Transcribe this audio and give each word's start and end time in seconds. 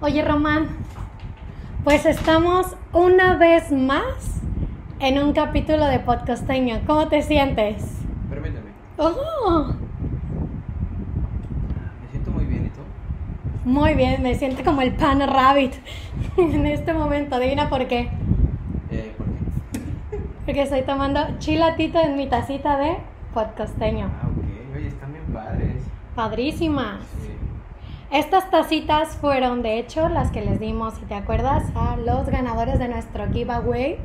Oye, 0.00 0.22
Román, 0.22 0.68
pues 1.84 2.04
estamos 2.06 2.76
una 2.92 3.36
vez 3.36 3.72
más 3.72 4.40
en 5.00 5.18
un 5.22 5.32
capítulo 5.32 5.86
de 5.86 5.98
Podcosteño. 6.00 6.80
¿Cómo 6.86 7.08
te 7.08 7.22
sientes? 7.22 7.82
Permíteme. 8.28 8.70
Oh, 8.98 9.72
Me 12.02 12.10
siento 12.10 12.30
muy 12.30 12.44
bien, 12.44 12.66
¿y 12.66 12.68
tú? 12.70 12.80
muy 13.64 13.94
bien, 13.94 14.22
me 14.22 14.34
siento 14.34 14.62
como 14.64 14.80
el 14.82 14.92
pan 14.94 15.20
rabbit 15.20 15.74
en 16.36 16.66
este 16.66 16.92
momento. 16.92 17.36
Adivina 17.36 17.68
por 17.68 17.86
qué. 17.88 18.10
Eh, 18.90 19.14
¿Por 19.16 19.26
qué? 19.26 20.18
Porque 20.46 20.62
estoy 20.62 20.82
tomando 20.82 21.20
chilatito 21.38 21.98
en 22.00 22.16
mi 22.16 22.28
tacita 22.28 22.76
de 22.76 22.96
Podcosteño. 23.34 24.10
Ah, 24.22 24.28
ok. 24.28 24.76
Oye, 24.76 24.88
están 24.88 25.12
bien 25.12 25.24
padres. 25.32 25.82
Padrísimas. 26.14 27.00
Estas 28.12 28.50
tacitas 28.50 29.16
fueron, 29.16 29.62
de 29.62 29.78
hecho, 29.78 30.08
las 30.08 30.30
que 30.30 30.40
les 30.40 30.60
dimos, 30.60 30.94
si 30.94 31.04
te 31.06 31.14
acuerdas, 31.14 31.64
a 31.74 31.96
los 31.96 32.26
ganadores 32.28 32.78
de 32.78 32.88
nuestro 32.88 33.26
giveaway. 33.32 33.98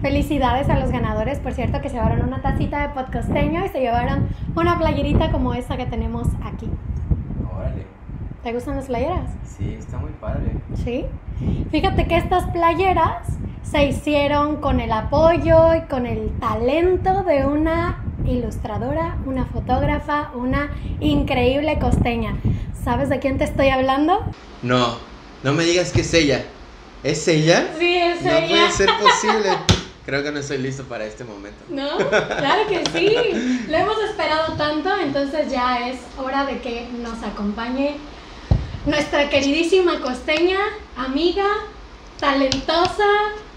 Felicidades 0.00 0.68
a 0.68 0.78
los 0.78 0.90
ganadores, 0.90 1.40
por 1.40 1.52
cierto, 1.52 1.80
que 1.80 1.88
se 1.88 1.96
llevaron 1.96 2.22
una 2.22 2.40
tacita 2.40 2.86
de 2.86 2.94
podcosteño 2.94 3.64
y 3.64 3.68
se 3.68 3.80
llevaron 3.80 4.28
una 4.54 4.78
playerita 4.78 5.32
como 5.32 5.54
esta 5.54 5.76
que 5.76 5.86
tenemos 5.86 6.28
aquí. 6.44 6.68
Órale. 7.52 7.84
¿Te 8.44 8.52
gustan 8.52 8.76
las 8.76 8.86
playeras? 8.86 9.30
Sí, 9.44 9.74
está 9.78 9.98
muy 9.98 10.12
padre. 10.12 10.52
Sí. 10.74 11.06
Fíjate 11.70 12.06
que 12.06 12.16
estas 12.16 12.46
playeras 12.46 13.38
se 13.62 13.86
hicieron 13.86 14.56
con 14.56 14.80
el 14.80 14.92
apoyo 14.92 15.74
y 15.74 15.80
con 15.82 16.06
el 16.06 16.30
talento 16.38 17.22
de 17.24 17.44
una 17.46 18.04
ilustradora, 18.24 19.16
una 19.26 19.46
fotógrafa, 19.46 20.30
una 20.34 20.70
increíble 21.00 21.78
costeña. 21.78 22.36
¿Sabes 22.84 23.08
de 23.08 23.20
quién 23.20 23.38
te 23.38 23.44
estoy 23.44 23.68
hablando? 23.68 24.24
No, 24.62 24.98
no 25.42 25.52
me 25.52 25.64
digas 25.64 25.92
que 25.92 26.00
es 26.00 26.12
ella. 26.14 26.44
¿Es 27.04 27.26
ella? 27.28 27.72
Sí, 27.78 27.96
es 27.96 28.22
no 28.22 28.30
puede 28.48 28.72
ser 28.72 28.90
posible. 29.00 29.50
Creo 30.06 30.24
que 30.24 30.32
no 30.32 30.40
estoy 30.40 30.58
listo 30.58 30.82
para 30.84 31.04
este 31.04 31.22
momento. 31.22 31.62
No, 31.68 31.96
claro 31.96 32.66
que 32.68 32.84
sí. 32.92 33.66
Lo 33.68 33.76
hemos 33.76 34.02
esperado 34.02 34.54
tanto, 34.54 34.90
entonces 35.00 35.48
ya 35.48 35.88
es 35.88 36.00
hora 36.18 36.44
de 36.44 36.58
que 36.58 36.88
nos 36.98 37.22
acompañe 37.22 37.98
nuestra 38.84 39.30
queridísima 39.30 40.00
costeña, 40.00 40.58
amiga, 40.96 41.46
talentosa, 42.18 43.06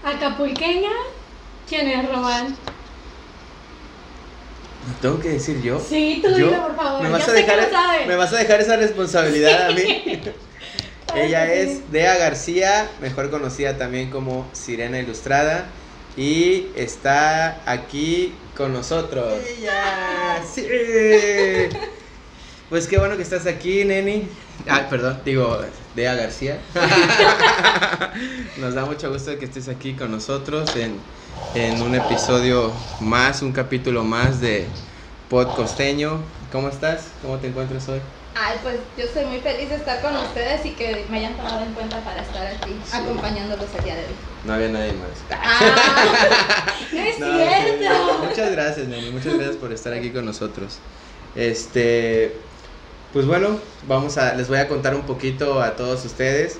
acapulqueña. 0.04 0.92
¿Quién 1.68 1.88
es 1.88 2.08
Román? 2.08 2.56
¿Lo 4.86 4.94
tengo 5.00 5.20
que 5.20 5.30
decir 5.30 5.60
yo? 5.62 5.80
Sí, 5.80 6.20
tú 6.22 6.30
¿Yo? 6.30 6.36
dilo, 6.36 6.62
por 6.62 6.76
favor. 6.76 7.02
¿Me 7.02 7.08
vas, 7.10 7.28
a 7.28 7.32
dejar, 7.32 7.70
sabes. 7.70 8.06
¿Me 8.06 8.16
vas 8.16 8.32
a 8.32 8.36
dejar 8.36 8.60
esa 8.60 8.76
responsabilidad 8.76 9.66
a 9.66 9.72
mí? 9.72 9.82
Ella 11.14 11.52
es 11.52 11.78
sí. 11.78 11.84
Dea 11.90 12.16
García, 12.16 12.88
mejor 13.00 13.30
conocida 13.30 13.76
también 13.76 14.10
como 14.10 14.48
Sirena 14.52 14.98
Ilustrada. 14.98 15.66
Y 16.16 16.68
está 16.76 17.60
aquí 17.66 18.32
con 18.56 18.72
nosotros. 18.72 19.34
¡Ella! 19.58 20.42
¡Sí! 20.50 20.66
Pues 22.68 22.88
qué 22.88 22.98
bueno 22.98 23.16
que 23.16 23.22
estás 23.22 23.46
aquí, 23.46 23.84
Neni. 23.84 24.28
Ah, 24.68 24.86
perdón, 24.88 25.20
digo, 25.24 25.60
Dea 25.94 26.14
García. 26.14 26.58
Nos 28.58 28.74
da 28.74 28.84
mucho 28.84 29.12
gusto 29.12 29.38
que 29.38 29.44
estés 29.44 29.68
aquí 29.68 29.94
con 29.94 30.10
nosotros 30.10 30.74
en, 30.76 31.00
en 31.54 31.80
un 31.82 31.94
episodio 31.94 32.72
más, 33.00 33.42
un 33.42 33.52
capítulo 33.52 34.02
más 34.04 34.40
de 34.40 34.66
Pod 35.28 35.54
Costeño. 35.54 36.20
¿Cómo 36.50 36.68
estás? 36.68 37.08
¿Cómo 37.22 37.36
te 37.38 37.48
encuentras 37.48 37.88
hoy? 37.88 38.00
Ay, 38.34 38.58
pues 38.62 38.76
yo 38.96 39.04
estoy 39.04 39.24
muy 39.26 39.40
feliz 39.40 39.68
de 39.70 39.76
estar 39.76 40.00
con 40.02 40.14
ustedes 40.16 40.64
y 40.66 40.70
que 40.74 41.06
me 41.10 41.18
hayan 41.18 41.36
tomado 41.36 41.62
en 41.64 41.72
cuenta 41.72 41.98
para 42.04 42.20
estar 42.22 42.46
aquí 42.46 42.70
Sí. 42.84 42.96
acompañándolos 42.96 43.68
el 43.78 43.84
día 43.84 43.94
de 43.94 44.00
hoy. 44.02 44.14
No 44.44 44.52
había 44.52 44.68
nadie 44.68 44.92
más. 44.92 45.24
Ah, 45.30 45.58
No 46.92 47.00
es 47.00 47.18
No, 47.18 47.26
cierto. 47.36 47.94
sí, 48.20 48.26
Muchas 48.28 48.52
gracias, 48.52 48.88
Neni. 48.88 49.10
Muchas 49.10 49.34
gracias 49.34 49.56
por 49.56 49.72
estar 49.72 49.92
aquí 49.92 50.10
con 50.12 50.24
nosotros. 50.26 50.78
Este, 51.34 52.45
pues 53.16 53.26
bueno, 53.26 53.58
vamos 53.88 54.18
a, 54.18 54.34
les 54.34 54.46
voy 54.46 54.58
a 54.58 54.68
contar 54.68 54.94
un 54.94 55.06
poquito 55.06 55.62
a 55.62 55.74
todos 55.74 56.04
ustedes 56.04 56.58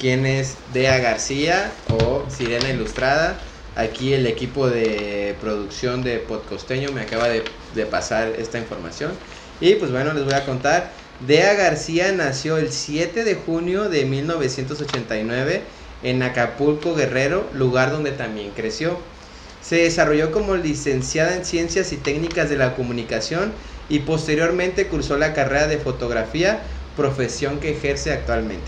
quién 0.00 0.24
es 0.24 0.54
Dea 0.72 0.96
García 1.00 1.70
o 1.90 2.24
Sirena 2.30 2.70
Ilustrada. 2.70 3.38
Aquí 3.76 4.14
el 4.14 4.26
equipo 4.26 4.70
de 4.70 5.36
producción 5.42 6.02
de 6.02 6.16
Podcosteño 6.16 6.92
me 6.92 7.02
acaba 7.02 7.28
de, 7.28 7.44
de 7.74 7.84
pasar 7.84 8.28
esta 8.38 8.58
información. 8.58 9.12
Y 9.60 9.74
pues 9.74 9.92
bueno, 9.92 10.14
les 10.14 10.24
voy 10.24 10.32
a 10.32 10.46
contar. 10.46 10.92
Dea 11.26 11.52
García 11.52 12.10
nació 12.12 12.56
el 12.56 12.72
7 12.72 13.22
de 13.22 13.34
junio 13.34 13.90
de 13.90 14.06
1989 14.06 15.60
en 16.04 16.22
Acapulco, 16.22 16.94
Guerrero, 16.94 17.50
lugar 17.52 17.90
donde 17.90 18.12
también 18.12 18.52
creció. 18.52 18.96
Se 19.60 19.76
desarrolló 19.76 20.32
como 20.32 20.56
licenciada 20.56 21.36
en 21.36 21.44
Ciencias 21.44 21.92
y 21.92 21.98
Técnicas 21.98 22.48
de 22.48 22.56
la 22.56 22.74
Comunicación 22.74 23.52
y 23.88 24.00
posteriormente 24.00 24.86
cursó 24.86 25.16
la 25.16 25.32
carrera 25.32 25.66
de 25.66 25.78
fotografía, 25.78 26.60
profesión 26.96 27.60
que 27.60 27.70
ejerce 27.70 28.12
actualmente. 28.12 28.66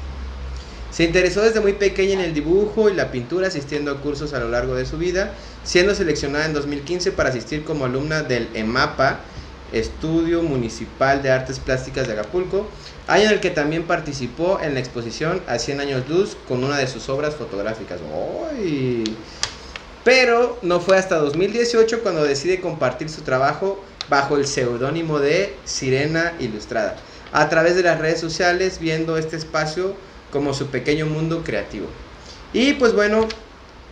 Se 0.91 1.05
interesó 1.05 1.43
desde 1.43 1.61
muy 1.61 1.75
pequeña 1.75 2.15
en 2.15 2.21
el 2.21 2.35
dibujo 2.35 2.91
y 2.91 2.95
la 2.95 3.13
pintura, 3.13 3.49
asistiendo 3.49 3.93
a 3.93 4.01
cursos 4.01 4.33
a 4.33 4.41
lo 4.41 4.49
largo 4.49 4.75
de 4.75 4.87
su 4.87 4.99
vida, 4.99 5.33
siendo 5.63 5.95
seleccionada 5.95 6.47
en 6.47 6.53
2015 6.53 7.13
para 7.13 7.29
asistir 7.29 7.65
como 7.65 7.85
alumna 7.85 8.23
del 8.23 8.49
EMAPA, 8.55 9.21
Estudio 9.73 10.43
Municipal 10.43 11.23
de 11.23 11.31
Artes 11.31 11.61
Plásticas 11.61 12.09
de 12.09 12.15
Acapulco, 12.15 12.69
año 13.07 13.27
en 13.27 13.35
el 13.35 13.41
que 13.41 13.51
también 13.51 13.85
participó 13.85 14.59
en 14.61 14.75
la 14.75 14.81
exposición 14.81 15.43
a 15.47 15.61
100 15.61 15.81
años 15.81 16.09
luz 16.09 16.37
con 16.49 16.65
una 16.65 16.77
de 16.77 16.89
sus 16.89 17.09
obras 17.09 17.37
fotográficas. 17.37 18.01
Pero 20.03 20.59
no 20.63 20.81
fue 20.81 20.97
hasta 20.97 21.19
2018 21.19 22.01
cuando 22.03 22.25
decide 22.25 22.61
compartir 22.61 23.09
su 23.11 23.23
trabajo 23.23 23.85
bajo 24.11 24.37
el 24.37 24.47
seudónimo 24.47 25.21
de 25.21 25.55
Sirena 25.65 26.35
Ilustrada, 26.41 26.97
a 27.33 27.49
través 27.49 27.77
de 27.77 27.85
las 27.85 27.99
redes 27.99 28.21
sociales, 28.21 28.79
viendo 28.81 29.17
este 29.17 29.37
espacio 29.37 29.95
como 30.31 30.53
su 30.53 30.67
pequeño 30.67 31.07
mundo 31.07 31.43
creativo. 31.45 31.87
Y 32.53 32.75
pues 32.75 32.93
bueno, 32.93 33.29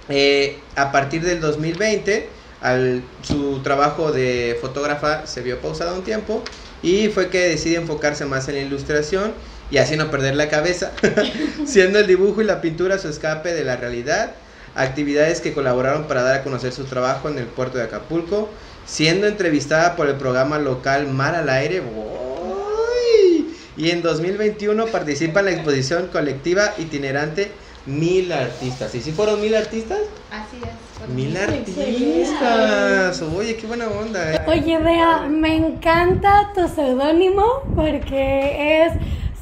eh, 0.09 0.59
a 0.75 0.91
partir 0.93 1.23
del 1.23 1.41
2020, 1.41 2.29
al, 2.61 3.03
su 3.23 3.61
trabajo 3.61 4.11
de 4.11 4.59
fotógrafa 4.61 5.27
se 5.27 5.43
vio 5.43 5.61
pausado 5.61 5.95
un 5.95 6.03
tiempo 6.03 6.43
y 6.83 7.09
fue 7.09 7.29
que 7.31 7.49
decide 7.49 7.77
enfocarse 7.77 8.25
más 8.25 8.49
en 8.49 8.56
la 8.56 8.62
ilustración 8.62 9.33
y 9.71 9.79
así 9.79 9.97
no 9.97 10.11
perder 10.11 10.35
la 10.35 10.49
cabeza, 10.49 10.93
siendo 11.67 12.00
el 12.00 12.06
dibujo 12.06 12.41
y 12.41 12.45
la 12.45 12.61
pintura 12.61 12.99
su 12.99 13.09
escape 13.09 13.53
de 13.53 13.65
la 13.65 13.77
realidad, 13.77 14.33
actividades 14.75 15.41
que 15.41 15.53
colaboraron 15.53 16.05
para 16.05 16.23
dar 16.23 16.41
a 16.41 16.43
conocer 16.43 16.73
su 16.73 16.85
trabajo 16.85 17.29
en 17.29 17.39
el 17.39 17.47
puerto 17.47 17.79
de 17.79 17.85
Acapulco, 17.85 18.49
siendo 18.88 19.26
entrevistada 19.26 19.94
por 19.97 20.09
el 20.09 20.16
programa 20.16 20.59
local 20.59 21.06
Mar 21.09 21.34
al 21.34 21.49
Aire. 21.50 21.81
¡Uy! 21.82 23.54
Y 23.76 23.91
en 23.91 24.00
2021 24.03 24.87
participa 24.87 25.41
en 25.41 25.47
la 25.47 25.53
exposición 25.53 26.09
colectiva 26.09 26.72
itinerante 26.78 27.53
Mil 27.87 28.32
Artistas. 28.32 28.94
¿Y 28.94 29.00
si 29.00 29.12
fueron 29.12 29.41
mil 29.41 29.54
artistas? 29.54 29.99
así 30.31 30.59
es. 30.62 31.09
Mil 31.15 31.34
artistas. 31.37 33.22
Oye, 33.22 33.56
qué 33.56 33.66
buena 33.66 33.87
onda. 33.88 34.34
eh. 34.34 34.41
Oye, 34.47 34.78
Bea, 34.78 35.20
me 35.28 35.55
encanta 35.56 36.50
tu 36.55 36.66
seudónimo 36.69 37.44
porque 37.75 38.84
es 38.84 38.93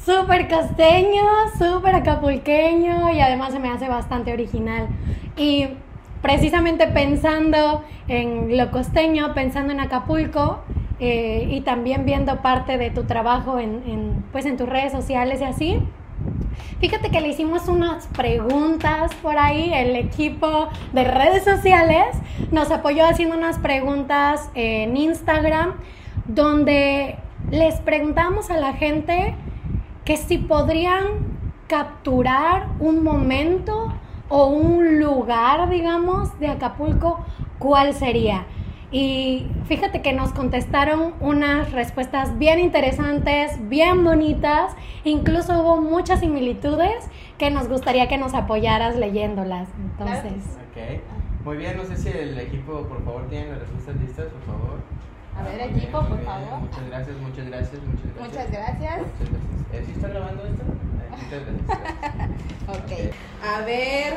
súper 0.05 0.47
costeño, 0.47 1.23
súper 1.57 1.95
acapulqueño 1.95 3.11
y 3.13 3.19
además 3.19 3.51
se 3.53 3.59
me 3.59 3.69
hace 3.69 3.87
bastante 3.89 4.31
original. 4.31 4.87
Y 5.35 5.67
precisamente 6.27 6.87
pensando 6.87 7.85
en 8.09 8.57
lo 8.57 8.69
costeño, 8.69 9.33
pensando 9.33 9.71
en 9.71 9.79
Acapulco 9.79 10.59
eh, 10.99 11.47
y 11.49 11.61
también 11.61 12.03
viendo 12.03 12.41
parte 12.41 12.77
de 12.77 12.89
tu 12.89 13.05
trabajo 13.05 13.59
en, 13.59 13.81
en, 13.87 14.25
pues 14.33 14.45
en 14.45 14.57
tus 14.57 14.67
redes 14.67 14.91
sociales 14.91 15.39
y 15.39 15.45
así. 15.45 15.79
Fíjate 16.81 17.11
que 17.11 17.21
le 17.21 17.29
hicimos 17.29 17.69
unas 17.69 18.07
preguntas 18.07 19.15
por 19.21 19.37
ahí, 19.37 19.71
el 19.73 19.95
equipo 19.95 20.67
de 20.91 21.05
redes 21.05 21.45
sociales 21.45 22.07
nos 22.51 22.71
apoyó 22.71 23.05
haciendo 23.05 23.37
unas 23.37 23.57
preguntas 23.59 24.49
en 24.53 24.97
Instagram 24.97 25.75
donde 26.25 27.15
les 27.51 27.75
preguntamos 27.75 28.51
a 28.51 28.57
la 28.57 28.73
gente 28.73 29.33
que 30.03 30.17
si 30.17 30.39
podrían 30.39 31.05
capturar 31.67 32.67
un 32.81 33.01
momento 33.01 33.93
o 34.29 34.47
un 34.47 34.99
lugar, 34.99 35.69
digamos, 35.69 36.37
de 36.39 36.47
Acapulco, 36.47 37.25
¿cuál 37.59 37.93
sería? 37.93 38.45
Y 38.89 39.47
fíjate 39.67 40.01
que 40.01 40.13
nos 40.13 40.31
contestaron 40.31 41.13
unas 41.19 41.73
respuestas 41.73 42.37
bien 42.37 42.59
interesantes, 42.59 43.57
bien 43.67 44.03
bonitas, 44.03 44.73
incluso 45.03 45.61
hubo 45.61 45.81
muchas 45.81 46.21
similitudes 46.21 47.09
que 47.37 47.51
nos 47.51 47.67
gustaría 47.67 48.07
que 48.07 48.17
nos 48.17 48.33
apoyaras 48.33 48.95
leyéndolas. 48.95 49.67
Entonces. 49.77 50.33
Muy 51.43 51.57
bien, 51.57 51.77
no 51.77 51.85
sé 51.85 51.97
si 51.97 52.09
el 52.09 52.37
equipo, 52.39 52.81
por 52.83 53.03
favor, 53.03 53.27
tiene 53.29 53.49
las 53.49 53.59
respuestas 53.59 53.95
listas, 53.97 54.25
por 54.27 54.41
favor. 54.43 54.79
A 55.37 55.43
ver, 55.43 55.61
equipo, 55.61 55.99
por 55.99 56.23
favor. 56.23 56.59
Muchas 56.61 56.87
gracias, 56.87 57.17
muchas 57.17 57.45
gracias, 57.47 57.81
muchas 57.83 58.15
gracias. 58.15 58.27
Muchas 58.27 58.51
gracias. 58.51 58.97
Muchas 58.97 59.29
gracias. 59.29 59.73
¿Eh, 59.73 59.83
¿Sí 59.85 59.91
está 59.91 60.07
grabando 60.07 60.43
esto? 60.43 60.63
Muchas 61.11 61.41
gracias. 61.45 63.11
A 63.43 63.61
ver, 63.61 64.15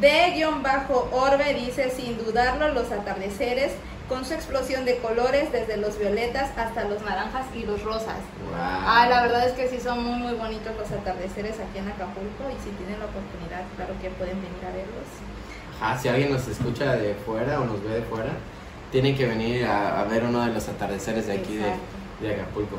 de-orbe 0.00 1.54
dice, 1.54 1.90
sin 1.90 2.18
dudarlo, 2.18 2.72
los 2.72 2.90
atardeceres 2.90 3.72
con 4.08 4.24
su 4.24 4.34
explosión 4.34 4.84
de 4.84 4.98
colores, 4.98 5.52
desde 5.52 5.76
los 5.76 5.98
violetas 5.98 6.50
hasta 6.56 6.84
los 6.84 7.02
naranjas 7.02 7.46
y 7.54 7.64
los 7.64 7.82
rosas. 7.82 8.16
Ah, 8.54 9.06
la 9.08 9.22
verdad 9.22 9.48
es 9.48 9.52
que 9.52 9.68
sí 9.68 9.80
son 9.80 10.04
muy, 10.04 10.18
muy 10.18 10.34
bonitos 10.34 10.76
los 10.76 10.90
atardeceres 10.90 11.54
aquí 11.54 11.78
en 11.78 11.88
Acapulco 11.88 12.50
y 12.50 12.62
si 12.62 12.70
tienen 12.76 12.98
la 12.98 13.06
oportunidad, 13.06 13.62
claro 13.76 13.94
que 14.00 14.10
pueden 14.10 14.36
venir 14.42 14.64
a 14.66 14.70
verlos. 14.70 15.08
Ajá, 15.80 15.98
si 15.98 16.08
alguien 16.08 16.32
nos 16.32 16.46
escucha 16.46 16.96
de 16.96 17.14
fuera 17.14 17.60
o 17.60 17.64
nos 17.64 17.82
ve 17.82 17.94
de 17.94 18.02
fuera, 18.02 18.32
tienen 18.92 19.16
que 19.16 19.26
venir 19.26 19.64
a, 19.64 20.04
ver 20.04 20.24
uno 20.24 20.42
de 20.42 20.52
los 20.52 20.68
atardeceres 20.68 21.26
de 21.26 21.32
aquí 21.32 21.56
de, 21.56 21.72
de 22.20 22.34
Acapulco. 22.34 22.76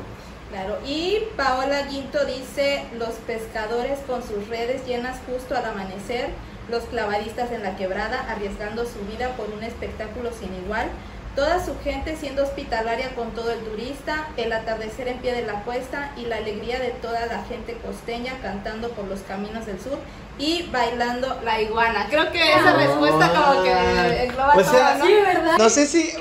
Claro, 0.50 0.78
y 0.86 1.18
Paola 1.36 1.82
Guinto 1.82 2.24
dice, 2.24 2.84
los 2.96 3.14
pescadores 3.26 3.98
con 4.06 4.22
sus 4.22 4.46
redes 4.48 4.86
llenas 4.86 5.18
justo 5.26 5.56
al 5.56 5.64
amanecer, 5.64 6.28
los 6.70 6.84
clavadistas 6.84 7.50
en 7.50 7.64
la 7.64 7.76
quebrada 7.76 8.24
arriesgando 8.30 8.84
su 8.84 9.00
vida 9.10 9.30
por 9.36 9.50
un 9.50 9.64
espectáculo 9.64 10.30
sin 10.32 10.54
igual, 10.54 10.86
toda 11.34 11.64
su 11.64 11.72
gente 11.82 12.16
siendo 12.16 12.42
hospitalaria 12.42 13.14
con 13.14 13.32
todo 13.32 13.50
el 13.50 13.60
turista, 13.60 14.28
el 14.36 14.52
atardecer 14.52 15.08
en 15.08 15.18
pie 15.18 15.32
de 15.32 15.42
la 15.42 15.64
cuesta 15.64 16.12
y 16.16 16.26
la 16.26 16.36
alegría 16.36 16.78
de 16.78 16.90
toda 16.90 17.26
la 17.26 17.44
gente 17.44 17.76
costeña 17.84 18.38
cantando 18.42 18.90
por 18.90 19.06
los 19.06 19.20
caminos 19.20 19.66
del 19.66 19.80
sur 19.80 19.98
y 20.38 20.68
bailando 20.70 21.40
la 21.44 21.60
iguana. 21.60 22.06
Creo 22.08 22.30
que 22.30 22.52
esa 22.52 22.76
respuesta 22.76 23.32
como 23.32 23.62
que 23.62 24.24
engloba 24.24 24.54
todo, 24.54 24.98
¿no? 24.98 25.06
Sí, 25.06 25.12
¿verdad? 25.12 25.58
No 25.58 25.70
sé 25.70 25.86
si... 25.86 26.12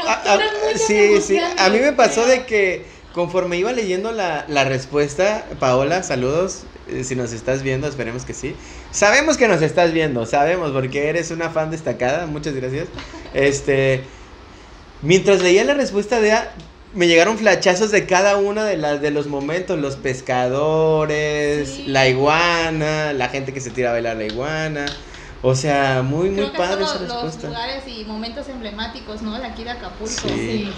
sí, 0.76 1.22
sí, 1.22 1.40
a 1.58 1.70
mí 1.70 1.80
me 1.80 1.94
pasó 1.94 2.26
de 2.26 2.46
que 2.46 2.86
conforme 3.14 3.58
iba 3.58 3.72
leyendo 3.72 4.12
la, 4.12 4.46
la 4.48 4.64
respuesta, 4.64 5.46
Paola, 5.60 6.02
saludos, 6.04 6.64
eh, 6.88 7.04
si 7.04 7.16
nos 7.16 7.32
estás 7.32 7.62
viendo, 7.62 7.88
esperemos 7.88 8.26
que 8.26 8.34
sí. 8.34 8.56
Sabemos 8.92 9.38
que 9.38 9.48
nos 9.48 9.62
estás 9.62 9.94
viendo, 9.94 10.26
sabemos, 10.26 10.72
porque 10.72 11.10
eres 11.10 11.32
una 11.32 11.50
fan 11.50 11.70
destacada, 11.70 12.26
muchas 12.26 12.56
gracias. 12.56 12.88
Este, 13.34 14.04
mientras 15.04 15.42
leía 15.42 15.64
la 15.64 15.76
respuesta 15.76 16.20
de 16.20 16.32
A, 16.32 16.52
me 16.94 17.08
llegaron 17.08 17.38
flachazos 17.38 17.92
de 17.92 18.06
cada 18.06 18.38
uno 18.38 18.64
de 18.64 18.78
las 18.78 19.02
de 19.02 19.12
los 19.12 19.28
momentos, 19.28 19.80
los 19.80 19.96
pescadores, 19.96 21.88
la 21.88 22.08
iguana, 22.08 23.14
la 23.14 23.30
gente 23.30 23.54
que 23.54 23.62
se 23.62 23.70
tira 23.70 23.90
a 23.90 23.94
bailar 23.94 24.18
la 24.18 24.26
iguana. 24.26 24.86
O 25.46 25.56
sea, 25.56 26.04
muy, 26.04 26.30
muy 26.30 26.52
padre 26.52 26.86
esa 26.86 27.00
respuesta. 27.00 27.48
Los 27.48 27.58
lugares 27.58 27.84
y 27.86 28.06
momentos 28.06 28.48
emblemáticos, 28.48 29.22
¿no? 29.22 29.38
De 29.38 29.46
aquí 29.46 29.66
de 29.66 29.72
Acapulco. 29.72 30.30
Sí. 30.30 30.72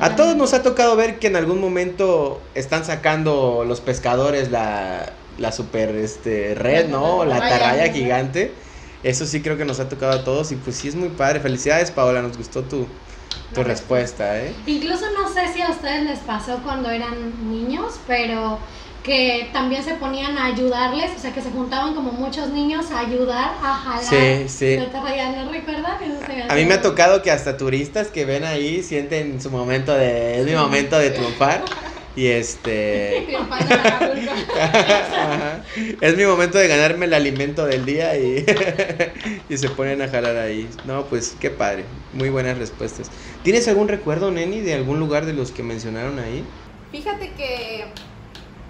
A 0.00 0.16
todos 0.16 0.34
nos 0.34 0.54
ha 0.54 0.62
tocado 0.64 0.96
ver 0.96 1.20
que 1.20 1.28
en 1.28 1.36
algún 1.36 1.60
momento 1.60 2.42
están 2.56 2.84
sacando 2.84 3.64
los 3.64 3.80
pescadores 3.80 4.50
la, 4.50 5.12
la 5.38 5.52
super 5.52 5.90
este, 5.94 6.56
red, 6.56 6.88
¿no? 6.88 7.24
La 7.24 7.36
atarraya 7.36 7.92
gigante. 7.92 8.52
Eso 9.04 9.24
sí 9.24 9.40
creo 9.40 9.56
que 9.56 9.64
nos 9.64 9.78
ha 9.78 9.88
tocado 9.88 10.12
a 10.12 10.24
todos 10.24 10.50
y 10.50 10.56
pues 10.56 10.74
sí 10.74 10.88
es 10.88 10.96
muy 10.96 11.10
padre. 11.10 11.38
Felicidades, 11.38 11.92
Paola, 11.92 12.20
nos 12.20 12.36
gustó 12.36 12.62
tu, 12.62 12.88
tu 13.52 13.62
respuesta, 13.62 14.38
¿eh? 14.38 14.54
Incluso 14.66 15.04
no 15.12 15.32
sé 15.32 15.52
si 15.52 15.62
a 15.62 15.70
ustedes 15.70 16.04
les 16.04 16.18
pasó 16.20 16.60
cuando 16.62 16.90
eran 16.90 17.50
niños, 17.50 18.00
pero 18.06 18.60
que 19.02 19.48
también 19.52 19.82
se 19.82 19.94
ponían 19.94 20.36
a 20.36 20.46
ayudarles, 20.46 21.12
o 21.16 21.18
sea, 21.18 21.32
que 21.32 21.40
se 21.40 21.50
juntaban 21.50 21.94
como 21.94 22.12
muchos 22.12 22.48
niños 22.50 22.90
a 22.90 23.00
ayudar 23.00 23.52
a 23.62 23.74
jalar. 23.74 24.04
Sí, 24.04 24.48
sí. 24.48 24.76
¿No 24.76 25.50
recuerdas? 25.50 25.98
A 26.48 26.54
mí 26.54 26.64
me 26.66 26.74
ha 26.74 26.82
tocado 26.82 27.22
que 27.22 27.30
hasta 27.30 27.56
turistas 27.56 28.08
que 28.08 28.24
ven 28.24 28.44
ahí 28.44 28.82
sienten 28.82 29.40
su 29.40 29.50
momento 29.50 29.94
de, 29.94 30.40
es 30.40 30.46
mi 30.46 30.54
momento 30.54 30.98
de 30.98 31.10
triunfar. 31.10 31.64
Y 32.18 32.26
este. 32.26 33.18
es 36.00 36.16
mi 36.16 36.24
momento 36.24 36.58
de 36.58 36.66
ganarme 36.66 37.06
el 37.06 37.14
alimento 37.14 37.64
del 37.64 37.84
día 37.84 38.18
y, 38.18 38.44
y 39.48 39.56
se 39.56 39.70
ponen 39.70 40.02
a 40.02 40.08
jalar 40.08 40.36
ahí. 40.36 40.68
No, 40.84 41.04
pues 41.04 41.36
qué 41.38 41.50
padre. 41.50 41.84
Muy 42.14 42.28
buenas 42.28 42.58
respuestas. 42.58 43.08
¿Tienes 43.44 43.68
algún 43.68 43.86
recuerdo, 43.86 44.32
Neni, 44.32 44.62
de 44.62 44.74
algún 44.74 44.98
lugar 44.98 45.26
de 45.26 45.32
los 45.32 45.52
que 45.52 45.62
mencionaron 45.62 46.18
ahí? 46.18 46.42
Fíjate 46.90 47.34
que, 47.34 47.84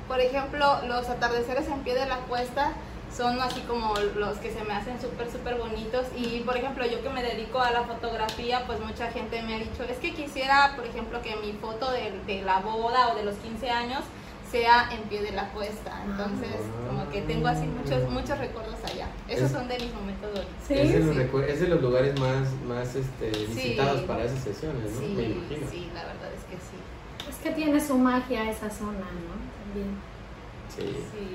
por 0.09 0.21
ejemplo, 0.21 0.83
los 0.87 1.09
atardeceres 1.09 1.69
en 1.69 1.79
pie 1.85 1.95
de 1.95 2.05
la 2.05 2.19
cuesta 2.29 2.75
son 3.15 3.41
así 3.41 3.61
como 3.63 3.95
los 4.17 4.39
que 4.39 4.53
se 4.53 4.63
me 4.65 4.75
hacen 4.75 5.01
súper, 5.01 5.31
súper 5.31 5.57
bonitos. 5.57 6.07
Y 6.17 6.41
por 6.41 6.57
ejemplo, 6.57 6.87
yo 6.87 7.03
que 7.03 7.11
me 7.11 7.23
dedico 7.23 7.61
a 7.61 7.71
la 7.71 7.83
fotografía, 7.83 8.65
pues 8.67 8.81
mucha 8.81 9.11
gente 9.11 9.43
me 9.43 9.55
ha 9.55 9.59
dicho, 9.59 9.83
es 9.89 9.99
que 9.99 10.15
quisiera, 10.15 10.75
por 10.77 10.87
ejemplo, 10.87 11.21
que 11.23 11.37
mi 11.37 11.53
foto 11.53 11.91
de, 11.91 12.13
de 12.27 12.43
la 12.43 12.61
boda 12.61 13.13
o 13.13 13.17
de 13.17 13.25
los 13.25 13.37
15 13.37 13.71
años 13.71 14.05
sea 14.51 14.89
en 14.93 15.03
pie 15.09 15.23
de 15.23 15.33
la 15.33 15.51
cuesta. 15.51 16.03
Entonces, 16.05 16.57
como 16.89 17.09
que 17.11 17.23
tengo 17.23 17.49
así 17.49 17.67
muchos 17.67 18.09
muchos 18.11 18.39
recuerdos 18.39 18.77
allá. 18.85 19.09
Esos 19.29 19.51
son 19.51 19.69
de 19.69 19.79
mis 19.79 19.93
momentos 19.93 20.31
¿Sí? 20.67 20.75
Es, 20.75 20.93
de 20.93 21.01
los 21.01 21.49
es, 21.49 21.61
de 21.61 21.69
los 21.69 21.83
lugares 21.83 22.19
más, 22.19 22.49
más 22.67 22.95
este, 22.95 23.31
visitados 23.31 24.03
para 24.03 24.25
esas 24.25 24.41
sesiones, 24.41 24.91
¿no? 24.93 25.01
Sí, 25.01 25.15
me 25.15 25.23
imagino. 25.25 25.71
Sí, 25.71 25.91
la 25.95 26.05
verdad 26.05 26.33
es 26.35 26.45
que 26.45 26.57
sí. 26.57 27.29
Es 27.29 27.37
que 27.37 27.51
tiene 27.51 27.81
su 27.81 27.99
magia 27.99 28.51
esa 28.51 28.71
zona, 28.71 28.93
¿no? 28.93 29.35
También. 29.65 30.18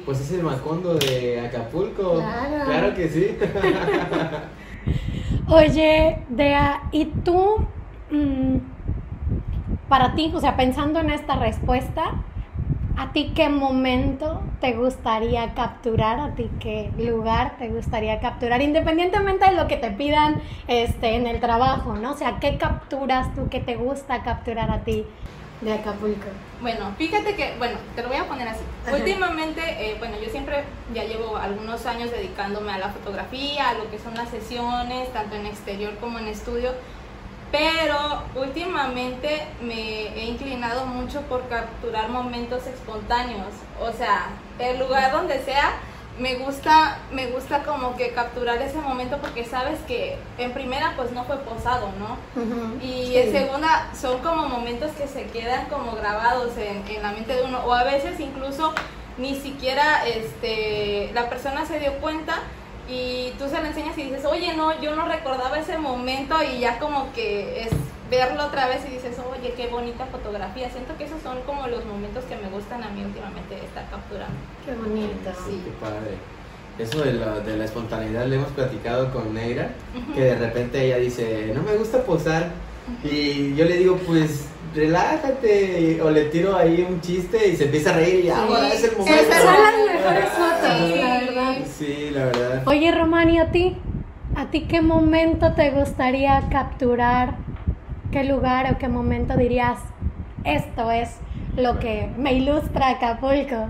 Pues 0.05 0.19
es 0.19 0.31
el 0.31 0.43
Macondo 0.43 0.95
de 0.95 1.39
Acapulco. 1.39 2.17
Claro, 2.65 2.93
que 2.93 3.09
sí. 3.09 3.37
Oye, 5.47 6.19
Dea, 6.29 6.83
¿y 6.91 7.05
tú, 7.05 7.57
mm, 8.09 8.57
para 9.89 10.15
ti, 10.15 10.31
o 10.33 10.39
sea, 10.39 10.55
pensando 10.55 10.99
en 10.99 11.09
esta 11.09 11.35
respuesta, 11.35 12.11
¿a 12.97 13.11
ti 13.11 13.33
qué 13.35 13.49
momento 13.49 14.41
te 14.61 14.73
gustaría 14.73 15.53
capturar? 15.53 16.19
¿A 16.19 16.35
ti 16.35 16.49
qué 16.59 16.91
lugar 16.97 17.57
te 17.57 17.69
gustaría 17.69 18.19
capturar? 18.19 18.61
Independientemente 18.61 19.49
de 19.49 19.55
lo 19.55 19.67
que 19.67 19.77
te 19.77 19.91
pidan 19.91 20.41
este, 20.67 21.15
en 21.15 21.27
el 21.27 21.39
trabajo, 21.39 21.95
¿no? 21.95 22.11
O 22.11 22.17
sea, 22.17 22.39
¿qué 22.39 22.57
capturas 22.57 23.33
tú, 23.35 23.47
qué 23.49 23.59
te 23.59 23.75
gusta 23.75 24.23
capturar 24.23 24.71
a 24.71 24.79
ti? 24.79 25.05
De 25.63 25.73
Acapulco? 25.73 26.27
Bueno, 26.61 26.93
fíjate 26.97 27.35
que, 27.35 27.55
bueno, 27.57 27.77
te 27.95 28.01
lo 28.01 28.09
voy 28.09 28.17
a 28.17 28.27
poner 28.27 28.47
así. 28.47 28.63
Últimamente, 28.91 29.61
eh, 29.61 29.95
bueno, 29.99 30.15
yo 30.23 30.29
siempre 30.29 30.63
ya 30.93 31.03
llevo 31.03 31.37
algunos 31.37 31.85
años 31.85 32.11
dedicándome 32.11 32.71
a 32.71 32.77
la 32.77 32.89
fotografía, 32.89 33.69
a 33.69 33.73
lo 33.73 33.89
que 33.89 33.99
son 33.99 34.15
las 34.15 34.29
sesiones, 34.29 35.11
tanto 35.13 35.35
en 35.35 35.45
exterior 35.45 35.95
como 35.97 36.19
en 36.19 36.27
estudio, 36.27 36.71
pero 37.51 38.23
últimamente 38.35 39.45
me 39.61 40.07
he 40.17 40.25
inclinado 40.25 40.85
mucho 40.85 41.21
por 41.21 41.47
capturar 41.49 42.09
momentos 42.09 42.65
espontáneos, 42.65 43.53
o 43.79 43.91
sea, 43.91 44.29
el 44.59 44.79
lugar 44.79 45.11
donde 45.11 45.39
sea 45.43 45.73
me 46.19 46.35
gusta, 46.35 46.99
me 47.11 47.27
gusta 47.27 47.63
como 47.63 47.95
que 47.95 48.11
capturar 48.11 48.61
ese 48.61 48.77
momento 48.77 49.17
porque 49.17 49.45
sabes 49.45 49.79
que 49.87 50.17
en 50.37 50.53
primera 50.53 50.93
pues 50.95 51.11
no 51.11 51.23
fue 51.23 51.37
posado, 51.37 51.89
¿no? 51.97 52.17
Y 52.81 53.15
en 53.15 53.31
segunda 53.31 53.89
son 53.99 54.19
como 54.19 54.47
momentos 54.47 54.91
que 54.91 55.07
se 55.07 55.25
quedan 55.25 55.65
como 55.67 55.93
grabados 55.95 56.55
en, 56.57 56.87
en, 56.87 57.01
la 57.01 57.11
mente 57.11 57.33
de 57.33 57.43
uno. 57.43 57.65
O 57.65 57.73
a 57.73 57.83
veces 57.83 58.19
incluso 58.19 58.73
ni 59.17 59.35
siquiera 59.35 60.07
este, 60.07 61.11
la 61.13 61.29
persona 61.29 61.65
se 61.65 61.79
dio 61.79 61.93
cuenta 61.99 62.39
y 62.87 63.31
tú 63.39 63.47
se 63.47 63.59
lo 63.59 63.65
enseñas 63.65 63.97
y 63.97 64.03
dices, 64.03 64.25
oye, 64.25 64.53
no, 64.55 64.79
yo 64.81 64.95
no 64.95 65.07
recordaba 65.07 65.57
ese 65.57 65.77
momento 65.77 66.35
y 66.43 66.59
ya 66.59 66.77
como 66.79 67.11
que 67.13 67.63
es 67.63 67.71
verlo 68.17 68.45
otra 68.45 68.67
vez 68.67 68.81
y 68.87 68.93
dices, 68.93 69.17
oye, 69.19 69.53
qué 69.55 69.67
bonita 69.67 70.05
fotografía. 70.05 70.69
Siento 70.69 70.95
que 70.97 71.05
esos 71.05 71.21
son 71.21 71.41
como 71.41 71.67
los 71.67 71.85
momentos 71.85 72.23
que 72.25 72.35
me 72.35 72.49
gustan 72.49 72.83
a 72.83 72.89
mí 72.89 73.03
últimamente 73.03 73.55
estar 73.55 73.89
capturando. 73.89 74.35
Qué 74.65 74.73
bonito. 74.75 75.31
Sí. 75.47 75.61
Qué 75.65 75.71
padre. 75.81 76.17
Eso 76.77 77.03
de 77.03 77.13
la, 77.13 77.39
de 77.39 77.57
la 77.57 77.65
espontaneidad 77.65 78.25
le 78.25 78.35
hemos 78.37 78.49
platicado 78.49 79.11
con 79.11 79.33
Neira, 79.33 79.69
que 80.15 80.21
de 80.21 80.35
repente 80.35 80.83
ella 80.83 80.97
dice, 80.97 81.51
no 81.55 81.61
me 81.63 81.75
gusta 81.75 82.03
posar. 82.03 82.51
Y 83.03 83.55
yo 83.55 83.65
le 83.65 83.77
digo, 83.77 83.97
pues 84.07 84.47
relájate. 84.75 86.01
O 86.01 86.09
le 86.09 86.25
tiro 86.25 86.55
ahí 86.57 86.85
un 86.87 86.99
chiste 87.01 87.47
y 87.47 87.55
se 87.55 87.65
empieza 87.65 87.91
a 87.91 87.93
reír 87.93 88.25
y 88.25 88.29
ahora 88.29 88.69
es 88.69 88.83
el 88.83 88.97
momento. 88.97 89.21
Esas 89.21 89.43
son 89.43 89.53
las 89.53 89.95
mejores 89.95 90.29
fotos, 90.29 90.97
la 90.97 91.19
verdad. 91.19 91.55
Sí, 91.77 92.09
la 92.11 92.25
verdad. 92.25 92.63
Oye, 92.65 92.91
Romani, 92.91 93.39
¿a 93.39 93.51
ti? 93.51 93.77
¿A 94.35 94.49
ti 94.49 94.61
qué 94.61 94.81
momento 94.81 95.53
te 95.53 95.69
gustaría 95.71 96.41
capturar 96.49 97.35
qué 98.13 98.23
lugar 98.23 98.71
o 98.71 98.77
qué 98.77 98.87
momento 98.87 99.35
dirías, 99.35 99.79
esto 100.43 100.91
es 100.91 101.09
lo 101.57 101.79
que 101.79 102.07
me 102.15 102.33
ilustra 102.33 102.89
Acapulco? 102.89 103.67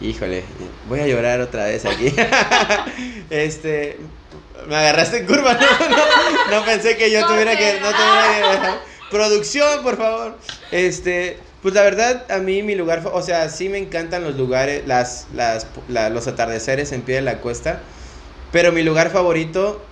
Híjole, 0.00 0.42
voy 0.88 1.00
a 1.00 1.06
llorar 1.06 1.40
otra 1.40 1.66
vez 1.66 1.84
aquí. 1.84 2.06
este, 3.30 3.98
me 4.66 4.76
agarraste 4.76 5.18
en 5.18 5.26
curva, 5.26 5.52
no, 6.50 6.56
no, 6.58 6.64
pensé 6.64 6.96
que 6.96 7.10
yo 7.10 7.26
tuviera 7.26 7.56
que, 7.58 7.78
no 7.80 7.88
tuviera 7.90 8.80
Producción, 9.10 9.82
por 9.82 9.98
favor. 9.98 10.38
Este, 10.72 11.36
pues 11.62 11.74
la 11.74 11.82
verdad, 11.82 12.24
a 12.30 12.38
mí 12.38 12.62
mi 12.62 12.74
lugar, 12.74 13.02
o 13.12 13.20
sea, 13.20 13.50
sí 13.50 13.68
me 13.68 13.76
encantan 13.76 14.24
los 14.24 14.34
lugares, 14.36 14.86
las, 14.86 15.26
las, 15.34 15.66
los 15.88 16.26
atardeceres 16.26 16.90
en 16.92 17.02
pie 17.02 17.16
de 17.16 17.22
la 17.22 17.36
cuesta, 17.38 17.80
pero 18.50 18.72
mi 18.72 18.82
lugar 18.82 19.10
favorito 19.10 19.84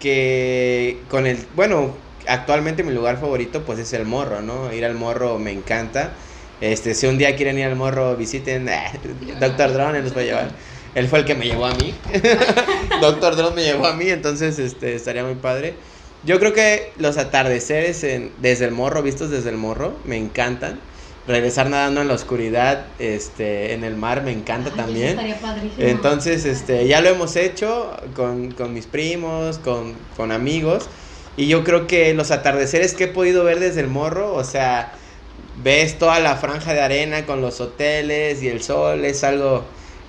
que 0.00 1.00
con 1.08 1.26
el, 1.26 1.46
bueno, 1.54 1.94
actualmente 2.28 2.82
mi 2.82 2.92
lugar 2.92 3.18
favorito 3.18 3.64
pues 3.64 3.78
es 3.78 3.92
el 3.92 4.04
morro, 4.04 4.42
¿no? 4.42 4.72
Ir 4.72 4.84
al 4.84 4.94
morro 4.94 5.38
me 5.38 5.52
encanta. 5.52 6.12
Este, 6.60 6.94
si 6.94 7.06
un 7.06 7.18
día 7.18 7.36
quieren 7.36 7.58
ir 7.58 7.64
al 7.66 7.76
morro, 7.76 8.16
visiten 8.16 8.68
eh, 8.68 8.90
Doctor 9.40 9.72
Drone, 9.72 10.02
nos 10.02 10.16
va 10.16 10.20
a 10.20 10.24
llevar. 10.24 10.50
Él 10.94 11.08
fue 11.08 11.20
el 11.20 11.24
que 11.24 11.34
me 11.34 11.46
llevó 11.46 11.66
a 11.66 11.74
mí. 11.74 11.94
Doctor 13.00 13.36
Dross 13.36 13.54
me 13.54 13.62
llevó 13.62 13.86
a 13.86 13.94
mí, 13.94 14.08
entonces 14.08 14.58
este, 14.58 14.94
estaría 14.94 15.22
muy 15.22 15.36
padre. 15.36 15.74
Yo 16.24 16.40
creo 16.40 16.52
que 16.52 16.92
los 16.98 17.16
atardeceres 17.18 18.02
en, 18.02 18.32
desde 18.40 18.64
el 18.64 18.72
morro, 18.72 19.02
vistos 19.02 19.30
desde 19.30 19.50
el 19.50 19.56
morro, 19.56 19.94
me 20.04 20.16
encantan. 20.16 20.80
Regresar 21.28 21.68
nadando 21.68 22.00
en 22.00 22.08
la 22.08 22.14
oscuridad, 22.14 22.86
este, 22.98 23.74
en 23.74 23.84
el 23.84 23.96
mar, 23.96 24.22
me 24.22 24.32
encanta 24.32 24.70
Ay, 24.70 24.76
también. 24.76 25.18
Entonces, 25.78 26.46
este, 26.46 26.88
ya 26.88 27.02
lo 27.02 27.10
hemos 27.10 27.36
hecho 27.36 27.94
con, 28.16 28.50
con 28.52 28.72
mis 28.72 28.86
primos, 28.86 29.58
con, 29.58 29.94
con 30.16 30.32
amigos. 30.32 30.88
Y 31.38 31.46
yo 31.46 31.62
creo 31.62 31.86
que 31.86 32.12
los 32.14 32.32
atardeceres 32.32 32.94
que 32.94 33.04
he 33.04 33.08
podido 33.08 33.44
ver 33.44 33.60
desde 33.60 33.80
el 33.80 33.86
morro, 33.86 34.34
o 34.34 34.42
sea, 34.42 34.90
ves 35.62 35.96
toda 35.96 36.18
la 36.18 36.34
franja 36.34 36.74
de 36.74 36.80
arena 36.80 37.26
con 37.26 37.40
los 37.40 37.60
hoteles 37.60 38.42
y 38.42 38.48
el 38.48 38.60
sol, 38.60 39.04
es 39.04 39.22
algo 39.22 39.62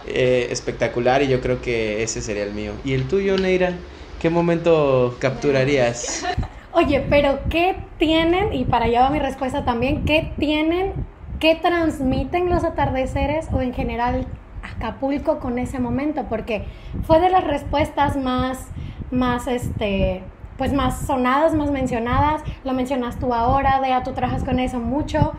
eh, 0.07 0.47
espectacular 0.49 1.21
y 1.21 1.27
yo 1.27 1.39
creo 1.39 1.61
que 1.61 2.01
ese 2.01 2.23
sería 2.23 2.41
el 2.41 2.53
mío. 2.53 2.71
¿Y 2.83 2.93
el 2.93 3.07
tuyo, 3.07 3.37
Neira? 3.37 3.73
¿Qué 4.19 4.31
momento 4.31 5.17
capturarías? 5.19 6.25
Oye, 6.73 7.05
pero 7.07 7.41
¿qué 7.47 7.75
tienen? 7.99 8.51
Y 8.51 8.65
para 8.65 8.85
allá 8.85 9.01
va 9.01 9.11
mi 9.11 9.19
respuesta 9.19 9.63
también. 9.63 10.05
¿Qué 10.05 10.33
tienen? 10.39 10.93
¿Qué 11.39 11.53
transmiten 11.53 12.49
los 12.49 12.63
atardeceres 12.63 13.45
o 13.53 13.61
en 13.61 13.75
general 13.75 14.25
Acapulco 14.63 15.39
con 15.39 15.59
ese 15.59 15.77
momento? 15.77 16.25
Porque 16.27 16.65
fue 17.03 17.19
de 17.19 17.29
las 17.29 17.43
respuestas 17.43 18.17
más, 18.17 18.65
más, 19.11 19.47
este, 19.47 20.23
pues 20.59 20.73
más 20.73 21.07
sonadas, 21.07 21.55
más 21.55 21.71
mencionadas. 21.71 22.43
Lo 22.65 22.73
mencionas 22.73 23.17
tú 23.17 23.33
ahora, 23.33 23.79
Dea, 23.79 24.03
tú 24.03 24.11
trabajas 24.11 24.43
con 24.43 24.59
eso 24.59 24.79
mucho. 24.79 25.31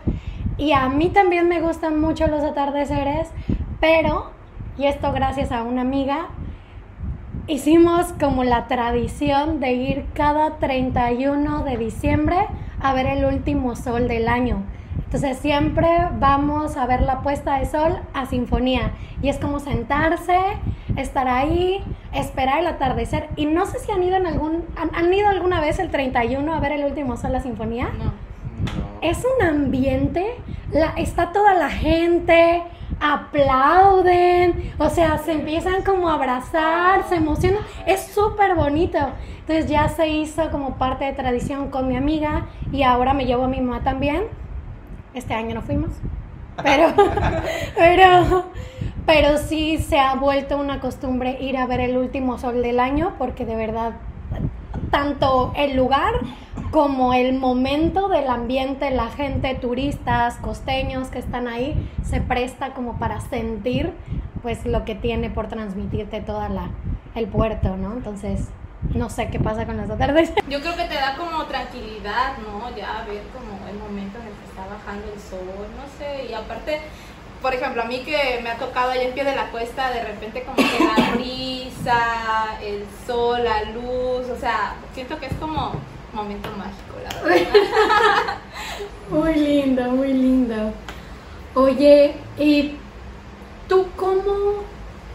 Y 0.57 0.73
a 0.73 0.89
mí 0.89 1.09
también 1.09 1.47
me 1.47 1.61
gustan 1.61 2.01
mucho 2.01 2.27
los 2.27 2.43
atardeceres, 2.43 3.29
pero, 3.79 4.31
y 4.77 4.85
esto 4.85 5.13
gracias 5.13 5.51
a 5.51 5.63
una 5.63 5.81
amiga, 5.81 6.29
hicimos 7.47 8.13
como 8.19 8.43
la 8.43 8.67
tradición 8.67 9.59
de 9.59 9.73
ir 9.73 10.05
cada 10.13 10.57
31 10.57 11.63
de 11.63 11.77
diciembre 11.77 12.47
a 12.81 12.93
ver 12.93 13.05
el 13.05 13.23
último 13.23 13.75
sol 13.75 14.07
del 14.07 14.27
año. 14.27 14.63
Entonces 15.13 15.39
siempre 15.39 15.89
vamos 16.19 16.77
a 16.77 16.85
ver 16.85 17.01
la 17.01 17.19
puesta 17.19 17.59
de 17.59 17.65
sol 17.65 17.99
a 18.13 18.27
sinfonía 18.27 18.93
y 19.21 19.27
es 19.27 19.37
como 19.39 19.59
sentarse, 19.59 20.39
estar 20.95 21.27
ahí, 21.27 21.83
esperar 22.13 22.59
el 22.59 22.67
atardecer 22.67 23.27
y 23.35 23.45
no 23.45 23.65
sé 23.65 23.79
si 23.79 23.91
han 23.91 24.01
ido 24.03 24.15
en 24.15 24.25
algún 24.25 24.63
han, 24.77 24.95
han 24.95 25.13
ido 25.13 25.27
alguna 25.27 25.59
vez 25.59 25.79
el 25.79 25.91
31 25.91 26.53
a 26.53 26.61
ver 26.61 26.71
el 26.71 26.85
último 26.85 27.17
sol 27.17 27.35
a 27.35 27.41
sinfonía. 27.41 27.89
No. 27.89 28.13
Es 29.01 29.25
un 29.25 29.45
ambiente, 29.45 30.25
la, 30.71 30.93
está 30.95 31.33
toda 31.33 31.55
la 31.55 31.69
gente, 31.69 32.63
aplauden, 33.01 34.73
o 34.77 34.89
sea, 34.89 35.17
se 35.17 35.33
empiezan 35.33 35.83
como 35.83 36.07
a 36.07 36.13
abrazar, 36.13 37.03
se 37.09 37.15
emocionan, 37.15 37.59
es 37.85 37.99
súper 37.99 38.55
bonito. 38.55 38.97
Entonces 39.41 39.69
ya 39.69 39.89
se 39.89 40.07
hizo 40.07 40.49
como 40.51 40.75
parte 40.75 41.03
de 41.03 41.11
tradición 41.11 41.69
con 41.69 41.89
mi 41.89 41.97
amiga 41.97 42.45
y 42.71 42.83
ahora 42.83 43.13
me 43.13 43.25
llevo 43.25 43.43
a 43.43 43.47
mi 43.49 43.59
mamá 43.59 43.83
también. 43.83 44.39
Este 45.13 45.33
año 45.33 45.55
no 45.55 45.61
fuimos, 45.61 45.91
pero, 46.63 46.93
pero, 47.75 48.45
pero 49.05 49.37
sí 49.37 49.77
se 49.77 49.99
ha 49.99 50.15
vuelto 50.15 50.57
una 50.57 50.79
costumbre 50.79 51.37
ir 51.41 51.57
a 51.57 51.65
ver 51.65 51.81
el 51.81 51.97
último 51.97 52.37
sol 52.37 52.61
del 52.61 52.79
año 52.79 53.15
porque 53.17 53.45
de 53.45 53.55
verdad 53.55 53.93
tanto 54.91 55.53
el 55.55 55.75
lugar 55.75 56.13
como 56.69 57.13
el 57.13 57.37
momento 57.37 58.07
del 58.07 58.29
ambiente, 58.29 58.91
la 58.91 59.09
gente, 59.09 59.55
turistas, 59.55 60.35
costeños 60.37 61.09
que 61.09 61.19
están 61.19 61.47
ahí, 61.47 61.75
se 62.03 62.21
presta 62.21 62.73
como 62.73 62.97
para 62.97 63.19
sentir 63.21 63.93
pues 64.41 64.65
lo 64.65 64.85
que 64.85 64.95
tiene 64.95 65.29
por 65.29 65.47
transmitirte 65.47 66.21
toda 66.21 66.49
la 66.49 66.69
el 67.15 67.27
puerto, 67.27 67.75
¿no? 67.75 67.93
Entonces, 67.93 68.49
no 68.93 69.09
sé 69.09 69.29
qué 69.29 69.39
pasa 69.39 69.65
con 69.65 69.77
las 69.77 69.89
atardeceres. 69.89 70.43
Yo 70.49 70.61
creo 70.61 70.75
que 70.75 70.85
te 70.85 70.95
da 70.95 71.15
como 71.15 71.45
tranquilidad, 71.45 72.37
¿no? 72.39 72.75
Ya 72.75 73.05
ver 73.07 73.23
como 73.33 73.67
el 73.67 73.77
momento 73.77 74.19
en 74.19 74.27
el 74.27 74.33
que 74.33 74.45
está 74.45 74.65
bajando 74.67 75.11
el 75.13 75.19
sol, 75.19 75.67
no 75.77 75.85
sé, 75.97 76.25
y 76.29 76.33
aparte, 76.33 76.81
por 77.41 77.53
ejemplo, 77.53 77.81
a 77.81 77.85
mí 77.85 77.99
que 77.99 78.39
me 78.43 78.49
ha 78.49 78.57
tocado 78.57 78.91
allá 78.91 79.03
en 79.03 79.13
pie 79.13 79.23
de 79.23 79.35
la 79.35 79.49
cuesta, 79.51 79.91
de 79.91 80.03
repente 80.03 80.43
como 80.43 80.55
que 80.57 80.83
la 80.83 81.11
brisa, 81.15 82.57
el 82.61 82.85
sol, 83.05 83.43
la 83.43 83.63
luz, 83.71 84.29
o 84.29 84.37
sea, 84.39 84.75
siento 84.93 85.19
que 85.19 85.27
es 85.27 85.33
como 85.33 85.73
momento 86.13 86.49
mágico, 86.57 86.97
la 87.03 87.21
verdad. 87.21 88.37
Muy 89.09 89.35
lindo, 89.35 89.83
muy 89.91 90.13
lindo. 90.13 90.73
Oye, 91.53 92.15
¿y 92.37 92.77
tú 93.67 93.87
cómo, 93.97 94.63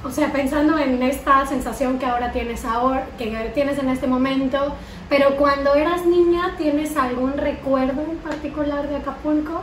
o 0.05 0.11
sea, 0.11 0.33
pensando 0.33 0.79
en 0.79 1.03
esta 1.03 1.47
sensación 1.47 1.99
que 1.99 2.07
ahora 2.07 2.33
tienes 2.33 2.65
ahora, 2.65 3.07
que 3.19 3.27
tienes 3.55 3.79
en 3.79 3.89
este 3.89 4.07
momento, 4.07 4.75
pero 5.09 5.37
cuando 5.37 5.75
eras 5.75 6.07
niña, 6.07 6.55
¿tienes 6.57 6.97
algún 6.97 7.37
recuerdo 7.37 8.03
en 8.03 8.19
particular 8.19 8.89
de 8.89 8.97
Acapulco? 8.97 9.63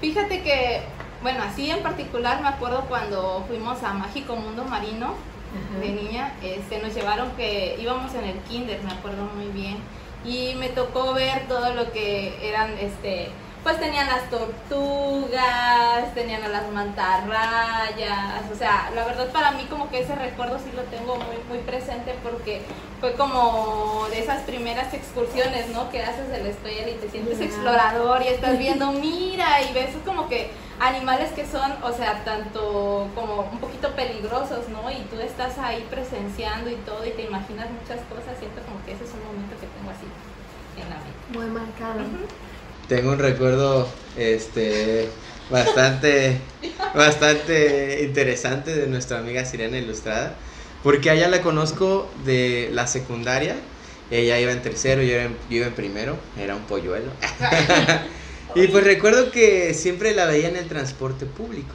Fíjate 0.00 0.42
que, 0.42 0.82
bueno, 1.22 1.42
así 1.42 1.70
en 1.70 1.82
particular 1.82 2.42
me 2.42 2.48
acuerdo 2.48 2.86
cuando 2.88 3.44
fuimos 3.46 3.82
a 3.82 3.92
Mágico 3.94 4.36
Mundo 4.36 4.64
Marino 4.64 5.14
de 5.80 5.90
niña, 5.90 6.32
este, 6.42 6.80
nos 6.80 6.94
llevaron 6.94 7.30
que 7.32 7.76
íbamos 7.80 8.14
en 8.14 8.24
el 8.24 8.38
kinder, 8.48 8.82
me 8.82 8.92
acuerdo 8.92 9.28
muy 9.36 9.46
bien, 9.48 9.76
y 10.24 10.54
me 10.54 10.68
tocó 10.68 11.12
ver 11.12 11.46
todo 11.46 11.74
lo 11.74 11.92
que 11.92 12.48
eran, 12.48 12.72
este, 12.78 13.28
pues 13.62 13.78
tenían 13.78 14.08
las 14.08 14.28
tortugas, 14.28 16.12
tenían 16.14 16.42
a 16.42 16.48
las 16.48 16.68
mantarrayas, 16.72 18.50
o 18.52 18.56
sea, 18.56 18.90
la 18.92 19.04
verdad 19.04 19.30
para 19.30 19.52
mí 19.52 19.66
como 19.70 19.88
que 19.88 20.00
ese 20.00 20.16
recuerdo 20.16 20.58
sí 20.58 20.72
lo 20.74 20.82
tengo 20.84 21.14
muy, 21.16 21.36
muy 21.48 21.58
presente 21.58 22.16
porque 22.24 22.62
fue 23.00 23.12
como 23.14 24.06
de 24.10 24.18
esas 24.18 24.42
primeras 24.42 24.92
excursiones, 24.92 25.68
¿no? 25.68 25.90
Que 25.90 26.02
haces 26.02 26.28
de 26.28 26.42
la 26.42 26.48
escuela 26.48 26.90
y 26.90 26.94
te 26.94 27.08
sientes 27.08 27.40
explorador 27.40 28.22
y 28.22 28.28
estás 28.28 28.58
viendo, 28.58 28.90
mira, 28.92 29.62
y 29.62 29.72
ves 29.72 29.90
como 30.04 30.28
que 30.28 30.50
animales 30.80 31.30
que 31.30 31.46
son, 31.46 31.72
o 31.84 31.92
sea, 31.92 32.24
tanto 32.24 33.08
como 33.14 33.42
un 33.42 33.58
poquito 33.58 33.90
peligrosos, 33.94 34.68
¿no? 34.70 34.90
Y 34.90 35.02
tú 35.10 35.20
estás 35.20 35.56
ahí 35.58 35.86
presenciando 35.88 36.68
y 36.68 36.74
todo 36.76 37.06
y 37.06 37.10
te 37.10 37.22
imaginas 37.22 37.68
muchas 37.70 38.00
cosas, 38.06 38.36
siento 38.40 38.60
como 38.62 38.84
que 38.84 38.92
ese 38.92 39.04
es 39.04 39.10
un 39.12 39.24
momento 39.24 39.54
que 39.60 39.68
tengo 39.68 39.90
así 39.90 40.06
en 40.82 40.90
la 40.90 40.96
mente. 40.96 41.38
Muy 41.38 41.46
marcado. 41.46 42.00
Tengo 42.92 43.12
un 43.12 43.18
recuerdo 43.18 43.88
este 44.18 45.08
bastante 45.48 46.36
bastante 46.94 48.02
interesante 48.02 48.74
de 48.74 48.86
nuestra 48.86 49.16
amiga 49.16 49.46
Sirena 49.46 49.78
Ilustrada, 49.78 50.34
porque 50.82 51.08
a 51.08 51.14
ella 51.14 51.28
la 51.28 51.40
conozco 51.40 52.10
de 52.26 52.68
la 52.70 52.86
secundaria. 52.86 53.56
Ella 54.10 54.38
iba 54.38 54.52
en 54.52 54.60
tercero, 54.60 55.00
yo 55.00 55.14
iba 55.14 55.22
en, 55.22 55.36
yo 55.48 55.56
iba 55.56 55.66
en 55.68 55.72
primero, 55.72 56.18
era 56.38 56.54
un 56.54 56.64
polluelo. 56.64 57.10
y 58.54 58.66
pues 58.66 58.84
recuerdo 58.84 59.30
que 59.30 59.72
siempre 59.72 60.14
la 60.14 60.26
veía 60.26 60.50
en 60.50 60.56
el 60.56 60.68
transporte 60.68 61.24
público. 61.24 61.74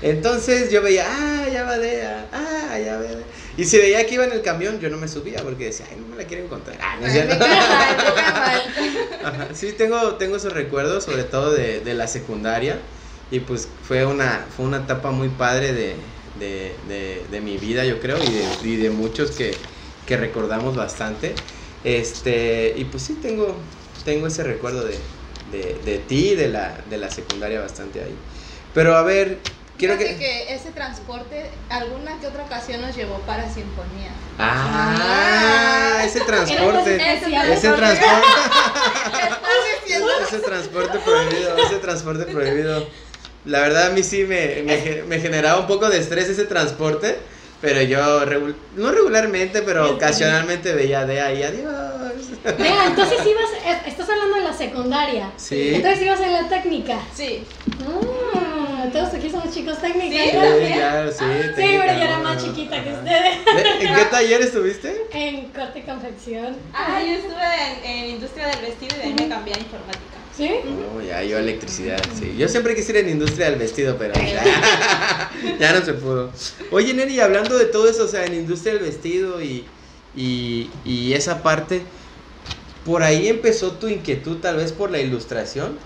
Entonces 0.00 0.70
yo 0.70 0.80
veía, 0.80 1.04
ah, 1.06 1.46
ya 1.52 1.64
va 1.64 1.76
Dea, 1.76 2.28
ah, 2.32 2.78
ya 2.78 2.96
va. 2.96 3.04
Y 3.56 3.64
si 3.64 3.78
veía 3.78 4.06
que 4.06 4.14
iba 4.14 4.24
en 4.24 4.32
el 4.32 4.42
camión, 4.42 4.78
yo 4.80 4.90
no 4.90 4.98
me 4.98 5.08
subía 5.08 5.42
porque 5.42 5.66
decía, 5.66 5.86
ay, 5.90 5.96
no 5.98 6.06
me 6.06 6.16
la 6.16 6.26
quiero 6.26 6.44
encontrar. 6.44 6.78
Ah, 6.80 6.98
no. 7.00 7.06
Ajá, 9.22 9.54
Sí, 9.54 9.72
tengo, 9.72 10.16
tengo 10.16 10.36
esos 10.36 10.52
recuerdos, 10.52 11.04
sobre 11.04 11.24
todo 11.24 11.52
de, 11.52 11.80
de 11.80 11.94
la 11.94 12.06
secundaria. 12.08 12.82
Y 13.30 13.40
pues 13.40 13.68
fue 13.82 14.06
una, 14.06 14.46
fue 14.50 14.66
una 14.66 14.78
etapa 14.78 15.10
muy 15.10 15.30
padre 15.30 15.72
de, 15.72 16.04
de, 16.34 16.80
de- 16.86 17.26
de 17.28 17.40
mi 17.40 17.58
vida, 17.58 17.84
yo 17.84 17.98
creo, 18.00 18.22
y 18.22 18.30
de, 18.30 18.58
y 18.62 18.76
de 18.76 18.90
muchos 18.90 19.32
que, 19.32 19.64
que 20.04 20.16
recordamos 20.16 20.76
bastante. 20.76 21.42
Este, 21.82 22.74
y 22.76 22.84
pues 22.86 23.02
sí, 23.04 23.16
tengo, 23.16 23.64
tengo 24.04 24.26
ese 24.28 24.44
recuerdo 24.44 24.84
de, 24.84 25.08
de, 25.44 25.80
de 25.84 25.98
ti, 25.98 26.34
de 26.36 26.48
la, 26.48 26.84
de 26.88 26.98
la 26.98 27.10
secundaria 27.10 27.60
bastante 27.60 28.00
ahí. 28.02 28.22
Pero 28.72 28.94
a 28.96 29.02
ver, 29.02 29.42
quiero 29.78 29.96
que... 29.98 30.16
que 30.16 30.54
ese 30.54 30.70
transporte 30.70 31.50
alguna 31.68 32.18
que 32.20 32.26
otra 32.26 32.44
ocasión 32.44 32.80
nos 32.80 32.94
llevó 32.96 33.18
para 33.20 33.44
Sinfonía. 33.44 34.10
Ah, 34.38 36.02
ese 36.04 36.20
transporte. 36.20 36.96
Ese 36.96 37.52
Ese 37.52 37.68
transporte. 37.72 38.06
Estás 39.06 39.84
diciendo 39.84 40.08
ese 40.28 40.38
transporte 40.40 40.98
prohibido, 40.98 41.56
ese 41.58 41.76
transporte 41.76 42.24
prohibido. 42.26 42.86
La 43.44 43.60
verdad 43.60 43.86
a 43.88 43.90
mí 43.90 44.02
sí 44.02 44.24
me, 44.24 44.62
me, 44.64 45.02
me 45.06 45.20
generaba 45.20 45.60
un 45.60 45.66
poco 45.66 45.88
de 45.88 45.98
estrés 45.98 46.28
ese 46.28 46.44
transporte, 46.44 47.16
pero 47.60 47.80
yo, 47.82 48.24
regu- 48.26 48.54
no 48.74 48.90
regularmente, 48.90 49.62
pero 49.62 49.92
ocasionalmente 49.92 50.72
veía 50.72 51.04
de 51.06 51.20
ahí, 51.20 51.42
adiós. 51.42 51.72
Vea, 52.58 52.86
entonces 52.86 53.18
ibas, 53.24 53.50
eh, 53.64 53.82
estás 53.86 54.08
hablando 54.08 54.36
de 54.36 54.42
la 54.44 54.52
secundaria. 54.52 55.30
Sí. 55.36 55.72
Entonces 55.74 56.02
ibas 56.02 56.20
en 56.20 56.32
la 56.32 56.48
técnica. 56.48 56.98
Sí, 57.14 57.44
Ah, 57.82 58.00
todos 58.96 59.14
aquí 59.14 59.30
somos 59.30 59.54
chicos 59.54 59.80
técnicos. 59.80 60.18
Sí, 60.18 60.30
¿no? 60.36 60.42
Sí, 60.42 60.68
ya, 60.68 61.12
sí. 61.12 61.24
Sí, 61.46 61.52
pero 61.56 61.92
yo 61.94 62.02
era 62.04 62.18
¿no? 62.18 62.24
más 62.24 62.44
chiquita 62.44 62.82
que 62.84 62.90
ustedes. 62.92 63.44
¿De- 63.44 63.86
¿En 63.86 63.94
qué 63.94 64.04
taller 64.10 64.42
estuviste? 64.42 65.02
En 65.12 65.48
corte 65.50 65.78
y 65.78 65.82
confección. 65.82 66.56
Ah, 66.72 67.00
yo 67.02 67.12
estuve 67.12 67.34
en, 67.34 67.90
en 67.90 68.10
industria 68.10 68.48
del 68.48 68.60
vestido 68.60 68.94
y 68.96 68.98
de 68.98 69.04
ahí 69.04 69.14
me 69.14 69.28
cambié 69.28 69.54
a 69.54 69.58
informática. 69.58 70.02
¿Sí? 70.36 70.50
No, 70.64 71.00
ya, 71.02 71.22
yo 71.22 71.38
electricidad, 71.38 71.98
sí. 72.18 72.34
Yo 72.36 72.46
siempre 72.48 72.74
quise 72.74 72.92
ir 72.92 72.98
en 72.98 73.08
industria 73.08 73.48
del 73.50 73.58
vestido, 73.58 73.96
pero 73.98 74.14
ya. 74.14 75.30
ya 75.58 75.72
no 75.72 75.82
se 75.84 75.94
pudo. 75.94 76.30
Oye, 76.70 76.92
Neri, 76.92 77.20
hablando 77.20 77.56
de 77.56 77.64
todo 77.66 77.88
eso, 77.88 78.04
o 78.04 78.08
sea, 78.08 78.26
en 78.26 78.34
industria 78.34 78.74
del 78.74 78.82
vestido 78.82 79.40
y, 79.42 79.64
y, 80.14 80.70
y 80.84 81.14
esa 81.14 81.42
parte, 81.42 81.82
por 82.84 83.02
ahí 83.02 83.28
empezó 83.28 83.72
tu 83.72 83.88
inquietud 83.88 84.36
tal 84.38 84.56
vez 84.56 84.72
por 84.72 84.90
la 84.90 84.98
ilustración. 84.98 85.78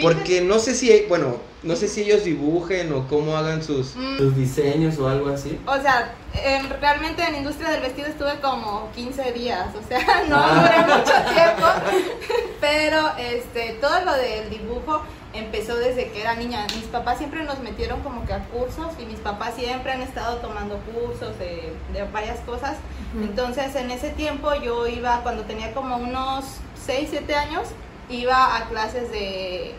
Porque 0.00 0.40
no 0.40 0.58
sé 0.58 0.74
si, 0.74 1.04
bueno, 1.08 1.36
no 1.62 1.74
sé 1.76 1.88
si 1.88 2.02
ellos 2.02 2.24
dibujen 2.24 2.92
o 2.92 3.08
cómo 3.08 3.36
hagan 3.36 3.62
sus, 3.62 3.96
Mm. 3.96 4.16
sus 4.18 4.36
diseños 4.36 4.98
o 4.98 5.08
algo 5.08 5.28
así. 5.30 5.58
O 5.66 5.76
sea, 5.80 6.14
en- 6.34 6.68
realmente 6.80 7.22
en 7.24 7.32
la 7.32 7.38
industria 7.38 7.70
del 7.70 7.80
vestido 7.82 8.06
estuve 8.08 8.38
como 8.40 8.90
15 8.94 9.32
días, 9.32 9.66
o 9.74 9.86
sea, 9.88 9.98
no 10.28 10.36
Ah. 10.36 10.54
duré 10.54 10.94
mucho 10.94 11.34
tiempo, 11.34 11.66
pero 12.60 13.10
este, 13.18 13.72
todo 13.80 14.00
lo 14.04 14.12
del 14.14 14.50
dibujo 14.50 15.02
empezó 15.34 15.76
desde 15.76 16.10
que 16.10 16.20
era 16.22 16.34
niña. 16.34 16.66
Mis 16.74 16.84
papás 16.86 17.18
siempre 17.18 17.42
nos 17.44 17.58
metieron 17.60 18.00
como 18.02 18.24
que 18.24 18.32
a 18.32 18.44
cursos 18.46 18.92
y 19.00 19.04
mis 19.04 19.18
papás 19.18 19.54
siempre 19.56 19.92
han 19.92 20.02
estado 20.02 20.36
tomando 20.38 20.78
cursos 20.92 21.38
de, 21.38 21.72
de 21.92 22.02
varias 22.12 22.38
cosas. 22.40 22.76
Entonces, 23.20 23.74
en 23.74 23.90
ese 23.90 24.10
tiempo 24.10 24.54
yo 24.54 24.86
iba, 24.86 25.20
cuando 25.22 25.42
tenía 25.44 25.72
como 25.74 25.96
unos 25.96 26.44
6, 26.86 27.08
7 27.10 27.34
años, 27.34 27.68
iba 28.10 28.56
a 28.56 28.68
clases 28.68 29.10
de, 29.12 29.74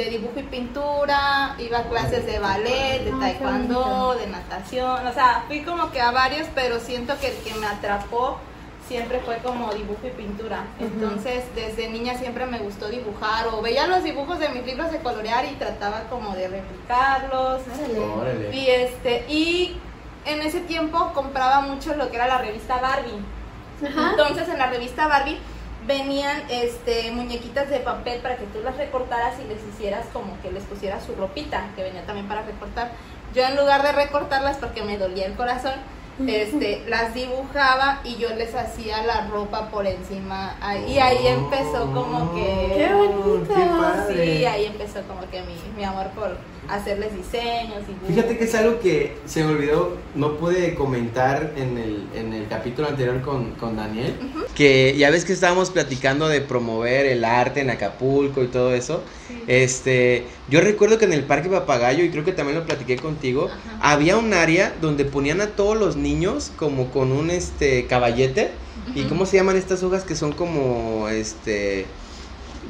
de 0.00 0.10
dibujo 0.10 0.40
y 0.40 0.44
pintura, 0.44 1.54
iba 1.58 1.78
a 1.78 1.88
clases 1.88 2.24
de 2.26 2.38
ballet, 2.38 3.04
de 3.04 3.12
Ah, 3.12 3.18
taekwondo, 3.20 4.16
de 4.18 4.26
natación, 4.26 5.06
o 5.06 5.12
sea, 5.12 5.44
fui 5.46 5.62
como 5.62 5.90
que 5.90 6.00
a 6.00 6.10
varios, 6.10 6.48
pero 6.54 6.80
siento 6.80 7.18
que 7.20 7.28
el 7.28 7.36
que 7.42 7.54
me 7.54 7.66
atrapó 7.66 8.38
siempre 8.88 9.20
fue 9.20 9.36
como 9.38 9.72
dibujo 9.72 10.06
y 10.06 10.10
pintura. 10.10 10.64
Entonces, 10.80 11.44
desde 11.54 11.88
niña 11.90 12.14
siempre 12.14 12.46
me 12.46 12.58
gustó 12.58 12.88
dibujar 12.88 13.46
o 13.48 13.62
veía 13.62 13.86
los 13.86 14.02
dibujos 14.02 14.40
de 14.40 14.48
mis 14.48 14.64
libros 14.66 14.90
de 14.90 14.98
colorear 14.98 15.44
y 15.44 15.54
trataba 15.54 16.04
como 16.10 16.34
de 16.34 16.48
replicarlos. 16.48 17.62
Órale. 18.18 18.56
Y 18.56 18.66
este, 18.68 19.24
y 19.28 19.76
en 20.24 20.42
ese 20.42 20.60
tiempo 20.60 21.12
compraba 21.14 21.60
mucho 21.60 21.94
lo 21.94 22.10
que 22.10 22.16
era 22.16 22.26
la 22.26 22.38
revista 22.38 22.80
Barbie. 22.80 23.22
Entonces 23.82 24.48
en 24.48 24.58
la 24.58 24.66
revista 24.66 25.06
Barbie 25.06 25.38
venían 25.86 26.42
este 26.50 27.10
muñequitas 27.12 27.68
de 27.70 27.80
papel 27.80 28.20
para 28.20 28.36
que 28.36 28.44
tú 28.46 28.60
las 28.62 28.76
recortaras 28.76 29.34
y 29.40 29.44
les 29.48 29.58
hicieras 29.66 30.06
como 30.12 30.40
que 30.42 30.50
les 30.52 30.64
pusieras 30.64 31.04
su 31.04 31.14
ropita, 31.14 31.68
que 31.76 31.82
venía 31.82 32.04
también 32.06 32.28
para 32.28 32.42
recortar. 32.42 32.90
Yo 33.34 33.44
en 33.44 33.56
lugar 33.56 33.82
de 33.82 33.92
recortarlas 33.92 34.56
porque 34.58 34.82
me 34.82 34.98
dolía 34.98 35.26
el 35.26 35.34
corazón, 35.34 35.74
este, 36.26 36.84
las 36.88 37.14
dibujaba 37.14 38.00
y 38.04 38.16
yo 38.16 38.28
les 38.34 38.54
hacía 38.54 39.02
la 39.04 39.26
ropa 39.28 39.68
por 39.70 39.86
encima. 39.86 40.56
Ahí- 40.60 40.92
Y 40.92 40.98
ahí 40.98 41.26
empezó 41.26 41.90
como 41.92 42.34
que... 42.34 42.72
¡Qué 42.76 42.92
bonito! 42.92 43.54
Qué. 43.54 44.14
Sí, 44.38 44.44
ahí 44.44 44.66
empezó 44.66 45.02
como 45.02 45.20
que 45.30 45.40
mi, 45.42 45.54
mi 45.76 45.84
amor 45.84 46.08
por 46.08 46.36
hacerles 46.68 47.14
diseños 47.16 47.78
y 47.88 48.12
Fíjate 48.12 48.38
que 48.38 48.44
es 48.44 48.54
algo 48.54 48.80
que 48.80 49.16
se 49.26 49.42
me 49.44 49.52
olvidó, 49.52 49.96
no 50.14 50.36
pude 50.36 50.74
comentar 50.74 51.52
en 51.56 51.78
el, 51.78 52.06
en 52.14 52.32
el 52.32 52.48
capítulo 52.48 52.88
anterior 52.88 53.20
con, 53.22 53.52
con 53.52 53.76
Daniel. 53.76 54.14
Que 54.54 54.94
ya 54.96 55.10
ves 55.10 55.24
que 55.24 55.32
estábamos 55.32 55.70
platicando 55.70 56.28
de 56.28 56.40
promover 56.40 57.06
el 57.06 57.24
arte 57.24 57.60
en 57.60 57.70
Acapulco 57.70 58.42
y 58.42 58.48
todo 58.48 58.74
eso. 58.74 59.02
Este, 59.46 60.24
yo 60.48 60.60
recuerdo 60.60 60.98
que 60.98 61.04
en 61.06 61.12
el 61.12 61.24
Parque 61.24 61.48
Papagayo, 61.48 62.04
y 62.04 62.10
creo 62.10 62.24
que 62.24 62.32
también 62.32 62.58
lo 62.58 62.64
platiqué 62.64 62.96
contigo, 62.96 63.48
Ajá. 63.48 63.92
había 63.92 64.16
un 64.16 64.32
área 64.32 64.74
donde 64.80 65.04
ponían 65.04 65.40
a 65.40 65.48
todos 65.48 65.76
los 65.76 65.96
niños 65.96 66.52
como 66.56 66.90
con 66.90 67.12
un 67.12 67.30
este 67.30 67.86
caballete. 67.86 68.50
¿Y 68.94 69.04
cómo 69.04 69.24
se 69.24 69.36
llaman 69.36 69.56
estas 69.56 69.82
hojas 69.84 70.02
que 70.02 70.16
son 70.16 70.32
como 70.32 71.08
este 71.08 71.86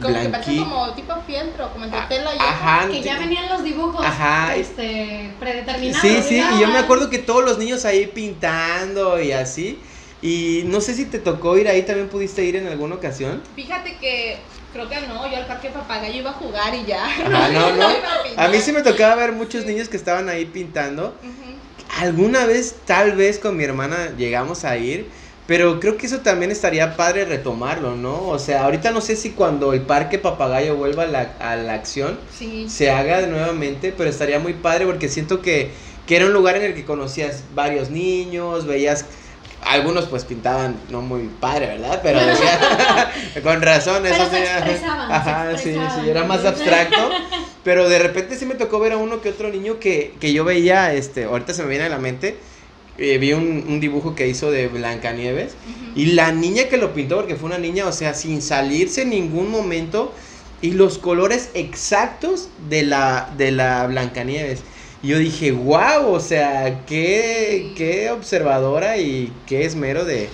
Como 0.00 0.20
que 0.20 0.28
parece 0.28 0.50
blanqui- 0.52 0.58
como 0.64 0.94
tipo 0.94 1.14
fieltro, 1.26 1.72
como 1.72 1.84
entre 1.84 2.00
Ah, 2.00 2.08
tela 2.08 2.34
y 2.34 2.38
Ajá. 2.38 2.88
Que 2.88 3.02
ya 3.02 3.18
venían 3.18 3.48
los 3.48 3.62
dibujos 3.64 4.04
Ajá. 4.04 4.56
este, 4.56 5.34
predeterminados. 5.38 6.00
Sí, 6.02 6.22
sí, 6.28 6.42
y 6.56 6.60
yo 6.60 6.68
me 6.68 6.78
acuerdo 6.78 7.10
que 7.10 7.18
todos 7.18 7.44
los 7.44 7.58
niños 7.58 7.84
ahí 7.84 8.06
pintando 8.06 9.20
y 9.20 9.32
así. 9.32 9.82
Y 10.22 10.62
no 10.66 10.80
sé 10.82 10.94
si 10.94 11.06
te 11.06 11.18
tocó 11.18 11.56
ir 11.56 11.66
ahí, 11.68 11.82
también 11.82 12.08
pudiste 12.08 12.44
ir 12.44 12.56
en 12.56 12.66
alguna 12.66 12.96
ocasión. 12.96 13.42
Fíjate 13.54 13.96
que 13.98 14.38
creo 14.72 14.86
que 14.88 15.00
no, 15.06 15.30
yo 15.30 15.36
al 15.38 15.46
parque 15.46 15.70
papagayo 15.70 16.14
iba 16.20 16.30
a 16.30 16.34
jugar 16.34 16.74
y 16.74 16.84
ya. 16.84 17.04
Ajá, 17.06 17.48
no, 17.48 17.70
no. 17.70 17.76
iba 17.76 18.08
a. 18.36 18.44
A 18.44 18.48
mí 18.48 18.58
sí 18.60 18.72
me 18.72 18.82
tocaba 18.82 19.14
ver 19.16 19.32
muchos 19.32 19.64
niños 19.64 19.88
que 19.88 19.96
estaban 19.96 20.28
ahí 20.28 20.44
pintando. 20.44 21.18
Alguna 21.98 22.46
vez, 22.46 22.76
tal 22.86 23.12
vez 23.16 23.38
con 23.38 23.56
mi 23.56 23.64
hermana 23.64 24.14
llegamos 24.16 24.64
a 24.64 24.76
ir, 24.76 25.10
pero 25.50 25.80
creo 25.80 25.96
que 25.96 26.06
eso 26.06 26.20
también 26.20 26.52
estaría 26.52 26.94
padre 26.96 27.24
retomarlo, 27.24 27.96
¿no? 27.96 28.28
O 28.28 28.38
sea, 28.38 28.62
ahorita 28.62 28.92
no 28.92 29.00
sé 29.00 29.16
si 29.16 29.30
cuando 29.30 29.72
el 29.72 29.80
parque 29.80 30.16
papagayo 30.16 30.76
vuelva 30.76 31.02
a 31.02 31.06
la, 31.08 31.32
a 31.40 31.56
la 31.56 31.74
acción, 31.74 32.20
Sí. 32.38 32.68
se 32.68 32.92
haga 32.92 33.26
nuevamente, 33.26 33.92
pero 33.92 34.08
estaría 34.08 34.38
muy 34.38 34.52
padre 34.52 34.86
porque 34.86 35.08
siento 35.08 35.42
que, 35.42 35.72
que 36.06 36.14
era 36.14 36.26
un 36.26 36.32
lugar 36.32 36.54
en 36.54 36.62
el 36.62 36.74
que 36.74 36.84
conocías 36.84 37.42
varios 37.52 37.90
niños, 37.90 38.64
veías, 38.64 39.06
algunos 39.64 40.06
pues 40.06 40.24
pintaban 40.24 40.76
no 40.88 41.00
muy 41.02 41.28
padre, 41.40 41.66
¿verdad? 41.66 41.98
Pero 42.00 42.20
decía, 42.26 42.60
con 43.42 43.60
razón, 43.60 44.04
Pero 44.04 44.14
eso 44.14 44.30
se 44.30 44.46
Ajá, 44.48 45.58
sí, 45.58 45.74
sí, 45.74 46.08
era 46.08 46.22
más 46.22 46.44
abstracto, 46.44 47.10
pero 47.64 47.88
de 47.88 47.98
repente 47.98 48.36
sí 48.36 48.46
me 48.46 48.54
tocó 48.54 48.78
ver 48.78 48.92
a 48.92 48.98
uno 48.98 49.20
que 49.20 49.30
otro 49.30 49.48
niño 49.48 49.80
que, 49.80 50.14
que 50.20 50.32
yo 50.32 50.44
veía, 50.44 50.94
este, 50.94 51.24
ahorita 51.24 51.54
se 51.54 51.64
me 51.64 51.70
viene 51.70 51.86
a 51.86 51.88
la 51.88 51.98
mente, 51.98 52.36
eh, 53.00 53.18
vi 53.18 53.32
un, 53.32 53.64
un 53.66 53.80
dibujo 53.80 54.14
que 54.14 54.28
hizo 54.28 54.50
de 54.50 54.68
Blancanieves 54.68 55.54
y 55.96 56.06
la 56.12 56.30
niña 56.32 56.68
que 56.68 56.76
lo 56.76 56.92
pintó, 56.92 57.16
porque 57.16 57.34
fue 57.34 57.48
una 57.48 57.58
niña, 57.58 57.86
o 57.86 57.92
sea, 57.92 58.14
sin 58.14 58.42
salirse 58.42 59.02
en 59.02 59.10
ningún 59.10 59.50
momento, 59.50 60.12
y 60.62 60.72
los 60.72 60.98
colores 60.98 61.50
exactos 61.54 62.48
de 62.68 62.82
la, 62.82 63.32
de 63.36 63.50
la 63.50 63.86
Blancanieves. 63.86 64.60
Y 65.02 65.08
yo 65.08 65.18
dije, 65.18 65.50
wow, 65.52 66.12
o 66.12 66.20
sea, 66.20 66.84
qué, 66.86 67.72
qué 67.74 68.10
observadora 68.10 68.98
y 68.98 69.32
qué 69.46 69.64
esmero 69.64 70.04
de, 70.04 70.28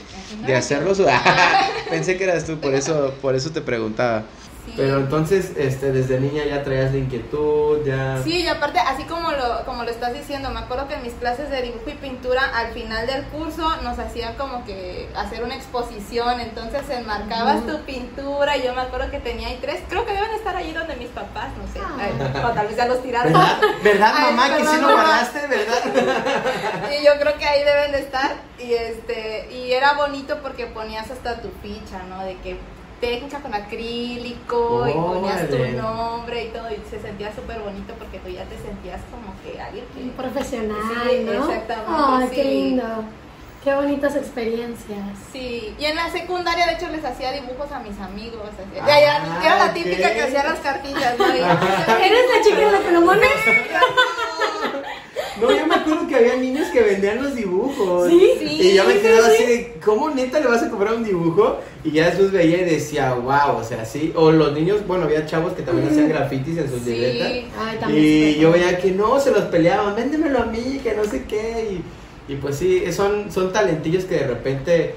de 0.44 0.55
hacerlos. 0.57 1.00
Pensé 1.90 2.16
que 2.16 2.24
eras 2.24 2.44
tú, 2.44 2.59
por 2.59 2.74
eso, 2.74 3.14
por 3.22 3.37
eso 3.37 3.50
te 3.50 3.61
preguntaba. 3.61 4.24
Sí. 4.66 4.74
Pero 4.76 4.98
entonces, 4.98 5.52
este, 5.57 5.92
desde 5.92 6.20
niña 6.20 6.44
ya 6.44 6.62
traías 6.62 6.92
la 6.92 6.98
inquietud, 6.98 7.85
ya... 7.87 8.20
Sí, 8.22 8.42
y 8.42 8.48
aparte, 8.48 8.79
así 8.81 9.05
como 9.05 9.31
lo, 9.33 9.64
como 9.64 9.85
lo 9.85 9.90
estás 9.90 10.12
diciendo, 10.12 10.50
me 10.50 10.59
acuerdo 10.59 10.88
que 10.88 10.94
en 10.94 11.02
mis 11.02 11.14
clases 11.14 11.48
de 11.50 11.62
dibujo 11.62 11.88
y 11.88 11.94
pintura, 11.94 12.42
al 12.55 12.72
final 12.72 13.07
del 13.07 13.22
curso 13.26 13.64
nos 13.83 13.98
hacían 13.98 14.35
como 14.35 14.64
que 14.64 15.09
hacer 15.16 15.42
una 15.44 15.55
exposición, 15.55 16.40
entonces 16.40 16.83
enmarcabas 16.90 17.64
tu 17.66 17.79
pintura, 17.83 18.57
y 18.57 18.64
yo 18.64 18.74
me 18.74 18.83
acuerdo 18.83 19.11
que 19.11 19.20
tenía 19.20 19.48
ahí 19.48 19.59
tres, 19.61 19.81
creo 19.88 20.05
que 20.05 20.12
deben 20.12 20.33
estar 20.33 20.55
ahí 20.57 20.72
donde 20.72 20.96
mis 20.96 21.09
papás, 21.09 21.48
no 21.57 21.72
sé, 21.72 21.81
Ah. 21.81 22.48
o 22.48 22.52
tal 22.52 22.66
vez 22.66 22.76
ya 22.76 22.87
los 22.87 23.02
tiraron. 23.02 23.33
¿Verdad, 23.33 23.59
¿verdad 23.83 24.12
Ay, 24.16 24.35
mamá, 24.35 24.57
que 24.57 24.66
sí 24.66 24.76
lo 24.81 24.92
guardaste, 24.92 25.46
verdad? 25.46 26.90
Y 27.00 27.05
yo 27.05 27.12
creo 27.20 27.37
que 27.38 27.44
ahí 27.46 27.62
deben 27.64 27.92
de 27.92 27.98
estar. 28.00 28.35
Y 28.59 28.72
este, 28.74 29.48
y 29.52 29.72
era 29.72 29.92
bonito 29.94 30.38
porque 30.42 30.66
ponías 30.66 31.11
hasta 31.11 31.40
tu 31.40 31.50
ficha, 31.62 32.02
¿no? 32.09 32.22
De 32.24 32.37
que 32.38 32.59
técnica 33.01 33.39
con 33.41 33.53
acrílico 33.55 34.87
y 34.89 34.93
ponías 34.93 35.49
tu 35.49 35.59
nombre 35.77 36.45
y 36.45 36.49
todo. 36.49 36.71
Y 36.71 36.81
se 36.91 37.01
sentía 37.01 37.35
súper 37.35 37.61
bonito 37.61 37.95
porque 37.99 38.19
tú 38.19 38.29
ya 38.31 38.45
te 38.45 38.57
sentías 38.59 39.01
como 39.11 39.35
que 39.43 39.61
alguien 39.61 39.85
Un 39.97 40.11
que. 40.11 40.17
profesional, 40.17 40.79
Sí, 41.11 41.23
¿no? 41.25 41.33
exactamente, 41.51 41.93
Ay, 41.97 42.29
qué 42.31 42.43
sí. 42.43 42.49
lindo. 42.49 42.85
Qué 43.65 43.75
bonitas 43.75 44.15
experiencias. 44.15 45.01
Sí, 45.33 45.75
y 45.77 45.85
en 45.87 45.97
la 45.97 46.09
secundaria 46.09 46.67
de 46.67 46.75
hecho 46.75 46.89
les 46.89 47.05
hacía 47.05 47.33
dibujos 47.33 47.73
a 47.73 47.81
mis 47.81 47.99
amigos. 48.01 48.43
hacía- 48.53 48.85
Ah, 48.85 49.01
ya, 49.01 49.45
era 49.45 49.59
la 49.67 49.73
típica 49.75 50.15
que 50.15 50.23
hacía 50.23 50.45
las 50.45 50.61
cartillas, 50.61 51.19
¿no? 51.19 51.27
Y- 51.35 51.39
¿Eres 52.07 52.25
la 52.33 52.43
chica 52.45 52.59
de 52.59 52.71
los 52.73 52.81
plumones? 52.83 53.29
No, 55.40 55.51
yo 55.51 55.66
me 55.66 55.75
acuerdo 55.75 56.07
que 56.07 56.16
había 56.16 56.37
niños 56.37 56.68
que 56.68 56.81
vendían 56.83 57.22
los 57.22 57.35
dibujos. 57.35 58.09
Sí, 58.09 58.31
sí, 58.38 58.44
Y 58.70 58.75
yo 58.75 58.85
me 58.85 58.99
quedaba 59.01 59.29
sí. 59.29 59.35
así 59.35 59.46
de, 59.46 59.75
¿cómo 59.85 60.11
neta 60.11 60.40
le 60.40 60.46
vas 60.46 60.62
a 60.62 60.70
comprar 60.70 60.94
un 60.94 61.05
dibujo? 61.05 61.59
Y 61.85 61.90
ya 61.92 62.07
después 62.07 62.33
veía 62.33 62.62
y 62.62 62.64
decía, 62.64 63.14
wow, 63.14 63.59
o 63.59 63.64
sea, 63.64 63.85
sí. 63.85 64.12
O 64.16 64.31
los 64.33 64.53
niños, 64.53 64.87
bueno, 64.87 65.05
había 65.05 65.27
chavos 65.27 65.53
que 65.53 65.62
también 65.62 65.88
hacían 65.88 66.09
grafitis 66.09 66.59
en 66.59 66.70
sus 66.70 66.83
Sí. 66.83 66.90
libretas. 66.90 67.29
Ay, 67.59 67.79
también 67.79 68.05
Y 68.05 68.35
yo 68.40 68.51
veía 68.53 68.79
que 68.79 68.90
no, 68.92 69.20
se 69.20 69.31
los 69.31 69.42
peleaban, 69.44 69.94
véndemelo 69.94 70.40
a 70.40 70.46
mí, 70.46 70.81
que 70.83 70.94
no 70.94 71.05
sé 71.05 71.25
qué. 71.29 71.81
Y, 72.29 72.33
y 72.33 72.37
pues 72.37 72.57
sí, 72.57 72.83
son, 72.92 73.31
son 73.31 73.53
talentillos 73.53 74.05
que 74.05 74.16
de 74.16 74.27
repente 74.27 74.94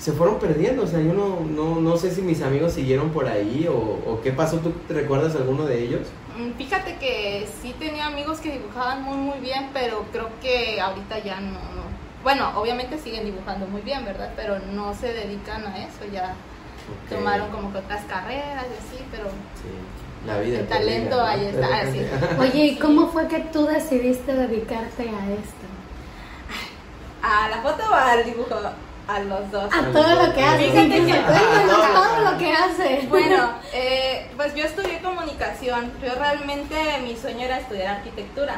se 0.00 0.12
fueron 0.12 0.38
perdiendo. 0.38 0.84
O 0.84 0.86
sea, 0.86 1.00
yo 1.00 1.12
no, 1.12 1.40
no, 1.48 1.80
no 1.80 1.96
sé 1.96 2.10
si 2.10 2.22
mis 2.22 2.42
amigos 2.42 2.72
siguieron 2.72 3.10
por 3.10 3.26
ahí 3.26 3.66
o, 3.68 3.74
o 3.74 4.20
qué 4.22 4.32
pasó. 4.32 4.58
¿Tú 4.58 4.72
te 4.88 4.94
recuerdas 4.94 5.34
alguno 5.36 5.64
de 5.66 5.82
ellos? 5.82 6.00
Mm, 6.36 6.52
Fíjate 6.56 6.96
que 6.96 7.48
sí 7.60 7.74
tenía 7.78 8.06
amigos 8.06 8.40
que 8.40 8.52
dibujaban 8.52 9.02
muy 9.02 9.16
muy 9.16 9.38
bien, 9.40 9.70
pero 9.72 10.04
creo 10.12 10.30
que 10.40 10.80
ahorita 10.80 11.18
ya 11.18 11.40
no, 11.40 11.52
no. 11.52 11.82
Bueno, 12.22 12.52
obviamente 12.56 12.98
siguen 12.98 13.24
dibujando 13.24 13.66
muy 13.66 13.82
bien, 13.82 14.04
¿verdad? 14.04 14.32
Pero 14.36 14.58
no 14.58 14.94
se 14.94 15.12
dedican 15.12 15.66
a 15.66 15.78
eso, 15.78 16.04
ya 16.12 16.34
tomaron 17.08 17.50
como 17.50 17.72
que 17.72 17.78
otras 17.78 18.04
carreras 18.04 18.64
y 18.64 18.78
así, 18.78 19.04
pero 19.10 19.24
Sí, 19.24 20.26
la 20.26 20.38
vida. 20.38 20.60
El 20.60 20.68
talento 20.68 21.20
ahí 21.22 21.46
está. 21.46 22.38
Oye, 22.40 22.64
¿y 22.66 22.78
cómo 22.78 23.08
fue 23.08 23.26
que 23.28 23.40
tú 23.40 23.66
decidiste 23.66 24.32
dedicarte 24.34 25.02
a 25.02 25.30
esto? 25.32 25.66
a 27.22 27.48
la 27.48 27.62
foto 27.62 27.84
o 27.88 27.94
al 27.94 28.24
dibujo, 28.24 28.56
a 29.14 29.20
los 29.20 29.50
dos. 29.50 29.64
A 29.72 29.82
todo 29.92 30.26
lo 30.26 30.34
que 30.34 30.42
haces. 30.42 30.70
Fíjate 30.72 31.06
que- 31.06 31.12
Ajá. 31.12 31.92
todo 31.94 32.30
lo 32.32 32.38
que 32.38 32.52
haces. 32.52 33.08
Bueno, 33.08 33.52
eh, 33.72 34.30
pues 34.36 34.54
yo 34.54 34.64
estudié 34.64 35.00
comunicación. 35.00 35.92
Yo 36.02 36.14
realmente 36.14 36.76
mi 37.02 37.16
sueño 37.16 37.44
era 37.44 37.58
estudiar 37.60 37.96
arquitectura. 37.96 38.56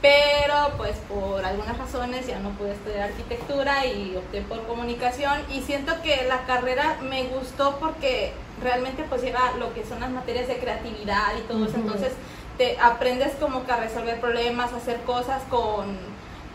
Pero 0.00 0.54
pues 0.76 0.96
por 1.08 1.44
algunas 1.44 1.76
razones 1.76 2.24
ya 2.26 2.38
no 2.38 2.50
pude 2.50 2.70
estudiar 2.72 3.10
arquitectura 3.10 3.84
y 3.84 4.14
opté 4.16 4.42
por 4.42 4.64
comunicación 4.68 5.42
y 5.52 5.60
siento 5.62 5.92
que 6.02 6.24
la 6.28 6.42
carrera 6.46 6.98
me 7.02 7.24
gustó 7.24 7.78
porque 7.80 8.32
realmente 8.62 9.04
pues 9.08 9.22
lleva 9.22 9.40
lo 9.58 9.74
que 9.74 9.84
son 9.84 9.98
las 9.98 10.10
materias 10.10 10.46
de 10.46 10.58
creatividad 10.58 11.36
y 11.36 11.40
todo 11.48 11.64
eso, 11.66 11.74
entonces 11.78 12.12
te 12.58 12.78
aprendes 12.80 13.32
como 13.40 13.66
que 13.66 13.72
a 13.72 13.76
resolver 13.78 14.20
problemas, 14.20 14.72
a 14.72 14.76
hacer 14.76 15.00
cosas 15.00 15.42
con, 15.50 15.98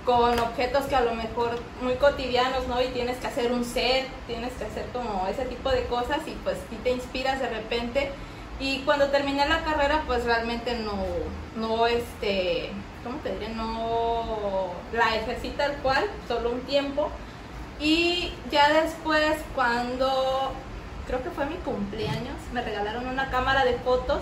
con 0.06 0.38
objetos 0.40 0.86
que 0.86 0.96
a 0.96 1.02
lo 1.02 1.14
mejor 1.14 1.58
muy 1.82 1.96
cotidianos, 1.96 2.68
¿no? 2.68 2.82
Y 2.82 2.88
tienes 2.88 3.18
que 3.18 3.28
hacer 3.28 3.52
un 3.52 3.64
set, 3.64 4.08
tienes 4.28 4.52
que 4.54 4.66
hacer 4.66 4.86
como 4.92 5.28
ese 5.28 5.46
tipo 5.46 5.70
de 5.70 5.86
cosas 5.86 6.20
y 6.28 6.32
pues 6.44 6.58
sí 6.70 6.78
te 6.84 6.92
inspiras 6.92 7.40
de 7.40 7.50
repente. 7.50 8.12
Y 8.60 8.80
cuando 8.80 9.08
terminé 9.08 9.48
la 9.48 9.64
carrera, 9.64 10.04
pues 10.06 10.26
realmente 10.26 10.78
no, 10.80 10.94
no, 11.56 11.88
este, 11.88 12.70
¿cómo 13.04 13.18
te 13.20 13.34
diré? 13.34 13.50
No 13.50 14.72
la 14.94 15.16
ejercí 15.16 15.50
tal 15.52 15.74
cual, 15.78 16.06
solo 16.28 16.52
un 16.52 16.62
tiempo. 16.62 17.10
Y 17.80 18.32
ya 18.52 18.72
después, 18.82 19.38
cuando 19.56 20.54
creo 21.08 21.24
que 21.24 21.32
fue 21.32 21.46
mi 21.46 21.56
cumpleaños, 21.56 22.38
me 22.54 22.62
regalaron 22.62 23.08
una 23.08 23.30
cámara 23.30 23.66
de 23.66 23.74
fotos 23.80 24.22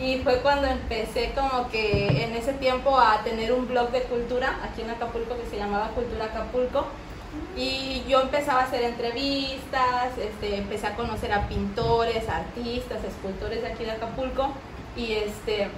y 0.00 0.18
fue 0.18 0.38
cuando 0.38 0.68
empecé 0.68 1.32
como 1.34 1.68
que 1.70 2.24
en 2.24 2.34
ese 2.34 2.52
tiempo 2.52 2.98
a 2.98 3.22
tener 3.24 3.52
un 3.52 3.66
blog 3.66 3.90
de 3.90 4.02
cultura 4.02 4.60
aquí 4.62 4.82
en 4.82 4.90
Acapulco 4.90 5.36
que 5.36 5.50
se 5.50 5.56
llamaba 5.56 5.88
Cultura 5.88 6.26
Acapulco. 6.26 6.86
Y 7.56 8.04
yo 8.08 8.20
empezaba 8.20 8.60
a 8.60 8.64
hacer 8.64 8.82
entrevistas, 8.84 10.16
este, 10.16 10.56
empecé 10.56 10.86
a 10.86 10.94
conocer 10.94 11.32
a 11.32 11.48
pintores, 11.48 12.28
artistas, 12.28 13.02
escultores 13.04 13.62
de 13.62 13.68
aquí 13.68 13.84
de 13.84 13.90
Acapulco 13.90 14.52
y 14.96 15.12
este, 15.12 15.68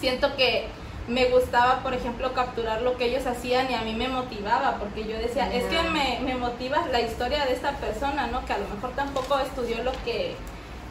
siento 0.00 0.34
que 0.36 0.68
me 1.08 1.26
gustaba, 1.26 1.80
por 1.82 1.94
ejemplo, 1.94 2.32
capturar 2.34 2.82
lo 2.82 2.96
que 2.96 3.06
ellos 3.06 3.26
hacían 3.26 3.70
y 3.70 3.74
a 3.74 3.82
mí 3.82 3.94
me 3.94 4.08
motivaba, 4.08 4.76
porque 4.78 5.06
yo 5.06 5.16
decía, 5.18 5.52
es 5.52 5.64
que 5.64 5.82
me, 5.90 6.20
me 6.22 6.36
motiva 6.36 6.86
la 6.92 7.00
historia 7.00 7.44
de 7.46 7.54
esta 7.54 7.72
persona, 7.72 8.26
¿no? 8.28 8.44
Que 8.44 8.52
a 8.52 8.58
lo 8.58 8.68
mejor 8.68 8.90
tampoco 8.90 9.38
estudió 9.38 9.82
lo 9.82 9.92
que, 10.04 10.36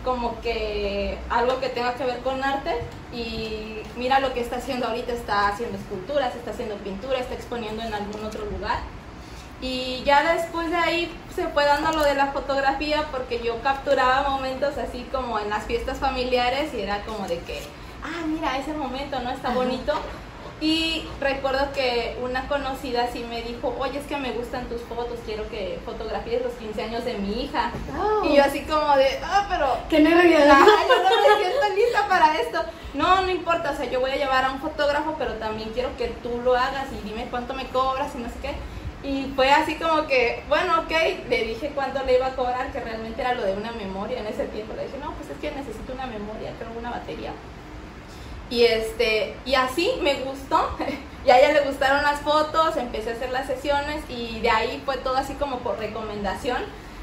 como 0.08 0.40
que 0.40 1.18
algo 1.30 1.60
que 1.60 1.68
tenga 1.68 1.94
que 1.96 2.06
ver 2.06 2.20
con 2.20 2.42
arte 2.42 2.82
y 3.12 3.82
mira 3.98 4.22
lo 4.22 4.34
que 4.34 4.40
está 4.40 4.56
haciendo 4.56 4.88
ahorita, 4.88 5.12
está 5.12 5.50
haciendo 5.50 5.78
esculturas, 5.78 6.34
está 6.34 6.52
haciendo 6.52 6.76
pintura, 6.78 7.20
está 7.20 7.34
exponiendo 7.34 7.84
en 7.84 7.94
algún 7.94 8.24
otro 8.24 8.46
lugar. 8.46 8.80
Y 9.62 10.04
ya 10.06 10.34
después 10.34 10.70
de 10.70 10.78
ahí 10.78 11.12
se 11.36 11.50
fue 11.50 11.66
dando 11.66 11.92
lo 11.92 12.04
de 12.04 12.16
la 12.16 12.28
fotografía 12.28 13.04
porque 13.12 13.44
yo 13.44 13.62
capturaba 13.62 14.30
momentos 14.30 14.78
así 14.78 15.06
como 15.12 15.40
en 15.40 15.50
las 15.50 15.66
fiestas 15.66 15.98
familiares 15.98 16.74
y 16.74 16.80
era 16.80 17.02
como 17.02 17.28
de 17.28 17.40
que, 17.40 17.60
ah, 18.02 18.26
mira, 18.26 18.58
ese 18.60 18.72
momento, 18.72 19.20
¿no? 19.20 19.32
Está 19.32 19.50
bonito. 19.50 19.92
Y 20.60 21.08
recuerdo 21.22 21.72
que 21.74 22.18
una 22.24 22.48
conocida 22.48 23.08
sí 23.14 23.24
me 23.30 23.44
dijo, 23.44 23.76
oye, 23.80 24.00
es 24.00 24.08
que 24.08 24.18
me 24.18 24.32
gustan 24.32 24.66
tus 24.66 24.82
fotos, 24.82 25.20
quiero 25.24 25.48
que 25.50 25.80
fotografíes 25.86 26.42
los 26.42 26.54
15 26.54 26.82
años 26.82 27.06
de 27.06 27.14
mi 27.14 27.44
hija. 27.44 27.72
Oh. 27.96 28.26
Y 28.26 28.38
yo 28.38 28.44
así 28.44 28.62
como 28.62 28.96
de, 28.98 29.20
ah, 29.24 29.46
pero 29.50 29.78
¡Qué 29.88 30.00
nervios! 30.00 30.42
Ay, 30.42 30.88
yo 30.90 31.04
no 31.04 31.22
me 31.22 31.46
siento 31.46 31.76
lista 31.76 32.08
para 32.08 32.40
esto. 32.42 32.64
No, 32.96 33.22
no 33.22 33.30
importa, 33.30 33.72
o 33.72 33.76
sea, 33.76 33.86
yo 33.86 34.00
voy 34.00 34.10
a 34.10 34.16
llevar 34.16 34.46
a 34.46 34.52
un 34.52 34.60
fotógrafo, 34.60 35.16
pero 35.20 35.34
también 35.34 35.70
quiero 35.74 35.96
que 35.96 36.08
tú 36.24 36.42
lo 36.44 36.56
hagas 36.56 36.88
y 36.92 37.08
dime 37.08 37.28
cuánto 37.30 37.54
me 37.54 37.68
cobras 37.68 38.16
y 38.16 38.18
no 38.18 38.30
sé 38.30 38.36
qué. 38.42 38.56
Y 39.08 39.32
fue 39.36 39.52
así 39.52 39.76
como 39.76 40.08
que, 40.08 40.44
bueno, 40.50 40.82
ok, 40.82 40.92
le 41.30 41.44
dije 41.44 41.72
cuánto 41.76 42.04
le 42.04 42.18
iba 42.18 42.26
a 42.26 42.36
cobrar, 42.36 42.72
que 42.72 42.80
realmente 42.80 43.22
era 43.22 43.36
lo 43.36 43.44
de 43.44 43.54
una 43.54 43.72
memoria 43.74 44.20
en 44.20 44.26
ese 44.26 44.46
tiempo. 44.46 44.74
Le 44.76 44.86
dije, 44.86 44.98
no, 44.98 45.14
pues 45.14 45.30
es 45.30 45.38
que 45.38 45.52
necesito 45.52 45.94
una 45.94 46.08
memoria, 46.08 46.52
creo 46.58 46.72
una 46.76 46.90
batería. 46.90 47.32
Y 48.50 48.64
este, 48.64 49.36
y 49.46 49.56
así 49.56 49.92
me 50.02 50.16
gustó. 50.22 50.70
Y 51.26 51.30
a 51.30 51.40
ella 51.40 51.60
le 51.60 51.68
gustaron 51.68 52.04
las 52.04 52.22
fotos, 52.22 52.78
empecé 52.78 53.10
a 53.10 53.14
hacer 53.14 53.32
las 53.32 53.48
sesiones 53.48 54.02
y 54.08 54.40
de 54.40 54.50
ahí 54.50 54.82
fue 54.86 54.96
todo 54.96 55.18
así 55.18 55.34
como 55.34 55.58
por 55.60 55.78
recomendación. 55.78 56.56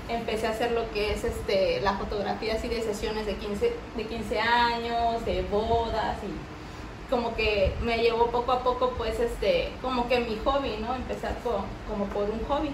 Empecé 0.08 0.46
a 0.46 0.50
hacer 0.52 0.72
lo 0.72 0.90
que 0.92 1.12
es 1.12 1.24
este 1.24 1.82
la 1.82 1.98
fotografía 1.98 2.54
así 2.54 2.68
de 2.68 2.80
sesiones 2.80 3.26
de 3.26 3.34
15, 3.34 3.76
de 3.98 4.02
15 4.06 4.40
años, 4.40 5.22
de 5.26 5.42
bodas 5.42 6.16
y 6.22 7.10
como 7.12 7.34
que 7.36 7.74
me 7.82 7.98
llevó 7.98 8.30
poco 8.30 8.52
a 8.52 8.62
poco 8.62 8.94
pues 8.96 9.20
este 9.20 9.72
como 9.82 10.08
que 10.08 10.20
mi 10.20 10.38
hobby, 10.42 10.78
¿no? 10.80 10.94
Empezar 10.94 11.36
co- 11.44 11.66
como 11.86 12.06
por 12.06 12.22
un 12.30 12.42
hobby, 12.48 12.70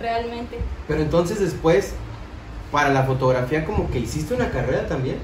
realmente. 0.00 0.58
Pero 0.88 1.02
entonces 1.02 1.38
después, 1.38 1.94
para 2.72 2.88
la 2.90 3.04
fotografía, 3.04 3.64
como 3.64 3.88
que 3.92 4.00
hiciste 4.00 4.34
una 4.34 4.50
carrera 4.50 4.88
también. 4.88 5.18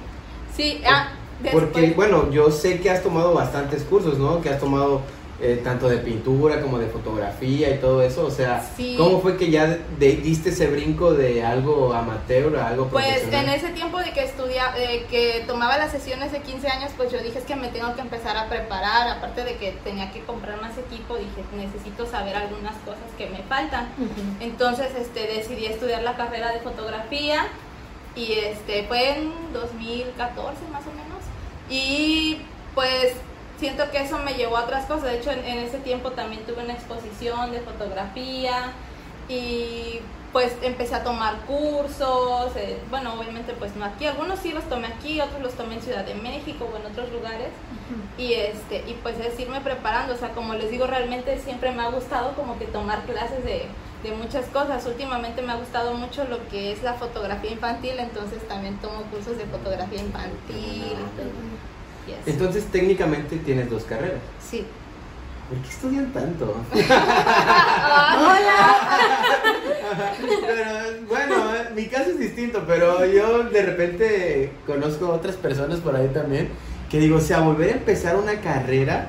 Sí, 0.56 0.80
ah, 0.86 1.08
después. 1.42 1.64
Porque, 1.64 1.92
bueno, 1.96 2.30
yo 2.30 2.50
sé 2.50 2.80
que 2.80 2.90
has 2.90 3.02
tomado 3.02 3.34
bastantes 3.34 3.82
cursos, 3.84 4.18
¿no? 4.18 4.40
Que 4.40 4.50
has 4.50 4.60
tomado 4.60 5.02
eh, 5.42 5.58
tanto 5.64 5.88
de 5.88 5.96
pintura 5.96 6.60
como 6.60 6.78
de 6.78 6.86
fotografía 6.88 7.74
y 7.74 7.78
todo 7.78 8.02
eso. 8.02 8.26
O 8.26 8.30
sea, 8.30 8.62
Sí. 8.76 8.94
¿cómo 8.98 9.22
fue 9.22 9.38
que 9.38 9.50
ya 9.50 9.78
de- 9.98 10.16
diste 10.16 10.50
ese 10.50 10.66
brinco 10.66 11.14
de 11.14 11.42
algo 11.42 11.94
amateur 11.94 12.54
a 12.58 12.68
algo 12.68 12.88
Pues 12.88 13.06
profesional? 13.06 13.44
en 13.46 13.50
ese 13.54 13.68
tiempo 13.70 13.96
de 14.00 14.12
que 14.12 14.22
estudia, 14.24 14.64
eh, 14.76 15.06
que 15.08 15.42
tomaba 15.46 15.78
las 15.78 15.92
sesiones 15.92 16.30
de 16.32 16.40
15 16.42 16.68
años, 16.68 16.90
pues 16.94 17.10
yo 17.10 17.22
dije 17.22 17.38
es 17.38 17.44
que 17.46 17.56
me 17.56 17.68
tengo 17.68 17.94
que 17.94 18.02
empezar 18.02 18.36
a 18.36 18.50
preparar, 18.50 19.08
aparte 19.16 19.42
de 19.44 19.56
que 19.56 19.72
tenía 19.82 20.12
que 20.12 20.20
comprar 20.24 20.60
más 20.60 20.76
equipo, 20.76 21.16
dije 21.16 21.42
necesito 21.56 22.04
saber 22.04 22.36
algunas 22.36 22.74
cosas 22.84 23.08
que 23.16 23.30
me 23.30 23.38
faltan. 23.48 23.88
Entonces 24.40 24.88
este, 24.94 25.26
decidí 25.26 25.64
estudiar 25.64 26.02
la 26.02 26.18
carrera 26.18 26.52
de 26.52 26.60
fotografía 26.60 27.46
y 28.14 28.32
este, 28.32 28.84
fue 28.88 29.16
en 29.16 29.32
2014 29.54 30.58
más 30.70 30.82
o 30.82 30.90
menos. 30.90 31.09
Y 31.70 32.38
pues 32.74 33.14
siento 33.58 33.90
que 33.90 34.02
eso 34.02 34.18
me 34.18 34.34
llevó 34.34 34.56
a 34.56 34.64
otras 34.64 34.86
cosas. 34.86 35.04
De 35.04 35.18
hecho, 35.18 35.30
en, 35.30 35.44
en 35.44 35.58
ese 35.58 35.78
tiempo 35.78 36.10
también 36.10 36.44
tuve 36.44 36.64
una 36.64 36.74
exposición 36.74 37.52
de 37.52 37.60
fotografía 37.60 38.72
y 39.28 40.00
pues 40.32 40.52
empecé 40.62 40.94
a 40.94 41.04
tomar 41.04 41.36
cursos. 41.46 42.54
eh, 42.56 42.78
bueno, 42.90 43.14
obviamente 43.14 43.52
pues 43.52 43.74
no 43.76 43.84
aquí. 43.84 44.06
Algunos 44.06 44.38
sí 44.40 44.52
los 44.52 44.64
tomé 44.64 44.88
aquí, 44.88 45.20
otros 45.20 45.40
los 45.42 45.54
tomé 45.54 45.74
en 45.74 45.82
Ciudad 45.82 46.04
de 46.04 46.14
México 46.14 46.68
o 46.72 46.76
en 46.76 46.86
otros 46.86 47.10
lugares. 47.12 47.48
Y 48.18 48.34
este 48.34 48.84
y 48.88 48.98
pues 49.02 49.18
es 49.18 49.38
irme 49.40 49.60
preparando, 49.60 50.14
o 50.14 50.16
sea, 50.16 50.30
como 50.30 50.54
les 50.54 50.70
digo, 50.70 50.86
realmente 50.86 51.38
siempre 51.38 51.72
me 51.72 51.82
ha 51.82 51.90
gustado 51.90 52.34
como 52.34 52.58
que 52.58 52.66
tomar 52.66 53.02
clases 53.02 53.44
de, 53.44 53.66
de 54.02 54.12
muchas 54.12 54.46
cosas. 54.46 54.86
Últimamente 54.86 55.42
me 55.42 55.52
ha 55.52 55.56
gustado 55.56 55.92
mucho 55.94 56.24
lo 56.24 56.48
que 56.48 56.72
es 56.72 56.82
la 56.82 56.94
fotografía 56.94 57.52
infantil, 57.52 57.98
entonces 57.98 58.46
también 58.48 58.78
tomo 58.78 59.02
cursos 59.10 59.36
de 59.36 59.44
fotografía 59.46 60.00
infantil. 60.00 60.96
Entonces, 62.26 62.64
técnicamente 62.66 63.36
tienes 63.36 63.70
dos 63.70 63.84
carreras. 63.84 64.20
Sí. 64.40 64.66
¿Por 65.48 65.58
qué 65.58 65.68
estudian 65.68 66.12
tanto? 66.12 66.56
Pero, 70.46 70.70
bueno, 71.08 71.36
mi 71.74 71.86
caso 71.86 72.10
es 72.10 72.18
distinto, 72.18 72.64
pero 72.66 73.04
yo 73.04 73.44
de 73.44 73.62
repente 73.62 74.52
conozco 74.66 75.10
otras 75.10 75.36
personas 75.36 75.80
por 75.80 75.96
ahí 75.96 76.08
también 76.08 76.50
que 76.90 76.98
digo, 76.98 77.16
o 77.16 77.20
sea, 77.20 77.40
volver 77.40 77.70
a 77.70 77.72
empezar 77.74 78.16
una 78.16 78.40
carrera, 78.40 79.06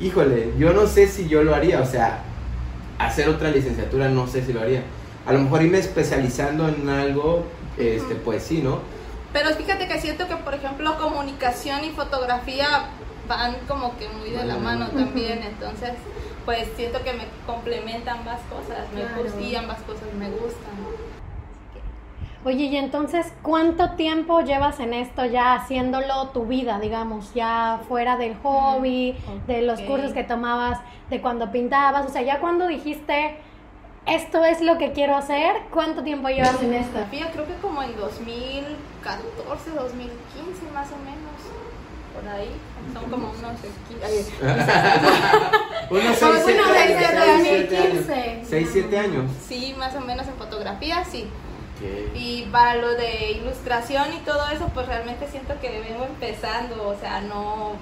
híjole, 0.00 0.52
yo 0.58 0.72
no 0.72 0.86
sé 0.86 1.08
si 1.08 1.28
yo 1.28 1.42
lo 1.42 1.54
haría, 1.54 1.80
o 1.80 1.86
sea, 1.86 2.22
hacer 3.06 3.28
otra 3.28 3.50
licenciatura 3.50 4.08
no 4.08 4.26
sé 4.26 4.44
si 4.44 4.52
lo 4.52 4.60
haría. 4.60 4.82
A 5.26 5.32
lo 5.32 5.40
mejor 5.40 5.62
irme 5.62 5.78
especializando 5.78 6.68
en 6.68 6.88
algo, 6.88 7.44
este, 7.78 8.14
pues 8.14 8.42
sí, 8.42 8.60
¿no? 8.62 8.80
Pero 9.32 9.50
fíjate 9.54 9.86
que 9.86 10.00
siento 10.00 10.26
que, 10.26 10.36
por 10.36 10.54
ejemplo, 10.54 10.96
comunicación 10.98 11.84
y 11.84 11.90
fotografía 11.90 12.86
van 13.28 13.54
como 13.68 13.96
que 13.96 14.08
muy 14.08 14.30
de 14.30 14.44
la 14.44 14.56
mano 14.56 14.88
también, 14.88 15.40
entonces 15.44 15.90
pues 16.44 16.66
siento 16.74 17.02
que 17.04 17.12
me 17.12 17.24
complementan 17.46 18.18
ambas 18.18 18.40
cosas, 18.50 18.90
me 18.92 19.02
Claro. 19.02 19.22
gustan 19.22 19.42
y 19.42 19.54
ambas 19.54 19.78
cosas 19.82 20.12
me 20.18 20.28
gustan. 20.30 20.74
Oye, 22.44 22.64
y 22.64 22.76
entonces, 22.76 23.26
¿cuánto 23.42 23.90
tiempo 23.92 24.40
llevas 24.40 24.80
en 24.80 24.94
esto 24.94 25.26
ya 25.26 25.54
haciéndolo 25.54 26.28
tu 26.28 26.46
vida, 26.46 26.80
digamos, 26.80 27.34
ya 27.34 27.80
fuera 27.86 28.16
del 28.16 28.34
hobby, 28.42 29.14
de 29.46 29.60
los 29.62 29.78
cursos 29.80 30.12
que 30.14 30.24
tomabas, 30.24 30.78
de 31.10 31.20
cuando 31.20 31.52
pintabas? 31.52 32.06
O 32.06 32.08
sea, 32.08 32.22
ya 32.22 32.40
cuando 32.40 32.66
dijiste, 32.66 33.36
esto 34.06 34.42
es 34.46 34.62
lo 34.62 34.78
que 34.78 34.92
quiero 34.92 35.16
hacer, 35.16 35.52
¿cuánto 35.70 36.02
tiempo 36.02 36.28
llevas 36.30 36.62
en 36.62 36.72
esto? 36.72 36.86
Fotografía 36.92 37.30
creo 37.30 37.46
que 37.46 37.54
como 37.56 37.82
en 37.82 37.94
2014, 37.96 39.70
2015 39.76 40.72
más 40.72 40.88
o 40.92 40.96
menos, 40.96 41.36
por 42.14 42.26
ahí, 42.26 42.50
son 42.94 43.10
como 43.10 43.28
unos... 43.28 43.52
esqui- 43.60 44.02
ay, 44.02 44.26
Unos 45.90 46.18
Como 46.18 46.32
6, 46.32 46.42
7 46.46 46.62
unos 46.62 46.76
años. 46.76 46.88
desde 46.88 47.06
seis, 47.06 47.42
siete 47.42 47.76
2015. 47.76 48.14
años. 48.14 48.46
6, 48.48 48.68
7 48.72 48.98
años. 48.98 49.30
Sí, 49.46 49.74
más 49.78 49.94
o 49.94 50.00
menos 50.00 50.26
en 50.26 50.34
fotografía, 50.34 51.04
sí. 51.04 51.28
Y 52.14 52.42
para 52.52 52.74
lo 52.74 52.90
de 52.94 53.32
ilustración 53.32 54.12
y 54.12 54.18
todo 54.18 54.48
eso, 54.48 54.68
pues 54.74 54.86
realmente 54.86 55.26
siento 55.28 55.54
que 55.60 55.80
vengo 55.80 56.04
empezando, 56.04 56.88
o 56.88 56.98
sea, 56.98 57.20
no 57.22 57.72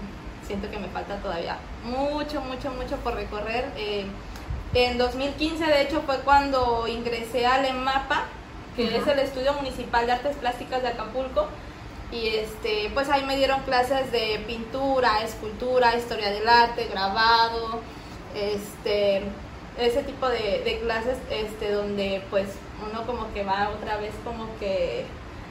siento 0.47 0.71
que 0.71 0.79
me 0.79 0.89
falta 0.89 1.17
todavía 1.17 1.59
mucho, 1.85 2.41
mucho, 2.41 2.71
mucho 2.71 2.97
por 2.99 3.15
recorrer. 3.15 3.67
Eh, 3.77 4.07
en 4.75 4.99
2015, 4.99 5.65
de 5.65 5.83
hecho, 5.83 6.03
fue 6.03 6.19
cuando 6.19 6.87
ingresé 6.87 7.47
al 7.47 7.65
EMAPA, 7.65 8.27
que 8.77 8.97
es 8.97 9.07
el 9.07 9.19
Estudio 9.19 9.53
Municipal 9.55 10.07
de 10.07 10.13
Artes 10.13 10.37
Plásticas 10.37 10.83
de 10.83 10.89
Acapulco. 10.89 11.49
Y 12.13 12.29
este, 12.29 12.91
pues 12.95 13.11
ahí 13.11 13.25
me 13.25 13.37
dieron 13.37 13.63
clases 13.63 14.11
de 14.13 14.43
pintura, 14.47 15.23
escultura, 15.23 15.95
historia 15.97 16.31
del 16.31 16.49
arte, 16.49 16.87
grabado, 16.87 17.81
este, 18.35 19.23
ese 19.79 20.03
tipo 20.05 20.29
de, 20.29 20.63
de 20.65 20.81
clases 20.83 21.19
este, 21.31 21.73
donde 21.73 22.23
pues 22.31 22.47
uno 22.87 23.07
como 23.07 23.33
que 23.33 23.45
va 23.45 23.71
otra 23.71 23.97
vez 23.97 24.13
como 24.25 24.47
que 24.59 25.07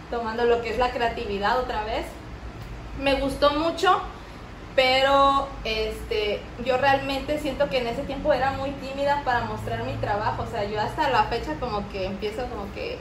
tomando 0.09 0.45
lo 0.45 0.61
que 0.61 0.69
es 0.69 0.77
la 0.77 0.91
creatividad 0.91 1.59
otra 1.59 1.83
vez. 1.83 2.05
Me 3.01 3.19
gustó 3.19 3.51
mucho, 3.51 4.01
pero 4.75 5.47
este, 5.63 6.41
yo 6.65 6.77
realmente 6.77 7.39
siento 7.39 7.69
que 7.69 7.79
en 7.79 7.87
ese 7.87 8.03
tiempo 8.03 8.33
era 8.33 8.51
muy 8.51 8.71
tímida 8.71 9.21
para 9.23 9.41
mostrar 9.41 9.83
mi 9.83 9.93
trabajo, 9.93 10.43
o 10.43 10.47
sea, 10.47 10.63
yo 10.65 10.79
hasta 10.79 11.09
la 11.09 11.23
fecha 11.25 11.55
como 11.59 11.87
que 11.89 12.05
empiezo 12.05 12.45
como 12.47 12.71
que 12.73 12.97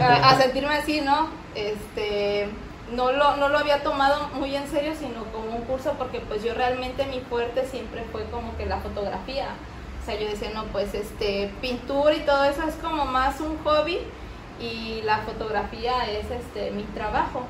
a, 0.00 0.30
a 0.30 0.36
sentirme 0.40 0.74
así, 0.74 1.00
¿no? 1.00 1.28
Este, 1.54 2.48
no 2.92 3.12
lo, 3.12 3.36
no 3.36 3.48
lo 3.48 3.58
había 3.58 3.82
tomado 3.82 4.28
muy 4.34 4.54
en 4.54 4.68
serio, 4.68 4.92
sino 4.98 5.24
como 5.32 5.56
un 5.56 5.62
curso, 5.62 5.94
porque 5.98 6.20
pues 6.20 6.42
yo 6.44 6.54
realmente 6.54 7.04
mi 7.06 7.20
fuerte 7.20 7.66
siempre 7.66 8.04
fue 8.12 8.24
como 8.26 8.56
que 8.56 8.66
la 8.66 8.78
fotografía. 8.78 9.48
O 10.06 10.08
sea, 10.08 10.20
yo 10.20 10.28
decía, 10.28 10.50
no, 10.54 10.66
pues 10.66 10.94
este, 10.94 11.50
pintura 11.60 12.14
y 12.14 12.20
todo 12.20 12.44
eso 12.44 12.62
es 12.62 12.76
como 12.76 13.06
más 13.06 13.40
un 13.40 13.58
hobby 13.64 13.98
y 14.60 15.02
la 15.02 15.18
fotografía 15.22 16.08
es 16.08 16.30
este, 16.30 16.70
mi 16.70 16.84
trabajo. 16.84 17.42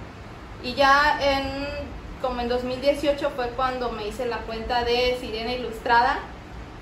Y 0.64 0.72
ya 0.72 1.18
en, 1.20 1.66
como 2.22 2.40
en 2.40 2.48
2018 2.48 3.28
fue 3.36 3.48
cuando 3.50 3.92
me 3.92 4.08
hice 4.08 4.24
la 4.24 4.38
cuenta 4.38 4.84
de 4.84 5.18
Sirena 5.20 5.52
Ilustrada 5.52 6.18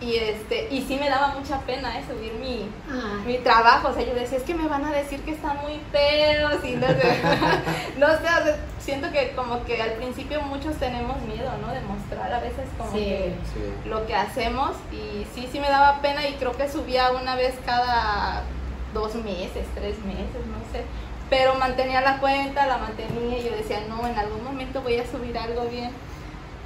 y 0.04 0.16
este 0.16 0.68
y 0.70 0.82
sí 0.82 0.96
me 0.98 1.08
daba 1.08 1.28
mucha 1.28 1.58
pena 1.60 1.98
eh, 1.98 2.04
subir 2.08 2.32
mi, 2.34 2.68
Ay. 2.90 3.22
mi 3.26 3.38
trabajo, 3.38 3.88
o 3.88 3.94
sea, 3.94 4.02
yo 4.04 4.14
decía, 4.14 4.38
es 4.38 4.44
que 4.44 4.54
me 4.54 4.68
van 4.68 4.84
a 4.84 4.90
decir 4.92 5.20
que 5.22 5.32
están 5.32 5.56
muy 5.62 5.80
feos 5.92 6.64
y 6.64 6.72
no 6.76 6.86
sé, 6.88 7.20
no 7.98 8.06
sé, 8.08 8.14
o 8.14 8.20
sea, 8.20 8.56
siento 8.80 9.10
que 9.12 9.32
como 9.34 9.64
que 9.64 9.80
al 9.80 9.92
principio 9.92 10.42
muchos 10.42 10.76
tenemos 10.76 11.16
miedo, 11.22 11.50
¿no? 11.62 11.72
De 11.72 11.80
mostrar 11.82 12.32
a 12.32 12.40
veces 12.40 12.66
como 12.76 12.90
Sí. 12.92 12.98
que 12.98 13.34
Sí. 13.54 13.88
lo 13.88 14.06
que 14.06 14.14
hacemos 14.14 14.72
y 14.92 15.24
sí, 15.34 15.48
sí 15.50 15.58
me 15.60 15.68
daba 15.68 16.00
pena 16.02 16.26
y 16.28 16.34
creo 16.34 16.52
que 16.52 16.68
subía 16.68 17.10
una 17.12 17.34
vez 17.36 17.54
cada 17.64 18.42
dos 18.92 19.14
meses, 19.16 19.66
tres 19.74 19.98
meses, 20.04 20.44
no 20.46 20.58
sé. 20.72 20.84
Pero 21.30 21.54
mantenía 21.54 22.00
la 22.02 22.18
cuenta, 22.18 22.66
la 22.66 22.76
mantenía 22.78 23.38
y 23.38 23.44
yo 23.44 23.56
decía, 23.56 23.80
no, 23.88 24.06
en 24.06 24.16
algún 24.18 24.44
momento 24.44 24.82
voy 24.82 24.98
a 24.98 25.06
subir 25.10 25.36
algo 25.38 25.62
bien. 25.66 25.90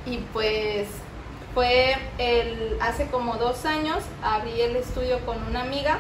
Y 0.05 0.19
pues 0.33 0.89
fue 1.55 1.97
el, 2.19 2.77
hace 2.81 3.07
como 3.07 3.37
dos 3.37 3.65
años, 3.65 3.99
abrí 4.23 4.61
el 4.61 4.77
estudio 4.77 5.19
con 5.25 5.43
una 5.49 5.63
amiga, 5.63 5.99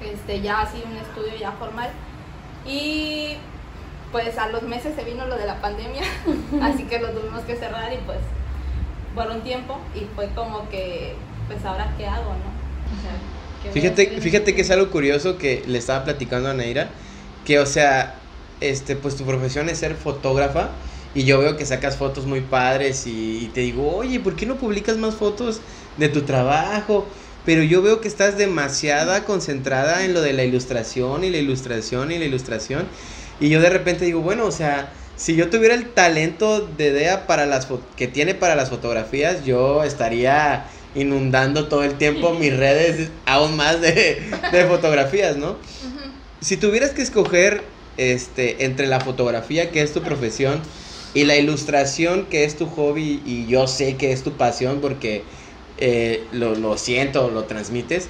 este, 0.00 0.40
ya 0.40 0.62
así 0.62 0.82
un 0.86 0.96
estudio 0.96 1.36
ya 1.38 1.52
formal. 1.52 1.90
Y 2.66 3.36
pues 4.12 4.38
a 4.38 4.48
los 4.48 4.62
meses 4.62 4.94
se 4.94 5.04
vino 5.04 5.26
lo 5.26 5.36
de 5.36 5.46
la 5.46 5.60
pandemia, 5.60 6.02
así 6.62 6.84
que 6.84 6.98
lo 6.98 7.10
tuvimos 7.10 7.42
que 7.42 7.56
cerrar 7.56 7.92
y 7.92 7.96
pues 8.06 8.18
por 9.14 9.28
un 9.28 9.42
tiempo 9.42 9.78
y 9.94 10.06
fue 10.14 10.28
como 10.34 10.68
que, 10.68 11.14
pues 11.48 11.64
ahora 11.64 11.92
qué 11.98 12.06
hago, 12.06 12.30
¿no? 12.30 12.54
O 12.96 13.02
sea, 13.02 13.12
¿qué 13.62 13.68
voy 13.68 13.78
a 13.78 13.94
Fíjate, 13.94 14.20
fíjate 14.20 14.54
que 14.54 14.60
es 14.62 14.70
algo 14.70 14.90
curioso 14.90 15.36
que 15.36 15.62
le 15.66 15.78
estaba 15.78 16.04
platicando 16.04 16.48
a 16.48 16.54
Neira, 16.54 16.90
que 17.44 17.58
o 17.58 17.66
sea, 17.66 18.14
este, 18.60 18.96
pues 18.96 19.16
tu 19.16 19.24
profesión 19.24 19.68
es 19.68 19.78
ser 19.78 19.94
fotógrafa 19.94 20.70
y 21.14 21.24
yo 21.24 21.38
veo 21.38 21.56
que 21.56 21.64
sacas 21.64 21.96
fotos 21.96 22.26
muy 22.26 22.42
padres 22.42 23.06
y, 23.06 23.44
y 23.44 23.48
te 23.48 23.60
digo, 23.60 23.94
oye, 23.94 24.20
¿por 24.20 24.36
qué 24.36 24.46
no 24.46 24.58
publicas 24.58 24.96
más 24.96 25.14
fotos 25.14 25.62
de 25.96 26.08
tu 26.08 26.22
trabajo? 26.22 27.08
Pero 27.44 27.62
yo 27.62 27.82
veo 27.82 28.00
que 28.00 28.08
estás 28.08 28.36
demasiada 28.36 29.24
concentrada 29.24 30.04
en 30.04 30.14
lo 30.14 30.22
de 30.22 30.32
la 30.32 30.44
ilustración 30.44 31.24
y 31.24 31.30
la 31.30 31.38
ilustración 31.38 32.10
y 32.10 32.18
la 32.18 32.24
ilustración. 32.24 32.88
Y 33.38 33.48
yo 33.48 33.60
de 33.60 33.70
repente 33.70 34.04
digo, 34.04 34.22
bueno, 34.22 34.44
o 34.46 34.50
sea, 34.50 34.94
si 35.14 35.36
yo 35.36 35.50
tuviera 35.50 35.74
el 35.74 35.92
talento 35.92 36.66
de 36.66 36.92
Dea 36.92 37.26
para 37.26 37.46
las 37.46 37.68
que 37.96 38.08
tiene 38.08 38.34
para 38.34 38.56
las 38.56 38.70
fotografías, 38.70 39.44
yo 39.44 39.84
estaría 39.84 40.68
inundando 40.94 41.68
todo 41.68 41.84
el 41.84 41.96
tiempo 41.98 42.34
mis 42.34 42.56
redes 42.56 43.12
aún 43.26 43.56
más 43.56 43.80
de, 43.80 44.22
de 44.52 44.64
fotografías, 44.66 45.36
¿no? 45.36 45.52
Ujú. 45.52 45.60
Si 46.40 46.56
tuvieras 46.56 46.90
que 46.90 47.02
escoger 47.02 47.74
este 47.96 48.64
entre 48.64 48.86
la 48.86 49.00
fotografía, 49.00 49.70
que 49.70 49.82
es 49.82 49.92
tu 49.92 50.02
profesión, 50.02 50.62
y 51.14 51.24
la 51.24 51.36
ilustración, 51.36 52.26
que 52.26 52.44
es 52.44 52.56
tu 52.56 52.66
hobby, 52.66 53.22
y 53.24 53.46
yo 53.46 53.66
sé 53.68 53.96
que 53.96 54.12
es 54.12 54.24
tu 54.24 54.32
pasión 54.32 54.80
porque 54.80 55.22
eh, 55.78 56.26
lo, 56.32 56.56
lo 56.56 56.76
siento, 56.76 57.30
lo 57.30 57.44
transmites, 57.44 58.08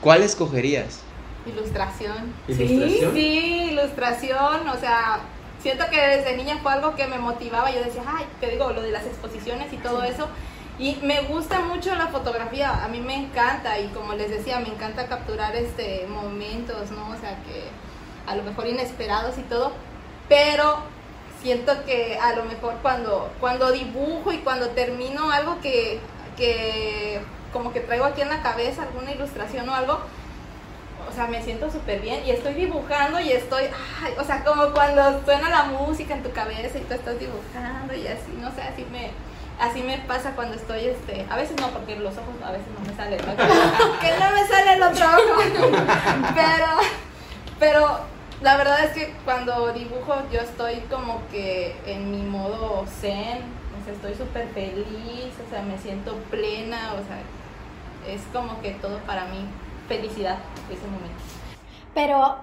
¿cuál 0.00 0.22
escogerías? 0.22 1.00
Ilustración. 1.46 2.32
¿Ilustración? 2.46 3.12
Sí, 3.14 3.20
sí, 3.20 3.68
ilustración, 3.72 4.68
o 4.68 4.78
sea, 4.78 5.20
siento 5.60 5.84
que 5.90 6.00
desde 6.00 6.36
niña 6.36 6.58
fue 6.62 6.72
algo 6.72 6.94
que 6.94 7.06
me 7.06 7.18
motivaba, 7.18 7.72
yo 7.72 7.82
decía, 7.82 8.02
ay, 8.06 8.24
te 8.40 8.50
digo, 8.50 8.70
lo 8.70 8.82
de 8.82 8.92
las 8.92 9.04
exposiciones 9.04 9.72
y 9.72 9.76
todo 9.78 10.04
eso, 10.04 10.28
y 10.78 10.96
me 11.02 11.22
gusta 11.22 11.60
mucho 11.60 11.92
la 11.96 12.06
fotografía, 12.06 12.84
a 12.84 12.88
mí 12.88 13.00
me 13.00 13.16
encanta, 13.16 13.80
y 13.80 13.88
como 13.88 14.14
les 14.14 14.30
decía, 14.30 14.60
me 14.60 14.68
encanta 14.68 15.08
capturar 15.08 15.56
este 15.56 16.06
momentos, 16.06 16.92
¿no? 16.92 17.08
O 17.08 17.20
sea, 17.20 17.42
que 17.44 17.64
a 18.28 18.36
lo 18.36 18.44
mejor 18.44 18.68
inesperados 18.68 19.38
y 19.38 19.42
todo, 19.42 19.72
pero 20.28 20.78
siento 21.48 21.82
que 21.86 22.18
a 22.20 22.34
lo 22.34 22.44
mejor 22.44 22.74
cuando, 22.82 23.32
cuando 23.40 23.72
dibujo 23.72 24.30
y 24.32 24.38
cuando 24.38 24.68
termino 24.68 25.30
algo 25.30 25.58
que, 25.62 25.98
que 26.36 27.22
como 27.54 27.72
que 27.72 27.80
traigo 27.80 28.04
aquí 28.04 28.20
en 28.20 28.28
la 28.28 28.42
cabeza, 28.42 28.82
alguna 28.82 29.12
ilustración 29.12 29.66
o 29.66 29.74
algo, 29.74 29.98
o 31.08 31.14
sea, 31.14 31.26
me 31.26 31.42
siento 31.42 31.70
súper 31.70 32.00
bien 32.02 32.22
y 32.26 32.32
estoy 32.32 32.52
dibujando 32.52 33.18
y 33.18 33.32
estoy, 33.32 33.64
o 34.20 34.24
sea, 34.24 34.44
como 34.44 34.72
cuando 34.74 35.24
suena 35.24 35.48
la 35.48 35.64
música 35.64 36.12
en 36.12 36.22
tu 36.22 36.32
cabeza 36.32 36.76
y 36.76 36.82
tú 36.82 36.92
estás 36.92 37.18
dibujando 37.18 37.94
y 37.94 38.06
así, 38.06 38.30
no 38.38 38.52
sé, 38.52 38.60
así 38.60 38.86
me, 38.92 39.10
así 39.58 39.82
me 39.82 39.96
pasa 40.06 40.32
cuando 40.32 40.54
estoy, 40.54 40.84
este, 40.84 41.24
a 41.30 41.36
veces 41.36 41.56
no, 41.58 41.70
porque 41.70 41.96
los 41.96 42.12
ojos 42.12 42.34
a 42.44 42.50
veces 42.50 42.66
no 42.78 42.84
me 42.84 42.94
salen, 42.94 43.20
que 44.02 44.10
no 44.20 44.30
me 44.34 44.46
sale 44.46 44.72
el 44.74 44.82
otro 44.82 45.06
ojo, 45.06 45.72
pero, 46.34 46.66
pero 47.58 48.17
la 48.40 48.56
verdad 48.56 48.84
es 48.84 48.92
que 48.92 49.12
cuando 49.24 49.72
dibujo 49.72 50.14
yo 50.32 50.40
estoy 50.40 50.76
como 50.90 51.22
que 51.30 51.74
en 51.86 52.10
mi 52.10 52.22
modo 52.22 52.84
zen, 52.86 53.38
o 53.80 53.84
sea, 53.84 53.92
estoy 53.94 54.14
súper 54.14 54.48
feliz, 54.48 55.34
o 55.46 55.50
sea, 55.50 55.62
me 55.62 55.76
siento 55.78 56.14
plena, 56.30 56.92
o 56.94 57.02
sea, 57.06 58.14
es 58.14 58.22
como 58.32 58.60
que 58.60 58.72
todo 58.72 58.98
para 58.98 59.24
mí 59.26 59.44
felicidad 59.88 60.38
ese 60.70 60.86
momento. 60.86 61.18
Pero 61.94 62.36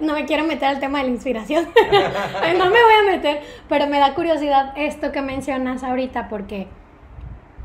no 0.00 0.14
me 0.14 0.24
quiero 0.24 0.44
meter 0.44 0.68
al 0.68 0.80
tema 0.80 0.98
de 0.98 1.04
la 1.04 1.10
inspiración. 1.10 1.68
no 2.58 2.64
me 2.66 2.82
voy 2.82 2.94
a 3.00 3.10
meter, 3.10 3.42
pero 3.68 3.86
me 3.86 3.98
da 3.98 4.14
curiosidad 4.14 4.72
esto 4.76 5.12
que 5.12 5.22
mencionas 5.22 5.84
ahorita 5.84 6.28
porque 6.28 6.66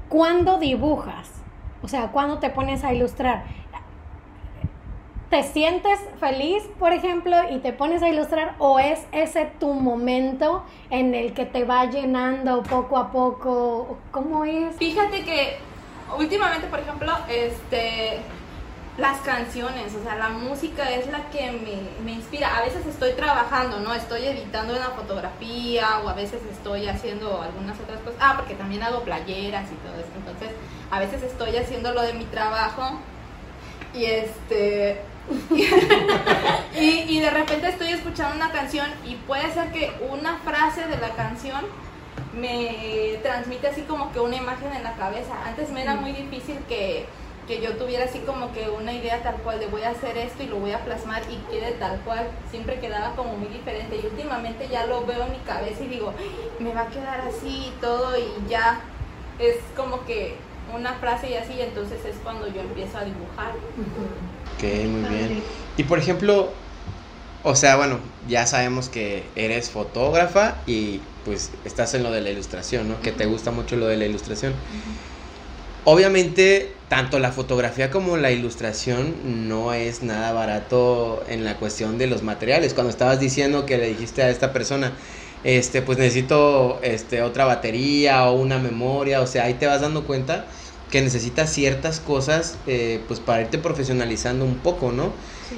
cuando 0.10 0.60
dibujas, 0.60 1.32
o 1.82 1.88
sea, 1.88 2.12
cuando 2.12 2.40
te 2.40 2.50
pones 2.50 2.84
a 2.84 2.94
ilustrar, 2.94 3.46
¿te 5.36 5.44
sientes 5.44 6.00
feliz, 6.18 6.64
por 6.80 6.94
ejemplo, 6.94 7.36
y 7.52 7.58
te 7.58 7.74
pones 7.74 8.02
a 8.02 8.08
ilustrar 8.08 8.56
o 8.58 8.80
es 8.80 9.02
ese 9.12 9.52
tu 9.60 9.74
momento 9.74 10.64
en 10.90 11.14
el 11.14 11.34
que 11.34 11.46
te 11.46 11.66
va 11.66 11.84
llenando 11.90 12.64
poco 12.64 12.96
a 12.96 13.12
poco? 13.12 13.98
¿Cómo 14.12 14.46
es? 14.46 14.78
Fíjate 14.78 15.26
que 15.26 15.58
últimamente, 16.18 16.68
por 16.68 16.80
ejemplo, 16.80 17.12
este 17.28 18.22
las 18.98 19.20
canciones, 19.24 19.94
o 19.94 20.04
sea, 20.04 20.16
la 20.16 20.30
música 20.30 20.90
es 20.90 21.12
la 21.12 21.30
que 21.30 21.52
me, 22.06 22.14
inspira. 22.14 22.56
A 22.56 22.62
veces 22.62 22.86
estoy 22.86 23.12
trabajando, 23.12 23.82
¿no? 23.82 23.94
Estoy 23.94 24.24
editando 24.24 24.74
una 24.74 24.92
fotografía 24.92 26.00
o 26.06 26.08
a 26.08 26.14
veces 26.14 26.40
estoy 26.50 26.88
haciendo 26.88 27.42
algunas 27.42 27.78
otras 27.78 28.00
cosas. 28.00 28.18
Ah, 28.22 28.36
porque 28.38 28.54
también 28.54 28.84
hago 28.84 29.02
playeras 29.02 29.70
y 29.70 29.76
todo 29.86 29.96
eso. 29.96 30.12
Entonces, 30.16 30.52
a 30.90 31.00
veces 31.00 31.24
estoy 31.24 31.58
haciendo 31.58 31.92
lo 31.92 32.04
de 32.04 32.14
mi 32.14 32.24
trabajo 32.24 33.00
y 33.94 34.06
este... 34.06 35.02
y, 36.80 37.06
y 37.08 37.20
de 37.20 37.30
repente 37.30 37.68
estoy 37.70 37.90
escuchando 37.90 38.36
una 38.36 38.52
canción 38.52 38.88
y 39.06 39.16
puede 39.16 39.52
ser 39.54 39.72
que 39.72 39.92
una 40.10 40.38
frase 40.40 40.86
de 40.88 40.98
la 40.98 41.10
canción 41.10 41.62
me 42.34 43.20
transmite 43.24 43.68
así 43.68 43.82
como 43.82 44.12
que 44.12 44.20
una 44.20 44.36
imagen 44.36 44.72
en 44.74 44.84
la 44.84 44.94
cabeza. 44.96 45.34
Antes 45.46 45.70
me 45.70 45.82
era 45.84 45.96
muy 45.96 46.12
difícil 46.12 46.58
que, 46.68 47.06
que 47.48 47.62
yo 47.62 47.78
tuviera 47.78 48.06
así 48.06 48.20
como 48.20 48.52
que 48.54 48.70
una 48.70 48.94
idea 48.94 49.24
tal 49.24 49.36
cual 49.38 49.60
de 49.60 49.68
voy 49.68 49.84
a 49.84 49.92
hacer 49.92 50.18
esto 50.18 50.44
y 50.44 50.48
lo 50.48 50.58
voy 50.58 50.72
a 50.74 50.84
plasmar 50.84 51.22
y 51.30 51.38
quede 51.52 51.72
tal 51.74 52.00
cual. 52.02 52.28
Siempre 52.52 52.80
quedaba 52.80 53.16
como 53.16 53.36
muy 53.38 53.48
diferente 53.48 54.00
y 54.02 54.06
últimamente 54.06 54.68
ya 54.68 54.86
lo 54.86 55.06
veo 55.06 55.24
en 55.24 55.32
mi 55.32 55.40
cabeza 55.40 55.84
y 55.84 55.88
digo, 55.88 56.14
"Ay, 56.18 56.30
me 56.60 56.74
va 56.74 56.82
a 56.82 56.88
quedar 56.88 57.22
así 57.22 57.68
y 57.68 57.74
todo 57.82 58.18
y 58.18 58.50
ya 58.50 58.82
es 59.40 59.58
como 59.76 60.06
que 60.06 60.36
una 60.74 60.94
frase 60.96 61.30
y 61.30 61.36
así, 61.36 61.54
y 61.54 61.62
entonces 61.62 62.04
es 62.06 62.16
cuando 62.24 62.48
yo 62.48 62.62
empiezo 62.62 62.98
a 62.98 63.04
dibujar. 63.04 63.52
Muy 64.88 65.10
bien. 65.10 65.44
Y 65.78 65.84
por 65.84 66.00
ejemplo, 66.00 66.50
o 67.44 67.56
sea, 67.56 67.76
bueno, 67.76 68.00
ya 68.28 68.48
sabemos 68.48 68.90
que 68.90 69.24
eres 69.36 69.70
fotógrafa 69.70 70.56
y 70.66 71.00
pues 71.26 71.52
estás 71.64 71.94
en 71.94 72.04
lo 72.04 72.12
de 72.12 72.22
la 72.22 72.30
ilustración, 72.30 72.88
¿no? 72.90 73.02
Que 73.02 73.12
te 73.12 73.26
gusta 73.26 73.52
mucho 73.52 73.76
lo 73.76 73.88
de 73.88 73.98
la 73.98 74.06
ilustración. 74.06 74.54
Obviamente, 75.84 76.74
tanto 76.90 77.20
la 77.20 77.32
fotografía 77.32 77.92
como 77.92 78.18
la 78.18 78.32
ilustración 78.32 79.48
no 79.48 79.74
es 79.74 80.02
nada 80.02 80.32
barato 80.32 81.24
en 81.30 81.44
la 81.44 81.58
cuestión 81.58 81.98
de 81.98 82.08
los 82.08 82.24
materiales. 82.24 82.74
Cuando 82.74 82.90
estabas 82.90 83.20
diciendo 83.20 83.66
que 83.66 83.78
le 83.78 83.90
dijiste 83.90 84.24
a 84.24 84.30
esta 84.30 84.52
persona, 84.52 84.94
este, 85.44 85.84
pues 85.84 86.00
necesito 86.00 86.80
este, 86.82 87.22
otra 87.22 87.46
batería 87.46 88.26
o 88.26 88.34
una 88.34 88.58
memoria, 88.58 89.22
o 89.22 89.28
sea, 89.28 89.44
ahí 89.44 89.54
te 89.54 89.68
vas 89.68 89.82
dando 89.82 90.06
cuenta 90.06 90.48
que 90.96 91.02
necesitas 91.02 91.50
ciertas 91.50 92.00
cosas 92.00 92.58
eh, 92.68 93.02
pues 93.10 93.20
para 93.20 93.42
irte 93.42 93.58
profesionalizando 93.58 94.46
un 94.46 94.56
poco, 94.56 94.94
¿no? 94.94 95.12
Sí. 95.50 95.58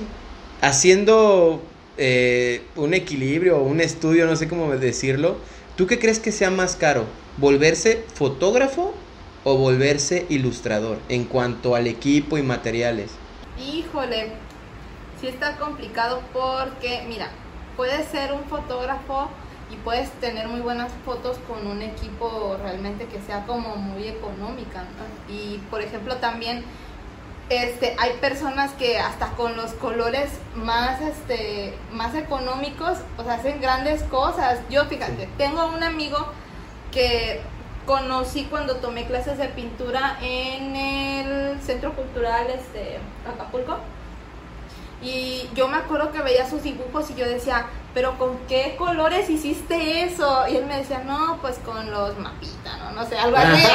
Haciendo 0.61 1.61
eh, 1.99 2.63
un 2.75 2.95
equilibrio 2.95 3.59
o 3.59 3.61
un 3.61 3.79
estudio, 3.79 4.25
no 4.25 4.35
sé 4.35 4.47
cómo 4.47 4.75
decirlo, 4.75 5.37
¿tú 5.75 5.85
qué 5.85 5.99
crees 5.99 6.17
que 6.17 6.31
sea 6.31 6.49
más 6.49 6.75
caro? 6.75 7.05
¿Volverse 7.37 8.03
fotógrafo 8.15 8.95
o 9.43 9.57
volverse 9.57 10.25
ilustrador 10.29 10.97
en 11.07 11.25
cuanto 11.25 11.75
al 11.75 11.85
equipo 11.85 12.39
y 12.39 12.41
materiales? 12.41 13.11
Híjole, 13.63 14.31
sí 15.21 15.27
está 15.27 15.55
complicado 15.57 16.23
porque, 16.33 17.05
mira, 17.07 17.29
puedes 17.75 18.07
ser 18.07 18.33
un 18.33 18.43
fotógrafo 18.45 19.29
y 19.71 19.75
puedes 19.77 20.11
tener 20.13 20.47
muy 20.47 20.61
buenas 20.61 20.91
fotos 21.05 21.37
con 21.47 21.67
un 21.67 21.81
equipo 21.81 22.57
realmente 22.61 23.05
que 23.05 23.19
sea 23.21 23.45
como 23.45 23.75
muy 23.75 24.07
económica. 24.07 24.83
¿no? 24.83 25.33
Y 25.33 25.57
por 25.69 25.81
ejemplo 25.81 26.17
también 26.17 26.63
este, 27.49 27.95
hay 27.97 28.13
personas 28.19 28.73
que 28.73 28.99
hasta 28.99 29.27
con 29.31 29.55
los 29.55 29.71
colores 29.73 30.29
más, 30.55 30.99
este, 31.01 31.73
más 31.91 32.13
económicos, 32.13 32.97
hacen 33.29 33.61
grandes 33.61 34.03
cosas. 34.03 34.59
Yo, 34.69 34.85
fíjate, 34.85 35.29
tengo 35.37 35.65
un 35.67 35.81
amigo 35.81 36.17
que 36.91 37.41
conocí 37.85 38.45
cuando 38.45 38.77
tomé 38.77 39.05
clases 39.05 39.37
de 39.37 39.47
pintura 39.47 40.17
en 40.21 40.75
el 40.75 41.61
Centro 41.61 41.93
Cultural 41.93 42.47
este, 42.49 42.99
Acapulco. 43.25 43.77
Y 45.01 45.49
yo 45.53 45.67
me 45.67 45.77
acuerdo 45.77 46.11
que 46.11 46.21
veía 46.21 46.49
sus 46.49 46.63
dibujos 46.63 47.09
y 47.11 47.15
yo 47.15 47.25
decía, 47.27 47.67
pero 47.93 48.17
¿con 48.17 48.37
qué 48.47 48.75
colores 48.77 49.29
hiciste 49.29 50.03
eso? 50.03 50.47
Y 50.49 50.55
él 50.55 50.65
me 50.65 50.77
decía, 50.77 51.03
no, 51.05 51.37
pues 51.41 51.59
con 51.59 51.89
los 51.91 52.17
mapitas, 52.17 52.79
¿no? 52.79 52.91
No 52.91 53.05
sé, 53.05 53.17
algo 53.17 53.37
así. 53.37 53.63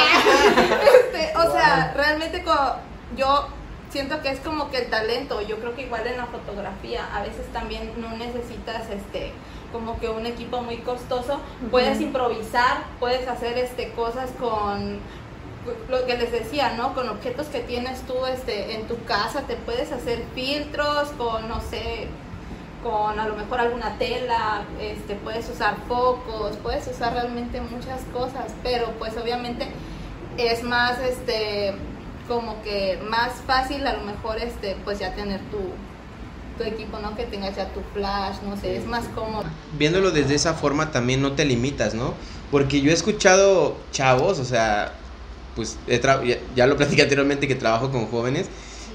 Este, 1.13 1.37
o 1.37 1.51
sea, 1.51 1.93
realmente 1.95 2.43
co- 2.43 2.75
yo 3.15 3.47
siento 3.89 4.21
que 4.21 4.29
es 4.31 4.39
como 4.39 4.69
que 4.69 4.79
el 4.79 4.89
talento, 4.89 5.39
yo 5.41 5.57
creo 5.59 5.75
que 5.75 5.83
igual 5.83 6.05
en 6.07 6.17
la 6.17 6.25
fotografía, 6.25 7.07
a 7.15 7.21
veces 7.21 7.45
también 7.53 7.93
no 7.97 8.09
necesitas 8.17 8.89
este 8.89 9.31
como 9.71 9.99
que 9.99 10.07
un 10.09 10.25
equipo 10.27 10.61
muy 10.61 10.77
costoso, 10.77 11.39
puedes 11.71 11.99
improvisar, 11.99 12.83
puedes 12.99 13.27
hacer 13.27 13.57
este 13.57 13.91
cosas 13.93 14.29
con 14.39 14.99
lo 15.89 16.05
que 16.05 16.17
les 16.17 16.31
decía, 16.31 16.73
¿no? 16.75 16.93
Con 16.93 17.09
objetos 17.09 17.47
que 17.47 17.59
tienes 17.59 18.01
tú 18.01 18.25
este 18.25 18.75
en 18.75 18.87
tu 18.87 19.01
casa, 19.05 19.41
te 19.41 19.55
puedes 19.55 19.91
hacer 19.91 20.23
filtros 20.35 21.09
con 21.17 21.47
no 21.47 21.61
sé, 21.61 22.07
con 22.83 23.19
a 23.19 23.27
lo 23.27 23.35
mejor 23.35 23.59
alguna 23.59 23.97
tela, 23.97 24.63
este 24.81 25.15
puedes 25.15 25.49
usar 25.49 25.75
focos, 25.87 26.57
puedes 26.61 26.87
usar 26.87 27.13
realmente 27.13 27.61
muchas 27.61 28.01
cosas, 28.11 28.51
pero 28.61 28.91
pues 28.99 29.15
obviamente 29.17 29.67
es 30.37 30.63
más 30.63 30.99
este 30.99 31.73
como 32.27 32.61
que 32.63 32.99
más 33.09 33.33
fácil 33.45 33.85
a 33.85 33.93
lo 33.93 34.03
mejor 34.03 34.37
este 34.37 34.75
pues 34.83 34.99
ya 34.99 35.13
tener 35.13 35.39
tu 35.49 35.59
tu 36.57 36.63
equipo, 36.63 36.99
¿no? 36.99 37.15
Que 37.15 37.23
tengas 37.23 37.55
ya 37.55 37.69
tu 37.69 37.81
flash, 37.93 38.35
no 38.47 38.55
sé, 38.57 38.77
es 38.77 38.85
más 38.85 39.05
cómodo. 39.15 39.45
Viéndolo 39.77 40.11
desde 40.11 40.35
esa 40.35 40.53
forma 40.53 40.91
también 40.91 41.21
no 41.21 41.33
te 41.33 41.45
limitas, 41.45 41.95
¿no? 41.95 42.13
Porque 42.51 42.81
yo 42.81 42.91
he 42.91 42.93
escuchado 42.93 43.77
chavos, 43.91 44.37
o 44.37 44.45
sea, 44.45 44.93
pues 45.55 45.77
he 45.87 45.99
ya, 45.99 46.39
ya 46.55 46.67
lo 46.67 46.77
platicé 46.77 47.01
anteriormente 47.03 47.47
que 47.47 47.55
trabajo 47.55 47.91
con 47.91 48.07
jóvenes 48.07 48.47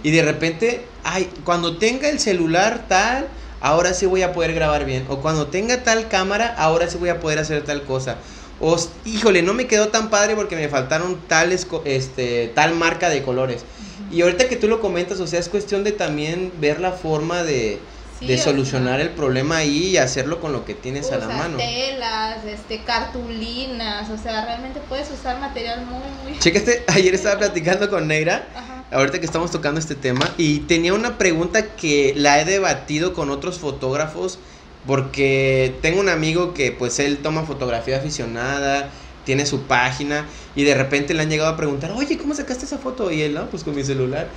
y 0.02 0.10
de 0.10 0.22
repente, 0.22 0.84
ay, 1.02 1.28
cuando 1.44 1.76
tenga 1.76 2.08
el 2.08 2.20
celular 2.20 2.86
tal, 2.88 3.28
ahora 3.60 3.94
sí 3.94 4.06
voy 4.06 4.22
a 4.22 4.32
poder 4.32 4.54
grabar 4.54 4.84
bien. 4.84 5.04
O 5.08 5.18
cuando 5.18 5.48
tenga 5.48 5.82
tal 5.82 6.08
cámara, 6.08 6.54
ahora 6.56 6.88
sí 6.88 6.98
voy 6.98 7.08
a 7.08 7.20
poder 7.20 7.38
hacer 7.38 7.64
tal 7.64 7.82
cosa. 7.82 8.16
O, 8.60 8.76
híjole, 9.04 9.42
no 9.42 9.54
me 9.54 9.66
quedó 9.66 9.88
tan 9.88 10.10
padre 10.10 10.34
porque 10.36 10.56
me 10.56 10.68
faltaron 10.68 11.20
tales, 11.26 11.66
este, 11.84 12.52
tal 12.54 12.74
marca 12.74 13.08
de 13.08 13.22
colores. 13.22 13.64
Y 14.10 14.22
ahorita 14.22 14.48
que 14.48 14.56
tú 14.56 14.68
lo 14.68 14.80
comentas, 14.80 15.20
o 15.20 15.26
sea, 15.26 15.40
es 15.40 15.48
cuestión 15.48 15.84
de 15.84 15.92
también 15.92 16.52
ver 16.60 16.80
la 16.80 16.92
forma 16.92 17.42
de, 17.42 17.78
Sí, 18.18 18.26
de 18.26 18.36
solucionar 18.36 19.00
el 19.00 19.10
problema 19.10 19.58
ahí 19.58 19.90
y 19.90 19.96
hacerlo 19.96 20.40
con 20.40 20.52
lo 20.52 20.64
que 20.64 20.74
tienes 20.74 21.12
a 21.12 21.18
la 21.18 21.28
mano. 21.28 21.56
telas, 21.56 22.44
este, 22.44 22.82
cartulinas, 22.82 24.10
o 24.10 24.18
sea, 24.18 24.44
realmente 24.44 24.80
puedes 24.88 25.08
usar 25.10 25.38
material 25.38 25.86
muy, 25.86 26.00
muy... 26.24 26.38
Chécate, 26.40 26.84
ayer 26.88 27.14
estaba 27.14 27.38
platicando 27.38 27.88
con 27.88 28.08
Neira, 28.08 28.48
Ajá. 28.56 28.84
ahorita 28.90 29.20
que 29.20 29.26
estamos 29.26 29.52
tocando 29.52 29.78
este 29.78 29.94
tema, 29.94 30.28
y 30.36 30.60
tenía 30.60 30.94
una 30.94 31.16
pregunta 31.16 31.76
que 31.76 32.12
la 32.16 32.40
he 32.40 32.44
debatido 32.44 33.14
con 33.14 33.30
otros 33.30 33.58
fotógrafos, 33.58 34.40
porque 34.84 35.76
tengo 35.80 36.00
un 36.00 36.08
amigo 36.08 36.54
que 36.54 36.72
pues 36.72 36.98
él 36.98 37.18
toma 37.18 37.44
fotografía 37.44 37.98
aficionada, 37.98 38.90
tiene 39.24 39.46
su 39.46 39.62
página, 39.62 40.26
y 40.56 40.64
de 40.64 40.74
repente 40.74 41.14
le 41.14 41.22
han 41.22 41.30
llegado 41.30 41.50
a 41.50 41.56
preguntar, 41.56 41.92
oye, 41.92 42.18
¿cómo 42.18 42.34
sacaste 42.34 42.64
esa 42.64 42.78
foto? 42.78 43.12
Y 43.12 43.22
él, 43.22 43.34
no, 43.34 43.48
pues 43.48 43.62
con 43.62 43.76
mi 43.76 43.84
celular. 43.84 44.28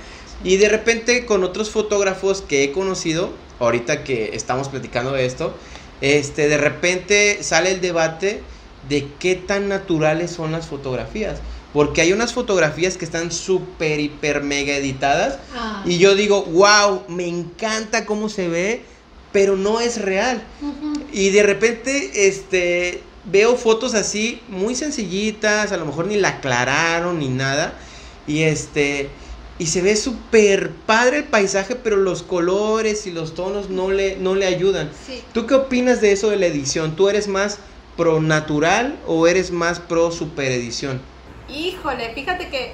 Y 0.44 0.56
de 0.56 0.68
repente 0.68 1.24
con 1.24 1.44
otros 1.44 1.70
fotógrafos 1.70 2.42
que 2.42 2.64
he 2.64 2.72
conocido, 2.72 3.30
ahorita 3.60 4.04
que 4.04 4.34
estamos 4.34 4.68
platicando 4.68 5.12
de 5.12 5.26
esto, 5.26 5.54
este, 6.00 6.48
de 6.48 6.58
repente 6.58 7.42
sale 7.42 7.70
el 7.70 7.80
debate 7.80 8.42
de 8.88 9.08
qué 9.18 9.36
tan 9.36 9.68
naturales 9.68 10.30
son 10.32 10.52
las 10.52 10.66
fotografías. 10.66 11.38
Porque 11.72 12.02
hay 12.02 12.12
unas 12.12 12.34
fotografías 12.34 12.98
que 12.98 13.04
están 13.04 13.32
súper, 13.32 13.98
hiper, 14.00 14.42
mega 14.42 14.74
editadas. 14.74 15.38
Ah. 15.54 15.82
Y 15.86 15.98
yo 15.98 16.14
digo, 16.14 16.42
wow, 16.42 17.04
me 17.08 17.26
encanta 17.26 18.04
cómo 18.04 18.28
se 18.28 18.48
ve, 18.48 18.82
pero 19.32 19.56
no 19.56 19.80
es 19.80 20.02
real. 20.02 20.42
Y 21.12 21.30
de 21.30 21.42
repente, 21.42 22.26
este, 22.26 23.02
veo 23.24 23.56
fotos 23.56 23.94
así, 23.94 24.42
muy 24.48 24.74
sencillitas, 24.74 25.72
a 25.72 25.76
lo 25.78 25.86
mejor 25.86 26.06
ni 26.06 26.16
la 26.16 26.28
aclararon 26.28 27.20
ni 27.20 27.28
nada. 27.28 27.72
Y 28.26 28.42
este, 28.42 29.08
y 29.58 29.66
se 29.66 29.82
ve 29.82 29.96
súper 29.96 30.70
padre 30.70 31.18
el 31.18 31.24
paisaje, 31.24 31.76
pero 31.76 31.96
los 31.96 32.22
colores 32.22 33.06
y 33.06 33.12
los 33.12 33.34
tonos 33.34 33.70
no 33.70 33.90
le, 33.90 34.16
no 34.16 34.34
le 34.34 34.46
ayudan. 34.46 34.90
Sí. 35.06 35.22
¿Tú 35.32 35.46
qué 35.46 35.54
opinas 35.54 36.00
de 36.00 36.12
eso 36.12 36.30
de 36.30 36.36
la 36.36 36.46
edición? 36.46 36.96
¿Tú 36.96 37.08
eres 37.08 37.28
más 37.28 37.58
pro 37.96 38.20
natural 38.20 38.98
o 39.06 39.26
eres 39.26 39.50
más 39.50 39.78
pro 39.78 40.10
super 40.10 40.50
edición? 40.50 41.00
Híjole, 41.48 42.14
fíjate 42.14 42.48
que 42.48 42.72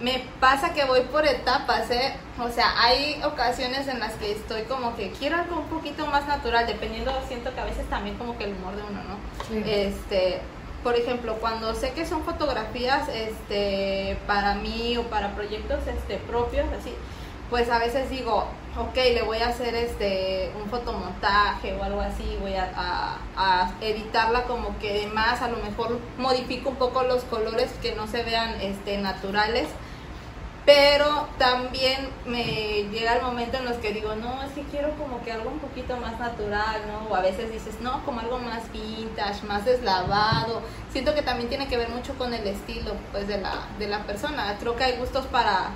me 0.00 0.22
pasa 0.40 0.74
que 0.74 0.84
voy 0.84 1.00
por 1.10 1.26
etapas, 1.26 1.90
¿eh? 1.90 2.14
O 2.38 2.50
sea, 2.50 2.74
hay 2.80 3.20
ocasiones 3.24 3.88
en 3.88 4.00
las 4.00 4.14
que 4.14 4.32
estoy 4.32 4.62
como 4.62 4.94
que 4.96 5.10
quiero 5.12 5.36
algo 5.36 5.60
un 5.60 5.68
poquito 5.68 6.06
más 6.06 6.26
natural, 6.26 6.66
dependiendo, 6.66 7.12
siento 7.28 7.54
que 7.54 7.60
a 7.60 7.64
veces 7.64 7.88
también 7.88 8.16
como 8.16 8.36
que 8.36 8.44
el 8.44 8.52
humor 8.52 8.76
de 8.76 8.82
uno, 8.82 9.02
¿no? 9.04 9.16
Sí. 9.48 9.62
Este, 9.64 10.40
por 10.84 10.94
ejemplo, 10.96 11.34
cuando 11.40 11.74
sé 11.74 11.90
que 11.92 12.06
son 12.06 12.22
fotografías, 12.24 13.08
este, 13.08 14.16
para 14.28 14.54
mí 14.54 14.96
o 14.96 15.02
para 15.04 15.34
proyectos, 15.34 15.80
este, 15.88 16.18
propios, 16.18 16.66
así, 16.78 16.94
pues 17.50 17.68
a 17.70 17.78
veces 17.78 18.08
digo, 18.10 18.44
ok, 18.78 18.94
le 18.94 19.22
voy 19.22 19.38
a 19.38 19.48
hacer 19.48 19.74
este 19.74 20.50
un 20.62 20.68
fotomontaje 20.70 21.74
o 21.74 21.82
algo 21.84 22.00
así, 22.00 22.36
voy 22.40 22.54
a, 22.54 22.70
a- 23.36 23.72
editarla 23.80 24.44
como 24.44 24.78
que 24.78 25.06
más, 25.14 25.42
a 25.42 25.48
lo 25.48 25.56
mejor 25.58 25.98
modifico 26.18 26.70
un 26.70 26.76
poco 26.76 27.02
los 27.02 27.24
colores 27.24 27.70
que 27.82 27.94
no 27.94 28.06
se 28.06 28.22
vean 28.22 28.60
este 28.60 28.98
naturales, 28.98 29.66
pero 30.64 31.28
también 31.38 32.08
me 32.24 32.84
llega 32.90 33.16
el 33.16 33.22
momento 33.22 33.58
en 33.58 33.66
los 33.66 33.76
que 33.76 33.92
digo, 33.92 34.14
no, 34.14 34.42
es 34.42 34.52
que 34.52 34.62
quiero 34.62 34.94
como 34.96 35.22
que 35.22 35.32
algo 35.32 35.50
un 35.50 35.58
poquito 35.58 35.96
más 35.98 36.18
natural, 36.18 36.80
¿no? 36.86 37.10
O 37.10 37.14
a 37.14 37.20
veces 37.20 37.52
dices, 37.52 37.80
no, 37.80 38.02
como 38.04 38.20
algo 38.20 38.38
más 38.38 38.72
vintage, 38.72 39.44
más 39.46 39.66
deslavado. 39.66 40.62
Siento 40.90 41.14
que 41.14 41.20
también 41.20 41.50
tiene 41.50 41.68
que 41.68 41.76
ver 41.76 41.90
mucho 41.90 42.14
con 42.16 42.32
el 42.32 42.46
estilo, 42.46 42.92
pues, 43.12 43.28
de 43.28 43.38
la, 43.38 43.66
de 43.78 43.88
la 43.88 44.04
persona. 44.04 44.56
Creo 44.58 44.74
que 44.74 44.84
hay 44.84 44.96
gustos 44.96 45.26
para, 45.26 45.70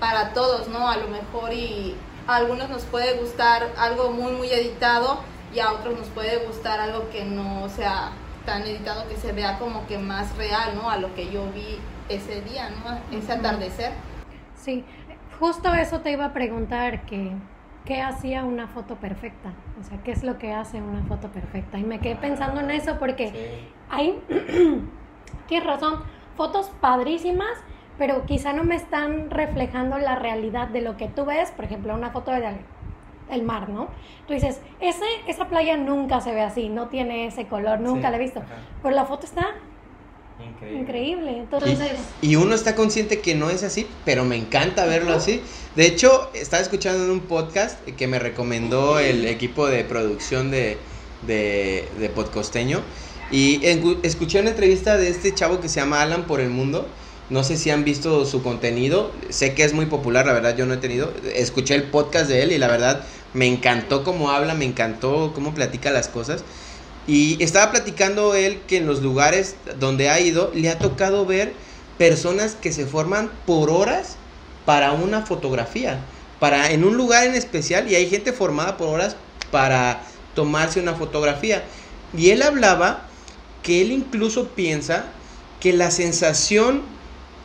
para 0.00 0.34
todos, 0.34 0.68
¿no? 0.68 0.86
A 0.88 0.98
lo 0.98 1.08
mejor 1.08 1.54
y 1.54 1.96
a 2.26 2.36
algunos 2.36 2.68
nos 2.68 2.82
puede 2.82 3.14
gustar 3.14 3.72
algo 3.78 4.10
muy, 4.10 4.32
muy 4.32 4.50
editado 4.50 5.20
y 5.54 5.60
a 5.60 5.72
otros 5.72 5.98
nos 5.98 6.08
puede 6.08 6.44
gustar 6.44 6.78
algo 6.80 7.08
que 7.08 7.24
no 7.24 7.70
sea 7.70 8.10
tan 8.44 8.62
editado, 8.62 9.08
que 9.08 9.16
se 9.16 9.32
vea 9.32 9.58
como 9.58 9.86
que 9.86 9.96
más 9.96 10.36
real, 10.36 10.74
¿no? 10.74 10.90
A 10.90 10.98
lo 10.98 11.14
que 11.14 11.30
yo 11.30 11.50
vi 11.52 11.78
ese 12.10 12.42
día, 12.42 12.68
¿no? 12.68 13.18
Ese 13.18 13.32
atardecer. 13.32 13.92
Sí, 14.66 14.84
justo 15.38 15.72
eso 15.74 16.00
te 16.00 16.10
iba 16.10 16.24
a 16.24 16.32
preguntar, 16.32 17.06
que 17.06 17.30
qué 17.84 18.02
hacía 18.02 18.42
una 18.42 18.66
foto 18.66 18.96
perfecta, 18.96 19.52
o 19.80 19.84
sea, 19.84 19.98
qué 20.02 20.10
es 20.10 20.24
lo 20.24 20.38
que 20.38 20.52
hace 20.52 20.82
una 20.82 21.04
foto 21.04 21.28
perfecta. 21.28 21.78
Y 21.78 21.84
me 21.84 22.00
quedé 22.00 22.16
pensando 22.16 22.60
en 22.60 22.72
eso 22.72 22.98
porque 22.98 23.62
hay, 23.88 24.20
tienes 25.46 25.64
razón, 25.64 26.02
fotos 26.36 26.72
padrísimas, 26.80 27.52
pero 27.96 28.26
quizá 28.26 28.52
no 28.52 28.64
me 28.64 28.74
están 28.74 29.30
reflejando 29.30 29.98
la 29.98 30.16
realidad 30.16 30.66
de 30.66 30.82
lo 30.82 30.96
que 30.96 31.06
tú 31.06 31.24
ves, 31.24 31.52
por 31.52 31.64
ejemplo, 31.64 31.94
una 31.94 32.10
foto 32.10 32.32
del 32.32 32.56
el 33.30 33.42
mar, 33.44 33.68
¿no? 33.68 33.86
Tú 34.26 34.34
dices, 34.34 34.60
ese, 34.80 35.04
esa 35.28 35.46
playa 35.46 35.76
nunca 35.76 36.20
se 36.20 36.34
ve 36.34 36.42
así, 36.42 36.68
no 36.68 36.88
tiene 36.88 37.26
ese 37.26 37.46
color, 37.46 37.78
nunca 37.78 38.08
Sí, 38.08 38.10
la 38.10 38.16
he 38.16 38.20
visto, 38.20 38.40
ajá. 38.40 38.54
pero 38.82 38.94
la 38.96 39.04
foto 39.04 39.26
está 39.26 39.46
Increíble. 40.38 40.80
increíble. 40.80 41.38
Entonces, 41.38 41.78
Y, 42.20 42.30
y 42.32 42.36
uno 42.36 42.54
está 42.54 42.74
consciente 42.74 43.20
que 43.20 43.34
no 43.34 43.50
es 43.50 43.62
así, 43.62 43.86
pero 44.04 44.24
me 44.24 44.36
encanta 44.36 44.84
verlo 44.84 45.12
así. 45.14 45.40
De 45.74 45.86
hecho, 45.86 46.30
estaba 46.34 46.62
escuchando 46.62 47.04
en 47.04 47.10
un 47.10 47.20
podcast 47.20 47.78
que 47.96 48.06
me 48.06 48.18
recomendó 48.18 48.98
el 48.98 49.24
equipo 49.26 49.66
de 49.66 49.84
producción 49.84 50.50
de, 50.50 50.78
de, 51.26 51.88
de 51.98 52.08
Podcosteño. 52.10 52.80
Y 53.30 53.64
en- 53.66 53.98
escuché 54.02 54.40
una 54.40 54.50
entrevista 54.50 54.96
de 54.96 55.08
este 55.08 55.34
chavo 55.34 55.60
que 55.60 55.68
se 55.68 55.80
llama 55.80 56.02
Alan 56.02 56.26
por 56.26 56.40
el 56.40 56.50
Mundo. 56.50 56.86
No 57.28 57.42
sé 57.42 57.56
si 57.56 57.70
han 57.70 57.82
visto 57.84 58.24
su 58.24 58.42
contenido. 58.42 59.10
Sé 59.30 59.54
que 59.54 59.64
es 59.64 59.72
muy 59.72 59.86
popular, 59.86 60.26
la 60.26 60.32
verdad 60.32 60.56
yo 60.56 60.66
no 60.66 60.74
he 60.74 60.78
tenido. 60.78 61.12
Escuché 61.34 61.74
el 61.74 61.84
podcast 61.84 62.28
de 62.28 62.42
él 62.42 62.52
y 62.52 62.58
la 62.58 62.68
verdad 62.68 63.04
me 63.34 63.46
encantó 63.46 64.04
cómo 64.04 64.30
habla, 64.30 64.54
me 64.54 64.64
encantó 64.64 65.32
cómo 65.34 65.52
platica 65.54 65.90
las 65.90 66.08
cosas. 66.08 66.44
Y 67.06 67.42
estaba 67.42 67.70
platicando 67.70 68.34
él 68.34 68.60
que 68.66 68.78
en 68.78 68.86
los 68.86 69.02
lugares 69.02 69.56
donde 69.78 70.08
ha 70.08 70.20
ido 70.20 70.50
le 70.54 70.70
ha 70.70 70.78
tocado 70.78 71.24
ver 71.24 71.52
personas 71.98 72.56
que 72.60 72.72
se 72.72 72.86
forman 72.86 73.30
por 73.46 73.70
horas 73.70 74.16
para 74.64 74.92
una 74.92 75.22
fotografía, 75.22 76.00
para 76.40 76.70
en 76.72 76.84
un 76.84 76.96
lugar 76.96 77.26
en 77.26 77.34
especial 77.34 77.90
y 77.90 77.94
hay 77.94 78.08
gente 78.10 78.32
formada 78.32 78.76
por 78.76 78.88
horas 78.88 79.16
para 79.50 80.02
tomarse 80.34 80.80
una 80.80 80.94
fotografía. 80.94 81.64
Y 82.16 82.30
él 82.30 82.42
hablaba 82.42 83.06
que 83.62 83.82
él 83.82 83.92
incluso 83.92 84.48
piensa 84.48 85.06
que 85.60 85.72
la 85.72 85.90
sensación 85.90 86.82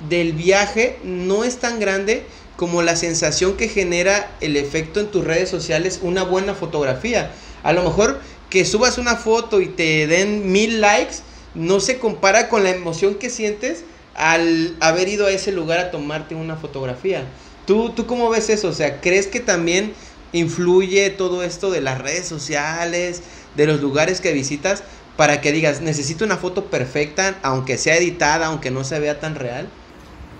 del 0.10 0.34
viaje 0.34 1.00
no 1.04 1.44
es 1.44 1.58
tan 1.60 1.80
grande 1.80 2.26
como 2.58 2.82
la 2.82 2.96
sensación 2.96 3.58
que 3.58 3.70
genera 3.70 4.32
el 4.42 4.58
efecto 4.58 5.00
en 5.00 5.08
tus 5.08 5.24
redes 5.24 5.50
sociales 5.50 6.00
una 6.02 6.24
buena 6.24 6.54
fotografía. 6.54 7.32
A 7.64 7.74
lo 7.74 7.84
mejor 7.84 8.20
que 8.52 8.66
subas 8.66 9.00
una 9.00 9.16
foto 9.16 9.62
y 9.62 9.68
te 9.68 10.06
den 10.06 10.52
mil 10.52 10.82
likes 10.82 11.16
no 11.56 11.80
se 11.80 11.98
compara 11.98 12.50
con 12.50 12.64
la 12.64 12.70
emoción 12.70 13.16
que 13.16 13.30
sientes 13.30 13.84
al 14.14 14.76
haber 14.82 15.08
ido 15.08 15.26
a 15.26 15.32
ese 15.32 15.52
lugar 15.52 15.80
a 15.80 15.90
tomarte 15.90 16.36
una 16.36 16.58
fotografía. 16.58 17.24
¿Tú, 17.66 17.92
¿Tú 17.92 18.06
cómo 18.06 18.30
ves 18.30 18.50
eso? 18.50 18.68
O 18.68 18.74
sea, 18.74 19.00
¿crees 19.02 19.28
que 19.28 19.40
también 19.40 19.94
influye 20.34 21.10
todo 21.10 21.44
esto 21.44 21.72
de 21.72 21.82
las 21.82 22.00
redes 22.00 22.28
sociales, 22.28 23.24
de 23.56 23.66
los 23.66 23.82
lugares 23.82 24.22
que 24.22 24.34
visitas, 24.34 24.84
para 25.16 25.40
que 25.42 25.52
digas, 25.52 25.82
necesito 25.82 26.26
una 26.26 26.38
foto 26.38 26.66
perfecta, 26.66 27.40
aunque 27.44 27.78
sea 27.78 27.96
editada, 27.98 28.48
aunque 28.48 28.70
no 28.70 28.84
se 28.84 29.00
vea 29.00 29.20
tan 29.20 29.36
real? 29.36 29.70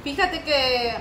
Fíjate 0.04 0.42
que 0.44 0.94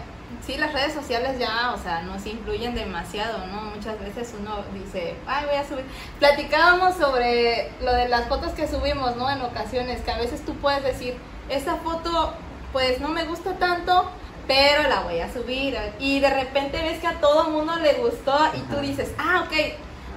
sí, 0.44 0.56
las 0.56 0.72
redes 0.72 0.94
sociales 0.94 1.38
ya, 1.38 1.72
o 1.74 1.82
sea, 1.82 2.02
nos 2.02 2.24
influyen 2.26 2.74
demasiado, 2.74 3.46
¿no? 3.46 3.62
Muchas 3.62 3.98
veces 4.00 4.34
uno 4.38 4.64
dice, 4.72 5.14
ay, 5.26 5.46
voy 5.46 5.56
a 5.56 5.66
subir. 5.66 5.84
Platicábamos 6.18 6.96
sobre 6.96 7.70
lo 7.82 7.92
de 7.92 8.08
las 8.08 8.28
fotos 8.28 8.52
que 8.52 8.68
subimos, 8.68 9.16
¿no? 9.16 9.30
En 9.30 9.42
ocasiones, 9.42 10.00
que 10.02 10.10
a 10.10 10.18
veces 10.18 10.44
tú 10.44 10.54
puedes 10.56 10.82
decir, 10.82 11.16
esta 11.48 11.76
foto, 11.76 12.34
pues 12.72 13.00
no 13.00 13.08
me 13.08 13.24
gusta 13.24 13.54
tanto, 13.54 14.10
pero 14.46 14.88
la 14.88 15.00
voy 15.00 15.20
a 15.20 15.32
subir. 15.32 15.76
Y 15.98 16.20
de 16.20 16.30
repente 16.30 16.82
ves 16.82 17.00
que 17.00 17.06
a 17.06 17.20
todo 17.20 17.50
mundo 17.50 17.76
le 17.76 17.94
gustó 17.94 18.38
y 18.54 18.60
tú 18.72 18.80
dices, 18.80 19.12
ah, 19.18 19.44
ok, 19.46 19.52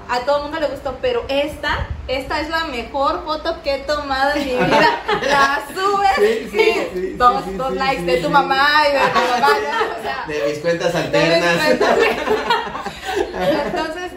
a 0.10 0.20
todo 0.22 0.38
el 0.38 0.44
mundo 0.44 0.60
le 0.60 0.68
gustó, 0.68 0.98
pero 1.02 1.24
esta, 1.28 1.88
esta 2.08 2.42
es 2.42 2.50
la 2.50 2.66
mejor 2.66 3.24
foto 3.24 3.62
que 3.64 3.76
he 3.76 3.80
tomado 3.80 4.34
en 4.36 4.46
mi 4.46 4.54
vida. 4.54 5.02
La 5.22 5.64
subes 5.74 6.16
Sí, 6.16 6.48
y 6.48 6.50
sí, 6.50 7.14
dos, 7.18 7.44
dos 7.58 7.74
likes 7.74 8.04
de 8.04 8.18
tu 8.18 8.30
mamá 8.30 8.68
y 8.90 8.94
de 8.94 9.00
tu 9.00 9.20
mamá, 9.32 9.50
¿no? 9.50 10.00
o 10.00 10.02
sea, 10.02 10.24
De 10.28 10.50
mis 10.50 10.60
cuentas 10.60 10.94
mis 10.94 11.04
alternas. 11.04 11.56
cuentas. 11.58 11.98
Entonces, 13.66 14.12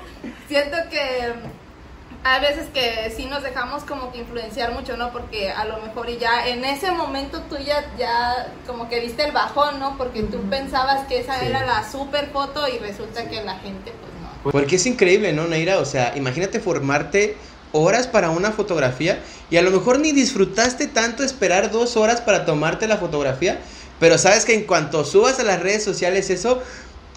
siento 0.48 0.76
que 0.90 1.32
hay 2.24 2.40
veces 2.40 2.66
que 2.74 3.12
sí 3.16 3.26
nos 3.26 3.42
dejamos 3.44 3.84
como 3.84 4.10
que 4.10 4.18
influenciar 4.18 4.72
mucho, 4.72 4.96
¿no? 4.96 5.12
Porque 5.12 5.50
a 5.52 5.64
lo 5.64 5.78
mejor 5.78 6.10
y 6.10 6.18
ya 6.18 6.48
en 6.48 6.64
ese 6.64 6.90
momento 6.90 7.42
tú 7.48 7.56
ya, 7.56 7.84
ya 7.96 8.48
como 8.66 8.88
que 8.88 8.98
viste 9.00 9.24
el 9.24 9.32
bajón, 9.32 9.78
¿no? 9.78 9.96
Porque 9.96 10.24
tú 10.24 10.40
pensabas 10.50 11.06
que 11.06 11.20
esa 11.20 11.40
era 11.40 11.64
la 11.64 11.88
super 11.88 12.26
foto 12.30 12.66
y 12.66 12.78
resulta 12.78 13.28
que 13.28 13.42
la 13.42 13.54
gente 13.58 13.92
pues. 13.92 14.15
Porque 14.52 14.76
es 14.76 14.86
increíble, 14.86 15.32
¿no, 15.32 15.46
Neira? 15.46 15.78
O 15.78 15.84
sea, 15.84 16.12
imagínate 16.16 16.60
formarte 16.60 17.36
horas 17.72 18.06
para 18.06 18.30
una 18.30 18.52
fotografía 18.52 19.20
y 19.50 19.56
a 19.56 19.62
lo 19.62 19.70
mejor 19.70 19.98
ni 19.98 20.12
disfrutaste 20.12 20.86
tanto 20.86 21.22
esperar 21.22 21.70
dos 21.70 21.96
horas 21.96 22.20
para 22.20 22.44
tomarte 22.44 22.86
la 22.86 22.96
fotografía, 22.96 23.58
pero 24.00 24.18
sabes 24.18 24.44
que 24.44 24.54
en 24.54 24.64
cuanto 24.64 25.04
subas 25.04 25.38
a 25.40 25.44
las 25.44 25.60
redes 25.62 25.84
sociales 25.84 26.30
eso, 26.30 26.62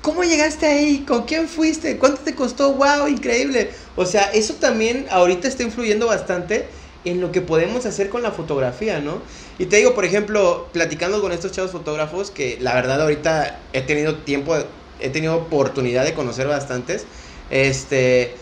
¿cómo 0.02 0.24
llegaste 0.24 0.66
ahí? 0.66 1.06
¿Con 1.08 1.24
quién 1.24 1.48
fuiste? 1.48 1.98
¿Cuánto 1.98 2.22
te 2.22 2.36
costó? 2.36 2.74
¡Wow! 2.74 3.08
Increíble. 3.08 3.72
O 3.96 4.06
sea, 4.06 4.32
eso 4.34 4.56
también 4.56 5.06
ahorita 5.10 5.48
está 5.48 5.64
influyendo 5.64 6.08
bastante 6.08 6.68
en 7.06 7.22
lo 7.22 7.32
que 7.32 7.42
podemos 7.42 7.86
hacer 7.86 8.10
con 8.10 8.22
la 8.22 8.32
fotografía, 8.32 9.00
¿no? 9.00 9.22
Y 9.58 9.66
te 9.66 9.78
digo, 9.78 9.96
por 9.96 10.06
ejemplo, 10.06 10.68
platicando 10.74 11.22
con 11.22 11.32
estos 11.32 11.52
chavos 11.52 11.72
fotógrafos, 11.72 12.32
que 12.32 12.58
la 12.60 12.74
verdad 12.74 13.02
ahorita 13.02 13.60
he 13.74 13.82
tenido 13.82 14.18
tiempo, 14.18 14.58
he 15.00 15.10
tenido 15.10 15.36
oportunidad 15.36 16.06
de 16.06 16.14
conocer 16.14 16.48
bastantes, 16.48 17.06
este, 17.50 18.36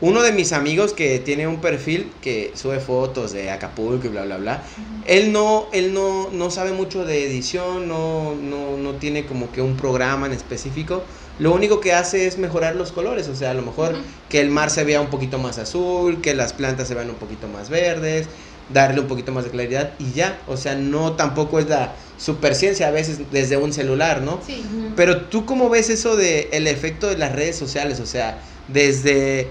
uno 0.00 0.22
de 0.22 0.32
mis 0.32 0.52
amigos 0.52 0.92
que 0.92 1.18
tiene 1.18 1.46
un 1.46 1.60
perfil 1.60 2.10
que 2.20 2.52
sube 2.54 2.80
fotos 2.80 3.32
de 3.32 3.50
Acapulco 3.50 4.06
y 4.06 4.10
bla, 4.10 4.24
bla, 4.24 4.36
bla, 4.36 4.62
él 5.06 5.32
no, 5.32 5.68
él 5.72 5.94
no, 5.94 6.28
no 6.30 6.50
sabe 6.50 6.72
mucho 6.72 7.04
de 7.04 7.24
edición, 7.24 7.88
no, 7.88 8.34
no, 8.34 8.76
no 8.76 8.94
tiene 8.94 9.24
como 9.24 9.50
que 9.52 9.62
un 9.62 9.76
programa 9.76 10.26
en 10.26 10.32
específico, 10.32 11.02
lo 11.38 11.52
único 11.52 11.80
que 11.80 11.92
hace 11.92 12.26
es 12.26 12.38
mejorar 12.38 12.76
los 12.76 12.92
colores, 12.92 13.28
o 13.28 13.34
sea, 13.34 13.50
a 13.50 13.54
lo 13.54 13.62
mejor 13.62 13.96
que 14.28 14.40
el 14.40 14.50
mar 14.50 14.70
se 14.70 14.84
vea 14.84 15.00
un 15.00 15.08
poquito 15.08 15.38
más 15.38 15.58
azul, 15.58 16.20
que 16.20 16.34
las 16.34 16.52
plantas 16.52 16.86
se 16.86 16.94
vean 16.94 17.10
un 17.10 17.16
poquito 17.16 17.48
más 17.48 17.70
verdes, 17.70 18.28
darle 18.72 19.00
un 19.00 19.06
poquito 19.06 19.32
más 19.32 19.44
de 19.44 19.50
claridad 19.50 19.92
y 19.98 20.12
ya, 20.12 20.40
o 20.46 20.56
sea, 20.56 20.74
no 20.74 21.12
tampoco 21.12 21.58
es 21.58 21.68
la 21.68 21.94
superciencia 22.16 22.88
a 22.88 22.90
veces 22.90 23.20
desde 23.30 23.56
un 23.56 23.72
celular, 23.72 24.22
¿no? 24.22 24.40
Sí. 24.46 24.64
Pero 24.96 25.22
tú 25.26 25.44
cómo 25.44 25.68
ves 25.68 25.90
eso 25.90 26.16
de 26.16 26.48
el 26.52 26.66
efecto 26.66 27.08
de 27.08 27.18
las 27.18 27.32
redes 27.32 27.56
sociales, 27.56 28.00
o 28.00 28.06
sea, 28.06 28.38
desde 28.68 29.48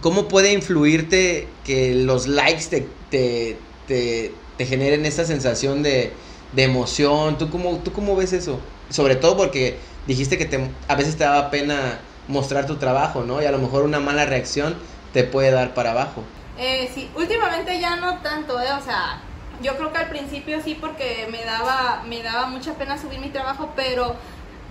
cómo 0.00 0.28
puede 0.28 0.52
influirte 0.52 1.48
que 1.64 1.94
los 1.94 2.26
likes 2.26 2.66
te, 2.70 2.88
te, 3.10 3.56
te, 3.88 4.32
te 4.56 4.66
generen 4.66 5.04
esa 5.06 5.24
sensación 5.24 5.82
de, 5.82 6.12
de 6.52 6.62
emoción, 6.62 7.38
¿Tú 7.38 7.50
cómo, 7.50 7.78
¿tú 7.78 7.92
cómo 7.92 8.16
ves 8.16 8.32
eso? 8.32 8.60
Sobre 8.90 9.16
todo 9.16 9.36
porque 9.36 9.78
dijiste 10.06 10.38
que 10.38 10.44
te, 10.44 10.60
a 10.88 10.94
veces 10.94 11.16
te 11.16 11.24
daba 11.24 11.50
pena 11.50 12.00
mostrar 12.28 12.66
tu 12.66 12.76
trabajo, 12.76 13.24
¿no? 13.24 13.42
Y 13.42 13.46
a 13.46 13.52
lo 13.52 13.58
mejor 13.58 13.82
una 13.84 14.00
mala 14.00 14.26
reacción 14.26 14.74
te 15.12 15.24
puede 15.24 15.50
dar 15.50 15.74
para 15.74 15.92
abajo. 15.92 16.22
Eh, 16.58 16.90
sí, 16.94 17.10
últimamente 17.14 17.78
ya 17.80 17.96
no 17.96 18.18
tanto, 18.18 18.60
¿eh? 18.60 18.72
O 18.72 18.82
sea, 18.82 19.20
yo 19.62 19.76
creo 19.76 19.92
que 19.92 19.98
al 19.98 20.08
principio 20.08 20.60
sí 20.62 20.74
porque 20.74 21.28
me 21.30 21.44
daba, 21.44 22.02
me 22.06 22.22
daba 22.22 22.46
mucha 22.46 22.74
pena 22.74 22.98
subir 22.98 23.18
mi 23.20 23.28
trabajo, 23.28 23.70
pero 23.76 24.16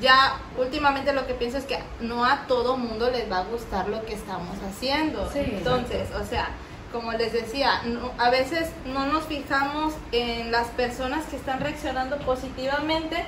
ya 0.01 0.37
últimamente 0.57 1.13
lo 1.13 1.25
que 1.27 1.33
pienso 1.35 1.57
es 1.57 1.65
que 1.65 1.79
no 2.01 2.25
a 2.25 2.47
todo 2.47 2.75
mundo 2.77 3.09
les 3.11 3.31
va 3.31 3.39
a 3.39 3.43
gustar 3.43 3.87
lo 3.87 4.03
que 4.05 4.13
estamos 4.13 4.57
haciendo. 4.69 5.29
Sí. 5.31 5.39
Entonces, 5.39 6.09
o 6.19 6.25
sea, 6.25 6.49
como 6.91 7.11
les 7.13 7.33
decía, 7.33 7.81
no- 7.85 8.11
a 8.17 8.29
veces 8.29 8.69
no 8.85 9.05
nos 9.05 9.23
fijamos 9.25 9.93
en 10.11 10.51
las 10.51 10.67
personas 10.69 11.25
que 11.25 11.35
están 11.35 11.59
reaccionando 11.59 12.17
positivamente 12.19 13.25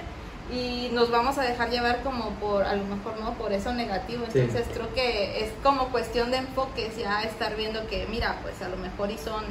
y 0.51 0.89
nos 0.93 1.11
vamos 1.11 1.37
a 1.37 1.43
dejar 1.43 1.69
llevar 1.69 2.01
como 2.03 2.29
por, 2.31 2.63
a 2.63 2.75
lo 2.75 2.83
mejor 2.85 3.19
no, 3.19 3.33
por 3.33 3.51
eso 3.51 3.73
negativo. 3.73 4.25
Sí. 4.31 4.39
Entonces 4.39 4.67
creo 4.73 4.93
que 4.93 5.43
es 5.43 5.51
como 5.63 5.89
cuestión 5.89 6.31
de 6.31 6.37
enfoques 6.37 6.97
ya 6.97 7.21
estar 7.23 7.55
viendo 7.55 7.85
que, 7.87 8.07
mira, 8.07 8.37
pues 8.43 8.61
a 8.61 8.69
lo 8.69 8.77
mejor 8.77 9.11
y 9.11 9.17
son, 9.17 9.43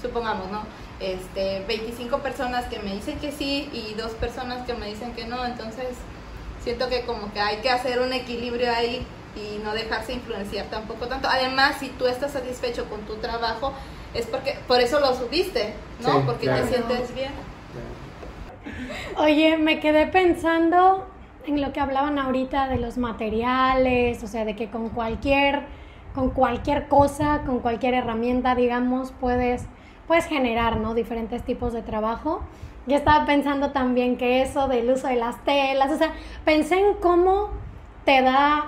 supongamos, 0.00 0.50
¿no? 0.50 0.62
Este, 1.00 1.64
25 1.66 2.18
personas 2.18 2.66
que 2.66 2.78
me 2.78 2.94
dicen 2.94 3.18
que 3.18 3.32
sí 3.32 3.68
y 3.72 3.94
dos 3.94 4.12
personas 4.12 4.64
que 4.66 4.74
me 4.74 4.86
dicen 4.86 5.12
que 5.14 5.26
no, 5.26 5.44
entonces 5.44 5.88
siento 6.62 6.88
que 6.88 7.02
como 7.02 7.32
que 7.32 7.40
hay 7.40 7.58
que 7.58 7.70
hacer 7.70 8.00
un 8.00 8.12
equilibrio 8.12 8.72
ahí 8.72 9.06
y 9.36 9.58
no 9.62 9.72
dejarse 9.72 10.14
influenciar 10.14 10.66
tampoco 10.66 11.06
tanto. 11.06 11.28
Además, 11.28 11.76
si 11.80 11.88
tú 11.90 12.06
estás 12.06 12.32
satisfecho 12.32 12.88
con 12.88 13.00
tu 13.02 13.16
trabajo, 13.16 13.72
es 14.14 14.26
porque 14.26 14.58
por 14.66 14.80
eso 14.80 15.00
lo 15.00 15.14
subiste, 15.14 15.74
¿no? 16.00 16.12
Sí, 16.12 16.22
porque 16.24 16.46
claro. 16.46 16.66
te 16.66 16.68
sientes 16.74 17.14
bien. 17.14 17.32
Oye, 19.18 19.56
me 19.56 19.80
quedé 19.80 20.06
pensando 20.06 21.06
en 21.46 21.62
lo 21.62 21.72
que 21.72 21.80
hablaban 21.80 22.18
ahorita 22.18 22.68
de 22.68 22.76
los 22.76 22.98
materiales, 22.98 24.22
o 24.22 24.26
sea, 24.26 24.44
de 24.44 24.54
que 24.54 24.68
con 24.68 24.90
cualquier, 24.90 25.62
con 26.14 26.28
cualquier 26.28 26.86
cosa, 26.86 27.40
con 27.46 27.60
cualquier 27.60 27.94
herramienta, 27.94 28.54
digamos, 28.54 29.12
puedes, 29.18 29.64
puedes 30.06 30.26
generar, 30.26 30.80
¿no? 30.80 30.92
Diferentes 30.92 31.42
tipos 31.44 31.72
de 31.72 31.80
trabajo. 31.80 32.42
Yo 32.86 32.94
estaba 32.94 33.24
pensando 33.24 33.70
también 33.70 34.18
que 34.18 34.42
eso 34.42 34.68
del 34.68 34.90
uso 34.90 35.08
de 35.08 35.16
las 35.16 35.42
telas, 35.44 35.90
o 35.90 35.96
sea, 35.96 36.12
pensé 36.44 36.78
en 36.78 36.96
cómo 36.96 37.48
te 38.04 38.20
da 38.20 38.66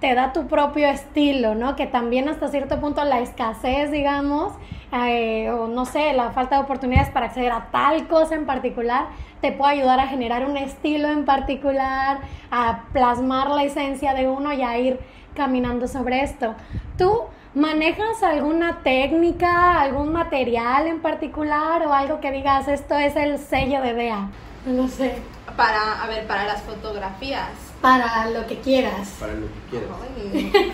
te 0.00 0.14
da 0.14 0.32
tu 0.32 0.46
propio 0.46 0.88
estilo, 0.88 1.54
¿no? 1.54 1.76
Que 1.76 1.86
también 1.86 2.28
hasta 2.28 2.48
cierto 2.48 2.80
punto 2.80 3.04
la 3.04 3.20
escasez, 3.20 3.90
digamos, 3.90 4.54
eh, 4.92 5.50
o 5.50 5.66
no 5.68 5.84
sé, 5.84 6.12
la 6.12 6.30
falta 6.32 6.56
de 6.56 6.62
oportunidades 6.62 7.10
para 7.10 7.26
acceder 7.26 7.52
a 7.52 7.66
tal 7.70 8.06
cosa 8.08 8.34
en 8.34 8.46
particular, 8.46 9.06
te 9.40 9.52
puede 9.52 9.72
ayudar 9.74 10.00
a 10.00 10.06
generar 10.08 10.44
un 10.46 10.56
estilo 10.56 11.08
en 11.08 11.24
particular, 11.24 12.18
a 12.50 12.82
plasmar 12.92 13.50
la 13.50 13.62
esencia 13.64 14.14
de 14.14 14.28
uno 14.28 14.52
y 14.52 14.62
a 14.62 14.76
ir 14.78 14.98
caminando 15.34 15.86
sobre 15.88 16.22
esto. 16.22 16.54
¿Tú 16.98 17.22
manejas 17.54 18.22
alguna 18.22 18.80
técnica, 18.82 19.80
algún 19.80 20.12
material 20.12 20.86
en 20.86 21.00
particular 21.00 21.86
o 21.86 21.92
algo 21.92 22.20
que 22.20 22.30
digas, 22.32 22.68
esto 22.68 22.96
es 22.96 23.16
el 23.16 23.38
sello 23.38 23.80
de 23.82 23.94
DEA? 23.94 24.28
No 24.66 24.88
sé, 24.88 25.16
Para, 25.56 26.02
a 26.02 26.06
ver, 26.06 26.26
para 26.26 26.44
las 26.44 26.62
fotografías. 26.62 27.48
para 27.80 28.26
lo 28.30 28.46
que 28.46 28.58
quieras. 28.60 29.16
Para 29.18 29.32
lo 29.34 29.46
que 29.46 29.60
quieras. 29.70 29.96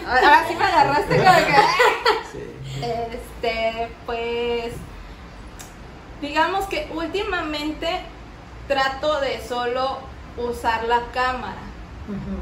Ay, 0.09 0.25
ahora 0.25 0.45
sí 0.49 0.55
me 0.57 0.64
agarraste 0.64 1.17
como 1.19 1.31
que... 1.33 1.53
Sí. 2.33 2.56
Este, 2.83 3.89
pues, 4.07 4.72
digamos 6.20 6.66
que 6.66 6.89
últimamente 6.95 8.01
trato 8.68 9.20
de 9.20 9.41
solo 9.47 9.99
usar 10.37 10.85
la 10.85 11.01
cámara. 11.12 11.61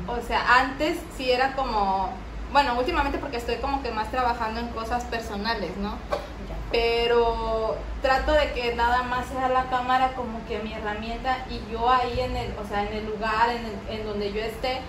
O 0.09 0.20
sea, 0.26 0.59
antes 0.61 0.99
sí 1.16 1.30
era 1.30 1.55
como, 1.55 2.11
bueno, 2.53 2.74
últimamente 2.78 3.18
porque 3.18 3.39
estoy 3.39 3.57
como 3.57 3.82
que 3.82 3.91
más 3.91 4.11
trabajando 4.11 4.61
en 4.61 4.68
cosas 4.68 5.05
personales, 5.05 5.76
¿no? 5.78 5.95
Pero 6.70 7.76
trato 8.03 8.32
de 8.32 8.53
que 8.53 8.74
nada 8.74 9.03
más 9.05 9.26
sea 9.26 9.49
la 9.49 9.64
cámara 9.70 10.12
como 10.14 10.45
que 10.47 10.59
mi 10.59 10.72
herramienta 10.72 11.47
y 11.49 11.61
yo 11.72 11.89
ahí 11.91 12.20
en 12.20 12.37
el, 12.37 12.53
o 12.59 12.66
sea, 12.68 12.82
en 12.85 12.93
el 12.95 13.07
lugar 13.07 13.51
en, 13.51 13.64
el- 13.64 14.01
en 14.01 14.07
donde 14.07 14.32
yo 14.32 14.41
esté, 14.41 14.80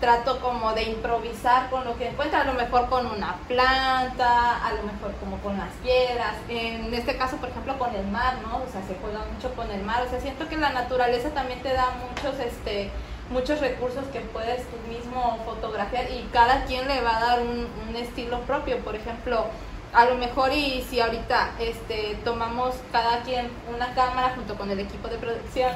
trato 0.00 0.40
como 0.40 0.72
de 0.72 0.84
improvisar 0.84 1.68
con 1.68 1.84
lo 1.84 1.96
que 1.98 2.08
encuentro, 2.08 2.40
a 2.40 2.44
lo 2.44 2.54
mejor 2.54 2.88
con 2.88 3.06
una 3.06 3.36
planta, 3.46 4.64
a 4.66 4.72
lo 4.72 4.82
mejor 4.82 5.12
como 5.20 5.36
con 5.38 5.58
las 5.58 5.72
piedras, 5.82 6.36
en 6.48 6.92
este 6.94 7.16
caso 7.16 7.36
por 7.36 7.50
ejemplo 7.50 7.78
con 7.78 7.94
el 7.94 8.06
mar, 8.06 8.38
¿no? 8.42 8.56
O 8.56 8.72
sea, 8.72 8.82
se 8.82 8.96
juega 9.00 9.20
mucho 9.32 9.54
con 9.54 9.70
el 9.70 9.82
mar, 9.82 10.02
o 10.06 10.10
sea, 10.10 10.20
siento 10.20 10.48
que 10.48 10.56
la 10.56 10.70
naturaleza 10.70 11.30
también 11.30 11.60
te 11.60 11.74
da 11.74 11.90
muchos, 12.08 12.40
este, 12.40 12.90
muchos 13.30 13.60
recursos 13.60 14.04
que 14.12 14.20
puedes 14.20 14.62
tú 14.70 14.76
mismo 14.88 15.38
fotografiar 15.44 16.10
y 16.10 16.28
cada 16.32 16.64
quien 16.64 16.88
le 16.88 17.02
va 17.02 17.18
a 17.18 17.20
dar 17.20 17.42
un, 17.42 17.68
un 17.88 17.96
estilo 17.96 18.40
propio, 18.40 18.78
por 18.78 18.96
ejemplo, 18.96 19.44
a 19.92 20.04
lo 20.06 20.16
mejor 20.16 20.52
y 20.52 20.82
si 20.88 21.00
ahorita 21.00 21.50
este, 21.58 22.16
tomamos 22.24 22.74
cada 22.92 23.22
quien 23.22 23.50
una 23.74 23.92
cámara 23.94 24.32
junto 24.34 24.54
con 24.56 24.70
el 24.70 24.80
equipo 24.80 25.08
de 25.08 25.18
producción, 25.18 25.72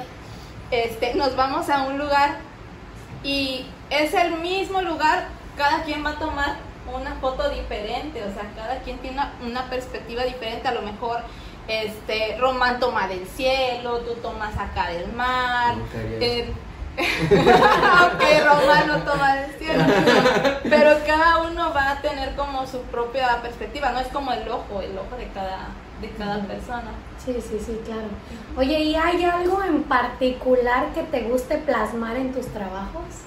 este, 0.71 1.13
nos 1.13 1.35
vamos 1.35 1.69
a 1.69 1.83
un 1.83 1.99
lugar 1.99 2.37
y 3.23 3.65
es 3.89 4.13
el 4.13 4.39
mismo 4.39 4.81
lugar, 4.81 5.27
cada 5.57 5.83
quien 5.83 6.05
va 6.05 6.11
a 6.11 6.19
tomar 6.19 6.55
una 6.93 7.15
foto 7.15 7.49
diferente, 7.49 8.23
o 8.23 8.33
sea, 8.33 8.51
cada 8.55 8.79
quien 8.79 8.97
tiene 8.99 9.17
una, 9.17 9.33
una 9.45 9.69
perspectiva 9.69 10.23
diferente, 10.23 10.67
a 10.67 10.73
lo 10.73 10.81
mejor 10.81 11.21
este 11.67 12.37
Román 12.39 12.79
toma 12.79 13.07
del 13.07 13.25
cielo, 13.27 13.99
tú 13.99 14.13
tomas 14.21 14.55
acá 14.57 14.89
del 14.89 15.11
mar, 15.13 15.75
eh, 15.95 16.53
aunque 16.95 18.43
Román 18.43 18.87
no 18.87 18.97
toma 18.99 19.35
del 19.35 19.51
cielo, 19.55 19.83
pero 20.63 20.91
cada 21.05 21.39
uno 21.39 21.73
va 21.73 21.91
a 21.91 22.01
tener 22.01 22.35
como 22.35 22.67
su 22.67 22.81
propia 22.83 23.41
perspectiva, 23.41 23.91
no 23.91 23.99
es 23.99 24.07
como 24.07 24.31
el 24.31 24.47
ojo, 24.47 24.81
el 24.81 24.97
ojo 24.97 25.17
de 25.17 25.27
cada, 25.29 25.69
de 26.01 26.09
cada 26.11 26.43
persona. 26.43 26.91
Sí, 27.23 27.33
sí, 27.41 27.59
sí, 27.59 27.81
claro. 27.83 28.07
Oye, 28.55 28.79
¿y 28.79 28.95
hay 28.95 29.23
algo 29.23 29.63
en 29.63 29.83
particular 29.83 30.93
que 30.93 31.01
te 31.01 31.21
guste 31.21 31.57
plasmar 31.57 32.15
en 32.17 32.31
tus 32.31 32.45
trabajos? 32.47 33.25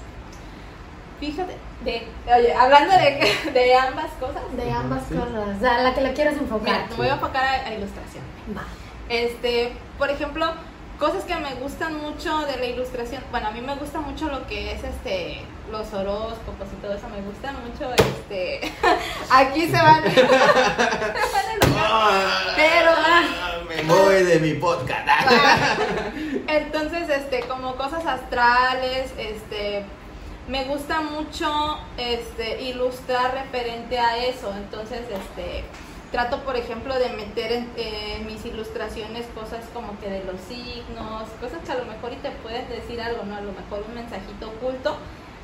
Fíjate, 1.21 1.57
de, 1.85 2.07
oye, 2.27 2.55
hablando 2.55 2.93
de, 2.95 3.51
de 3.53 3.75
ambas 3.75 4.11
cosas, 4.21 4.43
De 4.57 4.71
ambas 4.71 5.03
Sí. 5.09 5.15
cosas, 5.15 5.57
o 5.57 5.61
sea, 5.61 5.79
la 5.83 5.95
que 5.95 6.01
le 6.03 6.13
quieras 6.13 6.35
mira, 6.35 6.45
enfocar. 6.45 6.89
me 6.91 6.97
voy 6.97 7.09
a 7.09 7.15
enfocar 7.15 7.45
a, 7.45 7.53
a 7.67 7.75
ilustración. 7.75 8.23
Va. 8.57 8.63
Este, 9.09 9.73
por 9.99 10.11
ejemplo, 10.11 10.47
cosas 10.99 11.25
que 11.25 11.35
me 11.37 11.55
gustan 11.57 11.97
mucho 12.01 12.39
de 12.47 12.57
la 12.57 12.67
ilustración. 12.67 13.23
Bueno, 13.31 13.49
a 13.49 13.51
mí 13.51 13.61
me 13.61 13.75
gusta 13.77 14.01
mucho 14.01 14.27
lo 14.29 14.47
que 14.47 14.73
es 14.73 14.85
este 14.85 15.43
los 15.71 15.93
horóscopos 15.93 16.67
y 16.73 16.77
todo 16.81 16.95
eso 16.95 17.07
me 17.11 17.21
gusta 17.21 17.53
mucho 17.53 17.93
este 17.93 18.73
aquí 19.31 19.67
se 19.67 19.73
van, 19.77 20.03
se 20.15 20.23
van 20.23 21.47
a 21.47 21.55
enojar. 21.63 22.57
Pero, 22.57 22.91
ah. 22.97 23.59
me 23.69 23.83
voy 23.83 24.23
de 24.25 24.41
mi 24.41 24.55
podcast. 24.55 25.07
Entonces, 26.47 27.09
este, 27.11 27.41
como 27.41 27.77
cosas 27.77 28.07
astrales, 28.07 29.13
este, 29.19 29.85
me 30.49 30.65
gusta 30.65 31.03
mucho, 31.03 31.79
este, 31.97 32.63
ilustrar 32.63 33.35
referente 33.35 33.99
a 33.99 34.17
eso. 34.17 34.53
Entonces, 34.57 35.01
este, 35.01 35.65
trato, 36.11 36.43
por 36.43 36.57
ejemplo, 36.57 36.99
de 36.99 37.11
meter 37.11 37.53
en, 37.53 37.71
en 37.77 38.27
mis 38.27 38.45
ilustraciones 38.47 39.27
cosas 39.35 39.65
como 39.75 39.99
que 40.01 40.09
de 40.09 40.25
los 40.25 40.41
signos, 40.41 41.29
cosas 41.41 41.59
que 41.65 41.73
a 41.73 41.77
lo 41.77 41.85
mejor 41.85 42.13
y 42.13 42.17
te 42.17 42.31
pueden 42.31 42.69
decir 42.71 43.01
algo, 43.01 43.25
¿no? 43.25 43.37
A 43.37 43.41
lo 43.41 43.53
mejor 43.53 43.85
un 43.87 43.95
mensajito 43.95 44.49
oculto. 44.49 44.97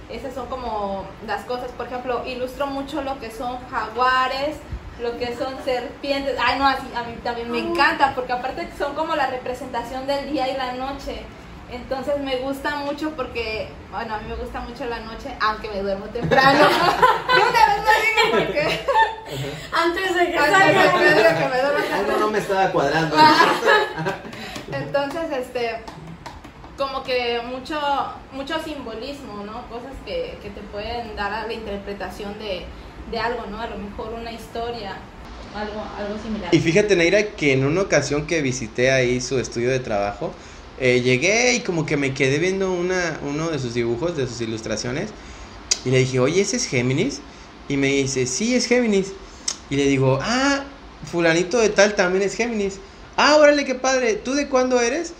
Esas 0.08 0.34
son 0.34 0.46
como 0.48 1.04
las 1.26 1.44
cosas. 1.44 1.70
Por 1.72 1.86
ejemplo, 1.86 2.22
ilustro 2.26 2.66
mucho 2.66 3.02
lo 3.02 3.18
que 3.20 3.30
son 3.30 3.58
jaguares, 3.70 4.56
lo 5.02 5.18
que 5.18 5.36
son 5.36 5.54
serpientes. 5.64 6.36
Ay, 6.42 6.58
no, 6.58 6.66
así, 6.66 6.86
a 6.94 7.02
mí 7.02 7.16
también 7.22 7.50
me 7.50 7.58
encanta, 7.58 8.14
porque 8.14 8.32
aparte 8.32 8.68
son 8.78 8.94
como 8.94 9.16
la 9.16 9.26
representación 9.26 10.06
del 10.06 10.30
día 10.30 10.48
y 10.48 10.56
la 10.56 10.72
noche. 10.72 11.22
Entonces 11.74 12.20
me 12.20 12.36
gusta 12.36 12.76
mucho 12.76 13.10
porque, 13.16 13.68
bueno, 13.90 14.14
a 14.14 14.18
mí 14.18 14.28
me 14.28 14.36
gusta 14.36 14.60
mucho 14.60 14.84
la 14.86 15.00
noche, 15.00 15.28
aunque 15.40 15.68
me 15.70 15.80
duermo 15.82 16.06
temprano. 16.06 16.58
De 16.68 17.40
una 17.42 17.66
vez 17.66 17.84
más 17.84 17.96
digo 18.02 18.30
porque 18.30 18.80
Antes 19.72 20.14
de 20.14 20.30
que 20.30 20.38
antes 20.38 20.58
de 20.58 20.74
salga. 20.74 20.98
que 20.98 21.14
diga 21.14 21.38
que 21.38 21.48
me 21.48 21.60
duermo 21.62 21.78
Algo 21.78 21.88
temprano. 21.96 22.18
no 22.20 22.30
me 22.30 22.38
estaba 22.38 22.70
cuadrando. 22.70 23.16
Entonces, 24.72 25.22
este, 25.38 25.76
como 26.76 27.02
que 27.02 27.40
mucho, 27.44 27.80
mucho 28.32 28.62
simbolismo, 28.62 29.42
¿no? 29.44 29.66
Cosas 29.68 29.92
que, 30.04 30.38
que 30.42 30.50
te 30.50 30.60
pueden 30.72 31.16
dar 31.16 31.32
a 31.32 31.46
la 31.46 31.52
interpretación 31.52 32.38
de, 32.38 32.64
de 33.10 33.18
algo, 33.18 33.46
¿no? 33.50 33.60
A 33.60 33.66
lo 33.66 33.76
mejor 33.78 34.12
una 34.12 34.32
historia, 34.32 34.96
algo, 35.56 35.82
algo 35.98 36.22
similar. 36.22 36.54
Y 36.54 36.60
fíjate, 36.60 36.96
Neira, 36.96 37.22
que 37.36 37.52
en 37.52 37.64
una 37.64 37.82
ocasión 37.82 38.26
que 38.26 38.42
visité 38.42 38.90
ahí 38.92 39.20
su 39.20 39.38
estudio 39.38 39.70
de 39.70 39.80
trabajo, 39.80 40.32
eh, 40.80 41.00
llegué 41.02 41.54
y 41.54 41.60
como 41.60 41.86
que 41.86 41.96
me 41.96 42.14
quedé 42.14 42.38
viendo 42.38 42.72
una, 42.72 43.20
uno 43.22 43.50
de 43.50 43.58
sus 43.58 43.74
dibujos, 43.74 44.16
de 44.16 44.26
sus 44.26 44.40
ilustraciones, 44.40 45.10
y 45.84 45.90
le 45.90 45.98
dije, 45.98 46.18
oye, 46.18 46.40
¿ese 46.40 46.56
es 46.56 46.66
Géminis? 46.66 47.20
Y 47.68 47.76
me 47.76 47.88
dice, 47.88 48.26
sí, 48.26 48.54
es 48.54 48.66
Géminis. 48.66 49.12
Y 49.70 49.76
le 49.76 49.86
digo, 49.86 50.18
ah, 50.22 50.64
fulanito 51.10 51.58
de 51.58 51.68
tal 51.68 51.94
también 51.94 52.24
es 52.24 52.34
Géminis. 52.34 52.78
Ah, 53.16 53.36
órale, 53.36 53.64
qué 53.64 53.74
padre. 53.74 54.14
¿Tú 54.14 54.34
de 54.34 54.48
cuándo 54.48 54.80
eres? 54.80 55.12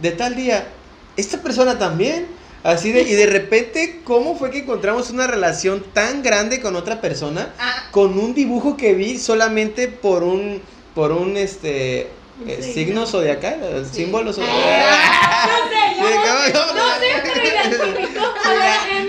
De 0.00 0.10
tal 0.12 0.36
día. 0.36 0.68
¿Esta 1.16 1.42
persona 1.42 1.78
también? 1.78 2.26
Así 2.62 2.92
de, 2.92 3.02
y 3.02 3.12
de 3.12 3.26
repente, 3.26 4.00
¿cómo 4.04 4.36
fue 4.38 4.50
que 4.50 4.60
encontramos 4.60 5.10
una 5.10 5.26
relación 5.26 5.84
tan 5.92 6.22
grande 6.22 6.60
con 6.60 6.76
otra 6.76 7.00
persona? 7.00 7.52
Ah, 7.58 7.88
con 7.90 8.18
un 8.18 8.34
dibujo 8.34 8.76
que 8.76 8.94
vi 8.94 9.18
solamente 9.18 9.88
por 9.88 10.22
un 10.22 10.62
por 10.94 11.12
un 11.12 11.36
este 11.36 12.08
eh, 12.46 12.62
signo. 12.74 13.06
zodiacal, 13.06 13.60
eh, 13.62 13.84
Sí. 13.90 14.02
símbolo 14.04 14.32
zodiacal. 14.32 14.60
Ah, 14.60 15.48
no 15.48 15.68
sé, 15.70 15.74
yo 15.96 16.02
no 16.02 16.22
¿cómo- 16.22 16.44
sé, 16.44 16.52
cómo 16.52 16.72
no 16.74 16.94
sé, 16.98 17.08
pero 17.22 17.42
identifico. 17.44 18.34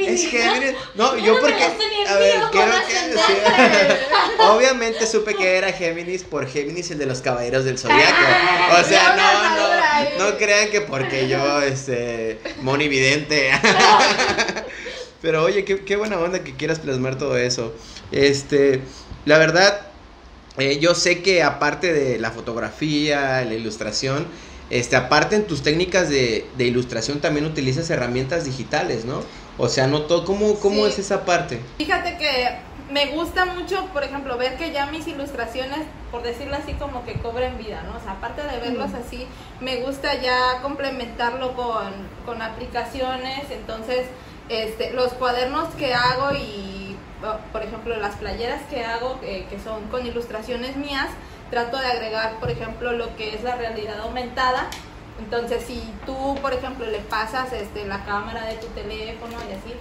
Es 0.07 0.27
Géminis. 0.29 0.73
No, 0.95 1.17
Yo 1.17 1.39
porque 1.41 1.63
a 1.63 2.15
ver, 2.17 2.39
quiero 2.51 2.71
que 2.87 2.93
sí. 2.93 3.33
Obviamente 4.39 5.07
supe 5.07 5.33
que 5.35 5.55
era 5.57 5.71
Géminis 5.73 6.23
por 6.23 6.47
Géminis 6.47 6.91
el 6.91 6.99
de 6.99 7.05
los 7.07 7.21
caballeros 7.21 7.65
del 7.65 7.77
zodiaco. 7.79 8.15
O 8.79 8.83
sea, 8.83 9.15
no 9.15 10.25
no 10.27 10.31
no 10.31 10.37
crean 10.37 10.69
que 10.69 10.81
porque 10.81 11.27
yo 11.27 11.61
este 11.61 12.39
monividente. 12.61 13.51
Pero 15.21 15.43
oye, 15.43 15.65
qué, 15.65 15.83
qué 15.83 15.95
buena 15.95 16.17
onda 16.19 16.43
que 16.43 16.55
quieras 16.55 16.79
plasmar 16.79 17.17
todo 17.17 17.35
eso. 17.37 17.73
Este, 18.11 18.81
la 19.25 19.37
verdad, 19.39 19.81
eh, 20.57 20.79
yo 20.79 20.95
sé 20.95 21.21
que 21.21 21.43
aparte 21.43 21.91
de 21.93 22.17
la 22.19 22.31
fotografía, 22.31 23.43
la 23.45 23.53
ilustración, 23.53 24.27
este, 24.69 24.95
aparte 24.95 25.35
en 25.35 25.45
tus 25.45 25.61
técnicas 25.61 26.09
de, 26.09 26.49
de 26.57 26.65
ilustración 26.65 27.19
también 27.19 27.45
utilizas 27.45 27.89
herramientas 27.89 28.45
digitales, 28.45 29.05
¿no? 29.05 29.21
O 29.57 29.69
sea, 29.69 29.87
no 29.87 30.01
todo, 30.03 30.25
¿cómo, 30.25 30.55
cómo 30.59 30.85
Sí. 30.85 30.91
es 30.91 30.99
esa 30.99 31.23
parte? 31.25 31.59
Fíjate 31.77 32.17
que 32.17 32.49
me 32.91 33.07
gusta 33.07 33.45
mucho, 33.45 33.85
por 33.93 34.03
ejemplo, 34.03 34.37
ver 34.37 34.57
que 34.57 34.71
ya 34.71 34.85
mis 34.87 35.07
ilustraciones, 35.07 35.79
por 36.11 36.23
decirlo 36.23 36.55
así, 36.55 36.73
como 36.73 37.03
que 37.05 37.13
cobren 37.13 37.57
vida, 37.57 37.83
¿no? 37.83 37.97
O 37.97 38.01
sea, 38.01 38.13
aparte 38.13 38.41
de 38.43 38.57
verlos 38.59 38.91
Mm. 38.91 38.95
así, 38.95 39.27
me 39.61 39.77
gusta 39.77 40.19
ya 40.21 40.61
complementarlo 40.61 41.55
con, 41.55 41.91
con 42.25 42.41
aplicaciones. 42.41 43.45
Entonces, 43.51 44.07
este, 44.49 44.91
los 44.93 45.13
cuadernos 45.13 45.73
que 45.75 45.93
hago 45.93 46.35
y, 46.35 46.84
por 47.51 47.63
ejemplo, 47.63 47.95
las 47.97 48.15
playeras 48.15 48.61
que 48.69 48.83
hago, 48.83 49.19
eh, 49.23 49.45
que 49.49 49.59
son 49.59 49.85
con 49.87 50.05
ilustraciones 50.05 50.75
mías, 50.77 51.07
trato 51.49 51.77
de 51.77 51.87
agregar, 51.87 52.33
por 52.39 52.49
ejemplo, 52.49 52.91
lo 52.91 53.15
que 53.15 53.35
es 53.35 53.43
la 53.43 53.55
realidad 53.55 53.99
aumentada. 54.01 54.67
Entonces, 55.19 55.63
si 55.65 55.81
tú, 56.05 56.35
por 56.41 56.53
ejemplo, 56.53 56.85
le 56.85 56.99
pasas 56.99 57.53
este, 57.53 57.85
la 57.85 58.03
cámara 58.03 58.45
de 58.45 58.55
tu 58.55 58.67
teléfono 58.67 59.35
y 59.49 59.53
así, 59.53 59.73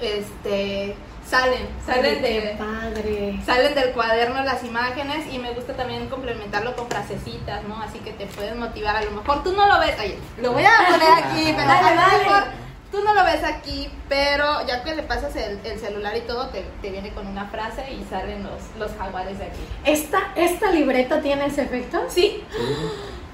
este, 0.00 0.96
salen, 1.28 1.66
salen 1.84 2.22
de, 2.22 2.56
padre. 2.58 3.40
salen 3.44 3.74
del 3.74 3.92
cuaderno 3.92 4.42
las 4.44 4.62
imágenes 4.62 5.32
y 5.32 5.38
me 5.38 5.52
gusta 5.52 5.74
también 5.74 6.08
complementarlo 6.08 6.76
con 6.76 6.88
frasecitas, 6.88 7.64
¿no? 7.64 7.80
Así 7.80 7.98
que 8.00 8.12
te 8.12 8.26
pueden 8.26 8.58
motivar. 8.58 8.96
A 8.96 9.02
lo 9.02 9.12
mejor 9.12 9.42
tú 9.42 9.52
no 9.52 9.66
lo 9.66 9.80
ves, 9.80 9.96
oye, 9.98 10.18
lo 10.40 10.52
voy 10.52 10.64
a 10.64 10.86
poner 10.88 11.24
aquí, 11.24 11.52
pero 11.56 11.68
Dale, 11.68 11.88
a 11.88 12.24
lo 12.24 12.32
dale. 12.32 12.63
Tú 12.94 13.02
no 13.02 13.12
lo 13.12 13.24
ves 13.24 13.42
aquí, 13.42 13.88
pero 14.08 14.64
ya 14.68 14.84
que 14.84 14.94
le 14.94 15.02
pasas 15.02 15.34
el, 15.34 15.58
el 15.64 15.80
celular 15.80 16.16
y 16.16 16.20
todo, 16.20 16.46
te, 16.50 16.64
te 16.80 16.90
viene 16.90 17.12
con 17.12 17.26
una 17.26 17.46
frase 17.46 17.82
y 17.92 18.04
salen 18.08 18.44
los, 18.44 18.62
los 18.78 18.96
jaguares 18.96 19.38
de 19.38 19.46
aquí. 19.46 19.60
¿Esta, 19.84 20.32
¿Esta 20.36 20.70
libreta 20.70 21.20
tiene 21.20 21.46
ese 21.46 21.62
efecto? 21.62 22.04
Sí, 22.08 22.44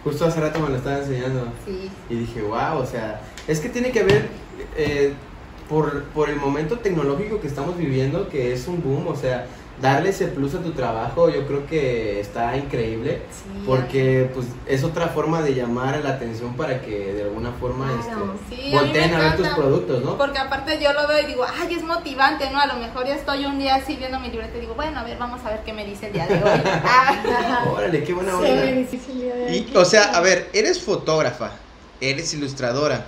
Justo 0.03 0.25
hace 0.25 0.41
rato 0.41 0.59
me 0.61 0.71
lo 0.71 0.77
estaba 0.77 0.99
enseñando. 0.99 1.53
sí. 1.67 1.91
Y 2.09 2.15
dije, 2.21 2.41
wow, 2.41 2.79
o 2.79 2.87
sea, 2.87 3.21
es 3.47 3.61
que 3.61 3.69
tiene 3.69 3.93
que 3.93 4.01
haber, 4.01 4.29
eh, 4.77 5.13
por, 5.69 6.05
por 6.05 6.31
el 6.31 6.37
momento 6.37 6.79
tecnológico 6.79 7.39
que 7.39 7.47
estamos 7.47 7.77
viviendo, 7.77 8.31
que 8.31 8.55
es 8.55 8.67
un 8.67 8.83
boom, 8.83 9.09
o 9.09 9.15
sea, 9.17 9.47
darle 9.81 10.11
ese 10.11 10.27
plus 10.29 10.55
a 10.55 10.59
tu 10.61 10.73
trabajo 10.73 11.31
yo 11.31 11.47
creo 11.47 11.67
que 11.67 12.21
está 12.21 12.57
increíble 12.57 13.23
Sí, 13.31 13.63
porque 13.67 14.31
pues 14.35 14.47
es 14.67 14.85
otra 14.85 15.09
forma 15.09 15.41
de 15.43 15.55
llamar 15.55 16.01
la 16.03 16.11
atención 16.11 16.55
para 16.57 16.83
que 16.83 17.13
de 17.15 17.23
alguna 17.23 17.53
forma 17.53 17.87
Claro. 18.05 18.35
este, 18.51 18.63
Sí, 18.63 18.71
volteen 18.73 19.15
a 19.15 19.19
ver 19.19 19.37
tus 19.37 19.49
productos, 19.49 20.05
¿no? 20.05 20.17
Porque 20.19 20.39
aparte 20.39 20.79
yo 20.83 20.93
lo 20.93 21.07
veo 21.09 21.21
y 21.23 21.27
digo, 21.27 21.45
ay, 21.61 21.75
es 21.75 21.83
motivante, 21.83 22.51
¿no? 22.51 22.61
A 22.61 22.67
lo 22.67 22.75
mejor 22.77 23.07
ya 23.07 23.15
estoy 23.15 23.45
un 23.47 23.59
día 23.59 23.77
así 23.77 23.97
viendo 23.97 24.19
mi 24.21 24.29
libreta 24.31 24.57
y 24.59 24.61
digo, 24.63 24.75
bueno, 24.75 25.01
a 25.01 25.05
ver, 25.05 25.17
vamos 25.19 25.41
a 25.45 25.51
ver 25.51 25.61
qué 25.65 25.73
me 25.73 25.85
dice 25.87 26.09
el 26.09 26.13
día 26.13 26.27
de 26.27 26.35
hoy. 26.35 26.61
Ah, 26.85 27.65
Órale, 27.73 28.03
qué 28.05 28.13
buena 28.13 28.33
Sí, 28.33 28.37
onda. 28.51 28.65
muy 28.65 28.73
difícil 28.73 29.11
el 29.13 29.21
día 29.23 29.35
de 29.35 29.45
hoy. 29.47 29.67
Y, 29.73 29.77
o 29.77 29.85
sea, 29.85 30.03
a 30.17 30.21
ver, 30.21 30.49
eres 30.53 30.81
fotógrafa, 30.81 31.53
eres 32.01 32.33
ilustradora. 32.35 33.07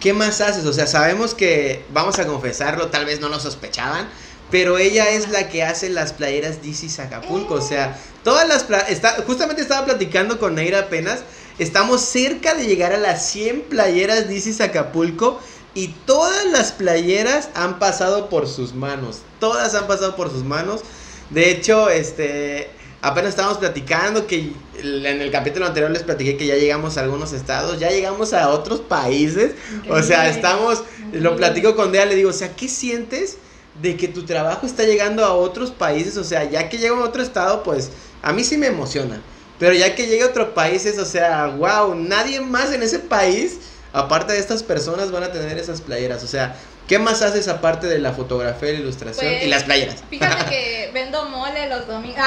¿Qué 0.00 0.12
más 0.12 0.40
haces? 0.42 0.66
O 0.66 0.72
sea, 0.72 0.86
sabemos 0.86 1.34
que, 1.34 1.84
vamos 1.92 2.18
a 2.18 2.26
confesarlo, 2.26 2.88
tal 2.88 3.06
vez 3.06 3.20
no 3.20 3.28
lo 3.28 3.40
sospechaban, 3.40 4.06
pero 4.50 4.78
ella 4.78 5.10
es 5.10 5.30
la 5.30 5.48
que 5.48 5.64
hace 5.64 5.88
las 5.90 6.12
playeras 6.12 6.62
DC 6.62 7.02
Acapulco. 7.02 7.54
O 7.54 7.60
sea, 7.60 7.98
todas 8.22 8.46
las 8.48 8.66
está 8.88 9.22
Justamente 9.26 9.62
estaba 9.62 9.84
platicando 9.84 10.38
con 10.38 10.54
Neira 10.54 10.80
apenas. 10.80 11.20
Estamos 11.58 12.02
cerca 12.02 12.54
de 12.54 12.66
llegar 12.66 12.92
a 12.92 12.98
las 12.98 13.26
100 13.30 13.62
playeras 13.62 14.28
DC 14.28 14.62
Acapulco. 14.62 15.40
Y 15.74 15.88
todas 16.06 16.46
las 16.46 16.72
playeras 16.72 17.50
han 17.54 17.78
pasado 17.78 18.28
por 18.28 18.48
sus 18.48 18.72
manos. 18.72 19.20
Todas 19.40 19.74
han 19.74 19.86
pasado 19.86 20.16
por 20.16 20.30
sus 20.30 20.44
manos. 20.44 20.82
De 21.30 21.50
hecho, 21.50 21.90
este. 21.90 22.70
Apenas 23.02 23.30
estábamos 23.30 23.58
platicando 23.58 24.26
que 24.26 24.52
en 24.82 25.20
el 25.20 25.30
capítulo 25.30 25.66
anterior 25.66 25.90
les 25.90 26.02
platiqué 26.02 26.36
que 26.36 26.46
ya 26.46 26.56
llegamos 26.56 26.96
a 26.96 27.02
algunos 27.02 27.32
estados, 27.32 27.78
ya 27.78 27.90
llegamos 27.90 28.32
a 28.32 28.48
otros 28.48 28.80
países. 28.80 29.52
O 29.88 30.02
sea, 30.02 30.28
estamos, 30.28 30.82
lo 31.12 31.36
platico 31.36 31.76
con 31.76 31.92
Dea, 31.92 32.06
le 32.06 32.16
digo, 32.16 32.30
o 32.30 32.32
sea, 32.32 32.56
¿qué 32.56 32.68
sientes 32.68 33.36
de 33.80 33.96
que 33.96 34.08
tu 34.08 34.24
trabajo 34.24 34.66
está 34.66 34.84
llegando 34.84 35.24
a 35.24 35.34
otros 35.34 35.70
países? 35.70 36.16
O 36.16 36.24
sea, 36.24 36.44
ya 36.44 36.68
que 36.68 36.78
llega 36.78 36.96
a 36.96 37.04
otro 37.04 37.22
estado, 37.22 37.62
pues 37.62 37.90
a 38.22 38.32
mí 38.32 38.44
sí 38.44 38.56
me 38.56 38.66
emociona. 38.66 39.20
Pero 39.58 39.74
ya 39.74 39.94
que 39.94 40.06
llega 40.06 40.26
a 40.26 40.28
otros 40.28 40.50
países, 40.50 40.98
o 40.98 41.04
sea, 41.04 41.46
wow, 41.46 41.94
nadie 41.94 42.40
más 42.40 42.72
en 42.72 42.82
ese 42.82 42.98
país, 42.98 43.58
aparte 43.92 44.32
de 44.32 44.38
estas 44.38 44.62
personas, 44.62 45.10
van 45.10 45.24
a 45.24 45.32
tener 45.32 45.56
esas 45.58 45.80
playeras. 45.80 46.22
O 46.22 46.26
sea, 46.26 46.56
¿qué 46.86 46.98
más 46.98 47.22
haces 47.22 47.48
aparte 47.48 47.86
de 47.86 47.98
la 47.98 48.12
fotografía, 48.12 48.72
la 48.72 48.80
ilustración 48.80 49.32
Pues, 49.32 49.44
y 49.44 49.48
las 49.48 49.64
playeras? 49.64 50.04
Fíjate 50.10 50.44
que 50.50 50.90
vendo 50.94 51.24
mole 51.30 51.68
los 51.68 51.86
domingos. 51.86 52.24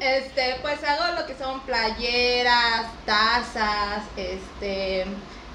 Este, 0.00 0.56
pues 0.60 0.84
hago 0.84 1.18
lo 1.18 1.26
que 1.26 1.34
son 1.34 1.60
playeras, 1.62 2.88
tazas, 3.06 4.02
este, 4.18 5.06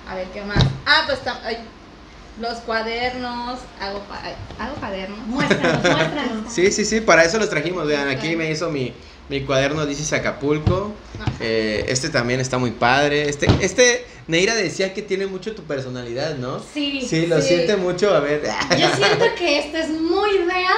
a 0.07 0.15
ver 0.15 0.25
qué 0.33 0.41
más. 0.41 0.63
Ah, 0.87 1.03
pues 1.05 1.19
los 2.39 2.59
cuadernos, 2.59 3.59
hago, 3.79 4.01
hago 4.59 4.75
cuadernos. 4.79 5.19
Muéstranos, 5.27 5.83
muéstranos. 5.83 6.53
Sí, 6.53 6.71
sí, 6.71 6.85
sí, 6.85 7.01
para 7.01 7.23
eso 7.23 7.37
los 7.37 7.49
trajimos. 7.49 7.85
Vean, 7.87 8.07
aquí 8.09 8.35
me 8.35 8.49
hizo 8.51 8.69
mi, 8.69 8.93
mi 9.29 9.41
cuaderno 9.41 9.85
Dices 9.85 10.11
Acapulco. 10.13 10.93
Eh, 11.39 11.85
este 11.87 12.09
también 12.09 12.39
está 12.39 12.57
muy 12.57 12.71
padre. 12.71 13.27
Este, 13.29 13.47
este, 13.61 14.05
Neira 14.27 14.55
decía 14.55 14.93
que 14.93 15.01
tiene 15.01 15.27
mucho 15.27 15.53
tu 15.53 15.63
personalidad, 15.63 16.35
¿no? 16.35 16.59
Sí. 16.59 17.05
Sí, 17.07 17.27
lo 17.27 17.41
Sí. 17.41 17.49
siente 17.49 17.75
mucho. 17.77 18.13
A 18.13 18.19
ver. 18.19 18.41
Yo 18.77 18.87
siento 18.95 19.25
que 19.37 19.59
este 19.59 19.81
es 19.81 19.89
muy 19.89 20.37
Dea, 20.39 20.75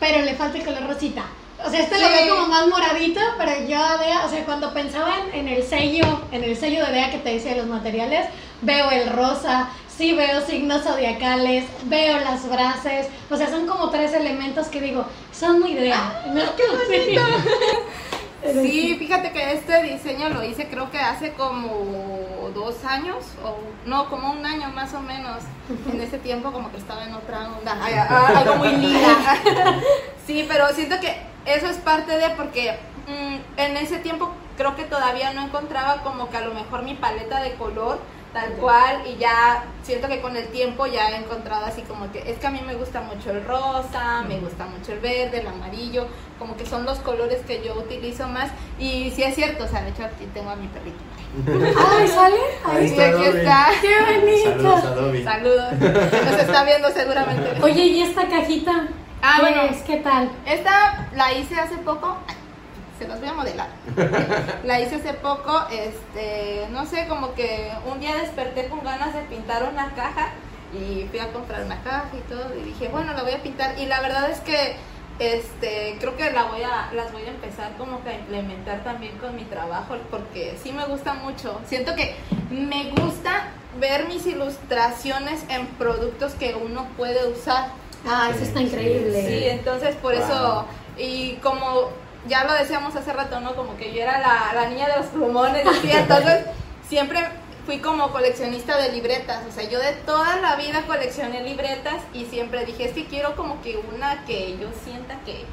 pero 0.00 0.22
le 0.22 0.34
falta 0.34 0.58
el 0.58 0.64
color 0.64 0.86
rosita. 0.88 1.24
O 1.64 1.70
sea, 1.70 1.80
este 1.80 2.00
lo 2.00 2.08
veo 2.08 2.34
como 2.34 2.48
más 2.48 2.66
moradito, 2.66 3.20
pero 3.38 3.52
yo 3.68 3.78
a 3.78 3.96
Dea, 3.96 4.24
o 4.26 4.28
sea, 4.28 4.44
cuando 4.44 4.74
pensaba 4.74 5.14
en, 5.32 5.46
en 5.46 5.48
el 5.48 5.62
sello, 5.62 6.22
en 6.32 6.42
el 6.42 6.56
sello 6.56 6.84
de 6.86 6.92
Dea 6.92 7.10
que 7.12 7.18
te 7.18 7.28
decía 7.34 7.52
de 7.52 7.58
los 7.58 7.68
materiales, 7.68 8.26
veo 8.62 8.90
el 8.90 9.08
rosa, 9.10 9.70
sí 10.02 10.12
veo 10.14 10.40
signos 10.44 10.82
zodiacales, 10.82 11.64
veo 11.84 12.18
las 12.18 12.40
frases, 12.40 13.06
o 13.30 13.36
sea, 13.36 13.48
son 13.48 13.68
como 13.68 13.88
tres 13.90 14.12
elementos 14.12 14.66
que 14.66 14.80
digo, 14.80 15.06
son 15.30 15.60
muy. 15.60 15.74
¡Qué 15.76 15.92
bonito! 16.90 17.22
Sí, 18.44 18.96
fíjate 18.98 19.30
que 19.30 19.52
este 19.52 19.84
diseño 19.84 20.28
lo 20.30 20.42
hice 20.42 20.66
creo 20.66 20.90
que 20.90 20.98
hace 20.98 21.32
como 21.34 22.50
dos 22.52 22.84
años, 22.84 23.24
o 23.44 23.56
no, 23.86 24.10
como 24.10 24.32
un 24.32 24.44
año 24.44 24.68
más 24.70 24.92
o 24.94 25.00
menos. 25.00 25.44
En 25.92 26.00
ese 26.00 26.18
tiempo 26.18 26.50
como 26.50 26.72
que 26.72 26.78
estaba 26.78 27.04
en 27.04 27.14
otra 27.14 27.46
onda, 27.56 27.78
ay, 27.80 27.94
algo 27.94 28.56
muy 28.56 28.70
linda. 28.70 29.16
Sí, 30.26 30.44
pero 30.48 30.66
siento 30.74 30.98
que 30.98 31.22
eso 31.46 31.68
es 31.68 31.76
parte 31.76 32.18
de 32.18 32.30
porque 32.30 32.76
mm, 33.06 33.60
en 33.60 33.76
ese 33.76 33.98
tiempo 33.98 34.32
creo 34.56 34.74
que 34.74 34.84
todavía 34.84 35.32
no 35.32 35.44
encontraba 35.44 36.02
como 36.02 36.28
que 36.28 36.38
a 36.38 36.40
lo 36.40 36.52
mejor 36.52 36.82
mi 36.82 36.94
paleta 36.94 37.40
de 37.40 37.54
color 37.54 38.00
tal 38.32 38.52
cual 38.54 39.02
y 39.06 39.16
ya 39.18 39.64
siento 39.82 40.08
que 40.08 40.20
con 40.20 40.36
el 40.36 40.46
tiempo 40.48 40.86
ya 40.86 41.10
he 41.10 41.16
encontrado 41.16 41.66
así 41.66 41.82
como 41.82 42.10
que 42.10 42.30
es 42.30 42.38
que 42.38 42.46
a 42.46 42.50
mí 42.50 42.60
me 42.66 42.74
gusta 42.74 43.00
mucho 43.02 43.30
el 43.30 43.44
rosa, 43.44 44.22
me 44.26 44.38
gusta 44.38 44.66
mucho 44.66 44.92
el 44.92 45.00
verde, 45.00 45.40
el 45.40 45.46
amarillo, 45.46 46.06
como 46.38 46.56
que 46.56 46.64
son 46.64 46.84
los 46.84 46.98
colores 47.00 47.40
que 47.46 47.62
yo 47.62 47.74
utilizo 47.74 48.26
más 48.28 48.50
y 48.78 49.10
sí 49.14 49.22
es 49.22 49.34
cierto, 49.34 49.64
o 49.64 49.68
sea, 49.68 49.82
de 49.82 49.90
hecho 49.90 50.04
aquí 50.04 50.26
tengo 50.32 50.50
a 50.50 50.56
mi 50.56 50.68
perrito. 50.68 50.98
¡Ay, 51.98 52.08
sale! 52.08 52.36
Ahí 52.64 52.86
está 52.86 53.04
aquí 53.08 53.24
Dobby. 53.24 53.38
está. 53.38 53.68
¡Qué 53.80 54.18
bonito! 54.18 54.50
Saludos 54.52 54.84
a 54.84 54.94
Dobby. 54.94 55.24
Saludos. 55.24 55.72
Nos 55.80 56.40
está 56.40 56.64
viendo 56.64 56.90
seguramente. 56.90 57.62
Oye, 57.62 57.84
¿y 57.84 58.02
esta 58.02 58.28
cajita? 58.28 58.88
Ah, 59.22 59.36
¿Qué 59.36 59.42
bueno. 59.42 59.62
es? 59.62 59.82
¿Qué 59.82 59.96
tal? 59.98 60.30
Esta 60.44 61.08
la 61.14 61.32
hice 61.32 61.54
hace 61.58 61.76
poco. 61.78 62.18
Se 62.98 63.08
los 63.08 63.18
voy 63.20 63.28
a 63.28 63.32
modelar. 63.34 63.68
La 64.64 64.80
hice 64.80 64.96
hace 64.96 65.14
poco, 65.14 65.66
este, 65.70 66.66
no 66.70 66.86
sé, 66.86 67.06
como 67.08 67.34
que 67.34 67.70
un 67.90 68.00
día 68.00 68.14
desperté 68.16 68.68
con 68.68 68.82
ganas 68.84 69.14
de 69.14 69.22
pintar 69.22 69.64
una 69.72 69.92
caja 69.94 70.28
y 70.72 71.06
fui 71.10 71.18
a 71.18 71.32
comprar 71.32 71.64
una 71.64 71.82
caja 71.82 72.08
y 72.16 72.20
todo 72.32 72.54
y 72.58 72.62
dije, 72.62 72.88
bueno, 72.88 73.12
la 73.12 73.22
voy 73.22 73.32
a 73.32 73.42
pintar 73.42 73.78
y 73.78 73.86
la 73.86 74.00
verdad 74.00 74.30
es 74.30 74.40
que 74.40 74.76
este, 75.18 75.96
creo 76.00 76.16
que 76.16 76.30
la 76.32 76.44
voy 76.44 76.62
a 76.62 76.90
las 76.94 77.12
voy 77.12 77.22
a 77.22 77.28
empezar 77.30 77.72
como 77.76 78.02
que 78.02 78.10
a 78.10 78.14
implementar 78.14 78.82
también 78.82 79.16
con 79.18 79.36
mi 79.36 79.44
trabajo 79.44 79.96
porque 80.10 80.56
sí 80.62 80.72
me 80.72 80.84
gusta 80.86 81.14
mucho. 81.14 81.60
Siento 81.66 81.94
que 81.94 82.14
me 82.50 82.90
gusta 82.90 83.48
ver 83.80 84.08
mis 84.08 84.26
ilustraciones 84.26 85.44
en 85.48 85.66
productos 85.66 86.32
que 86.34 86.54
uno 86.54 86.86
puede 86.96 87.26
usar. 87.28 87.68
Ah, 88.06 88.30
eso 88.34 88.42
está 88.44 88.60
increíble. 88.62 89.26
Sí, 89.26 89.44
entonces 89.48 89.94
por 89.96 90.14
Wow. 90.14 90.22
eso, 90.24 90.66
y 90.98 91.34
como 91.42 91.90
ya 92.28 92.44
lo 92.44 92.54
decíamos 92.54 92.94
hace 92.94 93.12
rato, 93.12 93.40
¿no? 93.40 93.54
Como 93.54 93.76
que 93.76 93.92
yo 93.92 94.02
era 94.02 94.18
la, 94.20 94.52
la 94.54 94.68
niña 94.68 94.88
de 94.88 94.96
los 94.96 95.06
plumones, 95.06 95.66
y 95.84 95.90
entonces 95.92 96.46
siempre 96.88 97.20
fui 97.66 97.78
como 97.78 98.10
coleccionista 98.10 98.76
de 98.76 98.90
libretas, 98.90 99.44
o 99.48 99.52
sea, 99.52 99.68
yo 99.68 99.78
de 99.78 99.92
toda 100.04 100.36
la 100.40 100.56
vida 100.56 100.82
coleccioné 100.86 101.42
libretas 101.42 102.02
y 102.12 102.24
siempre 102.24 102.64
dije, 102.64 102.86
es 102.86 102.92
que 102.92 103.06
quiero 103.06 103.36
como 103.36 103.62
que 103.62 103.80
una 103.94 104.24
que 104.24 104.58
yo 104.58 104.68
sienta 104.84 105.18
que, 105.24 105.44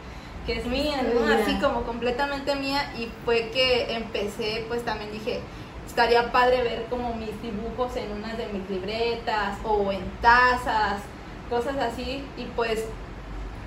que 0.45 0.59
es 0.59 0.65
mía, 0.65 1.01
¿no? 1.03 1.22
Mía. 1.22 1.39
Así 1.41 1.55
como 1.59 1.84
completamente 1.84 2.55
mía 2.55 2.93
y 2.97 3.09
fue 3.26 3.51
que 3.51 3.93
empecé, 3.93 4.65
pues 4.67 4.84
también 4.84 5.11
dije, 5.11 5.41
estaría 5.86 6.32
padre 6.32 6.63
ver 6.63 6.86
como 6.89 7.13
mis 7.13 7.39
dibujos 7.41 7.95
en 7.95 8.11
unas 8.11 8.38
de 8.38 8.47
mis 8.47 8.67
libretas 8.70 9.57
o 9.63 9.91
en 9.91 10.03
tazas, 10.22 11.01
cosas 11.49 11.78
así 11.78 12.24
y 12.38 12.45
pues 12.55 12.86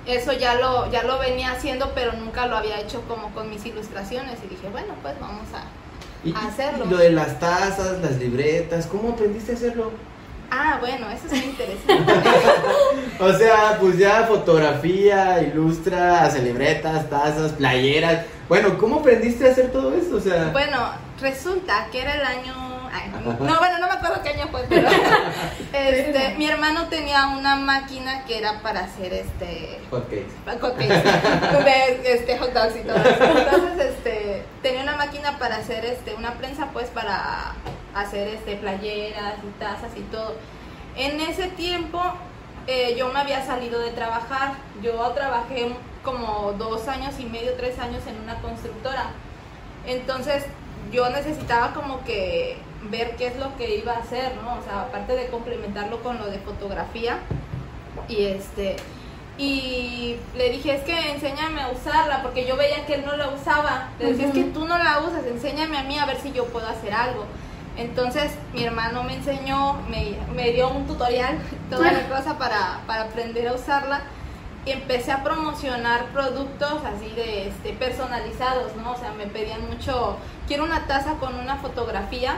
eso 0.05 0.33
ya 0.33 0.55
lo 0.55 0.91
ya 0.91 1.03
lo 1.03 1.17
venía 1.19 1.51
haciendo 1.51 1.91
pero 1.95 2.13
nunca 2.13 2.47
lo 2.47 2.57
había 2.57 2.79
hecho 2.79 3.01
como 3.07 3.29
con 3.33 3.49
mis 3.49 3.65
ilustraciones 3.65 4.37
y 4.43 4.47
dije 4.47 4.67
bueno 4.71 4.93
pues 5.01 5.17
vamos 5.19 5.47
a 5.53 5.63
Y, 6.27 6.33
hacerlo. 6.35 6.85
y 6.85 6.89
lo 6.89 6.97
de 6.97 7.11
las 7.11 7.39
tazas, 7.39 7.99
las 8.01 8.17
libretas, 8.17 8.85
¿cómo 8.87 9.11
aprendiste 9.13 9.53
a 9.53 9.55
hacerlo? 9.55 9.91
ah 10.51 10.77
bueno 10.81 11.07
eso 11.09 11.25
es 11.27 11.31
muy 11.31 11.49
interesante 11.51 12.29
O 13.19 13.33
sea, 13.33 13.77
pues 13.79 13.97
ya 13.97 14.23
fotografía, 14.25 15.41
ilustra, 15.41 16.23
hace 16.25 16.41
libretas, 16.41 17.09
tazas, 17.09 17.53
playeras. 17.53 18.25
Bueno, 18.49 18.77
¿cómo 18.77 18.99
aprendiste 18.99 19.47
a 19.47 19.51
hacer 19.51 19.71
todo 19.71 19.93
eso? 19.95 20.15
O 20.17 20.19
sea, 20.19 20.49
bueno 20.51 20.91
resulta 21.21 21.87
que 21.91 22.01
era 22.01 22.15
el 22.15 22.25
año 22.25 22.72
ay, 22.93 23.11
no, 23.11 23.33
no, 23.33 23.57
bueno 23.57 23.79
no 23.79 23.87
me 23.87 23.93
acuerdo 23.93 24.21
qué 24.21 24.29
año 24.29 24.47
fue 24.51 24.65
pero 24.69 24.87
este 25.73 26.35
mi 26.37 26.47
hermano 26.47 26.87
tenía 26.87 27.27
una 27.27 27.55
máquina 27.55 28.25
que 28.25 28.37
era 28.37 28.61
para 28.61 28.81
hacer 28.81 29.13
este 29.13 29.79
hotcakes. 29.93 30.33
hotcakes, 30.61 31.63
de, 32.03 32.13
este, 32.13 32.37
hot 32.37 32.53
dogs 32.53 32.75
y 32.75 32.79
todo 32.79 32.97
eso. 32.97 33.23
Entonces, 33.23 33.85
este, 33.91 34.43
tenía 34.61 34.83
una 34.83 34.95
máquina 34.95 35.37
para 35.37 35.57
hacer 35.57 35.85
este, 35.85 36.15
una 36.15 36.33
prensa, 36.33 36.69
pues, 36.73 36.89
para 36.89 37.53
hacer 37.93 38.27
este, 38.29 38.55
playeras 38.55 39.35
y 39.43 39.59
tazas 39.59 39.91
y 39.95 40.01
todo. 40.01 40.35
En 40.95 41.19
ese 41.21 41.47
tiempo, 41.49 42.01
eh, 42.67 42.95
yo 42.97 43.11
me 43.11 43.19
había 43.19 43.45
salido 43.45 43.79
de 43.79 43.91
trabajar. 43.91 44.53
Yo 44.81 44.93
trabajé 45.11 45.75
como 46.03 46.53
dos 46.53 46.87
años 46.87 47.15
y 47.19 47.25
medio, 47.25 47.53
tres 47.55 47.79
años 47.79 48.03
en 48.07 48.19
una 48.21 48.35
constructora. 48.41 49.11
Entonces, 49.85 50.45
yo 50.91 51.09
necesitaba 51.09 51.73
como 51.73 52.03
que 52.03 52.57
ver 52.89 53.15
qué 53.15 53.27
es 53.27 53.37
lo 53.37 53.55
que 53.57 53.77
iba 53.77 53.93
a 53.93 53.99
hacer, 53.99 54.35
¿no? 54.43 54.55
O 54.59 54.63
sea, 54.63 54.81
aparte 54.81 55.15
de 55.15 55.27
complementarlo 55.27 56.01
con 56.01 56.17
lo 56.17 56.25
de 56.27 56.39
fotografía. 56.39 57.19
Y 58.07 58.25
este, 58.25 58.75
y 59.37 60.17
le 60.35 60.49
dije, 60.49 60.75
es 60.75 60.83
que 60.83 61.11
enséñame 61.11 61.61
a 61.61 61.69
usarla, 61.69 62.21
porque 62.21 62.45
yo 62.45 62.55
veía 62.55 62.85
que 62.85 62.95
él 62.95 63.05
no 63.05 63.15
la 63.15 63.29
usaba. 63.29 63.89
Le 63.99 64.07
decía, 64.07 64.27
es 64.27 64.33
que 64.33 64.43
tú 64.45 64.65
no 64.65 64.77
la 64.77 64.99
usas, 64.99 65.25
enséñame 65.25 65.77
a 65.77 65.83
mí 65.83 65.97
a 65.97 66.05
ver 66.05 66.17
si 66.19 66.31
yo 66.31 66.45
puedo 66.45 66.67
hacer 66.67 66.93
algo. 66.93 67.25
Entonces 67.75 68.31
mi 68.53 68.63
hermano 68.63 69.03
me 69.03 69.15
enseñó, 69.15 69.73
me, 69.89 70.15
me 70.35 70.51
dio 70.51 70.69
un 70.69 70.85
tutorial, 70.85 71.39
toda 71.69 71.91
la 71.91 72.07
cosa 72.07 72.37
para, 72.37 72.81
para 72.85 73.03
aprender 73.03 73.47
a 73.47 73.53
usarla. 73.53 74.01
y 74.65 74.71
empecé 74.71 75.11
a 75.11 75.23
promocionar 75.23 76.05
productos 76.13 76.85
así 76.85 77.09
de 77.15 77.49
este, 77.49 77.73
personalizados, 77.73 78.75
¿no? 78.75 78.91
O 78.91 78.97
sea, 78.97 79.11
me 79.13 79.25
pedían 79.25 79.67
mucho, 79.67 80.17
quiero 80.47 80.63
una 80.63 80.85
taza 80.85 81.15
con 81.15 81.35
una 81.35 81.57
fotografía 81.57 82.35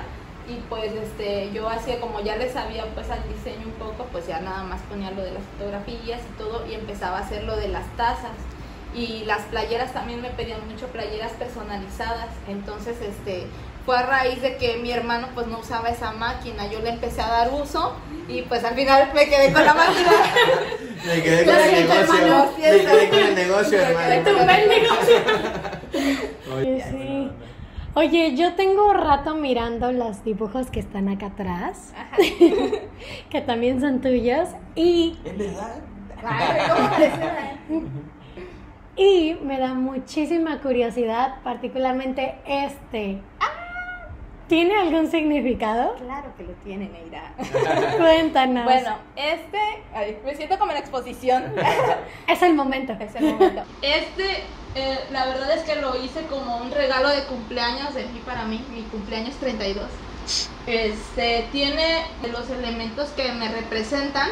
y 0.48 0.56
pues 0.70 0.92
este 0.94 1.52
yo 1.54 1.68
hacía 1.70 2.00
como 2.00 2.22
ya 2.22 2.36
les 2.36 2.54
sabía 2.54 2.86
pues 2.94 3.10
al 3.10 3.20
diseño 3.28 3.66
un 3.66 3.74
poco, 3.74 4.06
pues 4.12 4.28
ya 4.28 4.40
nada 4.42 4.64
más 4.64 4.82
ponía 4.90 5.12
lo 5.12 5.24
de 5.24 5.32
las 5.32 5.44
fotografías 5.58 6.22
y 6.22 6.38
todo 6.38 6.66
y 6.70 6.74
empezaba 6.76 7.18
a 7.18 7.22
hacer 7.22 7.44
lo 7.44 7.56
de 7.56 7.68
las 7.70 7.86
tazas. 7.98 8.32
Y 8.94 9.26
las 9.26 9.42
playeras 9.48 9.92
también 9.94 10.22
me 10.22 10.30
pedían 10.30 10.66
mucho 10.72 10.88
playeras 10.88 11.34
personalizadas. 11.34 12.30
Entonces, 12.48 12.96
este, 13.02 13.46
fue 13.86 13.98
a 13.98 14.04
raíz 14.04 14.42
de 14.42 14.56
que 14.56 14.78
mi 14.78 14.90
hermano 14.92 15.28
pues 15.36 15.48
no 15.48 15.60
usaba 15.60 15.90
esa 15.90 16.14
máquina, 16.14 16.72
yo 16.72 16.80
le 16.80 16.92
empecé 16.92 17.22
a 17.22 17.28
dar 17.28 17.52
uso 17.54 17.94
y 18.30 18.44
pues 18.44 18.64
al 18.64 18.74
final 18.74 19.10
me 19.14 19.28
quedé 19.28 19.52
con 19.52 19.66
la 19.66 19.74
máquina. 19.74 20.12
Me 21.06 21.22
quedé 21.22 21.46
con 21.46 21.56
el 21.56 21.88
negocio. 21.88 22.52
Me 22.58 22.64
quedé 22.64 23.10
con 23.10 23.20
el 23.20 23.36
negocio, 23.36 23.78
Me 23.78 23.84
hermano. 23.84 24.24
tumbé 24.40 24.64
el 24.64 24.70
negocio. 24.70 25.18
Oye, 26.56 26.84
Sí. 26.90 27.32
Oye, 27.98 28.36
yo 28.36 28.56
tengo 28.56 28.92
rato 28.92 29.36
mirando 29.36 29.94
los 29.94 30.22
dibujos 30.26 30.70
que 30.70 30.82
están 30.82 31.08
acá 31.08 31.28
atrás, 31.28 31.94
Ajá. 31.98 32.18
que 33.30 33.40
también 33.40 33.80
son 33.80 34.02
tuyos, 34.02 34.50
y, 34.76 35.18
¿Es 35.24 35.38
verdad? 35.38 35.76
Ay, 36.22 36.62
¿cómo 36.70 36.90
parece? 36.90 37.58
y 38.98 39.38
me 39.46 39.58
da 39.60 39.74
muchísima 39.76 40.60
curiosidad, 40.60 41.36
particularmente 41.42 42.36
este. 42.46 43.22
¿Tiene 44.48 44.76
algún 44.76 45.10
significado? 45.10 45.96
Claro 45.96 46.32
que 46.38 46.44
lo 46.44 46.54
tiene, 46.64 46.90
Neira. 46.90 47.34
Cuéntanos. 47.98 48.64
Bueno, 48.64 48.98
este, 49.16 49.60
ay, 49.94 50.20
me 50.24 50.36
siento 50.36 50.60
como 50.60 50.72
en 50.72 50.78
exposición. 50.78 51.54
es 52.28 52.42
el 52.44 52.54
momento. 52.54 52.94
Es 53.00 53.16
el 53.16 53.34
momento. 53.34 53.64
Este, 53.82 54.44
eh, 54.76 55.00
la 55.12 55.26
verdad 55.26 55.52
es 55.58 55.64
que 55.64 55.78
lo 55.78 55.96
hice 56.04 56.22
como 56.28 56.58
un 56.58 56.70
regalo 56.70 57.10
de 57.10 57.24
cumpleaños 57.24 57.96
de 57.96 58.06
mí 58.06 58.22
para 58.24 58.46
mí, 58.46 58.64
mi 58.70 58.84
cumpleaños 58.84 59.34
32. 59.36 59.86
Este, 60.68 61.48
tiene 61.52 62.06
los 62.32 62.50
elementos 62.52 63.10
que 63.10 63.32
me 63.32 63.50
representan. 63.50 64.30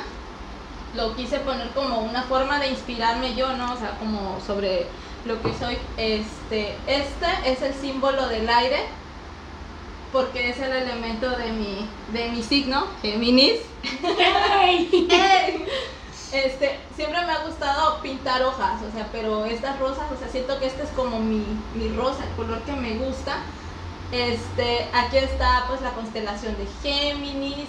Lo 0.95 1.15
quise 1.15 1.39
poner 1.39 1.69
como 1.69 2.01
una 2.01 2.21
forma 2.23 2.59
de 2.59 2.67
inspirarme 2.67 3.33
yo, 3.33 3.53
¿no? 3.57 3.73
O 3.73 3.77
sea, 3.77 3.97
como 3.97 4.39
sobre 4.41 4.85
lo 5.25 5.41
que 5.41 5.53
soy. 5.53 5.77
Este, 5.97 6.75
este 6.85 7.27
es 7.45 7.61
el 7.63 7.73
símbolo 7.73 8.27
del 8.27 8.47
aire, 8.47 8.77
porque 10.13 10.51
es 10.51 10.59
el 10.59 10.71
elemento 10.71 11.29
de 11.31 11.51
mi, 11.51 11.89
de 12.13 12.29
mi 12.29 12.43
signo, 12.43 12.85
Géminis. 13.01 13.59
Este, 16.31 16.79
siempre 16.95 17.23
me 17.27 17.31
ha 17.31 17.45
gustado 17.45 18.01
pintar 18.01 18.41
hojas, 18.41 18.81
o 18.81 18.91
sea, 18.91 19.07
pero 19.11 19.45
estas 19.45 19.77
rosas, 19.79 20.11
o 20.11 20.17
sea, 20.17 20.27
siento 20.29 20.59
que 20.59 20.65
este 20.65 20.81
es 20.81 20.89
como 20.89 21.19
mi, 21.19 21.45
mi 21.75 21.89
rosa, 21.95 22.23
el 22.23 22.35
color 22.35 22.59
que 22.63 22.71
me 22.71 22.95
gusta. 22.95 23.37
Este, 24.11 24.89
aquí 24.93 25.17
está 25.17 25.65
pues 25.67 25.81
la 25.81 25.91
constelación 25.91 26.55
de 26.57 26.67
Géminis. 26.81 27.67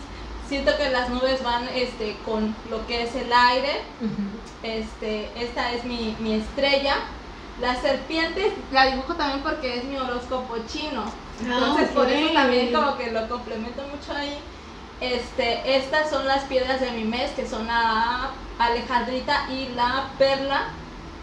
Siento 0.49 0.75
que 0.79 0.89
las 0.89 1.11
nubes 1.11 1.43
van 1.43 1.69
este, 1.75 2.17
con 2.25 2.57
lo 2.71 2.87
que 2.87 3.03
es 3.03 3.15
el 3.15 3.31
aire. 3.31 3.83
Este, 4.63 5.31
esta 5.37 5.73
es 5.73 5.85
mi, 5.85 6.17
mi 6.21 6.33
estrella. 6.33 6.97
La 7.61 7.79
serpiente 7.79 8.51
la 8.73 8.87
dibujo 8.87 9.15
también 9.15 9.43
porque 9.43 9.77
es 9.77 9.85
mi 9.85 9.99
horóscopo 9.99 10.57
chino. 10.67 11.05
Entonces 11.43 11.89
por 11.91 12.09
eso 12.11 12.33
también 12.33 12.73
como 12.73 12.97
que 12.97 13.11
lo 13.11 13.29
complemento 13.29 13.83
mucho 13.83 14.13
ahí. 14.17 14.39
Este, 15.01 15.77
estas 15.77 16.09
son 16.11 16.27
las 16.27 16.45
piedras 16.45 16.81
de 16.81 16.93
mi 16.93 17.05
mes, 17.05 17.31
que 17.33 17.47
son 17.47 17.67
la 17.67 18.31
alejandrita 18.59 19.47
y 19.51 19.75
la 19.75 20.07
perla. 20.19 20.69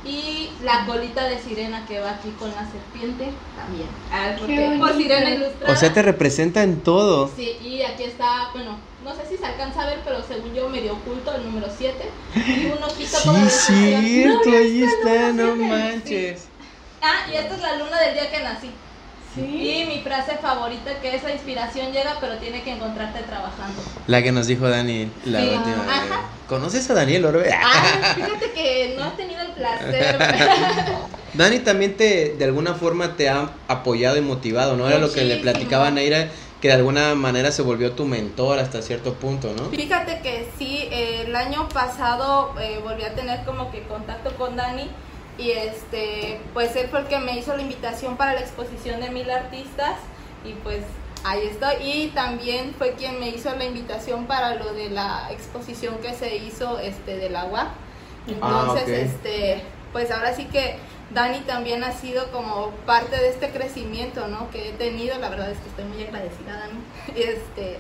Y 0.04 0.50
la 0.64 0.88
colita 0.88 1.26
de 1.26 1.38
sirena 1.38 1.86
que 1.88 2.00
va 2.00 2.10
aquí 2.14 2.32
con 2.40 2.50
la 2.50 2.66
serpiente 2.72 3.30
también. 3.56 3.88
Ah, 4.12 4.32
porque 4.40 4.76
por 4.80 4.98
sirena 4.98 5.30
ilustrada. 5.30 5.74
O 5.74 5.76
sea, 5.76 5.94
te 5.94 6.02
representa 6.02 6.64
en 6.64 6.82
todo. 6.82 7.30
Sí, 7.36 7.58
y 7.64 7.84
aquí 7.84 8.06
está, 8.06 8.50
bueno, 8.52 8.80
no 9.04 9.14
sé 9.14 9.28
si 9.30 9.38
se 9.38 9.46
alcanza 9.46 9.84
a 9.84 9.86
ver, 9.86 10.00
pero 10.04 10.24
según 10.28 10.56
yo 10.56 10.70
medio 10.70 10.94
oculto 10.94 11.36
el 11.36 11.44
número 11.46 11.68
7. 11.78 11.96
Y 12.36 12.66
un 12.76 12.84
ojito 12.84 13.18
como 13.24 13.38
de 13.38 13.50
Sí, 13.52 13.74
intención. 13.74 14.04
cierto, 14.04 14.50
No, 14.50 14.58
ahí 14.58 14.84
está, 14.84 15.14
está, 15.14 15.34
no 15.34 15.56
manches. 15.56 16.46
Ah, 17.04 17.18
y 17.32 17.36
esta 17.36 17.56
es 17.56 17.62
la 17.62 17.76
luna 17.76 18.00
del 18.02 18.14
día 18.16 18.32
que 18.32 18.44
nací. 18.44 18.72
Sí. 19.36 19.42
Y 19.42 19.86
mi 19.86 20.02
frase 20.02 20.38
favorita 20.42 21.00
que 21.02 21.16
es 21.16 21.24
la 21.24 21.32
inspiración 21.32 21.92
llega, 21.94 22.18
pero 22.20 22.36
tiene 22.38 22.64
que 22.64 22.72
encontrarte 22.74 23.22
trabajando. 23.24 23.82
La 24.08 24.22
que 24.22 24.32
nos 24.34 24.48
dijo 24.48 24.68
Dani 24.68 25.10
la 25.26 25.40
Sí, 25.40 25.48
última 25.48 25.76
vez. 25.84 25.88
ajá. 25.90 26.22
¿Conoces 26.50 26.90
a 26.90 26.94
Daniel 26.96 27.26
Orbe? 27.26 27.50
Ah, 27.54 28.14
fíjate 28.16 28.52
que 28.52 28.96
no 28.98 29.08
he 29.08 29.12
tenido 29.12 29.42
el 29.42 29.52
placer. 29.54 30.18
Dani 31.34 31.60
también 31.60 31.96
te, 31.96 32.36
de 32.38 32.44
alguna 32.46 32.74
forma 32.74 33.16
te 33.16 33.30
ha 33.30 33.52
apoyado 33.70 34.18
y 34.18 34.22
motivado, 34.22 34.76
¿no? 34.76 34.88
Era 34.90 35.00
lo 35.00 35.12
que 35.14 35.24
le 35.24 35.38
platicaba 35.38 35.88
a 35.88 35.92
Neira, 35.92 36.28
que 36.60 36.68
de 36.68 36.74
alguna 36.74 37.16
manera 37.16 37.52
se 37.54 37.62
volvió 37.62 37.94
tu 37.94 38.06
mentor 38.06 38.60
hasta 38.60 38.82
cierto 38.82 39.14
punto, 39.14 39.54
¿no? 39.56 39.70
Fíjate 39.70 40.20
que 40.22 40.52
sí, 40.60 40.90
eh, 40.92 41.24
el 41.26 41.36
año 41.38 41.70
pasado 41.70 42.54
eh, 42.60 42.80
volví 42.84 43.04
a 43.04 43.16
tener 43.16 43.46
como 43.46 43.72
que 43.72 43.84
contacto 43.84 44.36
con 44.36 44.58
Dani 44.58 44.90
y 45.42 45.52
este, 45.52 46.40
pues 46.54 46.76
él 46.76 46.88
fue 46.90 47.00
el 47.00 47.08
que 47.08 47.18
me 47.18 47.38
hizo 47.38 47.56
la 47.56 47.64
invitación 47.64 48.16
para 48.16 48.34
la 48.34 48.42
exposición 48.42 49.02
de 49.02 49.10
mil 49.10 49.30
artistas 49.30 49.96
y 50.46 50.54
pues 50.54 50.84
ahí 51.24 51.48
estoy. 51.48 51.76
Y 51.84 52.08
también 52.10 52.76
fue 52.78 52.94
quien 52.94 53.20
me 53.20 53.30
hizo 53.30 53.54
la 53.56 53.66
invitación 53.66 54.26
para 54.26 54.56
lo 54.56 54.74
de 54.74 54.90
la 54.90 55.30
exposición 55.32 55.98
que 55.98 56.14
se 56.14 56.36
hizo 56.38 56.78
este 56.80 57.18
del 57.18 57.36
agua. 57.36 57.70
Ah, 58.42 58.68
Entonces, 58.68 59.14
este, 59.14 59.64
pues 59.92 60.12
ahora 60.12 60.36
sí 60.36 60.46
que 60.46 60.78
Dani 61.12 61.40
también 61.40 61.84
ha 61.84 61.92
sido 61.92 62.32
como 62.32 62.70
parte 62.86 63.18
de 63.18 63.30
este 63.30 63.50
crecimiento, 63.50 64.28
¿no? 64.28 64.50
Que 64.52 64.70
he 64.70 64.74
tenido. 64.74 65.18
La 65.18 65.30
verdad 65.30 65.50
es 65.50 65.58
que 65.58 65.70
estoy 65.70 65.86
muy 65.86 66.04
agradecida, 66.04 66.60
Dani. 66.60 66.80
Este, 67.16 67.80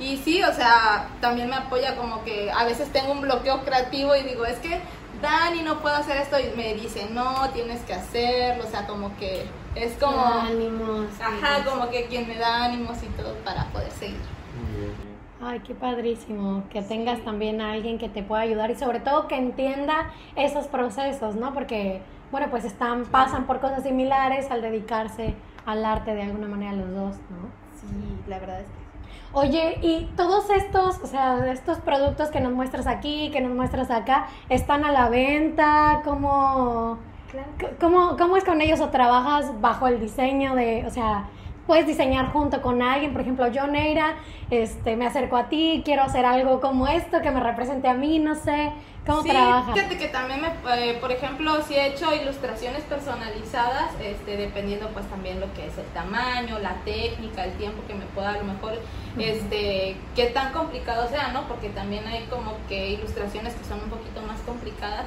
y 0.00 0.16
sí, 0.16 0.42
o 0.42 0.52
sea, 0.52 1.08
también 1.20 1.48
me 1.48 1.56
apoya 1.56 1.94
como 1.96 2.24
que 2.24 2.50
a 2.50 2.64
veces 2.64 2.92
tengo 2.92 3.12
un 3.12 3.20
bloqueo 3.20 3.64
creativo 3.64 4.16
y 4.16 4.22
digo, 4.22 4.44
es 4.44 4.58
que 4.58 4.80
Dani, 5.26 5.62
no 5.62 5.80
puedo 5.80 5.96
hacer 5.96 6.18
esto. 6.18 6.36
Y 6.38 6.56
me 6.56 6.74
dice, 6.74 7.08
no, 7.10 7.50
tienes 7.50 7.82
que 7.82 7.94
hacerlo. 7.94 8.64
O 8.64 8.66
sea, 8.68 8.86
como 8.86 9.16
que 9.16 9.44
es 9.74 9.92
como, 9.94 10.22
Ánimos. 10.22 11.06
ajá, 11.20 11.64
como 11.64 11.90
que 11.90 12.06
quien 12.06 12.28
me 12.28 12.36
da 12.36 12.64
ánimos 12.64 13.02
y 13.02 13.06
todo 13.20 13.34
para 13.44 13.64
poder 13.66 13.90
seguir. 13.90 14.20
Ay, 15.42 15.60
qué 15.60 15.74
padrísimo 15.74 16.62
que 16.70 16.80
tengas 16.80 17.22
también 17.24 17.60
a 17.60 17.72
alguien 17.72 17.98
que 17.98 18.08
te 18.08 18.22
pueda 18.22 18.42
ayudar 18.42 18.70
y 18.70 18.76
sobre 18.76 19.00
todo 19.00 19.28
que 19.28 19.36
entienda 19.36 20.10
esos 20.34 20.66
procesos, 20.66 21.34
¿no? 21.34 21.52
Porque, 21.52 22.00
bueno, 22.32 22.46
pues 22.50 22.64
están, 22.64 23.04
pasan 23.04 23.46
por 23.46 23.60
cosas 23.60 23.82
similares 23.82 24.50
al 24.50 24.62
dedicarse 24.62 25.34
al 25.66 25.84
arte 25.84 26.14
de 26.14 26.22
alguna 26.22 26.46
manera 26.46 26.72
los 26.72 26.88
dos, 26.88 27.16
¿no? 27.28 27.50
Sí, 27.78 27.86
la 28.28 28.38
verdad 28.38 28.60
es 28.60 28.66
que 28.66 28.85
Oye, 29.32 29.78
y 29.82 30.08
todos 30.16 30.48
estos, 30.50 30.98
o 31.02 31.06
sea, 31.06 31.52
estos 31.52 31.78
productos 31.78 32.30
que 32.30 32.40
nos 32.40 32.52
muestras 32.52 32.86
aquí, 32.86 33.30
que 33.30 33.40
nos 33.40 33.54
muestras 33.54 33.90
acá, 33.90 34.28
¿están 34.48 34.84
a 34.84 34.92
la 34.92 35.08
venta? 35.08 36.00
¿Cómo, 36.04 36.98
cómo, 37.80 38.16
cómo 38.16 38.36
es 38.36 38.44
con 38.44 38.60
ellos 38.60 38.80
o 38.80 38.88
trabajas 38.88 39.60
bajo 39.60 39.88
el 39.88 40.00
diseño 40.00 40.54
de, 40.54 40.84
o 40.86 40.90
sea, 40.90 41.28
puedes 41.66 41.86
diseñar 41.86 42.32
junto 42.32 42.62
con 42.62 42.82
alguien? 42.82 43.12
Por 43.12 43.22
ejemplo, 43.22 43.46
yo, 43.48 43.66
Neira, 43.66 44.16
este, 44.50 44.96
me 44.96 45.06
acerco 45.06 45.36
a 45.36 45.48
ti, 45.48 45.82
quiero 45.84 46.02
hacer 46.02 46.24
algo 46.24 46.60
como 46.60 46.86
esto 46.88 47.20
que 47.22 47.30
me 47.30 47.40
represente 47.40 47.88
a 47.88 47.94
mí, 47.94 48.18
no 48.18 48.34
sé, 48.34 48.72
¿cómo 49.06 49.22
sí, 49.22 49.30
trabajas? 49.30 49.74
Fíjate 49.74 49.98
que 49.98 50.08
también, 50.08 50.40
me, 50.40 50.48
eh, 50.48 50.98
por 51.00 51.10
ejemplo, 51.10 51.62
si 51.62 51.74
he 51.74 51.86
hecho 51.88 52.14
ilustraciones 52.14 52.82
personalizadas, 52.84 53.90
este, 54.00 54.36
dependiendo 54.36 54.88
pues 54.90 55.06
también 55.06 55.40
lo 55.40 55.52
que 55.54 55.66
es 55.66 55.76
el 55.78 55.86
tamaño, 55.86 56.58
la 56.60 56.74
técnica, 56.84 57.44
el 57.44 57.52
tiempo 57.52 57.82
que 57.86 57.94
me 57.94 58.04
pueda 58.06 58.30
a 58.30 58.38
lo 58.38 58.44
mejor, 58.44 58.74
este, 59.18 59.96
qué 60.14 60.26
tan 60.26 60.52
complicado 60.52 61.08
sea, 61.08 61.28
¿no? 61.32 61.48
Porque 61.48 61.68
también 61.70 62.06
hay 62.06 62.24
como 62.26 62.52
que 62.68 62.90
ilustraciones 62.90 63.54
que 63.54 63.64
son 63.64 63.80
un 63.82 63.90
poquito 63.90 64.20
más 64.22 64.40
complicadas, 64.40 65.06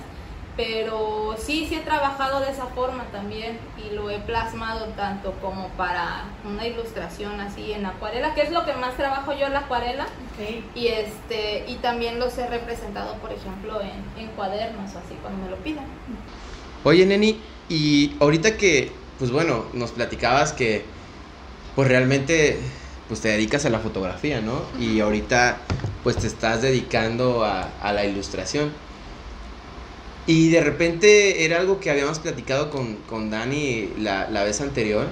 pero 0.60 1.38
sí, 1.42 1.68
sí 1.70 1.76
he 1.76 1.80
trabajado 1.80 2.42
de 2.42 2.52
esa 2.52 2.66
forma 2.66 3.06
también 3.14 3.58
y 3.78 3.96
lo 3.96 4.10
he 4.10 4.20
plasmado 4.20 4.88
tanto 4.88 5.32
como 5.42 5.70
para 5.78 6.26
una 6.44 6.68
ilustración 6.68 7.40
así 7.40 7.72
en 7.72 7.86
acuarela, 7.86 8.34
que 8.36 8.42
es 8.42 8.52
lo 8.52 8.66
que 8.66 8.74
más 8.74 8.98
trabajo 8.98 9.32
yo 9.32 9.48
la 9.48 9.60
acuarela. 9.60 10.06
Y 10.76 10.88
este 10.88 11.64
y 11.66 11.76
también 11.76 12.20
los 12.20 12.38
he 12.38 12.46
representado, 12.46 13.14
por 13.20 13.32
ejemplo, 13.32 13.80
en, 13.80 14.22
en 14.22 14.28
cuadernos 14.32 14.94
o 14.96 14.98
así 14.98 15.16
cuando 15.22 15.46
me 15.46 15.50
lo 15.50 15.56
pidan. 15.64 15.86
Oye, 16.84 17.06
Neni, 17.06 17.40
y 17.70 18.18
ahorita 18.20 18.58
que, 18.58 18.92
pues 19.18 19.32
bueno, 19.32 19.64
nos 19.72 19.92
platicabas 19.92 20.52
que, 20.52 20.84
pues 21.74 21.88
realmente, 21.88 22.60
pues 23.08 23.22
te 23.22 23.30
dedicas 23.30 23.66
a 23.66 23.70
la 23.70 23.80
fotografía, 23.80 24.42
¿no? 24.42 24.64
Y 24.78 25.00
ahorita, 25.00 25.56
pues 26.04 26.18
te 26.18 26.28
estás 26.28 26.62
dedicando 26.62 27.46
a, 27.46 27.70
a 27.82 27.94
la 27.94 28.04
ilustración. 28.04 28.89
Y 30.30 30.50
de 30.52 30.62
repente 30.62 31.44
era 31.44 31.60
algo 31.60 31.80
que 31.80 31.90
habíamos 31.90 32.20
platicado 32.20 32.70
con, 32.70 32.98
con 33.08 33.32
Dani 33.32 33.90
la, 33.98 34.30
la 34.30 34.44
vez 34.44 34.62
anterior. 34.62 35.08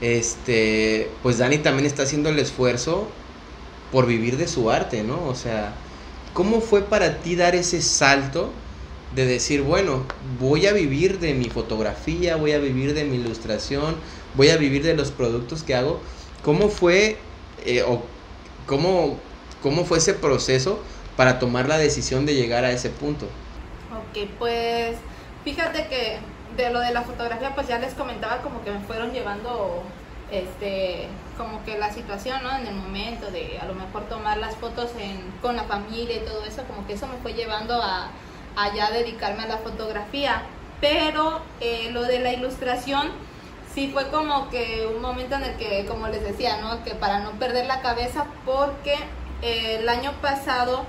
Este, 0.00 1.10
pues 1.24 1.38
Dani 1.38 1.58
también 1.58 1.86
está 1.86 2.04
haciendo 2.04 2.28
el 2.28 2.38
esfuerzo 2.38 3.08
por 3.90 4.06
vivir 4.06 4.36
de 4.36 4.46
su 4.46 4.70
arte, 4.70 5.02
¿no? 5.02 5.26
O 5.26 5.34
sea, 5.34 5.74
¿cómo 6.34 6.60
fue 6.60 6.82
para 6.82 7.20
ti 7.20 7.34
dar 7.34 7.56
ese 7.56 7.82
salto 7.82 8.52
de 9.16 9.26
decir, 9.26 9.62
bueno, 9.62 10.04
voy 10.38 10.66
a 10.66 10.72
vivir 10.72 11.18
de 11.18 11.34
mi 11.34 11.46
fotografía, 11.50 12.36
voy 12.36 12.52
a 12.52 12.60
vivir 12.60 12.94
de 12.94 13.02
mi 13.04 13.16
ilustración, 13.16 13.96
voy 14.34 14.50
a 14.50 14.56
vivir 14.56 14.84
de 14.84 14.94
los 14.94 15.10
productos 15.10 15.64
que 15.64 15.74
hago. 15.74 16.00
¿Cómo 16.44 16.68
fue 16.68 17.18
eh, 17.64 17.82
o 17.82 18.04
cómo, 18.66 19.18
cómo 19.62 19.84
fue 19.84 19.98
ese 19.98 20.14
proceso 20.14 20.78
para 21.16 21.40
tomar 21.40 21.66
la 21.66 21.76
decisión 21.76 22.24
de 22.24 22.36
llegar 22.36 22.64
a 22.64 22.70
ese 22.70 22.90
punto? 22.90 23.26
Ok, 24.10 24.28
pues 24.40 24.96
fíjate 25.44 25.86
que 25.86 26.18
de 26.56 26.70
lo 26.70 26.80
de 26.80 26.92
la 26.92 27.02
fotografía, 27.02 27.54
pues 27.54 27.68
ya 27.68 27.78
les 27.78 27.94
comentaba 27.94 28.38
como 28.38 28.64
que 28.64 28.72
me 28.72 28.80
fueron 28.80 29.12
llevando 29.12 29.84
este 30.32 31.06
como 31.36 31.64
que 31.64 31.78
la 31.78 31.92
situación 31.92 32.42
¿no? 32.42 32.54
en 32.56 32.66
el 32.66 32.74
momento 32.74 33.30
de 33.30 33.58
a 33.60 33.66
lo 33.66 33.74
mejor 33.74 34.04
tomar 34.08 34.38
las 34.38 34.56
fotos 34.56 34.90
en, 34.98 35.20
con 35.42 35.56
la 35.56 35.64
familia 35.64 36.16
y 36.16 36.20
todo 36.20 36.44
eso 36.44 36.62
como 36.64 36.86
que 36.86 36.94
eso 36.94 37.06
me 37.06 37.16
fue 37.18 37.34
llevando 37.34 37.82
a, 37.82 38.10
a 38.56 38.74
ya 38.74 38.90
dedicarme 38.90 39.42
a 39.42 39.48
la 39.48 39.58
fotografía 39.58 40.42
pero 40.80 41.40
eh, 41.60 41.90
lo 41.92 42.02
de 42.02 42.20
la 42.20 42.32
ilustración 42.32 43.08
sí 43.74 43.90
fue 43.92 44.08
como 44.10 44.50
que 44.50 44.88
un 44.94 45.02
momento 45.02 45.34
en 45.34 45.44
el 45.44 45.56
que 45.56 45.84
como 45.86 46.06
les 46.06 46.22
decía 46.22 46.58
no 46.58 46.84
que 46.84 46.94
para 46.94 47.18
no 47.20 47.32
perder 47.32 47.66
la 47.66 47.80
cabeza 47.80 48.26
porque 48.44 48.94
eh, 49.42 49.78
el 49.80 49.88
año 49.88 50.12
pasado 50.22 50.84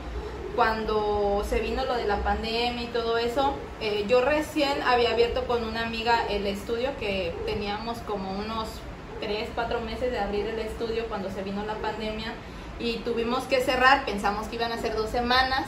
cuando 0.56 1.44
se 1.48 1.60
vino 1.60 1.86
lo 1.86 1.96
de 1.96 2.06
la 2.06 2.18
pandemia 2.18 2.84
y 2.84 2.88
todo 2.88 3.18
eso, 3.18 3.56
eh, 3.80 4.06
yo 4.08 4.22
recién 4.22 4.82
había 4.84 5.12
abierto 5.12 5.46
con 5.46 5.64
una 5.64 5.86
amiga 5.86 6.26
el 6.30 6.46
estudio 6.48 6.90
que 7.00 7.34
teníamos 7.46 8.00
como 8.00 8.32
unos 8.32 8.68
3, 9.22 9.50
4 9.56 9.82
meses 9.82 10.12
de 10.12 10.20
abrir 10.20 10.46
el 10.48 10.60
estudio 10.60 11.06
cuando 11.08 11.30
se 11.30 11.44
vino 11.44 11.64
la 11.66 11.76
pandemia 11.76 12.34
y 12.80 12.98
tuvimos 12.98 13.44
que 13.44 13.62
cerrar, 13.62 14.06
pensamos 14.06 14.48
que 14.48 14.56
iban 14.56 14.72
a 14.72 14.78
ser 14.78 14.96
dos 14.96 15.10
semanas, 15.10 15.66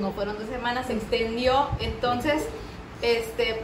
no 0.00 0.12
fueron 0.12 0.38
dos 0.38 0.48
semanas, 0.48 0.86
se 0.86 0.94
extendió, 0.94 1.68
entonces, 1.80 2.46
este, 3.02 3.62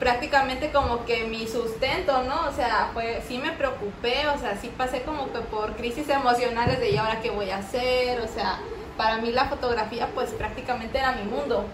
prácticamente 0.00 0.72
como 0.72 1.04
que 1.04 1.26
mi 1.26 1.46
sustento, 1.46 2.22
¿no? 2.24 2.48
O 2.48 2.52
sea, 2.52 2.90
fue, 2.92 3.22
sí 3.28 3.38
me 3.38 3.52
preocupé, 3.52 4.26
o 4.28 4.38
sea, 4.38 4.56
sí 4.56 4.70
pasé 4.76 5.02
como 5.02 5.32
que 5.32 5.40
por 5.40 5.76
crisis 5.76 6.08
emocionales 6.08 6.80
de 6.80 6.90
¿y 6.90 6.96
ahora 6.96 7.20
qué 7.20 7.30
voy 7.30 7.50
a 7.50 7.58
hacer? 7.58 8.20
O 8.20 8.28
sea, 8.28 8.58
para 8.96 9.18
mí 9.18 9.30
la 9.32 9.46
fotografía 9.46 10.08
pues 10.14 10.30
prácticamente 10.30 10.98
era 10.98 11.12
mi 11.12 11.24
mundo. 11.24 11.64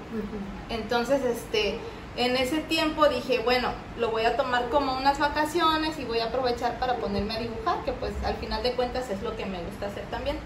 Entonces, 0.68 1.24
este, 1.24 1.78
en 2.16 2.36
ese 2.36 2.58
tiempo 2.58 3.08
dije, 3.08 3.40
bueno, 3.40 3.70
lo 3.98 4.10
voy 4.10 4.24
a 4.24 4.36
tomar 4.36 4.68
como 4.70 4.96
unas 4.96 5.18
vacaciones 5.18 5.98
y 5.98 6.04
voy 6.04 6.20
a 6.20 6.26
aprovechar 6.26 6.78
para 6.78 6.96
ponerme 6.96 7.34
a 7.34 7.38
dibujar, 7.38 7.84
que 7.84 7.92
pues 7.92 8.12
al 8.24 8.34
final 8.36 8.62
de 8.62 8.72
cuentas 8.72 9.08
es 9.10 9.22
lo 9.22 9.36
que 9.36 9.46
me 9.46 9.62
gusta 9.62 9.86
hacer 9.86 10.04
también. 10.10 10.36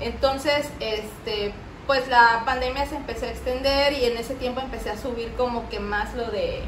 Entonces, 0.00 0.68
este, 0.80 1.52
pues 1.86 2.08
la 2.08 2.42
pandemia 2.44 2.86
se 2.86 2.96
empezó 2.96 3.26
a 3.26 3.28
extender 3.28 3.92
y 3.92 4.04
en 4.04 4.16
ese 4.16 4.34
tiempo 4.34 4.60
empecé 4.60 4.90
a 4.90 4.96
subir 4.96 5.32
como 5.36 5.68
que 5.68 5.80
más 5.80 6.14
lo 6.14 6.30
de 6.30 6.62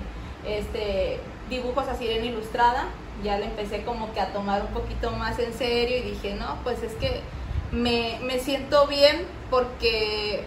este 0.47 1.21
dibujos 1.51 1.89
así 1.89 2.09
en 2.09 2.25
ilustrada, 2.25 2.85
ya 3.25 3.39
le 3.39 3.47
empecé 3.47 3.83
como 3.83 4.13
que 4.13 4.21
a 4.21 4.33
tomar 4.33 4.63
un 4.63 4.69
poquito 4.69 5.11
más 5.13 5.39
en 5.39 5.53
serio 5.53 5.99
y 5.99 6.03
dije, 6.03 6.35
no, 6.35 6.59
pues 6.63 6.83
es 6.83 6.93
que 6.95 7.23
me, 7.73 8.19
me 8.23 8.39
siento 8.39 8.87
bien 8.87 9.27
porque 9.51 10.45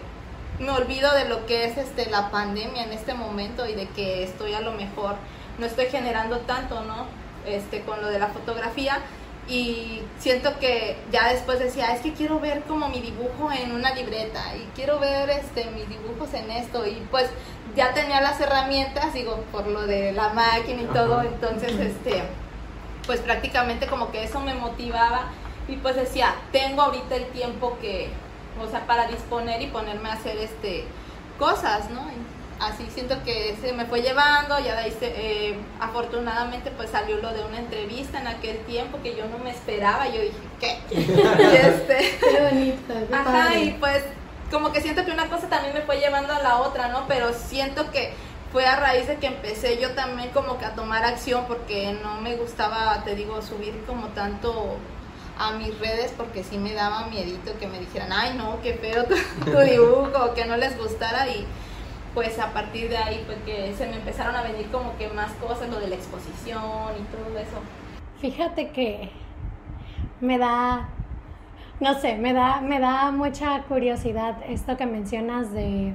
me 0.58 0.70
olvido 0.70 1.12
de 1.14 1.28
lo 1.28 1.46
que 1.46 1.64
es 1.64 1.76
este 1.76 2.08
la 2.10 2.30
pandemia 2.30 2.84
en 2.84 2.92
este 2.92 3.14
momento 3.14 3.66
y 3.66 3.74
de 3.74 3.88
que 3.88 4.22
estoy 4.22 4.54
a 4.54 4.60
lo 4.60 4.72
mejor 4.72 5.16
no 5.58 5.66
estoy 5.66 5.86
generando 5.86 6.38
tanto, 6.40 6.82
¿no? 6.82 7.06
Este 7.46 7.80
con 7.82 8.00
lo 8.00 8.08
de 8.08 8.18
la 8.18 8.28
fotografía. 8.28 8.98
Y 9.48 10.02
siento 10.20 10.56
que 10.60 10.96
ya 11.10 11.32
después 11.32 11.58
decía, 11.58 11.92
es 11.92 12.00
que 12.00 12.12
quiero 12.12 12.38
ver 12.38 12.62
como 12.62 12.88
mi 12.88 13.00
dibujo 13.00 13.50
en 13.50 13.72
una 13.72 13.92
libreta 13.92 14.54
y 14.54 14.68
quiero 14.76 15.00
ver 15.00 15.28
este 15.30 15.64
mis 15.72 15.88
dibujos 15.88 16.32
en 16.34 16.48
esto 16.52 16.86
y 16.86 17.02
pues 17.10 17.28
ya 17.74 17.92
tenía 17.92 18.20
las 18.20 18.40
herramientas, 18.40 19.12
digo, 19.14 19.42
por 19.50 19.66
lo 19.66 19.84
de 19.86 20.12
la 20.12 20.28
máquina 20.28 20.82
y 20.82 20.86
todo, 20.86 21.22
entonces 21.22 21.72
este 21.72 22.22
pues 23.04 23.18
prácticamente 23.18 23.88
como 23.88 24.12
que 24.12 24.22
eso 24.22 24.38
me 24.38 24.54
motivaba 24.54 25.24
y 25.68 25.76
pues 25.76 25.96
decía, 25.96 26.34
tengo 26.50 26.82
ahorita 26.82 27.16
el 27.16 27.26
tiempo 27.26 27.76
que, 27.80 28.08
o 28.60 28.68
sea, 28.68 28.86
para 28.86 29.06
disponer 29.06 29.62
y 29.62 29.68
ponerme 29.68 30.08
a 30.08 30.14
hacer 30.14 30.36
este 30.38 30.84
cosas, 31.38 31.90
¿no? 31.90 32.02
así 32.62 32.86
siento 32.92 33.16
que 33.24 33.56
se 33.60 33.72
me 33.72 33.86
fue 33.86 34.02
llevando, 34.02 34.58
ya 34.60 34.74
de 34.74 34.82
ahí 34.82 34.96
eh, 35.00 35.56
afortunadamente 35.80 36.70
pues 36.70 36.90
salió 36.90 37.16
lo 37.16 37.32
de 37.32 37.44
una 37.44 37.58
entrevista 37.58 38.20
en 38.20 38.28
aquel 38.28 38.58
tiempo 38.64 38.98
que 39.02 39.16
yo 39.16 39.26
no 39.26 39.38
me 39.38 39.50
esperaba, 39.50 40.06
yo 40.06 40.20
dije, 40.20 40.34
¿qué? 40.60 40.78
y 40.90 41.56
este, 41.56 42.18
qué 42.20 42.40
bonito. 42.40 42.94
ajá, 43.12 43.58
y 43.58 43.72
pues 43.80 44.04
como 44.50 44.72
que 44.72 44.80
siento 44.80 45.04
que 45.04 45.10
una 45.10 45.28
cosa 45.28 45.48
también 45.48 45.74
me 45.74 45.80
fue 45.82 45.98
llevando 45.98 46.32
a 46.32 46.38
la 46.40 46.58
otra, 46.58 46.88
¿no? 46.88 47.06
Pero 47.08 47.32
siento 47.32 47.90
que 47.90 48.12
fue 48.52 48.66
a 48.66 48.76
raíz 48.76 49.06
de 49.08 49.16
que 49.16 49.26
empecé 49.26 49.80
yo 49.80 49.92
también 49.92 50.28
como 50.30 50.58
que 50.58 50.66
a 50.66 50.74
tomar 50.74 51.04
acción 51.04 51.46
porque 51.48 51.96
no 52.02 52.20
me 52.20 52.36
gustaba, 52.36 53.02
te 53.02 53.14
digo, 53.14 53.40
subir 53.40 53.82
como 53.86 54.08
tanto 54.08 54.76
a 55.48 55.52
mis 55.52 55.78
redes 55.78 56.14
porque 56.16 56.44
sí 56.44 56.58
me 56.58 56.72
daba 56.72 57.06
miedito 57.06 57.58
que 57.58 57.66
me 57.66 57.78
dijeran, 57.80 58.12
ay 58.12 58.36
no, 58.36 58.60
qué 58.62 58.74
feo 58.74 59.04
tu, 59.04 59.14
dibujo, 59.58 60.34
que 60.34 60.44
no 60.44 60.56
les 60.56 60.78
gustara 60.78 61.28
y 61.28 61.46
pues 62.14 62.38
a 62.38 62.52
partir 62.52 62.88
de 62.88 62.96
ahí 62.96 63.22
pues 63.26 63.38
que 63.44 63.74
se 63.74 63.86
me 63.86 63.96
empezaron 63.96 64.36
a 64.36 64.42
venir 64.42 64.70
como 64.70 64.96
que 64.98 65.08
más 65.08 65.32
cosas, 65.32 65.68
lo 65.68 65.80
de 65.80 65.88
la 65.88 65.94
exposición 65.94 66.92
y 66.98 67.02
todo 67.14 67.38
eso. 67.38 67.60
Fíjate 68.20 68.70
que 68.70 69.10
me 70.20 70.38
da, 70.38 70.88
no 71.80 71.94
sé, 71.94 72.16
me 72.16 72.32
da, 72.32 72.60
me 72.60 72.78
da 72.78 73.10
mucha 73.10 73.62
curiosidad 73.62 74.36
esto 74.46 74.76
que 74.76 74.86
mencionas 74.86 75.52
de, 75.52 75.94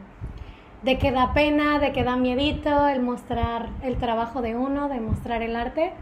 de 0.83 0.97
que 0.97 1.11
da 1.11 1.33
pena, 1.33 1.79
de 1.79 1.93
que 1.93 2.03
da 2.03 2.17
miedito 2.17 2.87
el 2.87 3.01
mostrar 3.01 3.69
el 3.83 3.97
trabajo 3.97 4.41
de 4.41 4.55
uno, 4.55 4.89
de 4.89 4.99
mostrar 4.99 5.41
el 5.41 5.55
arte. 5.55 5.93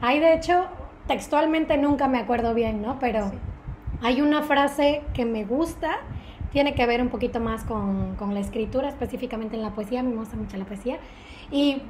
Hay 0.00 0.20
de 0.20 0.34
hecho 0.34 0.66
textualmente 1.06 1.76
nunca 1.76 2.08
me 2.08 2.18
acuerdo 2.18 2.54
bien, 2.54 2.82
¿no? 2.82 2.98
Pero 2.98 3.30
hay 4.02 4.20
una 4.20 4.42
frase 4.42 5.02
que 5.14 5.24
me 5.24 5.44
gusta, 5.44 5.98
tiene 6.52 6.74
que 6.74 6.86
ver 6.86 7.00
un 7.00 7.08
poquito 7.08 7.40
más 7.40 7.64
con, 7.64 8.16
la 8.32 8.40
escritura, 8.40 8.88
específicamente 8.88 9.56
en 9.56 9.62
la 9.62 9.70
poesía, 9.70 10.02
me 10.02 10.14
gusta 10.16 10.36
mucho 10.36 10.56
la 10.56 10.64
poesía, 10.64 10.98
y 11.50 11.82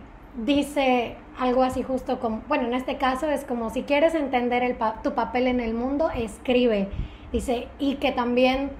dice 0.45 1.17
algo 1.39 1.63
así 1.63 1.83
justo 1.83 2.21
como, 2.21 2.43
bueno, 2.47 2.67
en 2.67 2.75
este 2.75 2.97
caso 2.97 3.29
es 3.29 3.45
como 3.45 3.71
si 3.71 3.83
quieres 3.83 4.15
entender 4.15 4.63
el 4.63 4.77
tu 5.03 5.15
papel 5.15 5.47
en 5.47 5.61
el 5.61 5.75
mundo, 5.75 6.11
escribe, 6.11 6.89
dice, 7.33 7.69
y 7.79 7.97
que 7.97 8.13
también... 8.13 8.71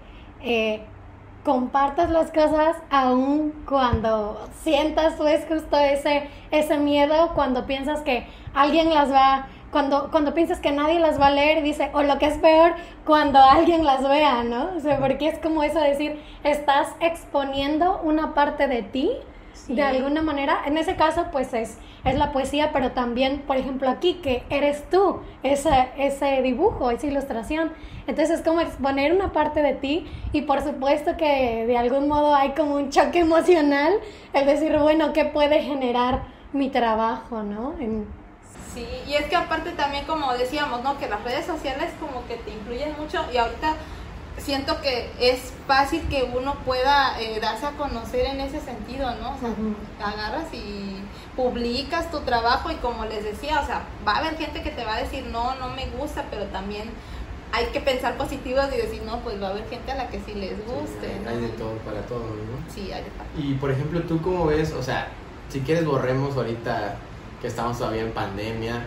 Eh, 0.43 0.81
compartas 1.47 2.11
las 2.11 2.33
cosas 2.33 2.77
aún 2.91 3.53
cuando 3.69 4.49
sientas 4.65 5.15
pues 5.15 5.47
justo 5.49 5.79
ese, 5.79 6.29
ese 6.51 6.77
miedo, 6.77 7.31
cuando 7.37 7.67
piensas 7.67 8.01
que 8.03 8.27
alguien 8.53 8.93
las 8.93 9.13
va 9.13 9.47
cuando, 9.77 10.11
cuando 10.11 10.33
piensas 10.33 10.59
que 10.59 10.73
nadie 10.73 10.99
las 10.99 11.21
va 11.21 11.27
a 11.27 11.31
leer, 11.31 11.63
dice, 11.63 11.91
o 11.93 12.03
lo 12.03 12.17
que 12.19 12.25
es 12.25 12.39
peor, 12.39 12.73
cuando 13.05 13.39
alguien 13.39 13.85
las 13.85 14.09
vea, 14.09 14.43
¿no? 14.43 14.71
O 14.75 14.81
sea, 14.81 14.99
porque 14.99 15.29
es 15.29 15.39
como 15.39 15.63
eso 15.63 15.79
de 15.79 15.91
decir, 15.91 16.19
estás 16.45 16.89
exponiendo 17.01 18.01
una 18.03 18.33
parte 18.33 18.69
de 18.69 18.81
ti, 18.81 19.11
de 19.69 19.83
alguna 19.83 20.23
manera. 20.23 20.63
En 20.65 20.79
ese 20.79 20.97
caso, 20.97 21.27
pues 21.31 21.53
es, 21.53 21.77
es 22.07 22.17
la 22.17 22.33
poesía, 22.33 22.73
pero 22.73 22.93
también, 22.93 23.43
por 23.47 23.59
ejemplo, 23.59 23.91
aquí, 23.91 24.15
que 24.15 24.45
eres 24.49 24.89
tú, 24.89 25.21
ese, 25.43 25.91
ese 25.99 26.41
dibujo, 26.41 26.91
esa 26.91 27.07
ilustración. 27.09 27.71
Entonces 28.07 28.39
es 28.39 28.43
como 28.47 28.63
exponer 28.63 29.13
una 29.13 29.35
parte 29.35 29.61
de 29.61 29.75
ti 29.75 30.07
y 30.33 30.41
por 30.43 30.63
supuesto 30.63 31.19
que 31.19 31.67
de 31.67 31.77
algún 31.77 32.09
modo 32.09 32.35
hay 32.35 32.53
como 32.53 32.77
un 32.77 32.89
choque 32.89 33.19
emocional, 33.19 33.93
el 34.33 34.47
decir, 34.47 34.75
bueno, 34.79 35.13
¿qué 35.13 35.27
puede 35.27 35.61
generar 35.61 36.23
mi 36.55 36.71
trabajo, 36.71 37.43
¿no? 37.43 37.75
En, 37.79 38.07
Sí, 38.77 38.87
y 39.09 39.15
es 39.15 39.25
que 39.25 39.37
aparte 39.37 39.73
también 39.73 40.05
como 40.05 40.35
decíamos, 40.35 40.83
¿no? 40.83 40.99
Que 40.99 41.09
las 41.09 41.25
redes 41.25 41.47
sociales 41.47 41.91
como 41.99 42.27
que 42.27 42.37
te 42.37 42.51
influyen 42.51 42.95
mucho 43.01 43.25
y 43.33 43.39
ahorita 43.39 43.75
siento 44.37 44.83
que 44.83 45.11
es 45.19 45.55
fácil 45.67 46.03
que 46.11 46.31
uno 46.37 46.57
pueda 46.67 47.19
eh, 47.19 47.41
darse 47.41 47.65
a 47.65 47.71
conocer 47.71 48.27
en 48.27 48.41
ese 48.41 48.61
sentido, 48.61 49.15
¿no? 49.15 49.31
O 49.31 49.39
sea, 49.39 50.09
agarras 50.09 50.53
y 50.53 51.01
publicas 51.35 52.11
tu 52.11 52.21
trabajo 52.21 52.71
y 52.71 52.75
como 52.75 53.07
les 53.07 53.25
decía, 53.25 53.61
o 53.61 53.67
sea, 53.67 53.85
va 54.07 54.17
a 54.17 54.19
haber 54.19 54.37
gente 54.37 54.63
que 54.63 54.71
te 54.71 54.85
va 54.85 54.97
a 54.97 55.01
decir, 55.01 55.25
no, 55.33 55.55
no 55.55 55.71
me 55.71 55.87
gusta, 55.99 56.27
pero 56.31 56.45
también 56.45 56.91
hay 57.53 57.65
que 57.67 57.81
pensar 57.81 58.19
positivos 58.19 58.67
y 58.75 58.77
decir, 58.77 59.03
no, 59.05 59.21
pues 59.21 59.41
va 59.41 59.49
a 59.49 59.51
haber 59.53 59.67
gente 59.71 59.91
a 59.93 59.95
la 59.95 60.09
que 60.11 60.21
sí 60.21 60.35
les 60.35 60.59
guste. 60.67 61.19
hay, 61.27 61.41
de 61.41 61.49
todo 61.49 61.73
para 61.79 62.03
todo, 62.03 62.21
¿no? 62.21 62.75
Sí, 62.75 62.93
hay 62.93 63.05
de 63.05 63.11
todo. 63.11 63.43
Y 63.43 63.55
por 63.55 63.71
ejemplo, 63.71 64.03
¿tú 64.03 64.21
cómo 64.21 64.45
ves? 64.45 64.73
O 64.73 64.83
sea, 64.83 65.09
si 65.49 65.61
quieres 65.61 65.87
borremos 65.87 66.37
ahorita 66.37 66.97
que 67.41 67.49
estamos 67.49 67.79
todavía 67.79 68.03
en 68.03 68.13
pandemia 68.13 68.83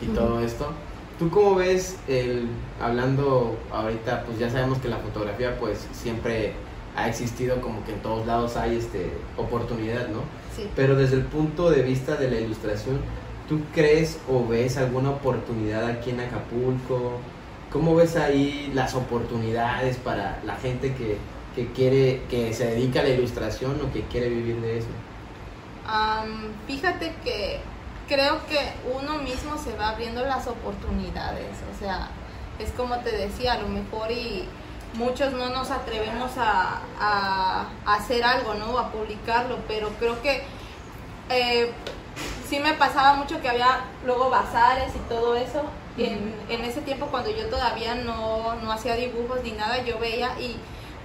y 0.00 0.06
todo 0.06 0.40
esto. 0.40 0.72
¿Tú 1.18 1.28
cómo 1.28 1.56
ves 1.56 1.98
el, 2.08 2.48
hablando 2.80 3.58
ahorita, 3.70 4.24
pues 4.24 4.38
ya 4.38 4.48
sabemos 4.48 4.78
que 4.78 4.88
la 4.88 4.96
fotografía 4.96 5.58
pues 5.58 5.86
siempre 5.92 6.54
ha 6.96 7.08
existido 7.08 7.60
como 7.60 7.84
que 7.84 7.92
en 7.92 8.00
todos 8.00 8.26
lados 8.26 8.56
hay 8.56 8.76
este 8.76 9.12
oportunidad, 9.36 10.08
¿no? 10.08 10.20
Sí. 10.56 10.68
Pero 10.74 10.96
desde 10.96 11.16
el 11.16 11.24
punto 11.24 11.70
de 11.70 11.82
vista 11.82 12.16
de 12.16 12.30
la 12.30 12.40
ilustración, 12.40 13.00
¿tú 13.48 13.60
crees 13.74 14.18
o 14.30 14.46
ves 14.46 14.78
alguna 14.78 15.10
oportunidad 15.10 15.86
aquí 15.86 16.10
en 16.10 16.20
Acapulco? 16.20 17.18
¿Cómo 17.70 17.94
ves 17.94 18.16
ahí 18.16 18.70
las 18.74 18.94
oportunidades 18.94 19.96
para 19.98 20.40
la 20.44 20.56
gente 20.56 20.94
que, 20.94 21.18
que 21.54 21.70
quiere, 21.72 22.22
que 22.30 22.52
se 22.54 22.66
dedica 22.66 23.00
a 23.00 23.02
la 23.02 23.10
ilustración 23.10 23.78
o 23.82 23.92
que 23.92 24.02
quiere 24.04 24.28
vivir 24.28 24.60
de 24.60 24.78
eso? 24.78 24.88
Am, 25.86 26.48
fíjate 26.66 27.12
que 27.22 27.60
creo 28.10 28.44
que 28.46 28.58
uno 28.92 29.18
mismo 29.22 29.56
se 29.56 29.74
va 29.76 29.90
abriendo 29.90 30.22
las 30.26 30.46
oportunidades, 30.48 31.56
o 31.74 31.78
sea, 31.78 32.08
es 32.58 32.70
como 32.72 32.96
te 32.98 33.12
decía, 33.12 33.54
a 33.54 33.58
lo 33.58 33.68
mejor 33.68 34.10
y 34.10 34.46
muchos 34.94 35.32
no 35.32 35.48
nos 35.50 35.70
atrevemos 35.70 36.32
a, 36.36 36.80
a- 37.00 37.66
a 37.86 37.94
hacer 37.94 38.24
algo, 38.24 38.54
¿no? 38.54 38.76
A 38.78 38.90
publicarlo, 38.90 39.58
pero 39.68 39.88
creo 40.00 40.20
que 40.20 40.42
eh, 41.30 41.70
sí 42.48 42.58
me 42.58 42.74
pasaba 42.74 43.14
mucho 43.14 43.40
que 43.40 43.48
había 43.48 43.84
luego 44.04 44.28
bazares 44.28 44.92
y 44.96 44.98
todo 45.08 45.36
eso. 45.36 45.62
En, 45.96 46.34
en 46.48 46.64
ese 46.64 46.80
tiempo 46.80 47.06
cuando 47.06 47.30
yo 47.30 47.46
todavía 47.48 47.94
no, 47.94 48.54
no 48.56 48.72
hacía 48.72 48.96
dibujos 48.96 49.42
ni 49.44 49.52
nada, 49.52 49.82
yo 49.84 49.98
veía 50.00 50.30
y 50.40 50.56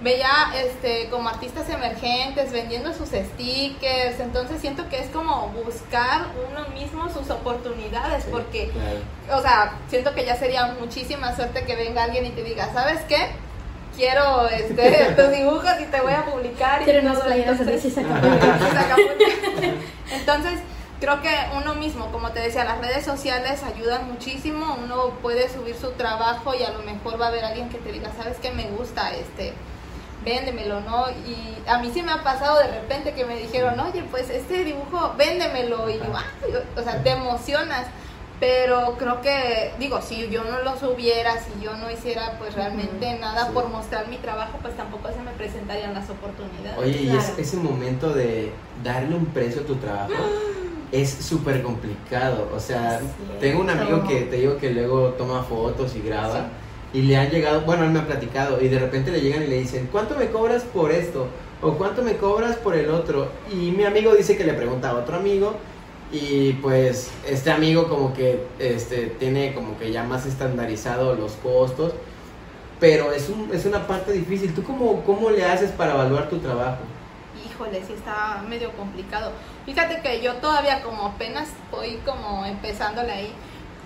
veía 0.02 0.28
este 0.54 1.08
como 1.08 1.28
artistas 1.28 1.68
emergentes 1.70 2.52
vendiendo 2.52 2.92
sus 2.92 3.08
stickers, 3.08 4.20
entonces 4.20 4.60
siento 4.60 4.88
que 4.90 4.98
es 5.00 5.08
como 5.10 5.48
buscar 5.64 6.26
uno 6.50 6.68
mismo 6.68 7.08
sus 7.10 7.30
oportunidades, 7.30 8.24
Sí, 8.24 8.28
porque 8.30 8.68
claro. 8.70 9.38
o 9.38 9.42
sea, 9.42 9.72
siento 9.88 10.14
que 10.14 10.26
ya 10.26 10.36
sería 10.36 10.76
muchísima 10.78 11.34
suerte 11.34 11.64
que 11.64 11.76
venga 11.76 12.04
alguien 12.04 12.26
y 12.26 12.30
te 12.30 12.42
diga, 12.42 12.70
¿sabes 12.74 13.00
qué? 13.08 13.28
Quiero 13.96 14.46
este, 14.48 15.14
tus 15.16 15.30
dibujos 15.30 15.72
y 15.80 15.84
te 15.86 16.00
voy 16.02 16.12
a 16.12 16.26
publicar. 16.26 16.82
y 16.82 16.84
Quiero 16.84 17.00
unas 17.00 17.14
todo". 17.14 17.24
playeras 17.26 17.58
de 17.64 17.66
Entonces-. 17.74 17.96
Entonces, 20.12 20.60
creo 21.00 21.20
que 21.22 21.30
uno 21.56 21.74
mismo, 21.74 22.10
como 22.12 22.30
te 22.30 22.40
decía, 22.40 22.64
las 22.64 22.78
redes 22.78 23.04
sociales 23.04 23.62
ayudan 23.62 24.10
muchísimo. 24.12 24.76
Uno 24.84 25.10
puede 25.22 25.48
subir 25.48 25.76
su 25.76 25.92
trabajo 25.92 26.54
y 26.54 26.62
a 26.62 26.70
lo 26.70 26.80
mejor 26.82 27.20
va 27.20 27.26
a 27.26 27.28
haber 27.28 27.44
alguien 27.44 27.68
que 27.70 27.78
te 27.78 27.92
diga, 27.92 28.10
¿sabes 28.16 28.36
qué 28.42 28.50
me 28.50 28.64
gusta? 28.68 29.14
Este, 29.14 29.52
véndemelo, 30.36 30.80
¿no? 30.80 31.06
Y 31.26 31.56
a 31.68 31.78
mí 31.78 31.90
sí 31.94 32.02
me 32.02 32.10
ha 32.12 32.22
pasado 32.24 32.58
de 32.58 32.66
repente 32.66 33.14
que 33.14 33.24
me 33.24 33.36
dijeron, 33.38 33.78
oye, 33.80 34.02
pues 34.10 34.28
este 34.28 34.64
dibujo, 34.64 35.14
véndemelo. 35.16 35.88
Y 35.88 35.94
yo, 35.98 36.04
"Ay", 36.14 36.52
o 36.76 36.82
sea, 36.82 37.02
te 37.02 37.10
emocionas. 37.12 37.86
Pero 38.38 38.96
creo 38.98 39.22
que, 39.22 39.72
digo, 39.78 40.02
si 40.02 40.28
yo 40.28 40.44
no 40.44 40.58
lo 40.62 40.78
subiera, 40.78 41.32
si 41.40 41.64
yo 41.64 41.74
no 41.78 41.90
hiciera 41.90 42.32
pues 42.38 42.52
realmente 42.54 43.18
nada 43.18 43.46
Sí. 43.46 43.52
por 43.54 43.68
mostrar 43.70 44.08
mi 44.08 44.18
trabajo, 44.18 44.58
pues 44.60 44.76
tampoco 44.76 45.08
se 45.08 45.22
me 45.22 45.30
presentarían 45.30 45.94
las 45.94 46.10
oportunidades. 46.10 46.76
Oye, 46.78 47.00
y 47.04 47.16
es- 47.16 47.32
ese 47.38 47.56
momento 47.56 48.12
de 48.12 48.52
darle 48.84 49.14
un 49.14 49.24
precio 49.26 49.62
a 49.62 49.64
tu 49.64 49.76
trabajo 49.76 50.12
es 50.92 51.08
súper 51.10 51.62
complicado. 51.62 52.50
O 52.54 52.60
sea, 52.60 52.98
Sí. 53.00 53.06
tengo 53.40 53.60
un 53.62 53.70
amigo 53.70 54.06
que 54.06 54.22
te 54.22 54.36
digo 54.36 54.58
que 54.58 54.68
luego 54.70 55.10
toma 55.16 55.42
fotos 55.42 55.96
y 55.96 56.02
graba. 56.02 56.48
Y 56.96 57.02
le 57.02 57.18
han 57.18 57.28
llegado, 57.28 57.60
bueno, 57.60 57.84
él 57.84 57.90
me 57.90 57.98
ha 57.98 58.06
platicado, 58.06 58.58
y 58.62 58.68
de 58.68 58.78
repente 58.78 59.10
le 59.10 59.20
llegan 59.20 59.42
y 59.42 59.48
le 59.48 59.58
dicen, 59.58 59.86
¿cuánto 59.92 60.16
me 60.16 60.30
cobras 60.30 60.62
por 60.62 60.90
esto? 60.90 61.26
¿O 61.60 61.72
cuánto 61.72 62.02
me 62.02 62.16
cobras 62.16 62.56
por 62.56 62.74
el 62.74 62.88
otro? 62.88 63.28
Y 63.52 63.70
mi 63.72 63.84
amigo 63.84 64.14
dice 64.14 64.34
que 64.38 64.44
le 64.44 64.54
pregunta 64.54 64.88
a 64.88 64.94
otro 64.94 65.16
amigo, 65.16 65.56
y 66.10 66.54
pues 66.54 67.10
este 67.28 67.50
amigo 67.50 67.88
como 67.90 68.14
que 68.14 68.46
este, 68.58 69.08
tiene 69.18 69.52
como 69.52 69.78
que 69.78 69.92
ya 69.92 70.04
más 70.04 70.24
estandarizado 70.24 71.14
los 71.16 71.32
costos, 71.32 71.92
pero 72.80 73.12
es, 73.12 73.28
un, 73.28 73.50
es 73.52 73.66
una 73.66 73.86
parte 73.86 74.12
difícil. 74.12 74.54
¿Tú 74.54 74.62
cómo, 74.62 75.02
cómo 75.04 75.28
le 75.28 75.44
haces 75.44 75.72
para 75.72 75.92
evaluar 75.92 76.30
tu 76.30 76.38
trabajo? 76.38 76.78
Híjole, 77.46 77.82
sí 77.86 77.92
está 77.92 78.42
medio 78.48 78.72
complicado. 78.72 79.32
Fíjate 79.66 80.00
que 80.00 80.22
yo 80.22 80.34
todavía 80.36 80.82
como 80.82 81.08
apenas 81.08 81.48
voy 81.70 81.98
como 82.06 82.46
empezándole 82.46 83.12
ahí, 83.12 83.32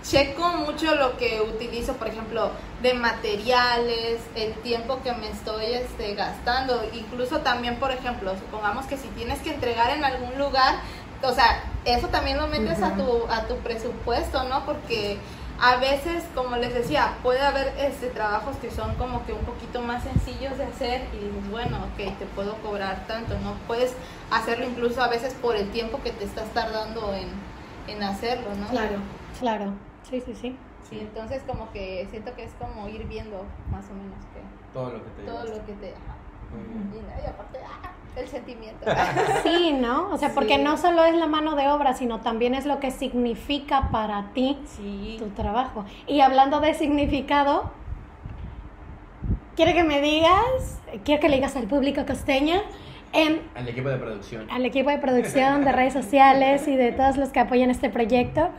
checo 0.03 0.49
mucho 0.49 0.95
lo 0.95 1.17
que 1.17 1.41
utilizo, 1.41 1.95
por 1.95 2.09
ejemplo, 2.09 2.51
de 2.83 2.95
materiales, 2.95 4.21
el 4.35 4.55
tiempo 4.63 5.01
que 5.03 5.13
me 5.13 5.31
estoy 5.31 5.67
este, 5.67 6.15
gastando, 6.15 6.83
incluso 6.93 7.41
también, 7.41 7.77
por 7.77 7.91
ejemplo, 7.91 8.33
supongamos 8.37 8.87
que 8.87 8.97
si 8.97 9.09
tienes 9.09 9.41
que 9.41 9.53
entregar 9.55 9.91
en 9.91 10.05
algún 10.05 10.39
lugar, 10.39 10.77
o 11.23 11.33
sea, 11.33 11.63
eso 11.85 12.09
también 12.09 12.39
lo 12.39 12.47
metes 12.47 12.83
a 12.83 12.95
tu 12.95 13.27
a 13.31 13.47
tu 13.47 13.57
presupuesto, 13.57 14.45
¿no? 14.45 14.65
Porque 14.65 15.19
a 15.61 15.77
veces, 15.77 16.25
como 16.35 16.57
les 16.57 16.73
decía, 16.73 17.17
puede 17.23 17.41
haber 17.41 17.75
este 17.79 18.09
trabajos 18.09 18.57
que 18.57 18.71
son 18.71 18.95
como 18.95 19.27
que 19.27 19.35
un 19.35 19.45
poquito 19.45 19.83
más 19.83 20.03
sencillos 20.03 20.57
de 20.57 20.65
hacer 20.65 21.03
y 21.13 21.27
dices, 21.27 21.51
bueno, 21.51 21.77
ok, 21.77 22.19
te 22.19 22.25
puedo 22.35 22.55
cobrar 22.63 23.07
tanto, 23.07 23.35
¿no? 23.41 23.55
Puedes 23.67 23.93
hacerlo 24.31 24.65
incluso 24.65 25.03
a 25.03 25.09
veces 25.09 25.35
por 25.35 25.57
el 25.57 25.71
tiempo 25.71 26.01
que 26.03 26.13
te 26.13 26.25
estás 26.25 26.49
tardando 26.55 27.13
en, 27.15 27.29
en 27.95 28.03
hacerlo, 28.03 28.49
¿no? 28.59 28.69
Claro, 28.69 28.97
claro. 29.39 29.90
Sí, 30.09 30.21
sí, 30.21 30.35
sí. 30.35 30.57
Sí, 30.89 30.99
entonces 31.01 31.43
como 31.47 31.71
que 31.73 32.07
siento 32.11 32.35
que 32.35 32.45
es 32.45 32.53
como 32.55 32.89
ir 32.89 33.07
viendo 33.07 33.45
más 33.71 33.85
o 33.91 33.95
menos 33.95 34.19
que 34.35 34.41
Todo 34.73 34.91
lo 34.91 35.05
que 35.05 35.11
te 35.11 35.23
todo 35.23 35.45
lo 35.45 35.67
que 35.67 35.73
te... 35.75 35.89
ajá. 35.95 36.17
Muy 36.53 36.91
bien. 36.93 37.05
Y, 37.07 37.23
y 37.25 37.27
aparte, 37.29 37.61
ah, 37.65 37.93
el 38.17 38.27
sentimiento. 38.27 38.87
Sí, 39.45 39.73
¿no? 39.81 40.11
O 40.11 40.17
sea, 40.17 40.31
porque 40.35 40.57
Sí. 40.57 40.63
no 40.63 40.77
solo 40.79 41.05
es 41.05 41.15
la 41.15 41.27
mano 41.29 41.55
de 41.55 41.69
obra, 41.69 41.93
sino 41.95 42.21
también 42.21 42.55
es 42.55 42.67
lo 42.67 42.81
que 42.81 42.91
significa 42.91 43.91
para 43.93 44.33
ti 44.33 44.59
sí. 44.65 45.17
tu 45.21 45.29
trabajo. 45.29 45.85
Y 46.09 46.21
hablando 46.23 46.59
de 46.61 46.75
significado, 46.75 47.71
quiero 49.55 49.73
que 49.73 49.85
me 49.85 50.01
digas, 50.01 50.81
quiero 51.05 51.21
que 51.21 51.29
le 51.29 51.37
digas 51.37 51.55
al 51.57 51.69
público 51.69 52.05
costeño, 52.07 52.61
en, 53.13 53.43
Al 53.57 53.69
equipo 53.69 53.89
de 53.89 53.97
producción. 53.97 54.51
al 54.51 54.65
equipo 54.65 54.89
de 54.91 54.99
producción, 54.99 55.65
de 55.65 55.73
redes 55.73 55.93
sociales 55.93 56.67
y 56.69 56.77
de 56.77 56.93
todos 56.93 57.17
los 57.17 57.31
que 57.31 57.41
apoyan 57.41 57.71
este 57.71 57.91
proyecto. 57.91 58.51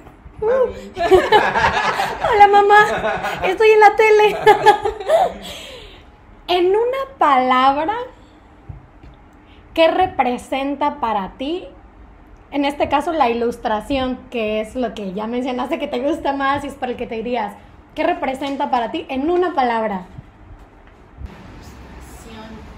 Uh. 0.41 0.47
Hola 2.33 2.47
mamá, 2.51 3.41
estoy 3.43 3.69
en 3.69 3.79
la 3.79 3.95
tele. 3.95 4.37
en 6.47 6.67
una 6.67 7.17
palabra, 7.19 7.93
¿qué 9.75 9.87
representa 9.89 10.99
para 10.99 11.33
ti? 11.37 11.67
En 12.49 12.65
este 12.65 12.89
caso 12.89 13.13
la 13.13 13.29
ilustración, 13.29 14.17
que 14.31 14.61
es 14.61 14.75
lo 14.75 14.95
que 14.95 15.13
ya 15.13 15.27
mencionaste 15.27 15.77
que 15.77 15.87
te 15.87 15.99
gusta 15.99 16.33
más 16.33 16.63
y 16.63 16.67
es 16.67 16.73
por 16.73 16.89
el 16.89 16.95
que 16.95 17.05
te 17.05 17.15
dirías. 17.15 17.53
¿Qué 17.93 18.03
representa 18.03 18.71
para 18.71 18.89
ti 18.89 19.05
en 19.09 19.29
una 19.29 19.53
palabra? 19.53 20.07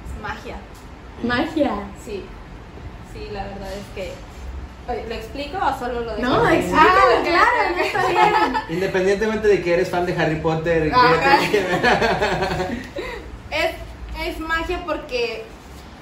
Es 0.03 0.21
magia. 0.21 0.57
Magia. 1.23 1.71
Sí, 2.03 2.25
sí, 3.13 3.29
la 3.31 3.45
verdad 3.45 3.71
es 3.73 3.85
que... 3.95 4.32
¿Lo 4.87 5.15
explico 5.15 5.57
o 5.57 5.79
solo 5.79 6.01
lo 6.01 6.15
dejo? 6.15 6.21
No, 6.29 6.47
explícalo, 6.49 6.89
Ah, 6.89 7.19
ok, 7.19 7.25
claro, 7.25 7.77
está 7.81 8.07
bien. 8.07 8.53
Independientemente 8.69 9.47
de 9.47 9.61
que 9.63 9.73
eres 9.75 9.89
fan 9.89 10.05
de 10.05 10.15
Harry 10.21 10.35
Potter, 10.41 10.91
Ajá. 10.93 11.39
que- 11.49 12.83
Es, 13.51 14.27
es 14.27 14.39
magia 14.39 14.83
porque 14.85 15.45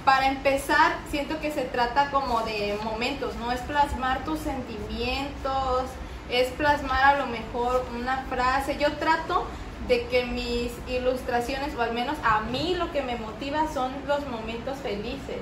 para 0.05 0.27
empezar 0.27 0.93
siento 1.11 1.39
que 1.41 1.51
se 1.51 1.61
trata 1.63 2.09
como 2.09 2.41
de 2.41 2.77
momentos, 2.83 3.35
¿no? 3.35 3.51
Es 3.51 3.59
plasmar 3.61 4.23
tus 4.23 4.39
sentimientos, 4.39 5.83
es 6.29 6.47
plasmar 6.49 7.03
a 7.03 7.17
lo 7.17 7.27
mejor 7.27 7.85
una 7.95 8.25
frase. 8.29 8.77
Yo 8.79 8.93
trato 8.93 9.45
de 9.91 10.05
que 10.05 10.23
mis 10.23 10.71
ilustraciones, 10.87 11.75
o 11.75 11.81
al 11.81 11.93
menos 11.93 12.15
a 12.23 12.39
mí 12.49 12.75
lo 12.75 12.93
que 12.93 13.01
me 13.01 13.17
motiva 13.17 13.67
son 13.73 13.91
los 14.07 14.25
momentos 14.27 14.77
felices. 14.77 15.41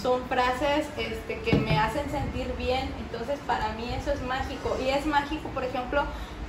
Son 0.00 0.22
frases 0.28 0.86
este, 0.96 1.40
que 1.40 1.56
me 1.56 1.76
hacen 1.76 2.08
sentir 2.08 2.46
bien, 2.56 2.94
entonces 3.00 3.40
para 3.44 3.70
mí 3.70 3.92
eso 4.00 4.12
es 4.12 4.22
mágico. 4.22 4.76
Y 4.80 4.90
es 4.90 5.04
mágico, 5.04 5.48
por 5.48 5.64
ejemplo, 5.64 6.04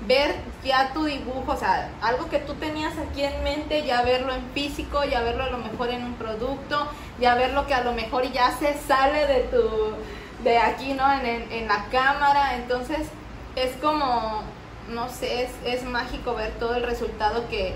ver 0.05 0.35
ya 0.63 0.93
tu 0.93 1.05
dibujo, 1.05 1.53
o 1.53 1.57
sea, 1.57 1.89
algo 2.03 2.29
que 2.29 2.37
tú 2.37 2.53
tenías 2.53 2.93
aquí 2.99 3.23
en 3.23 3.43
mente, 3.43 3.83
ya 3.83 4.03
verlo 4.03 4.31
en 4.31 4.43
físico, 4.53 5.03
ya 5.03 5.21
verlo 5.23 5.45
a 5.45 5.49
lo 5.49 5.57
mejor 5.57 5.89
en 5.89 6.03
un 6.03 6.13
producto, 6.13 6.87
ya 7.19 7.33
verlo 7.33 7.65
que 7.65 7.73
a 7.73 7.83
lo 7.83 7.93
mejor 7.93 8.31
ya 8.31 8.51
se 8.59 8.75
sale 8.75 9.25
de 9.25 9.39
tu, 9.45 10.43
de 10.43 10.59
aquí, 10.59 10.93
¿no? 10.93 11.11
En, 11.11 11.25
en, 11.25 11.51
en 11.51 11.67
la 11.67 11.85
cámara, 11.85 12.57
entonces 12.57 13.07
es 13.55 13.75
como, 13.77 14.43
no 14.91 15.09
sé, 15.09 15.43
es, 15.43 15.51
es 15.65 15.83
mágico 15.83 16.35
ver 16.35 16.51
todo 16.59 16.75
el 16.75 16.83
resultado 16.83 17.47
que, 17.49 17.75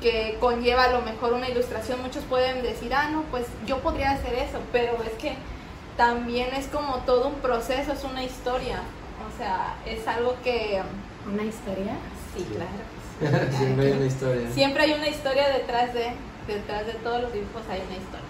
que 0.00 0.36
conlleva 0.40 0.84
a 0.84 0.92
lo 0.92 1.02
mejor 1.02 1.32
una 1.32 1.48
ilustración. 1.48 2.00
Muchos 2.02 2.24
pueden 2.24 2.62
decir, 2.62 2.92
ah, 2.94 3.10
no, 3.10 3.22
pues 3.30 3.46
yo 3.66 3.78
podría 3.78 4.12
hacer 4.12 4.34
eso, 4.34 4.58
pero 4.72 4.96
es 5.02 5.12
que 5.18 5.34
también 5.96 6.54
es 6.54 6.66
como 6.66 6.96
todo 6.98 7.28
un 7.28 7.36
proceso, 7.36 7.92
es 7.92 8.04
una 8.04 8.22
historia. 8.24 8.80
O 9.26 9.38
sea, 9.38 9.76
es 9.86 10.06
algo 10.06 10.36
que... 10.44 10.82
¿Una 11.26 11.42
historia? 11.42 11.96
Sí, 12.36 12.46
claro. 12.54 13.46
Siempre 13.58 13.86
hay 13.86 13.92
una 13.92 14.06
historia. 14.06 14.50
Siempre 14.52 14.82
hay 14.84 14.92
una 14.92 15.08
historia 15.08 15.48
detrás 15.48 15.92
de, 15.94 16.12
detrás 16.46 16.86
de 16.86 16.92
todos 16.94 17.22
los 17.22 17.32
dibujos 17.32 17.62
hay 17.68 17.80
una 17.80 17.96
historia. 17.96 18.26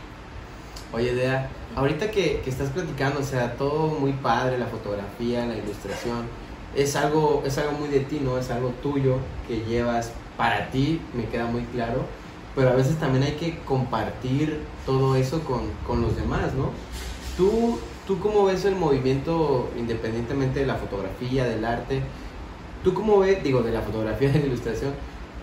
Oye, 0.93 1.15
Dea, 1.15 1.51
ahorita 1.75 2.11
que, 2.11 2.41
que 2.41 2.49
estás 2.49 2.71
platicando, 2.71 3.21
o 3.21 3.25
sea, 3.25 3.55
todo 3.55 3.89
muy 3.89 4.13
padre, 4.13 4.57
la 4.57 4.67
fotografía, 4.67 5.45
la 5.45 5.57
ilustración, 5.57 6.29
es 6.77 6.95
algo, 6.95 7.43
es 7.47 7.57
algo 7.59 7.73
muy 7.73 7.89
de 7.89 8.01
ti, 8.01 8.21
¿no? 8.23 8.39
Es 8.39 8.51
algo 8.51 8.71
tuyo 8.83 9.17
que 9.49 9.65
llevas 9.65 10.13
para 10.37 10.71
ti, 10.71 11.01
me 11.15 11.25
queda 11.27 11.47
muy 11.47 11.63
claro, 11.63 12.03
pero 12.55 12.71
a 12.71 12.75
veces 12.75 12.97
también 12.97 13.25
hay 13.25 13.33
que 13.33 13.59
compartir 13.61 14.61
todo 14.85 15.17
eso 15.17 15.41
con, 15.41 15.63
con 15.87 16.03
los 16.03 16.17
demás, 16.17 16.53
¿no? 16.55 16.71
¿Tú, 17.37 17.79
¿Tú 18.07 18.19
cómo 18.21 18.45
ves 18.45 18.65
el 18.67 18.77
movimiento, 18.77 19.71
independientemente 19.79 20.61
de 20.61 20.67
la 20.67 20.77
fotografía, 20.77 21.45
del 21.45 21.65
arte? 21.65 22.03
¿Tú 22.85 22.95
cómo 22.95 23.19
ves, 23.21 23.43
digo, 23.43 23.63
de 23.63 23.73
la 23.73 23.81
fotografía, 23.81 24.29
de 24.33 24.41
la 24.41 24.47
ilustración? 24.47 24.93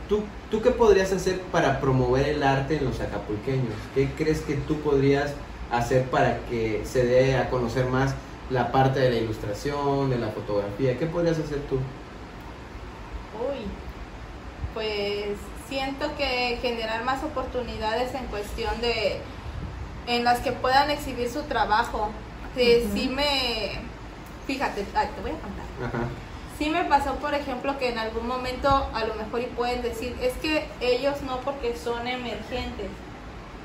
¿Tú, 0.08 0.22
¿Tú 0.52 0.62
qué 0.62 0.70
podrías 0.70 1.12
hacer 1.12 1.40
para 1.52 1.80
promover 1.80 2.30
el 2.30 2.44
arte 2.44 2.78
en 2.78 2.86
los 2.86 3.00
acapulqueños? 3.00 3.74
¿Qué 3.96 4.10
crees 4.16 4.42
que 4.42 4.56
tú 4.56 4.78
podrías 4.78 5.34
hacer 5.72 6.04
para 6.06 6.40
que 6.50 6.84
se 6.86 7.06
dé 7.06 7.38
a 7.38 7.50
conocer 7.50 7.88
más 7.88 8.14
la 8.54 8.72
parte 8.72 8.99
de 8.99 9.10
la 9.10 9.16
ilustración, 9.18 10.10
de 10.10 10.18
la 10.18 10.30
fotografía? 10.30 10.97
¿Qué 10.97 11.08
podrías 11.08 11.39
hacer 11.39 11.60
tú? 11.70 11.76
Uy, 13.36 13.66
pues 14.74 15.38
siento 15.68 16.16
que 16.18 16.60
generar 16.62 17.04
más 17.04 17.24
oportunidades 17.24 18.14
en 18.14 18.26
cuestión 18.28 18.80
de 18.82 19.20
en 20.06 20.24
las 20.24 20.41
que 20.41 20.51
puedan 20.51 20.91
exhibir 20.91 21.30
su 21.30 21.43
trabajo. 21.43 22.12
Sí, 22.56 22.88
sí 22.93 23.10
me 23.10 23.82
fíjate, 24.45 24.86
ay, 24.93 25.08
te 25.16 25.22
voy 25.22 25.32
a 25.32 25.39
contar. 25.39 25.66
Ajá. 25.84 26.08
Sí 26.60 26.70
me 26.70 26.84
pasó, 26.84 27.16
por 27.16 27.34
ejemplo, 27.34 27.80
que 27.80 27.89
en 27.89 27.97
algún 27.97 28.28
momento 28.28 28.70
a 28.93 29.06
lo 29.06 29.16
mejor 29.16 29.41
y 29.41 29.47
pueden 29.47 29.82
decir, 29.82 30.16
es 30.22 30.34
que 30.38 30.68
ellos 30.82 31.22
no 31.24 31.39
porque 31.39 31.76
son 31.76 32.08
emergentes. 32.08 32.89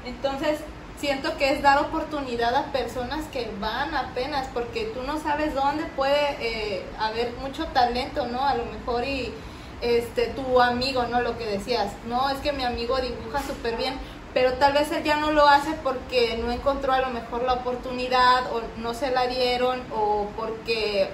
Entonces, 0.07 0.61
siento 1.01 1.37
que 1.37 1.53
es 1.53 1.63
dar 1.63 1.79
oportunidad 1.79 2.55
a 2.55 2.73
personas 2.73 3.27
que 3.29 3.51
van 3.61 3.95
apenas, 3.95 4.49
porque 4.53 4.87
tú 4.95 5.03
no 5.03 5.21
sabes 5.21 5.55
dónde 5.55 5.85
puede 5.97 6.37
eh, 6.41 6.85
haber 6.99 7.33
mucho 7.35 7.67
talento, 7.67 8.27
¿no? 8.27 8.45
A 8.45 8.55
lo 8.55 8.65
mejor 8.67 9.05
y 9.05 9.33
este 9.81 10.27
tu 10.29 10.61
amigo, 10.61 11.05
¿no? 11.05 11.21
Lo 11.21 11.39
que 11.39 11.47
decías, 11.47 11.93
no, 12.07 12.29
es 12.31 12.39
que 12.39 12.53
mi 12.53 12.65
amigo 12.65 12.97
dibuja 13.01 13.43
súper 13.43 13.77
bien, 13.77 13.95
pero 14.35 14.55
tal 14.55 14.73
vez 14.73 14.91
él 14.91 15.05
ya 15.05 15.17
no 15.17 15.31
lo 15.31 15.47
hace 15.47 15.73
porque 15.85 16.37
no 16.43 16.51
encontró 16.51 16.93
a 16.93 17.01
lo 17.01 17.11
mejor 17.11 17.45
la 17.45 17.55
oportunidad 17.55 18.53
o 18.53 18.63
no 18.79 18.93
se 18.95 19.11
la 19.11 19.27
dieron 19.27 19.81
o 19.93 20.29
porque 20.37 21.11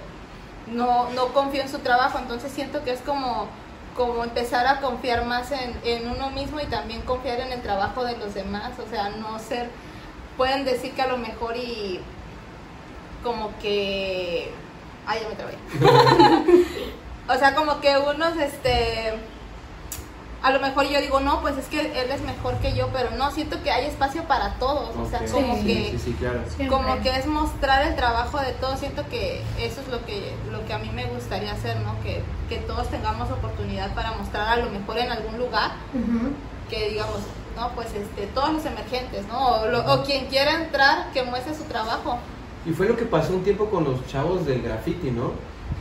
no, 0.66 1.10
no 1.10 1.28
confió 1.28 1.60
en 1.60 1.68
su 1.68 1.80
trabajo, 1.80 2.18
entonces 2.18 2.50
siento 2.52 2.82
que 2.84 2.92
es 2.92 3.00
como, 3.00 3.48
como 3.94 4.24
empezar 4.24 4.66
a 4.66 4.80
confiar 4.80 5.24
más 5.24 5.52
en, 5.52 5.78
en 5.84 6.08
uno 6.08 6.30
mismo 6.30 6.60
y 6.60 6.66
también 6.66 7.02
confiar 7.02 7.40
en 7.40 7.52
el 7.52 7.62
trabajo 7.62 8.04
de 8.04 8.16
los 8.16 8.34
demás, 8.34 8.72
o 8.78 8.88
sea, 8.88 9.10
no 9.10 9.38
ser, 9.38 9.70
pueden 10.36 10.64
decir 10.64 10.92
que 10.94 11.02
a 11.02 11.06
lo 11.06 11.16
mejor 11.16 11.56
y 11.56 12.00
como 13.22 13.56
que, 13.58 14.50
ay, 15.06 15.20
ya 15.22 15.28
me 15.28 15.34
trabé. 15.34 15.54
o 17.28 17.38
sea, 17.38 17.54
como 17.54 17.80
que 17.80 17.96
unos, 17.96 18.36
este, 18.36 19.14
a 20.44 20.50
lo 20.52 20.60
mejor 20.60 20.86
yo 20.88 21.00
digo, 21.00 21.18
no, 21.20 21.40
pues 21.40 21.56
es 21.56 21.66
que 21.66 21.80
él 21.80 22.10
es 22.10 22.20
mejor 22.22 22.54
que 22.58 22.74
yo, 22.74 22.88
pero 22.92 23.10
no, 23.16 23.30
siento 23.32 23.62
que 23.62 23.70
hay 23.72 23.86
espacio 23.86 24.24
para 24.24 24.54
todos, 24.58 24.94
o 24.96 25.08
sea, 25.08 25.20
como 25.32 25.56
Sí, 25.56 25.64
que 25.66 25.90
Sí, 25.92 25.98
sí, 25.98 26.12
claro. 26.18 26.40
Como 26.68 27.00
que 27.02 27.10
es 27.16 27.26
mostrar 27.26 27.86
el 27.88 27.96
trabajo 27.96 28.38
de 28.38 28.52
todos 28.52 28.78
siento 28.78 29.02
que 29.08 29.42
eso 29.58 29.80
es 29.80 29.88
lo 29.88 30.04
que 30.04 30.32
lo 30.52 30.64
que 30.66 30.72
a 30.74 30.78
mí 30.78 30.90
me 30.94 31.06
gustaría 31.06 31.52
hacer 31.52 31.80
no 31.80 31.94
que, 32.02 32.22
que 32.48 32.58
todos 32.66 32.88
tengamos 32.90 33.30
oportunidad 33.30 33.94
para 33.94 34.12
mostrar 34.12 34.46
a 34.48 34.56
lo 34.56 34.70
mejor 34.70 34.98
en 34.98 35.10
algún 35.10 35.38
lugar 35.38 35.72
que 36.68 36.90
digamos 36.90 37.18
no 37.56 37.70
pues 37.74 37.88
este 37.94 38.26
todos 38.34 38.52
los 38.52 38.64
emergentes 38.66 39.26
no 39.28 39.48
o, 39.62 39.66
lo- 39.66 39.92
o 39.94 40.02
quien 40.04 40.26
quiera 40.26 40.62
entrar 40.62 41.10
que 41.12 41.22
muestre 41.22 41.54
su 41.54 41.64
trabajo. 41.64 42.18
Y 42.66 42.70
fue 42.72 42.86
lo 42.88 42.96
que 42.96 43.04
pasó 43.04 43.32
un 43.34 43.44
tiempo 43.44 43.68
con 43.70 43.84
los 43.84 44.06
chavos 44.08 44.46
del 44.46 44.62
graffiti, 44.62 45.10
¿no? 45.10 45.32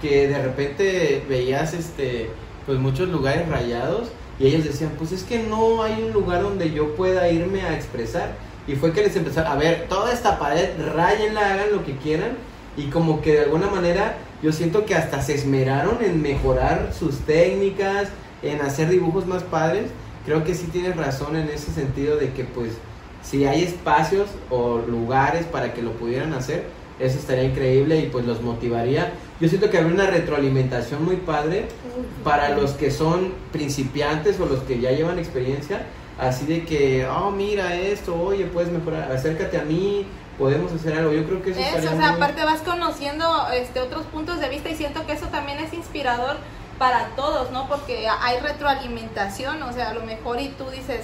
Que 0.01 0.27
de 0.27 0.41
repente 0.41 1.25
veías 1.27 1.73
este 1.73 2.29
pues 2.65 2.77
muchos 2.79 3.09
lugares 3.09 3.47
rayados 3.49 4.09
y 4.39 4.47
ellos 4.47 4.63
decían, 4.63 4.91
pues 4.97 5.11
es 5.11 5.23
que 5.23 5.43
no 5.43 5.83
hay 5.83 6.01
un 6.01 6.11
lugar 6.11 6.41
donde 6.41 6.71
yo 6.71 6.95
pueda 6.95 7.29
irme 7.29 7.61
a 7.61 7.75
expresar. 7.75 8.35
Y 8.67 8.75
fue 8.75 8.93
que 8.93 9.03
les 9.03 9.15
empezaron, 9.15 9.51
a 9.51 9.55
ver, 9.55 9.87
toda 9.89 10.11
esta 10.13 10.39
pared, 10.39 10.69
rayenla, 10.93 11.53
hagan 11.53 11.71
lo 11.71 11.85
que 11.85 11.97
quieran. 11.97 12.31
Y 12.75 12.85
como 12.85 13.21
que 13.21 13.33
de 13.33 13.41
alguna 13.41 13.67
manera 13.67 14.17
yo 14.41 14.51
siento 14.51 14.85
que 14.85 14.95
hasta 14.95 15.21
se 15.21 15.35
esmeraron 15.35 16.03
en 16.03 16.21
mejorar 16.21 16.91
sus 16.97 17.19
técnicas, 17.19 18.09
en 18.41 18.61
hacer 18.61 18.89
dibujos 18.89 19.27
más 19.27 19.43
padres. 19.43 19.85
Creo 20.25 20.43
que 20.43 20.55
sí 20.55 20.67
tienes 20.67 20.95
razón 20.95 21.35
en 21.35 21.49
ese 21.49 21.71
sentido 21.71 22.17
de 22.17 22.31
que 22.33 22.43
pues 22.43 22.71
si 23.21 23.45
hay 23.45 23.63
espacios 23.63 24.29
o 24.49 24.79
lugares 24.79 25.45
para 25.45 25.73
que 25.73 25.81
lo 25.81 25.91
pudieran 25.93 26.33
hacer, 26.33 26.65
eso 26.99 27.17
estaría 27.17 27.43
increíble 27.43 27.99
y 27.99 28.07
pues 28.07 28.25
los 28.25 28.41
motivaría. 28.41 29.13
Yo 29.43 29.49
siento 29.49 29.69
que 29.69 29.77
habría 29.77 29.93
una 29.93 30.05
retroalimentación 30.05 31.03
muy 31.03 31.17
padre 31.17 31.67
para 32.23 32.51
los 32.51 32.71
que 32.71 32.91
son 32.91 33.33
principiantes 33.51 34.39
o 34.39 34.45
los 34.45 34.61
que 34.61 34.79
ya 34.79 34.91
llevan 34.91 35.19
experiencia, 35.19 35.81
así 36.17 36.45
de 36.45 36.63
que, 36.63 37.05
oh, 37.07 37.29
mira 37.29 37.75
esto, 37.75 38.15
oye, 38.15 38.45
puedes 38.45 38.71
mejorar, 38.71 39.11
acércate 39.11 39.57
a 39.57 39.63
mí, 39.63 40.07
podemos 40.39 40.71
hacer 40.71 40.93
algo. 40.93 41.11
Yo 41.11 41.25
creo 41.25 41.43
que 41.43 41.51
eso, 41.51 41.59
eso 41.59 41.69
estaría 41.71 41.89
o 41.89 41.97
sea 41.97 42.11
muy- 42.11 42.15
aparte 42.21 42.45
vas 42.45 42.61
conociendo 42.61 43.25
este 43.53 43.81
otros 43.81 44.05
puntos 44.05 44.39
de 44.39 44.47
vista 44.47 44.69
y 44.69 44.77
siento 44.77 45.05
que 45.05 45.11
eso 45.11 45.25
también 45.25 45.59
es 45.59 45.73
inspirador 45.73 46.37
para 46.79 47.07
todos 47.17 47.51
no 47.51 47.67
porque 47.67 48.07
hay 48.07 48.39
retroalimentación 48.39 49.61
o 49.61 49.73
sea 49.73 49.89
a 49.89 49.93
lo 49.93 50.05
mejor 50.05 50.39
y 50.39 50.49
tú 50.57 50.69
dices 50.69 51.01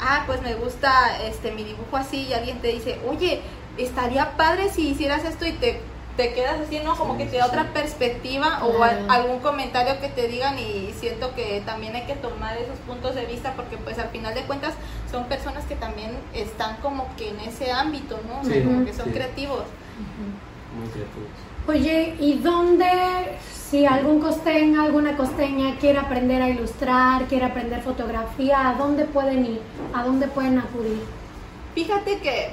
ah 0.00 0.24
pues 0.26 0.42
me 0.42 0.54
gusta 0.56 0.90
este 1.24 1.52
mi 1.52 1.62
dibujo 1.62 1.96
así 1.96 2.26
y 2.28 2.32
alguien 2.32 2.58
te 2.58 2.68
dice 2.72 2.98
oye 3.08 3.40
estaría 3.78 4.36
padre 4.36 4.68
si 4.68 4.88
hicieras 4.88 5.24
esto 5.24 5.46
y 5.46 5.52
te 5.52 5.80
te 6.18 6.32
quedas 6.34 6.60
así, 6.66 6.80
¿no? 6.84 6.96
Como 6.96 7.12
Sí, 7.12 7.18
que 7.20 7.26
te 7.30 7.36
da 7.38 7.44
sí. 7.44 7.48
otra 7.50 7.72
perspectiva 7.72 8.64
o 8.66 8.82
algún 8.82 9.38
comentario 9.38 10.00
que 10.00 10.08
te 10.08 10.26
digan 10.26 10.58
y 10.58 10.92
siento 10.98 11.32
que 11.36 11.62
también 11.64 11.94
hay 11.94 12.06
que 12.06 12.14
tomar 12.16 12.56
esos 12.58 12.76
puntos 12.80 13.14
de 13.14 13.24
vista 13.24 13.54
porque 13.54 13.76
pues 13.78 13.98
al 14.00 14.08
final 14.08 14.34
de 14.34 14.42
cuentas 14.42 14.74
son 15.10 15.24
personas 15.26 15.64
que 15.66 15.76
también 15.76 16.10
están 16.34 16.76
como 16.82 17.06
que 17.16 17.28
en 17.30 17.38
ese 17.40 17.70
ámbito, 17.70 18.18
¿no? 18.28 18.40
O 18.40 18.44
sea, 18.44 18.54
Sí, 18.54 18.62
como 18.62 18.84
que 18.84 18.92
son 18.92 19.06
sí. 19.06 19.12
creativos. 19.12 19.62
Muy 20.76 20.88
creativos. 20.88 21.28
Oye, 21.68 22.16
¿y 22.18 22.38
dónde, 22.38 22.88
si 23.52 23.86
algún 23.86 24.20
costeño, 24.20 24.82
alguna 24.82 25.16
costeña 25.16 25.76
quiere 25.78 25.98
aprender 26.00 26.42
a 26.42 26.48
ilustrar, 26.48 27.26
quiere 27.26 27.44
aprender 27.44 27.80
fotografía, 27.82 28.70
¿a 28.70 28.74
dónde 28.74 29.04
pueden 29.04 29.46
ir? 29.46 29.60
¿A 29.94 30.02
dónde 30.02 30.26
pueden 30.26 30.58
acudir? 30.58 31.04
Fíjate 31.76 32.18
que, 32.18 32.50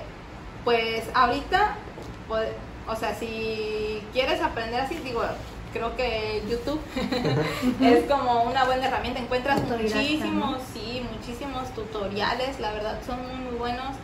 pues 0.63 1.05
ahorita, 1.15 1.75
pues, 2.27 2.49
o 2.87 2.95
sea, 2.95 3.15
si 3.15 4.01
quieres 4.13 4.41
aprender 4.41 4.79
así, 4.81 4.95
digo, 5.03 5.21
creo 5.73 5.95
que 5.95 6.41
YouTube 6.49 6.79
es 7.81 8.03
como 8.09 8.43
una 8.43 8.63
buena 8.65 8.87
herramienta. 8.87 9.19
Encuentras 9.19 9.61
muchísimos, 10.23 10.57
sí, 10.73 11.05
muchísimos 11.11 11.69
tutoriales, 11.73 12.59
la 12.59 12.71
verdad 12.73 12.99
son 13.05 13.21
muy, 13.27 13.35
muy 13.49 13.55
buenos. 13.57 13.95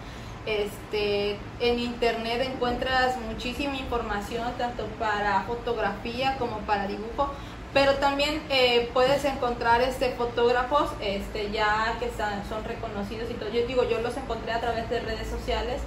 Este, 0.46 1.38
en 1.60 1.78
internet 1.80 2.42
encuentras 2.52 3.16
muchísima 3.30 3.76
información, 3.78 4.52
tanto 4.58 4.86
para 5.00 5.44
fotografía 5.44 6.36
como 6.40 6.58
para 6.60 6.88
dibujo. 6.88 7.30
Pero 7.74 7.94
también 7.96 8.42
eh, 8.50 8.90
puedes 8.94 9.24
encontrar 9.24 9.82
este 9.82 10.10
fotógrafos 10.16 10.90
este, 11.00 11.52
ya 11.52 11.96
que 12.00 12.08
están- 12.08 12.44
son 12.50 12.66
reconocidos 12.66 13.30
y 13.30 13.36
todo. 13.36 13.50
Yo 13.50 13.66
digo, 13.66 13.88
yo 13.88 14.02
los 14.02 14.18
encontré 14.18 14.52
a 14.52 14.60
través 14.60 14.90
de 14.90 15.00
redes 15.00 15.28
sociales 15.30 15.80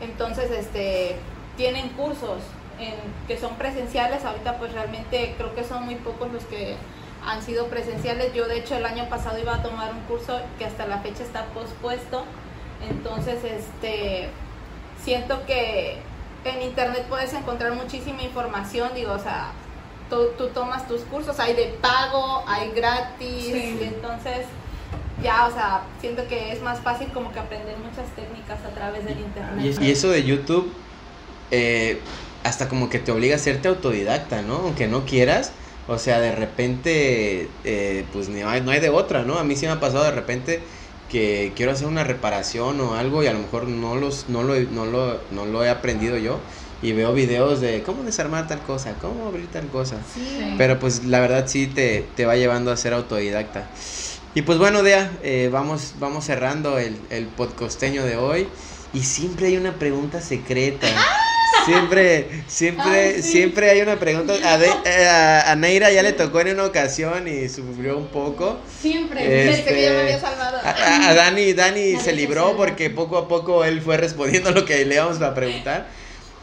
entonces, 0.00 0.50
este, 0.50 1.16
tienen 1.56 1.88
cursos 1.90 2.38
en, 2.78 2.94
que 3.26 3.38
son 3.38 3.54
presenciales. 3.56 4.24
Ahorita, 4.24 4.58
pues 4.58 4.72
realmente 4.72 5.34
creo 5.36 5.54
que 5.54 5.64
son 5.64 5.84
muy 5.84 5.96
pocos 5.96 6.32
los 6.32 6.44
que 6.44 6.76
han 7.24 7.42
sido 7.42 7.66
presenciales. 7.66 8.32
Yo, 8.34 8.46
de 8.48 8.58
hecho, 8.58 8.76
el 8.76 8.86
año 8.86 9.08
pasado 9.08 9.38
iba 9.38 9.54
a 9.54 9.62
tomar 9.62 9.92
un 9.92 10.00
curso 10.00 10.40
que 10.58 10.64
hasta 10.64 10.86
la 10.86 10.98
fecha 10.98 11.22
está 11.22 11.44
pospuesto. 11.46 12.24
Entonces, 12.88 13.44
este, 13.44 14.28
siento 15.02 15.44
que 15.46 15.98
en 16.44 16.62
internet 16.62 17.06
puedes 17.08 17.32
encontrar 17.32 17.72
muchísima 17.74 18.22
información. 18.22 18.90
Digo, 18.94 19.12
o 19.12 19.18
sea, 19.18 19.52
tú, 20.10 20.30
tú 20.36 20.48
tomas 20.48 20.88
tus 20.88 21.02
cursos, 21.02 21.38
hay 21.38 21.54
de 21.54 21.66
pago, 21.80 22.42
hay 22.46 22.70
gratis. 22.72 23.44
Sí. 23.44 23.78
Entonces, 23.82 24.46
ya, 25.22 25.46
o 25.46 25.52
sea, 25.52 25.82
siento 26.00 26.26
que 26.26 26.52
es 26.52 26.60
más 26.62 26.80
fácil 26.80 27.08
como 27.08 27.32
que 27.32 27.38
aprender 27.38 27.76
muchas 27.78 28.08
técnicas 28.16 28.58
a 28.64 28.74
través 28.74 29.04
del 29.04 29.20
internet. 29.20 29.76
Y 29.80 29.90
eso 29.90 30.10
de 30.10 30.24
YouTube, 30.24 30.72
eh, 31.52 32.10
hasta 32.42 32.68
como 32.68 32.88
que 32.90 32.98
te 32.98 33.12
obliga 33.12 33.36
a 33.36 33.38
serte 33.38 33.68
autodidacta, 33.68 34.42
¿no? 34.42 34.56
Aunque 34.56 34.88
no 34.88 35.04
quieras. 35.06 35.54
O 35.86 35.98
sea, 35.98 36.20
de 36.20 36.32
repente, 36.34 37.60
eh, 37.64 38.08
pues 38.12 38.28
ni 38.28 38.42
hay- 38.42 38.60
no 38.62 38.70
hay 38.72 38.80
de 38.80 38.88
otra, 38.90 39.24
¿no? 39.24 39.38
A 39.38 39.44
mí 39.44 39.56
sí 39.56 39.66
me 39.66 39.72
ha 39.72 39.80
pasado 39.80 40.04
de 40.04 40.12
repente 40.12 40.68
que 41.08 41.52
quiero 41.56 41.72
hacer 41.72 41.86
una 41.86 42.04
reparación 42.04 42.80
o 42.80 42.94
algo 42.94 43.22
y 43.22 43.26
a 43.26 43.32
lo 43.32 43.40
mejor 43.40 43.68
no, 43.68 43.96
los, 43.96 44.28
no, 44.28 44.42
lo, 44.42 44.54
he- 44.54 44.66
no, 44.70 44.86
lo, 44.86 45.26
no 45.30 45.46
lo 45.46 45.64
he 45.64 45.68
aprendido 45.70 46.16
yo. 46.18 46.44
Y 46.80 46.92
veo 46.94 47.12
videos 47.12 47.60
de 47.60 47.82
cómo 47.84 48.02
desarmar 48.02 48.48
tal 48.48 48.62
cosa, 48.64 48.98
cómo 48.98 49.26
abrir 49.26 49.50
tal 49.50 49.68
cosa. 49.68 50.02
Sí. 50.04 50.20
Pero 50.58 50.78
pues 50.80 51.04
la 51.04 51.20
verdad 51.20 51.46
sí 51.46 51.68
te, 51.68 52.02
te 52.02 52.26
va 52.26 52.36
llevando 52.36 52.72
a 52.72 52.76
ser 52.76 52.92
autodidacta. 52.94 53.70
Y 54.34 54.42
pues 54.42 54.58
bueno, 54.58 54.82
Dea, 54.82 55.18
eh, 55.22 55.48
vamos, 55.52 55.94
vamos 55.98 56.24
cerrando 56.24 56.78
el, 56.78 57.06
el 57.10 57.28
podcosteño 57.34 58.04
de 58.04 58.16
hoy. 58.16 58.48
Y 58.92 59.04
siempre 59.04 59.46
hay 59.48 59.56
una 59.56 59.78
pregunta 59.78 60.20
secreta. 60.20 60.88
Siempre, 61.64 62.28
siempre, 62.48 62.84
Ay, 63.14 63.22
sí. 63.22 63.30
siempre 63.32 63.70
hay 63.70 63.80
una 63.80 63.98
pregunta. 63.98 64.34
A, 64.44 64.58
De- 64.58 64.72
eh, 64.84 65.06
a, 65.08 65.52
a 65.52 65.56
Neira 65.56 65.90
ya 65.92 66.02
le 66.02 66.12
tocó 66.12 66.40
en 66.40 66.48
una 66.54 66.64
ocasión 66.64 67.28
y 67.28 67.48
sufrió 67.48 67.96
un 67.98 68.08
poco. 68.08 68.58
Siempre. 68.80 69.50
Este, 69.50 69.74
que 69.74 69.90
me 69.90 70.00
había 70.00 70.20
salvado. 70.20 70.58
A, 70.64 71.14
Dani, 71.14 71.52
Dani 71.52 71.96
se 71.96 72.12
libró 72.12 72.56
porque 72.56 72.90
poco 72.90 73.16
a 73.18 73.28
poco 73.28 73.64
él 73.64 73.80
fue 73.80 73.96
respondiendo 73.96 74.50
lo 74.50 74.64
que 74.64 74.84
le 74.84 74.96
íbamos 74.96 75.20
a 75.22 75.34
preguntar. 75.34 75.86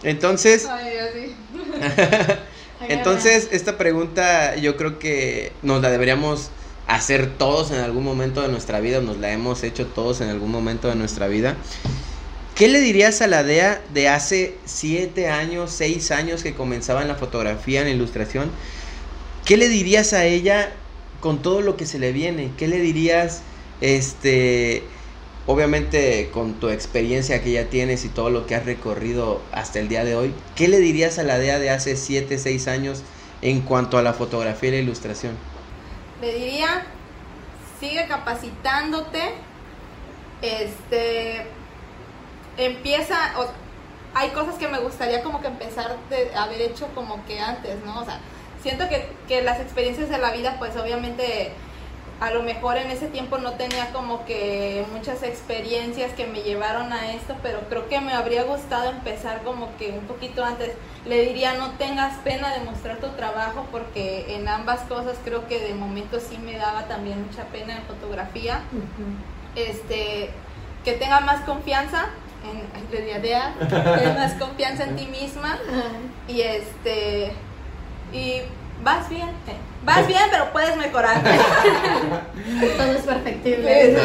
Entonces, 0.04 0.66
Ay, 0.70 0.92
Dios, 0.94 1.10
sí. 1.14 1.36
entonces, 2.90 3.50
esta 3.52 3.78
pregunta 3.78 4.56
yo 4.56 4.78
creo 4.78 5.00
que 5.00 5.52
nos 5.62 5.82
la 5.82 5.90
deberíamos 5.92 6.50
hacer 6.88 7.38
todos 7.38 7.72
en 7.72 7.80
algún 7.80 8.04
momento 8.04 8.42
de 8.42 8.48
nuestra 8.48 8.80
vida, 8.80 9.00
nos 9.02 9.18
la 9.18 9.32
hemos 9.32 9.64
hecho 9.64 9.86
todos 9.88 10.22
en 10.22 10.30
algún 10.30 10.50
momento 10.52 10.88
de 10.88 10.96
nuestra 10.96 11.28
vida. 11.28 11.56
¿Qué 12.60 12.68
le 12.68 12.82
dirías 12.82 13.22
a 13.22 13.28
la 13.28 13.42
DEA 13.42 13.82
de 13.94 14.10
hace 14.10 14.54
siete 14.66 15.30
años, 15.30 15.72
seis 15.72 16.12
años 16.12 16.44
que 16.44 16.54
comenzaba 16.54 17.02
en 17.02 17.08
la 17.08 17.16
fotografía, 17.16 17.80
en 17.80 17.88
la 17.88 17.94
ilustración? 17.94 18.52
¿Qué 19.46 19.56
le 19.56 19.70
dirías 19.70 20.12
a 20.12 20.26
ella 20.26 20.70
con 21.22 21.42
todo 21.42 21.62
lo 21.62 21.78
que 21.78 21.86
se 21.86 22.00
le 22.00 22.12
viene? 22.12 22.52
¿Qué 22.58 22.68
le 22.68 22.82
dirías, 22.82 23.44
este, 23.80 24.84
obviamente 25.48 26.32
con 26.34 26.56
tu 26.56 26.68
experiencia 26.68 27.42
que 27.42 27.54
ya 27.54 27.70
tienes 27.70 28.04
y 28.04 28.10
todo 28.10 28.30
lo 28.30 28.46
que 28.46 28.56
has 28.56 28.66
recorrido 28.66 29.42
hasta 29.54 29.80
el 29.80 29.88
día 29.88 30.04
de 30.04 30.16
hoy, 30.16 30.34
¿qué 30.58 30.68
le 30.68 30.80
dirías 30.80 31.18
a 31.18 31.24
la 31.24 31.40
DEA 31.40 31.60
de 31.60 31.70
hace 31.70 31.96
siete, 31.96 32.38
seis 32.38 32.68
años 32.68 33.04
en 33.42 33.62
cuanto 33.62 33.98
a 33.98 34.02
la 34.02 34.12
fotografía 34.12 34.68
y 34.68 34.72
la 34.74 34.80
ilustración? 34.80 35.38
Le 36.20 36.34
diría, 36.34 36.86
sigue 37.80 38.06
capacitándote, 38.10 39.22
este, 40.42 41.46
empieza, 42.60 43.18
hay 44.14 44.30
cosas 44.30 44.56
que 44.56 44.68
me 44.68 44.80
gustaría 44.80 45.24
como 45.24 45.42
que 45.42 45.48
empezar 45.48 45.96
de 46.10 46.36
haber 46.36 46.62
hecho 46.62 46.88
como 46.94 47.26
que 47.26 47.40
antes, 47.40 47.84
¿no? 47.86 48.02
O 48.02 48.06
sea, 48.06 48.20
siento 48.62 48.88
que, 48.90 49.10
que 49.28 49.42
las 49.42 49.60
experiencias 49.60 50.10
de 50.10 50.18
la 50.18 50.32
vida, 50.32 50.56
pues 50.60 50.76
obviamente 50.76 51.54
a 52.20 52.32
lo 52.32 52.44
mejor 52.44 52.76
en 52.76 52.92
ese 52.92 53.08
tiempo 53.08 53.38
no 53.38 53.54
tenía 53.54 53.94
como 53.94 54.26
que 54.26 54.86
muchas 54.92 55.24
experiencias 55.24 56.12
que 56.12 56.28
me 56.28 56.42
llevaron 56.42 56.92
a 56.92 57.14
esto, 57.14 57.36
pero 57.42 57.62
creo 57.70 57.88
que 57.88 58.02
me 58.02 58.12
habría 58.12 58.44
gustado 58.44 58.90
empezar 58.90 59.42
como 59.44 59.70
que 59.78 59.92
un 59.92 60.06
poquito 60.06 60.44
antes. 60.44 60.72
Le 61.06 61.22
diría, 61.22 61.54
no 61.54 61.72
tengas 61.72 62.18
pena 62.18 62.54
de 62.54 62.60
mostrar 62.66 62.98
tu 62.98 63.08
trabajo 63.12 63.66
porque 63.72 64.36
en 64.36 64.50
ambas 64.50 64.82
cosas 64.82 65.18
creo 65.24 65.48
que 65.48 65.60
de 65.60 65.74
momento 65.74 66.20
sí 66.20 66.38
me 66.38 66.58
daba 66.58 66.90
también 66.90 67.26
mucha 67.26 67.46
pena 67.46 67.78
en 67.78 67.84
fotografía. 67.84 68.64
Este, 69.56 70.32
que 70.84 70.94
tenga 70.94 71.22
más 71.22 71.42
confianza 71.46 72.10
en 72.44 72.92
le 72.92 73.02
diría, 73.02 73.54
que 73.60 74.08
más 74.14 74.34
confianza 74.34 74.84
en 74.84 74.96
ti 74.96 75.06
misma 75.08 75.60
y 76.28 76.42
este 76.42 77.32
y 78.12 78.42
vas 78.84 79.10
bien. 79.10 79.30
Vas 79.86 80.08
bien, 80.08 80.24
pero 80.32 80.52
puedes 80.52 80.76
mejorar. 80.78 81.24
Todo 82.78 82.92
es 82.92 83.02
perfectible. 83.02 83.98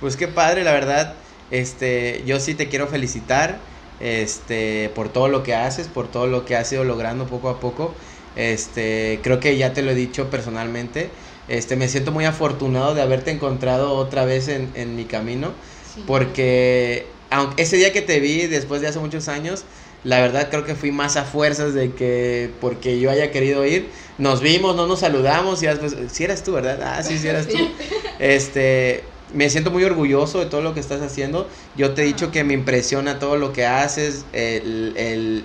Pues 0.00 0.16
qué 0.16 0.28
padre, 0.28 0.64
la 0.64 0.72
verdad. 0.72 1.14
Este, 1.50 2.22
yo 2.26 2.40
sí 2.40 2.54
te 2.54 2.68
quiero 2.68 2.88
felicitar 2.88 3.58
este, 4.00 4.90
por 4.94 5.08
todo 5.08 5.28
lo 5.28 5.42
que 5.42 5.54
haces, 5.54 5.88
por 5.88 6.08
todo 6.08 6.26
lo 6.26 6.44
que 6.44 6.56
has 6.56 6.70
ido 6.72 6.84
logrando 6.84 7.26
poco 7.26 7.48
a 7.48 7.60
poco. 7.60 7.94
Este, 8.36 9.20
creo 9.22 9.40
que 9.40 9.56
ya 9.56 9.72
te 9.72 9.82
lo 9.82 9.92
he 9.92 9.94
dicho 9.94 10.30
personalmente. 10.30 11.10
Este, 11.48 11.76
me 11.76 11.88
siento 11.88 12.12
muy 12.12 12.26
afortunado 12.26 12.94
de 12.94 13.02
haberte 13.02 13.30
encontrado 13.30 13.94
otra 13.94 14.24
vez 14.24 14.48
en, 14.48 14.70
en 14.74 14.96
mi 14.96 15.04
camino. 15.04 15.52
Porque 16.06 17.06
aunque 17.30 17.62
ese 17.62 17.76
día 17.76 17.92
que 17.92 18.02
te 18.02 18.20
vi 18.20 18.46
después 18.46 18.80
de 18.80 18.88
hace 18.88 18.98
muchos 18.98 19.28
años, 19.28 19.64
la 20.04 20.20
verdad 20.20 20.48
creo 20.50 20.64
que 20.64 20.74
fui 20.74 20.92
más 20.92 21.16
a 21.16 21.24
fuerzas 21.24 21.74
de 21.74 21.92
que 21.92 22.50
porque 22.60 23.00
yo 23.00 23.10
haya 23.10 23.30
querido 23.30 23.64
ir. 23.66 23.90
Nos 24.16 24.40
vimos, 24.40 24.76
no 24.76 24.86
nos 24.86 25.00
saludamos 25.00 25.62
y 25.62 25.66
después, 25.66 25.96
si 26.10 26.24
eras 26.24 26.42
tú, 26.44 26.52
¿verdad? 26.52 26.80
Ah, 26.82 27.02
sí, 27.02 27.18
sí 27.18 27.28
eras 27.28 27.48
tú. 27.48 27.58
Este, 28.18 29.04
me 29.32 29.48
siento 29.48 29.70
muy 29.70 29.84
orgulloso 29.84 30.40
de 30.40 30.46
todo 30.46 30.60
lo 30.60 30.74
que 30.74 30.80
estás 30.80 31.02
haciendo. 31.02 31.48
Yo 31.76 31.94
te 31.94 32.02
he 32.02 32.04
dicho 32.04 32.32
que 32.32 32.42
me 32.44 32.54
impresiona 32.54 33.18
todo 33.20 33.36
lo 33.36 33.52
que 33.52 33.64
haces, 33.66 34.26
el, 34.32 34.94
el, 34.96 35.44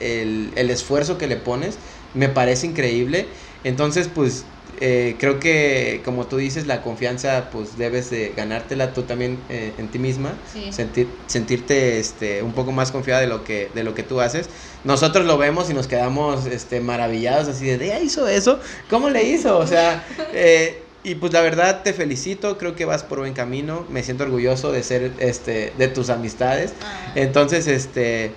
el, 0.00 0.52
el 0.56 0.70
esfuerzo 0.70 1.18
que 1.18 1.26
le 1.26 1.36
pones. 1.36 1.78
Me 2.14 2.28
parece 2.28 2.66
increíble. 2.66 3.28
Entonces, 3.64 4.08
pues 4.08 4.46
eh, 4.78 5.16
creo 5.18 5.40
que 5.40 6.02
como 6.04 6.26
tú 6.26 6.36
dices 6.36 6.66
la 6.66 6.82
confianza 6.82 7.48
pues 7.50 7.78
debes 7.78 8.10
de 8.10 8.34
ganártela 8.36 8.92
tú 8.92 9.04
también 9.04 9.38
eh, 9.48 9.72
en 9.78 9.88
ti 9.88 9.98
misma. 9.98 10.34
Sentir 10.70 11.08
sentirte 11.26 11.98
este 11.98 12.42
un 12.42 12.52
poco 12.52 12.72
más 12.72 12.92
confiada 12.92 13.20
de 13.20 13.26
lo 13.26 13.42
que 13.42 13.70
de 13.74 13.84
lo 13.84 13.94
que 13.94 14.02
tú 14.02 14.20
haces. 14.20 14.50
Nosotros 14.84 15.24
lo 15.24 15.38
vemos 15.38 15.70
y 15.70 15.74
nos 15.74 15.86
quedamos 15.86 16.46
este 16.46 16.80
maravillados 16.80 17.48
así 17.48 17.64
de 17.64 17.84
ella 17.84 18.00
hizo 18.00 18.28
eso 18.28 18.60
cómo 18.90 19.08
le 19.08 19.24
hizo 19.24 19.58
o 19.58 19.66
sea 19.66 20.04
eh, 20.34 20.82
y 21.02 21.14
pues 21.14 21.32
la 21.32 21.40
verdad 21.40 21.82
te 21.82 21.92
felicito 21.94 22.58
creo 22.58 22.76
que 22.76 22.84
vas 22.84 23.02
por 23.02 23.20
buen 23.20 23.32
camino. 23.32 23.86
Me 23.88 24.02
siento 24.02 24.24
orgulloso 24.24 24.72
de 24.72 24.82
ser 24.82 25.12
este 25.18 25.72
de 25.78 25.88
tus 25.88 26.10
amistades. 26.10 26.74
Ah. 26.82 27.12
entonces 27.14 27.66
este 27.66 28.32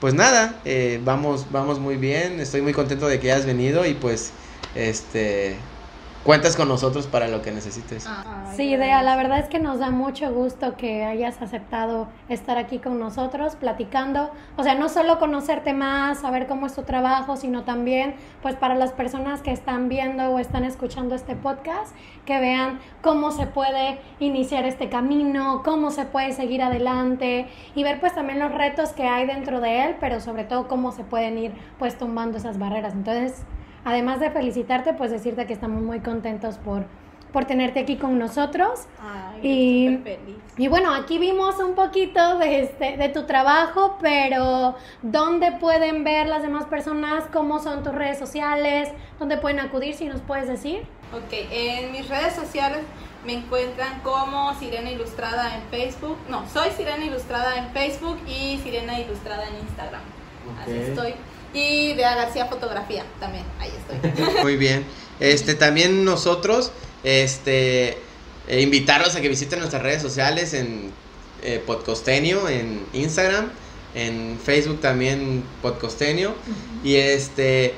pues 0.00 0.14
nada 0.14 0.62
vamos 1.04 1.48
vamos 1.50 1.80
muy 1.80 1.96
bien. 1.96 2.40
Estoy 2.40 2.62
muy 2.62 2.72
contento 2.72 3.08
de 3.08 3.20
que 3.20 3.30
hayas 3.30 3.44
venido 3.44 3.84
y 3.84 3.92
pues 3.92 4.32
este 4.74 5.58
cuentas 6.24 6.56
con 6.56 6.68
nosotros 6.68 7.06
para 7.06 7.28
lo 7.28 7.42
que 7.42 7.50
necesites. 7.50 8.06
Ah, 8.06 8.52
sí, 8.54 8.64
Idea, 8.64 9.02
la 9.02 9.16
verdad 9.16 9.38
es 9.38 9.48
que 9.48 9.58
nos 9.58 9.78
da 9.78 9.90
mucho 9.90 10.32
gusto 10.32 10.76
que 10.76 11.04
hayas 11.04 11.42
aceptado 11.42 12.08
estar 12.28 12.58
aquí 12.58 12.78
con 12.78 12.98
nosotros 12.98 13.56
platicando, 13.56 14.30
o 14.56 14.62
sea, 14.62 14.74
no 14.74 14.88
solo 14.88 15.18
conocerte 15.18 15.74
más, 15.74 16.20
saber 16.20 16.46
cómo 16.46 16.66
es 16.66 16.74
tu 16.74 16.82
trabajo, 16.82 17.36
sino 17.36 17.64
también 17.64 18.14
pues 18.40 18.54
para 18.54 18.74
las 18.74 18.92
personas 18.92 19.42
que 19.42 19.52
están 19.52 19.88
viendo 19.88 20.24
o 20.30 20.38
están 20.38 20.64
escuchando 20.64 21.14
este 21.14 21.34
podcast, 21.34 21.94
que 22.24 22.38
vean 22.38 22.78
cómo 23.02 23.32
se 23.32 23.46
puede 23.46 23.98
iniciar 24.20 24.64
este 24.64 24.88
camino, 24.88 25.62
cómo 25.64 25.90
se 25.90 26.04
puede 26.04 26.32
seguir 26.32 26.62
adelante 26.62 27.48
y 27.74 27.82
ver 27.82 27.98
pues 28.00 28.14
también 28.14 28.38
los 28.38 28.52
retos 28.52 28.90
que 28.90 29.08
hay 29.08 29.26
dentro 29.26 29.60
de 29.60 29.84
él, 29.84 29.96
pero 29.98 30.20
sobre 30.20 30.44
todo 30.44 30.68
cómo 30.68 30.92
se 30.92 31.02
pueden 31.02 31.38
ir 31.38 31.52
pues 31.78 31.98
tumbando 31.98 32.38
esas 32.38 32.58
barreras. 32.58 32.92
Entonces, 32.92 33.42
además 33.84 34.20
de 34.20 34.30
felicitarte, 34.30 34.94
pues 34.94 35.10
decirte 35.10 35.46
que 35.46 35.52
estamos 35.52 35.82
muy 35.82 36.00
contentos 36.00 36.58
por, 36.58 36.84
por 37.32 37.44
tenerte 37.44 37.80
aquí 37.80 37.96
con 37.96 38.18
nosotros. 38.18 38.86
y, 39.42 39.98
y 40.56 40.68
bueno, 40.68 40.94
aquí 40.94 41.18
vimos 41.18 41.58
un 41.58 41.74
poquito 41.74 42.38
de, 42.38 42.62
este, 42.62 42.96
de 42.96 43.08
tu 43.08 43.24
trabajo, 43.24 43.96
pero 44.00 44.76
¿dónde 45.02 45.52
pueden 45.52 46.04
ver 46.04 46.26
las 46.28 46.42
demás 46.42 46.66
personas? 46.66 47.24
¿Cómo 47.32 47.58
son 47.58 47.82
tus 47.82 47.94
redes 47.94 48.18
sociales? 48.18 48.90
¿Dónde 49.18 49.38
pueden 49.38 49.60
acudir, 49.60 49.94
si 49.94 50.06
nos 50.06 50.20
puedes 50.20 50.46
decir? 50.46 50.82
Ok, 51.12 51.32
en 51.50 51.92
mis 51.92 52.08
redes 52.08 52.34
sociales 52.34 52.80
me 53.24 53.34
encuentran 53.34 54.00
como 54.00 54.54
Sirena 54.54 54.90
Ilustrada 54.90 55.54
en 55.56 55.62
Facebook. 55.70 56.16
No, 56.28 56.48
soy 56.48 56.70
Sirena 56.70 57.04
Ilustrada 57.04 57.56
en 57.56 57.70
Facebook 57.70 58.18
y 58.26 58.58
Sirena 58.58 58.98
Ilustrada 58.98 59.46
en 59.48 59.56
Instagram. 59.56 60.00
Así 60.62 60.72
estoy. 60.72 61.14
Y 61.54 61.94
de 61.94 62.02
García 62.02 62.46
Fotografía 62.46 63.04
también, 63.20 63.44
ahí 63.60 63.70
estoy. 63.76 64.34
Muy 64.42 64.56
bien. 64.56 64.84
Este, 65.20 65.54
también 65.54 66.04
nosotros, 66.04 66.72
este, 67.04 67.98
eh, 68.48 68.60
invitarlos 68.60 69.14
a 69.14 69.20
que 69.20 69.28
visiten 69.28 69.58
nuestras 69.58 69.82
redes 69.82 70.02
sociales 70.02 70.54
en 70.54 70.90
eh, 71.42 71.62
Podcostenio, 71.64 72.48
en 72.48 72.84
Instagram, 72.92 73.50
en 73.94 74.38
Facebook 74.42 74.80
también 74.80 75.44
Podcostenio. 75.60 76.34
Y 76.82 76.96
este, 76.96 77.74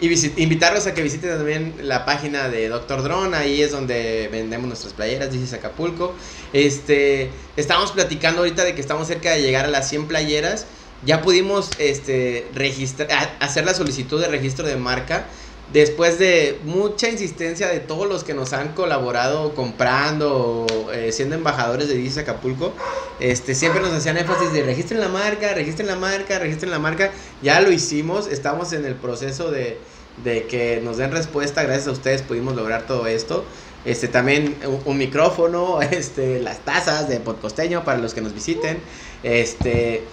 y 0.00 0.42
invitarlos 0.42 0.86
a 0.86 0.94
que 0.94 1.02
visiten 1.02 1.30
también 1.30 1.74
la 1.82 2.04
página 2.04 2.48
de 2.48 2.68
Doctor 2.68 3.02
Drone, 3.02 3.36
ahí 3.36 3.62
es 3.62 3.72
donde 3.72 4.28
vendemos 4.30 4.68
nuestras 4.68 4.92
playeras, 4.92 5.32
dice 5.32 5.56
Acapulco. 5.56 6.14
Este, 6.52 7.30
estamos 7.56 7.90
platicando 7.90 8.40
ahorita 8.40 8.64
de 8.64 8.74
que 8.76 8.80
estamos 8.80 9.08
cerca 9.08 9.32
de 9.32 9.42
llegar 9.42 9.64
a 9.64 9.68
las 9.68 9.88
100 9.88 10.06
playeras 10.06 10.66
ya 11.04 11.22
pudimos 11.22 11.70
este, 11.78 12.46
registrar, 12.54 13.36
hacer 13.40 13.64
la 13.64 13.74
solicitud 13.74 14.20
de 14.20 14.28
registro 14.28 14.66
de 14.66 14.76
marca 14.76 15.26
después 15.72 16.18
de 16.18 16.58
mucha 16.64 17.08
insistencia 17.08 17.68
de 17.68 17.80
todos 17.80 18.08
los 18.08 18.24
que 18.24 18.34
nos 18.34 18.52
han 18.52 18.68
colaborado 18.68 19.54
comprando 19.54 20.66
eh, 20.92 21.12
siendo 21.12 21.34
embajadores 21.34 21.88
de 21.88 21.94
Dice 21.94 22.20
Acapulco, 22.20 22.72
este, 23.20 23.54
siempre 23.54 23.80
nos 23.80 23.92
hacían 23.92 24.16
énfasis 24.16 24.52
de 24.52 24.62
registren 24.62 25.00
la 25.00 25.08
marca, 25.08 25.52
registren 25.54 25.86
la 25.86 25.96
marca, 25.96 26.38
registren 26.38 26.70
la 26.70 26.78
marca. 26.78 27.10
Ya 27.42 27.60
lo 27.60 27.70
hicimos, 27.70 28.28
estamos 28.28 28.72
en 28.72 28.84
el 28.84 28.94
proceso 28.94 29.50
de, 29.50 29.78
de 30.24 30.46
que 30.46 30.80
nos 30.82 30.96
den 30.96 31.12
respuesta. 31.12 31.62
Gracias 31.62 31.88
a 31.88 31.92
ustedes 31.92 32.22
pudimos 32.22 32.56
lograr 32.56 32.86
todo 32.86 33.06
esto. 33.06 33.44
Este, 33.84 34.08
también 34.08 34.56
un, 34.66 34.80
un 34.84 34.98
micrófono, 34.98 35.80
este, 35.90 36.40
las 36.40 36.60
tazas 36.60 37.08
de 37.08 37.20
podcosteño 37.20 37.84
para 37.84 37.98
los 37.98 38.14
que 38.14 38.22
nos 38.22 38.32
visiten. 38.32 38.80
Este, 39.22 40.04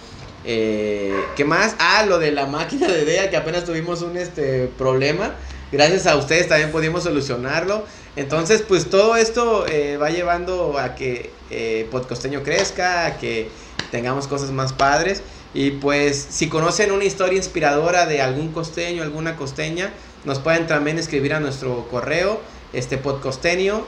eh, 0.48 1.12
¿Qué 1.34 1.44
más? 1.44 1.74
Ah, 1.80 2.06
lo 2.06 2.20
de 2.20 2.30
la 2.30 2.46
máquina 2.46 2.86
de 2.86 3.04
DEA, 3.04 3.30
que 3.30 3.36
apenas 3.36 3.64
tuvimos 3.64 4.02
un 4.02 4.16
este, 4.16 4.70
problema. 4.78 5.34
Gracias 5.72 6.06
a 6.06 6.16
ustedes 6.16 6.48
también 6.48 6.70
pudimos 6.70 7.02
solucionarlo. 7.02 7.84
Entonces, 8.14 8.62
pues 8.62 8.88
todo 8.88 9.16
esto 9.16 9.66
eh, 9.66 9.96
va 9.96 10.10
llevando 10.10 10.78
a 10.78 10.94
que 10.94 11.30
eh, 11.50 11.88
Podcosteño 11.90 12.44
crezca, 12.44 13.06
a 13.06 13.18
que 13.18 13.50
tengamos 13.90 14.28
cosas 14.28 14.52
más 14.52 14.72
padres. 14.72 15.22
Y 15.52 15.72
pues, 15.72 16.24
si 16.30 16.48
conocen 16.48 16.92
una 16.92 17.04
historia 17.04 17.36
inspiradora 17.36 18.06
de 18.06 18.22
algún 18.22 18.52
costeño, 18.52 19.02
alguna 19.02 19.36
costeña, 19.36 19.90
nos 20.24 20.38
pueden 20.38 20.68
también 20.68 20.98
escribir 20.98 21.34
a 21.34 21.40
nuestro 21.40 21.88
correo, 21.88 22.40
este 22.72 22.98
podcosteño. 22.98 23.84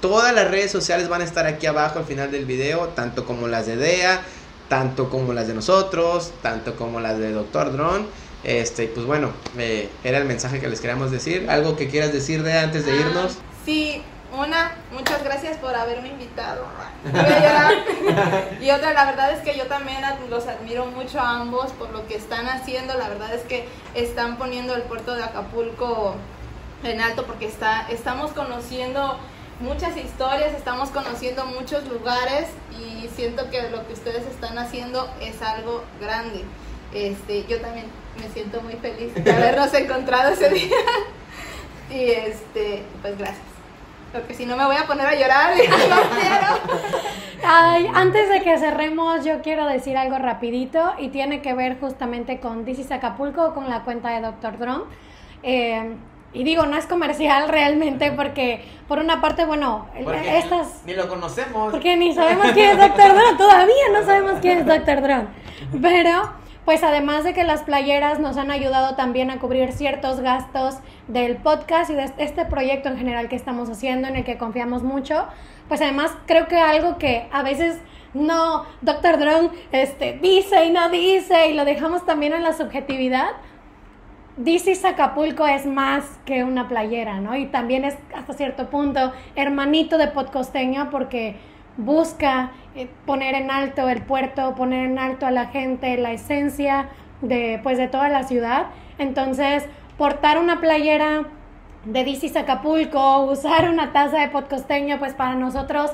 Todas 0.00 0.34
las 0.34 0.50
redes 0.50 0.70
sociales 0.70 1.08
van 1.08 1.22
a 1.22 1.24
estar 1.24 1.46
aquí 1.46 1.66
abajo 1.66 1.98
al 1.98 2.04
final 2.04 2.30
del 2.30 2.44
video, 2.44 2.88
tanto 2.88 3.24
como 3.24 3.48
las 3.48 3.66
de 3.66 3.76
DEA, 3.76 4.22
tanto 4.68 5.10
como 5.10 5.32
las 5.32 5.46
de 5.46 5.54
nosotros, 5.54 6.32
tanto 6.42 6.76
como 6.76 7.00
las 7.00 7.18
de 7.18 7.32
Doctor 7.32 7.72
Drone. 7.72 8.06
Este, 8.44 8.86
pues 8.86 9.06
bueno, 9.06 9.30
era 10.04 10.18
el 10.18 10.24
mensaje 10.24 10.60
que 10.60 10.68
les 10.68 10.80
queríamos 10.80 11.10
decir. 11.10 11.48
¿Algo 11.50 11.76
que 11.76 11.88
quieras 11.88 12.12
decir 12.12 12.42
de 12.42 12.58
antes 12.58 12.86
de 12.86 12.92
ah, 12.92 12.96
irnos? 12.96 13.38
Sí, 13.64 14.02
Una, 14.32 14.72
muchas 14.92 15.24
gracias 15.24 15.56
por 15.56 15.74
haberme 15.74 16.08
invitado. 16.08 16.66
Voy 17.10 17.20
a 17.20 17.40
llorar. 17.40 17.72
Y 18.60 18.70
otra, 18.70 18.92
la 18.92 19.04
verdad 19.06 19.32
es 19.32 19.40
que 19.40 19.56
yo 19.56 19.66
también 19.66 19.98
los 20.28 20.46
admiro 20.46 20.86
mucho 20.86 21.20
a 21.20 21.40
ambos 21.40 21.72
por 21.72 21.90
lo 21.90 22.06
que 22.06 22.16
están 22.16 22.46
haciendo. 22.46 22.94
La 22.94 23.08
verdad 23.08 23.34
es 23.34 23.42
que 23.42 23.66
están 23.94 24.36
poniendo 24.36 24.74
el 24.74 24.82
puerto 24.82 25.14
de 25.14 25.22
Acapulco 25.22 26.14
en 26.84 27.00
alto 27.00 27.24
porque 27.24 27.46
está, 27.46 27.88
estamos 27.88 28.32
conociendo 28.32 29.18
muchas 29.60 29.96
historias, 29.96 30.54
estamos 30.54 30.90
conociendo 30.90 31.44
muchos 31.46 31.86
lugares 31.88 32.48
y 32.78 33.08
siento 33.08 33.50
que 33.50 33.70
lo 33.70 33.86
que 33.86 33.94
ustedes 33.94 34.26
están 34.26 34.58
haciendo 34.58 35.08
es 35.20 35.40
algo 35.42 35.82
grande. 36.00 36.44
Este, 36.94 37.44
yo 37.46 37.60
también 37.60 37.86
me 38.20 38.28
siento 38.28 38.60
muy 38.62 38.74
feliz 38.74 39.14
de 39.14 39.32
habernos 39.32 39.72
encontrado 39.74 40.32
ese 40.32 40.50
día. 40.50 40.76
Y 41.90 42.10
este, 42.10 42.82
pues 43.02 43.18
gracias. 43.18 43.44
Porque 44.12 44.34
si 44.34 44.46
no 44.46 44.56
me 44.56 44.64
voy 44.64 44.76
a 44.76 44.86
poner 44.86 45.06
a 45.06 45.14
llorar 45.14 45.54
y 45.64 45.68
no 45.68 45.74
quiero. 45.76 46.80
Ay, 47.44 47.90
antes 47.94 48.28
de 48.28 48.42
que 48.42 48.58
cerremos, 48.58 49.24
yo 49.24 49.42
quiero 49.42 49.66
decir 49.66 49.96
algo 49.96 50.18
rapidito 50.18 50.94
y 50.98 51.08
tiene 51.08 51.42
que 51.42 51.54
ver 51.54 51.78
justamente 51.78 52.40
con 52.40 52.64
This 52.64 52.80
is 52.80 52.92
Acapulco, 52.92 53.54
con 53.54 53.68
la 53.68 53.82
cuenta 53.84 54.10
de 54.10 54.20
Dr. 54.20 54.58
Drone. 54.58 54.84
Eh, 55.42 55.96
y 56.36 56.44
digo, 56.44 56.66
no 56.66 56.76
es 56.76 56.86
comercial 56.86 57.48
realmente 57.48 58.12
porque, 58.12 58.62
por 58.88 58.98
una 58.98 59.22
parte, 59.22 59.46
bueno, 59.46 59.86
Porque 60.04 60.36
estas... 60.36 60.82
ni 60.84 60.92
lo 60.92 61.08
conocemos. 61.08 61.72
Porque 61.72 61.96
ni 61.96 62.14
sabemos 62.14 62.48
quién 62.52 62.70
es 62.70 62.76
Dr. 62.78 63.14
Drone, 63.14 63.38
todavía 63.38 63.84
no 63.92 64.04
sabemos 64.04 64.34
quién 64.42 64.58
es 64.58 64.66
Dr. 64.66 65.00
Drone. 65.00 65.28
Pero, 65.80 66.34
pues 66.66 66.82
además 66.82 67.24
de 67.24 67.32
que 67.32 67.42
las 67.42 67.62
playeras 67.62 68.18
nos 68.18 68.36
han 68.36 68.50
ayudado 68.50 68.96
también 68.96 69.30
a 69.30 69.38
cubrir 69.38 69.72
ciertos 69.72 70.20
gastos 70.20 70.76
del 71.08 71.36
podcast 71.36 71.90
y 71.90 71.94
de 71.94 72.12
este 72.18 72.44
proyecto 72.44 72.90
en 72.90 72.98
general 72.98 73.28
que 73.30 73.36
estamos 73.36 73.70
haciendo, 73.70 74.06
en 74.06 74.16
el 74.16 74.24
que 74.24 74.36
confiamos 74.36 74.82
mucho, 74.82 75.26
pues 75.68 75.80
además 75.80 76.12
creo 76.26 76.48
que 76.48 76.58
algo 76.58 76.98
que 76.98 77.28
a 77.32 77.42
veces 77.42 77.78
no, 78.12 78.66
Dr. 78.82 79.18
Drone 79.18 79.50
este, 79.72 80.18
dice 80.20 80.66
y 80.66 80.70
no 80.70 80.90
dice 80.90 81.48
y 81.48 81.54
lo 81.54 81.64
dejamos 81.64 82.04
también 82.04 82.34
en 82.34 82.42
la 82.42 82.52
subjetividad, 82.52 83.30
This 84.42 84.66
is 84.66 84.84
Acapulco 84.84 85.46
es 85.46 85.64
más 85.64 86.04
que 86.26 86.44
una 86.44 86.68
playera, 86.68 87.20
¿no? 87.20 87.34
Y 87.36 87.46
también 87.46 87.84
es 87.84 87.96
hasta 88.14 88.34
cierto 88.34 88.68
punto 88.68 89.14
hermanito 89.34 89.96
de 89.96 90.08
podcosteño 90.08 90.90
porque 90.90 91.36
busca 91.78 92.50
eh, 92.74 92.86
poner 93.06 93.34
en 93.34 93.50
alto 93.50 93.88
el 93.88 94.02
puerto, 94.02 94.54
poner 94.54 94.90
en 94.90 94.98
alto 94.98 95.24
a 95.24 95.30
la 95.30 95.46
gente, 95.46 95.96
la 95.96 96.12
esencia 96.12 96.90
de, 97.22 97.60
pues, 97.62 97.78
de 97.78 97.88
toda 97.88 98.10
la 98.10 98.24
ciudad. 98.24 98.66
Entonces, 98.98 99.64
portar 99.96 100.38
una 100.38 100.60
playera 100.60 101.28
de 101.86 102.02
is 102.02 102.36
Acapulco, 102.36 103.20
usar 103.30 103.70
una 103.70 103.94
taza 103.94 104.18
de 104.18 104.28
podcosteño, 104.28 104.98
pues 104.98 105.14
para 105.14 105.34
nosotros 105.34 105.92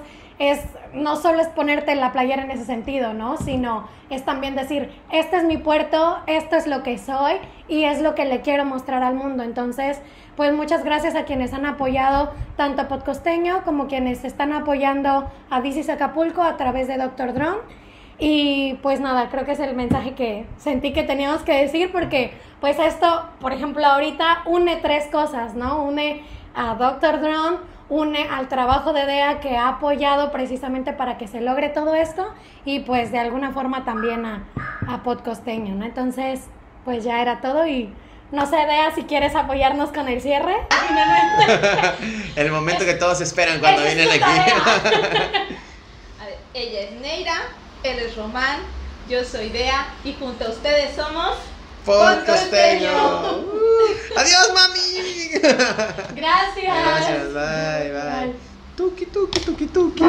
no 0.94 1.16
solo 1.16 1.40
es 1.40 1.48
ponerte 1.48 1.94
la 1.94 2.12
playera 2.12 2.43
en 2.43 2.51
ese 2.51 2.64
sentido, 2.64 3.14
¿no? 3.14 3.36
Sino 3.36 3.89
es 4.10 4.24
también 4.24 4.55
decir, 4.55 4.90
este 5.10 5.36
es 5.36 5.44
mi 5.44 5.56
puerto, 5.56 6.19
esto 6.27 6.56
es 6.56 6.66
lo 6.66 6.82
que 6.82 6.98
soy 6.98 7.35
y 7.69 7.85
es 7.85 8.02
lo 8.02 8.14
que 8.14 8.24
le 8.24 8.40
quiero 8.40 8.64
mostrar 8.64 9.02
al 9.02 9.14
mundo. 9.14 9.43
Entonces, 9.43 10.01
pues 10.36 10.52
muchas 10.52 10.85
gracias 10.85 11.14
a 11.14 11.24
quienes 11.24 11.52
han 11.52 11.66
apoyado 11.66 12.32
tanto 12.56 12.82
a 12.82 12.89
Podcosteño 12.89 13.62
como 13.64 13.86
quienes 13.86 14.24
están 14.24 14.52
apoyando 14.52 15.31
a 15.51 15.62
This 15.62 15.77
is 15.77 15.89
Acapulco 15.89 16.43
a 16.43 16.56
través 16.56 16.89
de 16.89 16.98
Dr. 16.98 17.32
Drone. 17.35 17.59
Y 18.19 18.74
pues 18.82 19.01
nada, 19.01 19.28
creo 19.31 19.44
que 19.44 19.52
es 19.52 19.60
el 19.60 19.74
mensaje 19.74 20.14
que 20.14 20.47
sentí 20.56 20.93
que 20.93 21.02
teníamos 21.02 21.43
que 21.43 21.55
decir 21.55 21.90
porque 21.90 22.32
pues 22.60 22.78
esto, 22.78 23.28
por 23.40 23.52
ejemplo, 23.52 23.85
ahorita 23.85 24.43
une 24.47 24.77
tres 24.77 25.09
cosas, 25.09 25.55
¿no? 25.55 25.82
Une 25.82 26.23
a 26.55 26.74
Dr. 26.74 27.20
Drone, 27.20 27.59
une 27.89 28.29
al 28.29 28.49
trabajo 28.49 28.93
de 28.93 29.05
DEA 29.07 29.41
que 29.41 29.57
ha 29.57 29.69
apoyado 29.69 30.33
precisamente 30.33 30.93
para 30.93 31.19
que 31.19 31.29
se 31.29 31.41
logre 31.41 31.69
todo 31.69 31.95
esto 31.95 32.33
y 32.65 32.81
pues 32.81 33.12
de 33.12 33.19
alguna 33.19 33.53
forma 33.53 33.85
también 33.85 34.24
a, 34.24 34.45
a 34.89 35.03
Podcosteño, 35.03 35.74
¿no? 35.74 35.85
Entonces, 35.85 36.47
pues 36.85 37.05
ya 37.05 37.20
era 37.20 37.41
todo 37.41 37.66
y 37.66 37.93
no 38.31 38.47
sé, 38.47 38.57
DEA, 38.57 38.95
si 38.95 39.03
quieres 39.03 39.35
apoyarnos 39.35 39.91
con 39.91 40.09
el 40.09 40.23
cierre. 40.23 40.57
El 42.37 42.51
momento 42.51 42.85
que 42.87 42.95
todos 42.95 43.20
esperan 43.20 43.61
cuando 43.61 43.83
es 43.83 43.95
vienen 43.95 44.09
aquí. 44.11 44.23
A 46.20 46.24
ver, 46.24 46.39
ella 46.55 46.81
es 46.81 46.93
Neira, 46.93 47.35
él 47.83 47.99
es 47.99 48.16
Román, 48.16 48.61
yo 49.09 49.23
soy 49.24 49.51
Dea 49.51 49.89
y 50.05 50.15
junto 50.15 50.47
a 50.47 50.49
ustedes 50.49 50.95
somos 50.95 51.37
Podcosteño. 51.84 52.92
Uh, 52.92 54.18
Adiós, 54.18 54.52
mami. 54.54 55.30
Gracias. 56.14 56.54
Gracias, 56.54 57.34
bye, 57.34 57.90
bye. 57.92 58.26
Bye. 58.26 58.34
Tuki, 58.76 59.06
tuki, 59.06 59.40
tuki, 59.40 59.66
tuki. 59.66 60.04